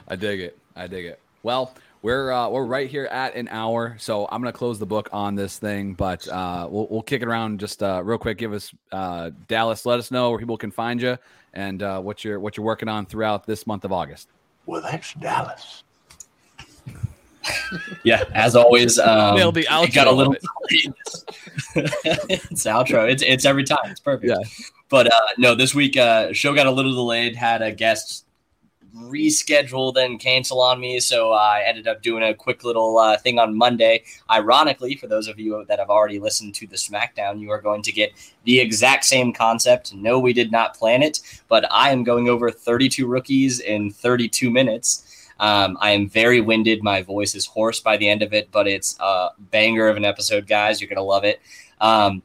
I 0.08 0.16
dig 0.16 0.40
it. 0.40 0.58
I 0.76 0.88
dig 0.88 1.06
it. 1.06 1.20
Well, 1.44 1.76
we're 2.06 2.32
uh, 2.32 2.48
we're 2.50 2.66
right 2.66 2.88
here 2.88 3.06
at 3.06 3.36
an 3.36 3.48
hour, 3.48 3.96
so 3.98 4.28
I'm 4.32 4.40
gonna 4.40 4.54
close 4.54 4.78
the 4.78 4.86
book 4.86 5.10
on 5.12 5.34
this 5.34 5.58
thing, 5.58 5.96
but 5.96 6.28
uh, 6.28 6.68
we'll 6.70 6.86
we'll 6.88 7.02
kick 7.02 7.24
it 7.24 7.28
around 7.28 7.60
just 7.60 7.82
uh, 7.82 8.00
real 8.06 8.20
quick. 8.20 8.38
Give 8.38 8.54
us 8.54 8.72
uh, 8.92 9.32
Dallas. 9.48 9.88
Let 9.88 9.98
us 9.98 10.12
know 10.12 10.30
where 10.30 10.38
people 10.38 10.56
can 10.56 10.70
find 10.70 11.02
you 11.02 11.18
and 11.56 11.82
uh, 11.82 12.00
what 12.00 12.24
you're 12.24 12.40
what 12.40 12.58
you're 12.58 12.66
working 12.66 12.90
on 12.90 13.08
throughout 13.08 13.48
this 13.48 13.66
month 13.66 13.86
of 13.86 13.92
August. 13.92 14.30
Well, 14.68 14.84
that's 14.84 15.16
Dallas. 15.16 15.84
yeah, 18.04 18.24
as 18.36 18.56
always, 18.56 19.00
um, 19.00 19.38
nailed 19.38 19.56
the 19.56 19.64
outro. 19.64 19.96
Got 19.96 20.06
a 20.06 20.12
little. 20.12 20.36
it's 20.70 22.66
outro. 22.66 23.10
It's 23.10 23.24
it's 23.24 23.46
every 23.46 23.64
time. 23.64 23.80
It's 23.86 24.00
perfect. 24.00 24.30
Yeah. 24.30 24.48
But 24.90 25.12
uh, 25.12 25.20
no, 25.40 25.56
this 25.56 25.74
week 25.74 25.98
uh, 25.98 26.34
show 26.34 26.54
got 26.54 26.68
a 26.68 26.72
little 26.72 26.94
delayed. 26.94 27.36
Had 27.36 27.64
a 27.64 27.72
guest 27.72 28.25
reschedule 28.96 29.96
and 29.98 30.20
cancel 30.20 30.62
on 30.62 30.80
me. 30.80 31.00
So 31.00 31.32
I 31.32 31.64
ended 31.66 31.88
up 31.88 32.02
doing 32.02 32.24
a 32.24 32.34
quick 32.34 32.64
little 32.64 32.98
uh, 32.98 33.18
thing 33.18 33.40
on 33.40 33.56
Monday. 33.56 34.04
Ironically, 34.30 34.96
for 34.96 35.08
those 35.08 35.28
of 35.28 35.40
you 35.40 35.66
that 35.68 35.80
have 35.80 35.90
already 35.90 36.20
listened 36.20 36.56
to 36.56 36.68
the 36.68 36.76
SmackDown, 36.76 37.40
you 37.40 37.52
are 37.52 37.62
going 37.62 37.82
to 37.84 37.92
get 37.92 38.14
the 38.44 38.60
exact 38.60 39.06
same 39.06 39.34
concept. 39.34 39.94
No, 39.94 40.20
we 40.20 40.34
did 40.34 40.52
not 40.52 40.76
plan 40.76 41.04
it, 41.04 41.20
but 41.48 41.72
I 41.72 41.92
am 41.92 42.04
going 42.04 42.30
over 42.30 42.50
32 42.52 43.06
rookies 43.06 43.60
in 43.60 43.92
32 43.92 44.50
minutes. 44.50 45.30
Um, 45.40 45.78
I 45.82 45.92
am 45.92 46.08
very 46.08 46.40
winded. 46.40 46.82
My 46.82 47.02
voice 47.02 47.36
is 47.36 47.46
hoarse 47.46 47.82
by 47.82 47.98
the 47.98 48.08
end 48.08 48.22
of 48.22 48.34
it, 48.34 48.50
but 48.52 48.68
it's 48.68 48.98
a 49.00 49.30
banger 49.52 49.90
of 49.90 49.98
an 49.98 50.06
episode, 50.06 50.48
guys. 50.48 50.80
You're 50.80 50.88
going 50.88 50.98
to 50.98 51.04
love 51.04 51.26
it. 51.26 51.42
Um, 51.82 52.24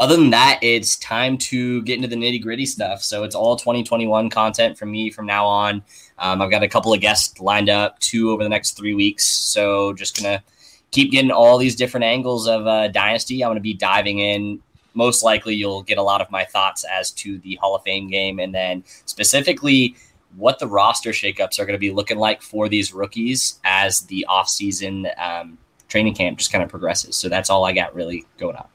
other 0.00 0.16
than 0.16 0.30
that, 0.30 0.58
it's 0.62 0.96
time 0.96 1.36
to 1.36 1.82
get 1.82 1.96
into 1.96 2.08
the 2.08 2.16
nitty 2.16 2.40
gritty 2.40 2.64
stuff. 2.64 3.02
So 3.02 3.22
it's 3.22 3.34
all 3.34 3.54
2021 3.54 4.30
content 4.30 4.78
from 4.78 4.90
me 4.90 5.10
from 5.10 5.26
now 5.26 5.46
on. 5.46 5.82
Um, 6.18 6.40
I've 6.40 6.50
got 6.50 6.62
a 6.62 6.68
couple 6.68 6.94
of 6.94 7.00
guests 7.00 7.38
lined 7.38 7.68
up, 7.68 7.98
two 7.98 8.30
over 8.30 8.42
the 8.42 8.48
next 8.48 8.78
three 8.78 8.94
weeks. 8.94 9.26
So 9.26 9.92
just 9.92 10.16
gonna 10.20 10.42
keep 10.90 11.10
getting 11.10 11.30
all 11.30 11.58
these 11.58 11.76
different 11.76 12.04
angles 12.04 12.48
of 12.48 12.66
uh, 12.66 12.88
Dynasty. 12.88 13.44
I'm 13.44 13.50
gonna 13.50 13.60
be 13.60 13.74
diving 13.74 14.20
in. 14.20 14.62
Most 14.94 15.22
likely, 15.22 15.54
you'll 15.54 15.82
get 15.82 15.98
a 15.98 16.02
lot 16.02 16.22
of 16.22 16.30
my 16.30 16.46
thoughts 16.46 16.84
as 16.90 17.10
to 17.12 17.38
the 17.38 17.56
Hall 17.56 17.76
of 17.76 17.82
Fame 17.82 18.08
game, 18.08 18.40
and 18.40 18.54
then 18.54 18.82
specifically 19.04 19.94
what 20.36 20.58
the 20.58 20.66
roster 20.66 21.10
shakeups 21.10 21.58
are 21.58 21.66
going 21.66 21.74
to 21.74 21.78
be 21.78 21.90
looking 21.90 22.18
like 22.18 22.40
for 22.40 22.68
these 22.68 22.92
rookies 22.92 23.58
as 23.64 24.02
the 24.02 24.24
offseason 24.28 25.10
um, 25.20 25.58
training 25.88 26.14
camp 26.14 26.38
just 26.38 26.52
kind 26.52 26.62
of 26.62 26.70
progresses. 26.70 27.16
So 27.16 27.28
that's 27.28 27.50
all 27.50 27.64
I 27.64 27.72
got 27.72 27.94
really 27.94 28.24
going 28.38 28.56
on. 28.56 28.66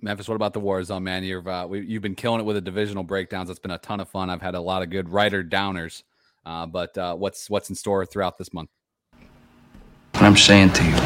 Memphis, 0.00 0.28
what 0.28 0.36
about 0.36 0.52
the 0.52 0.60
war 0.60 0.82
zone, 0.84 1.02
man? 1.04 1.24
You've 1.24 1.48
uh, 1.48 1.66
we, 1.68 1.80
you've 1.80 2.02
been 2.02 2.14
killing 2.14 2.40
it 2.40 2.44
with 2.44 2.54
the 2.54 2.60
divisional 2.60 3.02
breakdowns. 3.02 3.50
It's 3.50 3.58
been 3.58 3.72
a 3.72 3.78
ton 3.78 3.98
of 4.00 4.08
fun. 4.08 4.30
I've 4.30 4.42
had 4.42 4.54
a 4.54 4.60
lot 4.60 4.82
of 4.82 4.90
good 4.90 5.08
writer 5.08 5.42
downers. 5.42 6.04
Uh, 6.46 6.66
but 6.66 6.96
uh, 6.96 7.14
what's 7.16 7.50
what's 7.50 7.68
in 7.68 7.74
store 7.74 8.06
throughout 8.06 8.38
this 8.38 8.52
month? 8.52 8.70
What 10.12 10.22
I'm 10.22 10.36
saying 10.36 10.72
to 10.74 10.84
you 10.84 10.96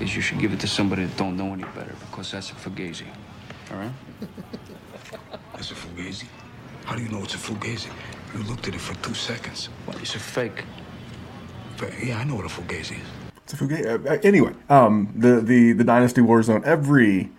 is 0.00 0.14
you 0.14 0.20
should 0.20 0.38
give 0.38 0.52
it 0.52 0.60
to 0.60 0.68
somebody 0.68 1.04
that 1.04 1.16
don't 1.16 1.36
know 1.36 1.52
any 1.52 1.64
better 1.64 1.94
because 2.10 2.30
that's 2.30 2.50
a 2.50 2.54
fugazi. 2.54 3.06
All 3.70 3.78
right? 3.78 3.92
That's 5.54 5.70
a 5.70 5.74
fugazi. 5.74 6.26
How 6.84 6.96
do 6.96 7.02
you 7.02 7.08
know 7.08 7.22
it's 7.22 7.34
a 7.34 7.38
fugazi? 7.38 7.88
You 8.34 8.42
looked 8.42 8.66
at 8.68 8.74
it 8.74 8.80
for 8.80 8.94
two 9.02 9.14
seconds. 9.14 9.68
Well, 9.86 9.96
it's 9.98 10.14
a 10.16 10.18
fake. 10.18 10.64
Yeah, 12.02 12.18
I 12.18 12.24
know 12.24 12.34
what 12.34 12.44
a 12.44 12.48
fugazi 12.48 13.00
is. 13.00 13.08
It's 13.44 13.54
a 13.54 13.56
fugazi. 13.56 14.06
Uh, 14.06 14.18
anyway, 14.24 14.52
um, 14.68 15.12
the 15.16 15.40
the 15.40 15.72
the 15.72 15.84
Dynasty 15.84 16.20
Warzone 16.20 16.64
every 16.64 17.30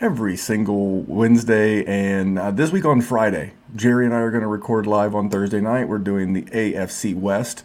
every 0.00 0.34
single 0.34 1.02
Wednesday. 1.02 1.84
And 1.84 2.38
uh, 2.38 2.50
this 2.50 2.72
week 2.72 2.86
on 2.86 3.02
Friday, 3.02 3.52
Jerry 3.76 4.06
and 4.06 4.14
I 4.14 4.20
are 4.20 4.30
going 4.30 4.40
to 4.40 4.48
record 4.48 4.86
live 4.86 5.14
on 5.14 5.28
Thursday 5.28 5.60
night. 5.60 5.88
We're 5.88 5.98
doing 5.98 6.32
the 6.32 6.42
AFC 6.42 7.14
West. 7.14 7.64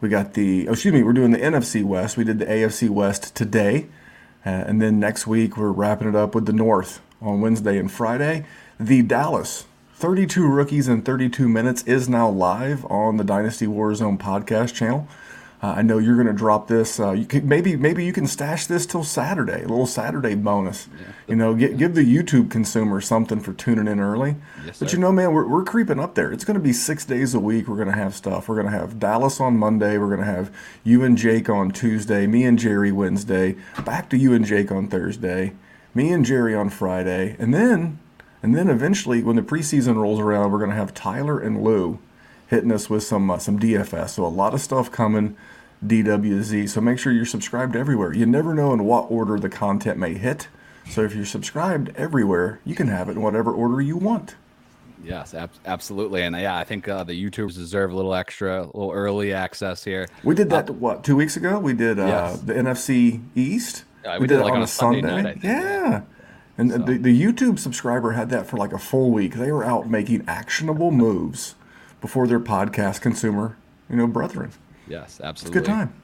We 0.00 0.08
got 0.08 0.34
the, 0.34 0.68
oh, 0.68 0.72
excuse 0.72 0.92
me, 0.92 1.04
we're 1.04 1.12
doing 1.12 1.30
the 1.30 1.38
NFC 1.38 1.84
West. 1.84 2.16
We 2.16 2.24
did 2.24 2.40
the 2.40 2.46
AFC 2.46 2.90
West 2.90 3.34
today. 3.36 3.86
Uh, 4.44 4.50
and 4.50 4.82
then 4.82 4.98
next 4.98 5.26
week, 5.26 5.56
we're 5.56 5.70
wrapping 5.70 6.08
it 6.08 6.16
up 6.16 6.34
with 6.34 6.46
the 6.46 6.52
North 6.52 7.00
on 7.22 7.40
Wednesday 7.40 7.78
and 7.78 7.90
Friday. 7.90 8.44
The 8.80 9.02
Dallas 9.02 9.64
32 9.94 10.46
Rookies 10.46 10.88
in 10.88 11.02
32 11.02 11.48
Minutes 11.48 11.82
is 11.84 12.08
now 12.08 12.28
live 12.28 12.84
on 12.86 13.18
the 13.18 13.24
Dynasty 13.24 13.66
Warzone 13.66 14.18
podcast 14.18 14.74
channel. 14.74 15.08
Uh, 15.60 15.74
I 15.78 15.82
know 15.82 15.98
you're 15.98 16.14
going 16.14 16.28
to 16.28 16.32
drop 16.32 16.68
this. 16.68 17.00
Uh, 17.00 17.10
you 17.10 17.26
can, 17.26 17.48
maybe 17.48 17.76
maybe 17.76 18.04
you 18.04 18.12
can 18.12 18.28
stash 18.28 18.66
this 18.66 18.86
till 18.86 19.02
Saturday, 19.02 19.64
a 19.64 19.68
little 19.68 19.86
Saturday 19.86 20.36
bonus. 20.36 20.88
Yeah. 21.00 21.06
You 21.26 21.36
know, 21.36 21.54
get, 21.54 21.76
give 21.76 21.94
the 21.94 22.02
YouTube 22.02 22.48
consumer 22.48 23.00
something 23.00 23.40
for 23.40 23.52
tuning 23.52 23.88
in 23.88 23.98
early. 23.98 24.36
Yes, 24.64 24.78
but 24.78 24.92
you 24.92 25.00
know, 25.00 25.10
man, 25.10 25.32
we're, 25.32 25.48
we're 25.48 25.64
creeping 25.64 25.98
up 25.98 26.14
there. 26.14 26.30
It's 26.30 26.44
going 26.44 26.54
to 26.54 26.62
be 26.62 26.72
six 26.72 27.04
days 27.04 27.34
a 27.34 27.40
week. 27.40 27.66
We're 27.66 27.76
going 27.76 27.88
to 27.88 27.94
have 27.94 28.14
stuff. 28.14 28.48
We're 28.48 28.54
going 28.54 28.72
to 28.72 28.78
have 28.78 29.00
Dallas 29.00 29.40
on 29.40 29.56
Monday. 29.56 29.98
We're 29.98 30.14
going 30.14 30.20
to 30.20 30.32
have 30.32 30.54
you 30.84 31.02
and 31.02 31.18
Jake 31.18 31.48
on 31.48 31.72
Tuesday. 31.72 32.28
Me 32.28 32.44
and 32.44 32.58
Jerry 32.58 32.92
Wednesday. 32.92 33.56
Back 33.84 34.08
to 34.10 34.16
you 34.16 34.32
and 34.34 34.44
Jake 34.44 34.70
on 34.70 34.86
Thursday. 34.86 35.54
Me 35.92 36.12
and 36.12 36.24
Jerry 36.24 36.54
on 36.54 36.70
Friday, 36.70 37.34
and 37.38 37.52
then 37.52 37.98
and 38.42 38.54
then 38.54 38.68
eventually, 38.68 39.22
when 39.22 39.34
the 39.34 39.42
preseason 39.42 39.96
rolls 39.96 40.20
around, 40.20 40.52
we're 40.52 40.58
going 40.58 40.70
to 40.70 40.76
have 40.76 40.94
Tyler 40.94 41.40
and 41.40 41.64
Lou 41.64 41.98
hitting 42.48 42.72
us 42.72 42.90
with 42.90 43.04
some 43.04 43.30
uh, 43.30 43.38
some 43.38 43.58
DFS. 43.58 44.10
So 44.10 44.26
a 44.26 44.26
lot 44.26 44.54
of 44.54 44.60
stuff 44.60 44.90
coming 44.90 45.36
DWZ. 45.86 46.68
So 46.68 46.80
make 46.80 46.98
sure 46.98 47.12
you're 47.12 47.24
subscribed 47.24 47.76
everywhere. 47.76 48.12
You 48.12 48.26
never 48.26 48.54
know 48.54 48.72
in 48.72 48.84
what 48.84 49.10
order 49.10 49.38
the 49.38 49.48
content 49.48 49.98
may 49.98 50.14
hit. 50.14 50.48
So 50.90 51.02
if 51.02 51.14
you're 51.14 51.26
subscribed 51.26 51.94
everywhere, 51.96 52.60
you 52.64 52.74
can 52.74 52.88
have 52.88 53.08
it 53.08 53.12
in 53.12 53.22
whatever 53.22 53.52
order 53.52 53.80
you 53.80 53.96
want. 53.96 54.34
Yes, 55.04 55.32
ab- 55.32 55.50
absolutely, 55.64 56.22
and 56.22 56.34
yeah, 56.34 56.58
I 56.58 56.64
think 56.64 56.88
uh, 56.88 57.04
the 57.04 57.12
YouTubers 57.12 57.54
deserve 57.54 57.92
a 57.92 57.94
little 57.94 58.14
extra, 58.14 58.62
a 58.62 58.66
little 58.66 58.90
early 58.90 59.32
access 59.32 59.84
here. 59.84 60.08
We 60.24 60.34
did 60.34 60.50
that 60.50 60.68
uh, 60.68 60.72
what 60.72 61.04
two 61.04 61.14
weeks 61.14 61.36
ago. 61.36 61.60
We 61.60 61.72
did 61.72 62.00
uh, 62.00 62.06
yes. 62.06 62.40
the 62.40 62.54
NFC 62.54 63.22
East. 63.36 63.84
we, 64.04 64.10
we, 64.18 64.26
did, 64.26 64.34
did 64.34 64.40
it 64.40 64.44
like 64.44 64.54
on, 64.54 64.62
a 64.62 64.66
Sunday. 64.66 65.02
Sunday. 65.02 65.22
Night, 65.22 65.38
yeah. 65.44 66.02
And 66.56 66.72
so. 66.72 66.78
the, 66.78 66.98
the 66.98 67.22
YouTube 67.22 67.60
subscriber 67.60 68.12
had 68.12 68.30
that 68.30 68.46
for 68.48 68.56
like 68.56 68.72
a 68.72 68.78
full 68.78 69.12
week. 69.12 69.34
They 69.34 69.52
were 69.52 69.64
out 69.64 69.88
making 69.88 70.24
actionable 70.26 70.90
moves 70.90 71.54
before 72.00 72.26
their 72.26 72.40
podcast 72.40 73.00
consumer, 73.00 73.56
you 73.90 73.96
know, 73.96 74.06
brethren. 74.06 74.52
Yes, 74.86 75.20
absolutely. 75.22 75.58
It's 75.58 75.68
a 75.68 75.70
good 75.70 75.76
time. 75.76 76.02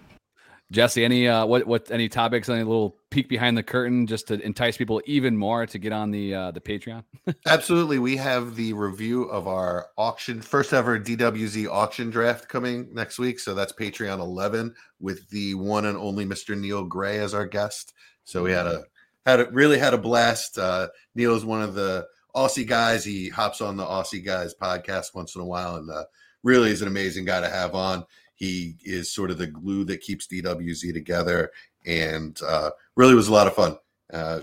Jesse, 0.73 1.05
any 1.05 1.29
uh, 1.29 1.45
what 1.47 1.67
what 1.67 1.91
any 1.91 2.09
topics? 2.09 2.49
Any 2.49 2.65
little 2.65 2.97
peek 3.11 3.29
behind 3.29 3.57
the 3.57 3.63
curtain 3.63 4.07
just 4.07 4.29
to 4.29 4.41
entice 4.41 4.77
people 4.77 5.01
even 5.05 5.37
more 5.37 5.67
to 5.67 5.79
get 5.79 5.93
on 5.93 6.11
the 6.11 6.35
uh, 6.35 6.51
the 6.51 6.61
Patreon? 6.61 7.05
Absolutely, 7.47 7.99
we 7.99 8.17
have 8.17 8.57
the 8.57 8.73
review 8.73 9.25
of 9.25 9.47
our 9.47 9.89
auction 9.99 10.41
first 10.41 10.73
ever 10.73 10.99
DWZ 10.99 11.69
auction 11.69 12.11
draft 12.11 12.49
coming 12.49 12.89
next 12.93 13.19
week. 13.19 13.39
So 13.41 13.55
that's 13.55 13.73
Patreon 13.73 14.19
11 14.21 14.75
with 15.01 15.29
the 15.29 15.55
one 15.55 15.85
and 15.85 15.99
only 15.99 16.25
Mr. 16.25 16.59
Neil 16.59 16.85
Gray 16.85 17.19
as 17.19 17.35
our 17.35 17.47
guest. 17.47 17.93
So 18.25 18.43
we 18.43 18.53
had 18.53 18.67
a 18.67 18.85
had 19.27 19.41
a, 19.41 19.51
really 19.51 19.79
had 19.79 19.95
a 19.95 19.99
blast. 19.99 20.59
Uh, 20.59 20.89
Neil 21.15 21.35
is 21.37 21.45
one 21.45 21.63
of 21.63 21.75
the 21.75 22.07
Aussie 22.35 22.67
guys. 22.67 23.05
He 23.05 23.29
hops 23.29 23.61
on 23.61 23.77
the 23.77 23.85
Aussie 23.85 24.25
guys 24.25 24.55
podcast 24.55 25.15
once 25.15 25.35
in 25.35 25.41
a 25.41 25.47
while, 25.47 25.77
and 25.77 25.91
uh, 25.91 26.05
really 26.43 26.71
is 26.71 26.83
an 26.83 26.89
amazing 26.89 27.25
guy 27.25 27.41
to 27.41 27.49
have 27.49 27.75
on. 27.75 28.05
He 28.35 28.77
is 28.85 29.13
sort 29.13 29.31
of 29.31 29.39
the 29.39 29.47
glue 29.47 29.85
that 29.85 30.01
keeps 30.01 30.27
DWZ 30.27 30.93
together, 30.93 31.53
and 31.87 32.39
uh, 32.47 32.71
really 32.97 33.15
was 33.15 33.29
a 33.29 33.33
lot 33.33 33.47
of 33.47 33.55
fun. 33.55 33.77
Uh, 34.13 34.41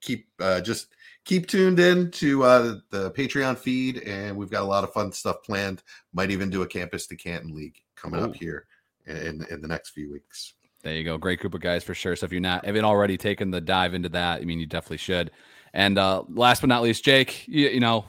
keep 0.00 0.28
uh, 0.40 0.60
just 0.60 0.88
keep 1.24 1.46
tuned 1.46 1.78
in 1.78 2.10
to 2.12 2.42
uh, 2.42 2.76
the 2.90 3.10
Patreon 3.10 3.58
feed, 3.58 3.98
and 3.98 4.36
we've 4.36 4.50
got 4.50 4.62
a 4.62 4.66
lot 4.66 4.84
of 4.84 4.92
fun 4.92 5.12
stuff 5.12 5.42
planned. 5.42 5.82
Might 6.12 6.30
even 6.30 6.50
do 6.50 6.62
a 6.62 6.66
Campus 6.66 7.06
to 7.08 7.16
Canton 7.16 7.54
League 7.54 7.82
coming 7.96 8.22
up 8.22 8.34
here 8.34 8.66
in 9.06 9.44
in 9.50 9.60
the 9.60 9.68
next 9.68 9.90
few 9.90 10.10
weeks. 10.10 10.54
There 10.82 10.94
you 10.94 11.04
go. 11.04 11.18
Great 11.18 11.40
group 11.40 11.54
of 11.54 11.60
guys 11.60 11.84
for 11.84 11.94
sure. 11.94 12.16
So 12.16 12.24
if 12.24 12.32
you're 12.32 12.40
not 12.40 12.64
haven't 12.64 12.84
already 12.84 13.16
taken 13.16 13.50
the 13.50 13.60
dive 13.60 13.94
into 13.94 14.08
that, 14.10 14.40
I 14.40 14.44
mean, 14.44 14.60
you 14.60 14.66
definitely 14.66 14.98
should. 14.98 15.30
And 15.74 15.98
uh, 15.98 16.24
last 16.28 16.60
but 16.60 16.68
not 16.68 16.82
least, 16.82 17.04
Jake, 17.04 17.46
you, 17.46 17.68
you 17.68 17.80
know, 17.80 18.04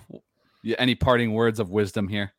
any 0.78 0.96
parting 0.96 1.34
words 1.34 1.60
of 1.60 1.70
wisdom 1.70 2.08
here? 2.08 2.34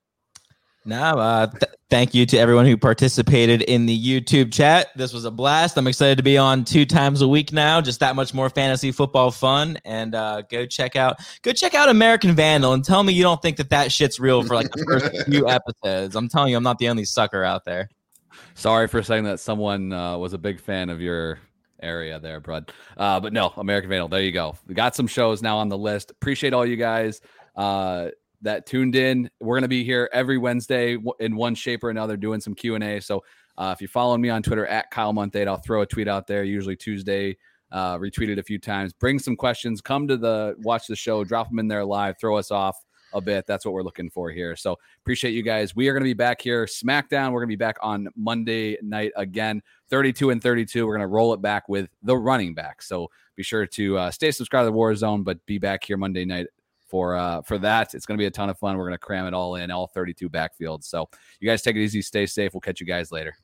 No, 0.87 1.19
uh, 1.19 1.47
th- 1.47 1.73
thank 1.91 2.15
you 2.15 2.25
to 2.25 2.39
everyone 2.39 2.65
who 2.65 2.77
participated 2.77 3.61
in 3.63 3.85
the 3.85 3.97
YouTube 3.97 4.51
chat. 4.51 4.89
This 4.97 5.13
was 5.13 5.27
a 5.27 5.31
blast. 5.31 5.77
I'm 5.77 5.87
excited 5.87 6.17
to 6.17 6.23
be 6.23 6.39
on 6.39 6.65
two 6.65 6.87
times 6.87 7.21
a 7.21 7.29
week 7.29 7.53
now. 7.53 7.83
Just 7.83 8.01
that 8.01 8.17
much 8.17 8.33
more 8.33 8.49
fantasy 8.49 8.91
football 8.91 9.31
fun. 9.31 9.79
And 9.85 10.15
uh, 10.15 10.43
go 10.51 10.65
check 10.65 10.97
out 10.97 11.19
go 11.43 11.53
check 11.53 11.75
out 11.75 11.91
American 11.91 12.35
Vandal 12.35 12.73
and 12.73 12.83
tell 12.83 13.03
me 13.03 13.13
you 13.13 13.23
don't 13.23 13.43
think 13.43 13.59
that 13.59 13.69
that 13.71 13.93
shit's 13.93 14.19
real 14.19 14.43
for 14.43 14.55
like 14.55 14.71
the 14.71 14.83
first 14.85 15.25
few 15.31 15.47
episodes. 15.49 16.17
I'm 16.17 16.29
telling 16.29 16.51
you, 16.51 16.57
I'm 16.57 16.63
not 16.63 16.79
the 16.79 16.89
only 16.89 17.05
sucker 17.05 17.45
out 17.45 17.67
there. 17.67 17.91
Sorry 18.55 18.89
for 18.89 19.03
saying 19.03 19.25
that 19.25 19.39
someone 19.39 19.93
uh, 19.93 20.17
was 20.17 20.33
a 20.33 20.39
big 20.39 20.61
fan 20.61 20.89
of 20.89 21.01
your 21.01 21.41
area 21.83 22.19
there, 22.21 22.41
bud. 22.41 22.73
Uh, 22.97 23.21
but 23.21 23.33
no, 23.33 23.53
American 23.57 23.91
Vandal. 23.91 24.09
There 24.09 24.23
you 24.23 24.33
go. 24.33 24.57
We 24.67 24.75
got 24.75 24.95
some 24.95 25.07
shows 25.07 25.43
now 25.43 25.59
on 25.59 25.69
the 25.69 25.79
list. 25.79 26.11
Appreciate 26.11 26.53
all 26.53 26.67
you 26.67 26.77
guys. 26.77 27.21
Uh, 27.57 28.09
that 28.43 28.67
tuned 28.67 28.97
in. 28.97 29.31
We're 29.41 29.61
to 29.61 29.69
be 29.69 29.85
here 29.85 30.09
every 30.13 30.39
Wednesday 30.39 30.97
in 31.19 31.37
one 31.37 31.55
shape 31.55 31.85
or 31.85 31.91
another 31.91 32.17
doing 32.17 32.41
some 32.41 32.55
Q&A. 32.55 33.01
So 33.01 33.23
uh, 33.59 33.73
if 33.75 33.81
you're 33.81 33.89
following 33.89 34.21
me 34.21 34.31
on 34.31 34.43
Twitter 34.43 34.67
at 34.67 34.91
Kyle 34.91 35.13
Month 35.13 35.37
Eight, 35.37 35.47
I'll 35.47 35.59
throw 35.59 35.83
a 35.83 35.87
tweet 35.87 36.09
out 36.09 36.27
there, 36.27 36.45
usually 36.45 36.77
Tuesday, 36.77 37.37
uh, 37.71 37.99
retweeted 37.99 38.39
a 38.39 38.43
few 38.43 38.59
times. 38.59 38.93
Bring 38.93 39.19
some 39.19 39.37
questions. 39.37 39.81
Come 39.81 40.09
to 40.09 40.17
the 40.17 40.57
watch 40.61 40.87
the 40.87 40.97
show. 40.97 41.25
Drop 41.25 41.49
them 41.51 41.59
in 41.59 41.69
there 41.69 41.85
live. 41.85 42.19
Throw 42.19 42.37
us 42.37 42.51
off 42.51 42.77
a 43.13 43.21
bit. 43.21 43.47
That's 43.47 43.65
what 43.65 43.75
we're 43.75 43.83
looking 43.83 44.11
for 44.11 44.31
here. 44.31 44.57
So 44.57 44.77
appreciate 45.03 45.33
you 45.33 45.43
guys. 45.43 45.75
We 45.75 45.89
are 45.89 45.93
going 45.93 46.03
to 46.03 46.09
be 46.09 46.15
back 46.15 46.41
here. 46.41 46.67
SmackDown. 46.67 47.33
We're 47.33 47.41
going 47.41 47.49
to 47.49 47.57
be 47.57 47.57
back 47.57 47.77
on 47.83 48.09
Monday 48.17 48.77
night 48.83 49.13
again. 49.17 49.63
32 49.89 50.31
and 50.31 50.43
32. 50.43 50.87
We're 50.87 50.97
going 50.97 51.01
to 51.01 51.07
roll 51.07 51.33
it 51.35 51.43
back 51.43 51.69
with 51.69 51.89
the 52.03 52.17
running 52.17 52.55
back. 52.55 52.83
So 52.83 53.09
be 53.37 53.43
sure 53.43 53.67
to 53.67 53.99
uh, 53.99 54.11
stay 54.11 54.31
subscribed 54.31 54.63
to 54.63 54.67
the 54.67 54.73
War 54.73 54.95
Zone, 54.95 55.23
but 55.23 55.45
be 55.47 55.59
back 55.59 55.85
here 55.85 55.97
Monday 55.97 56.25
night 56.25 56.47
for 56.91 57.15
uh 57.15 57.41
for 57.43 57.57
that. 57.59 57.95
It's 57.95 58.05
going 58.05 58.19
to 58.19 58.23
be 58.23 58.27
a 58.27 58.31
ton 58.31 58.51
of 58.51 58.59
fun. 58.59 58.77
We're 58.77 58.85
going 58.85 58.95
to 58.95 58.99
cram 58.99 59.27
it 59.27 59.33
all 59.33 59.55
in, 59.55 59.71
all 59.71 59.87
32 59.87 60.29
backfields. 60.29 60.85
So 60.85 61.09
you 61.39 61.49
guys 61.49 61.63
take 61.63 61.77
it 61.77 61.81
easy, 61.83 62.03
stay 62.03 62.27
safe. 62.27 62.53
We'll 62.53 62.61
catch 62.61 62.81
you 62.81 62.87
guys 62.87 63.13
later. 63.13 63.35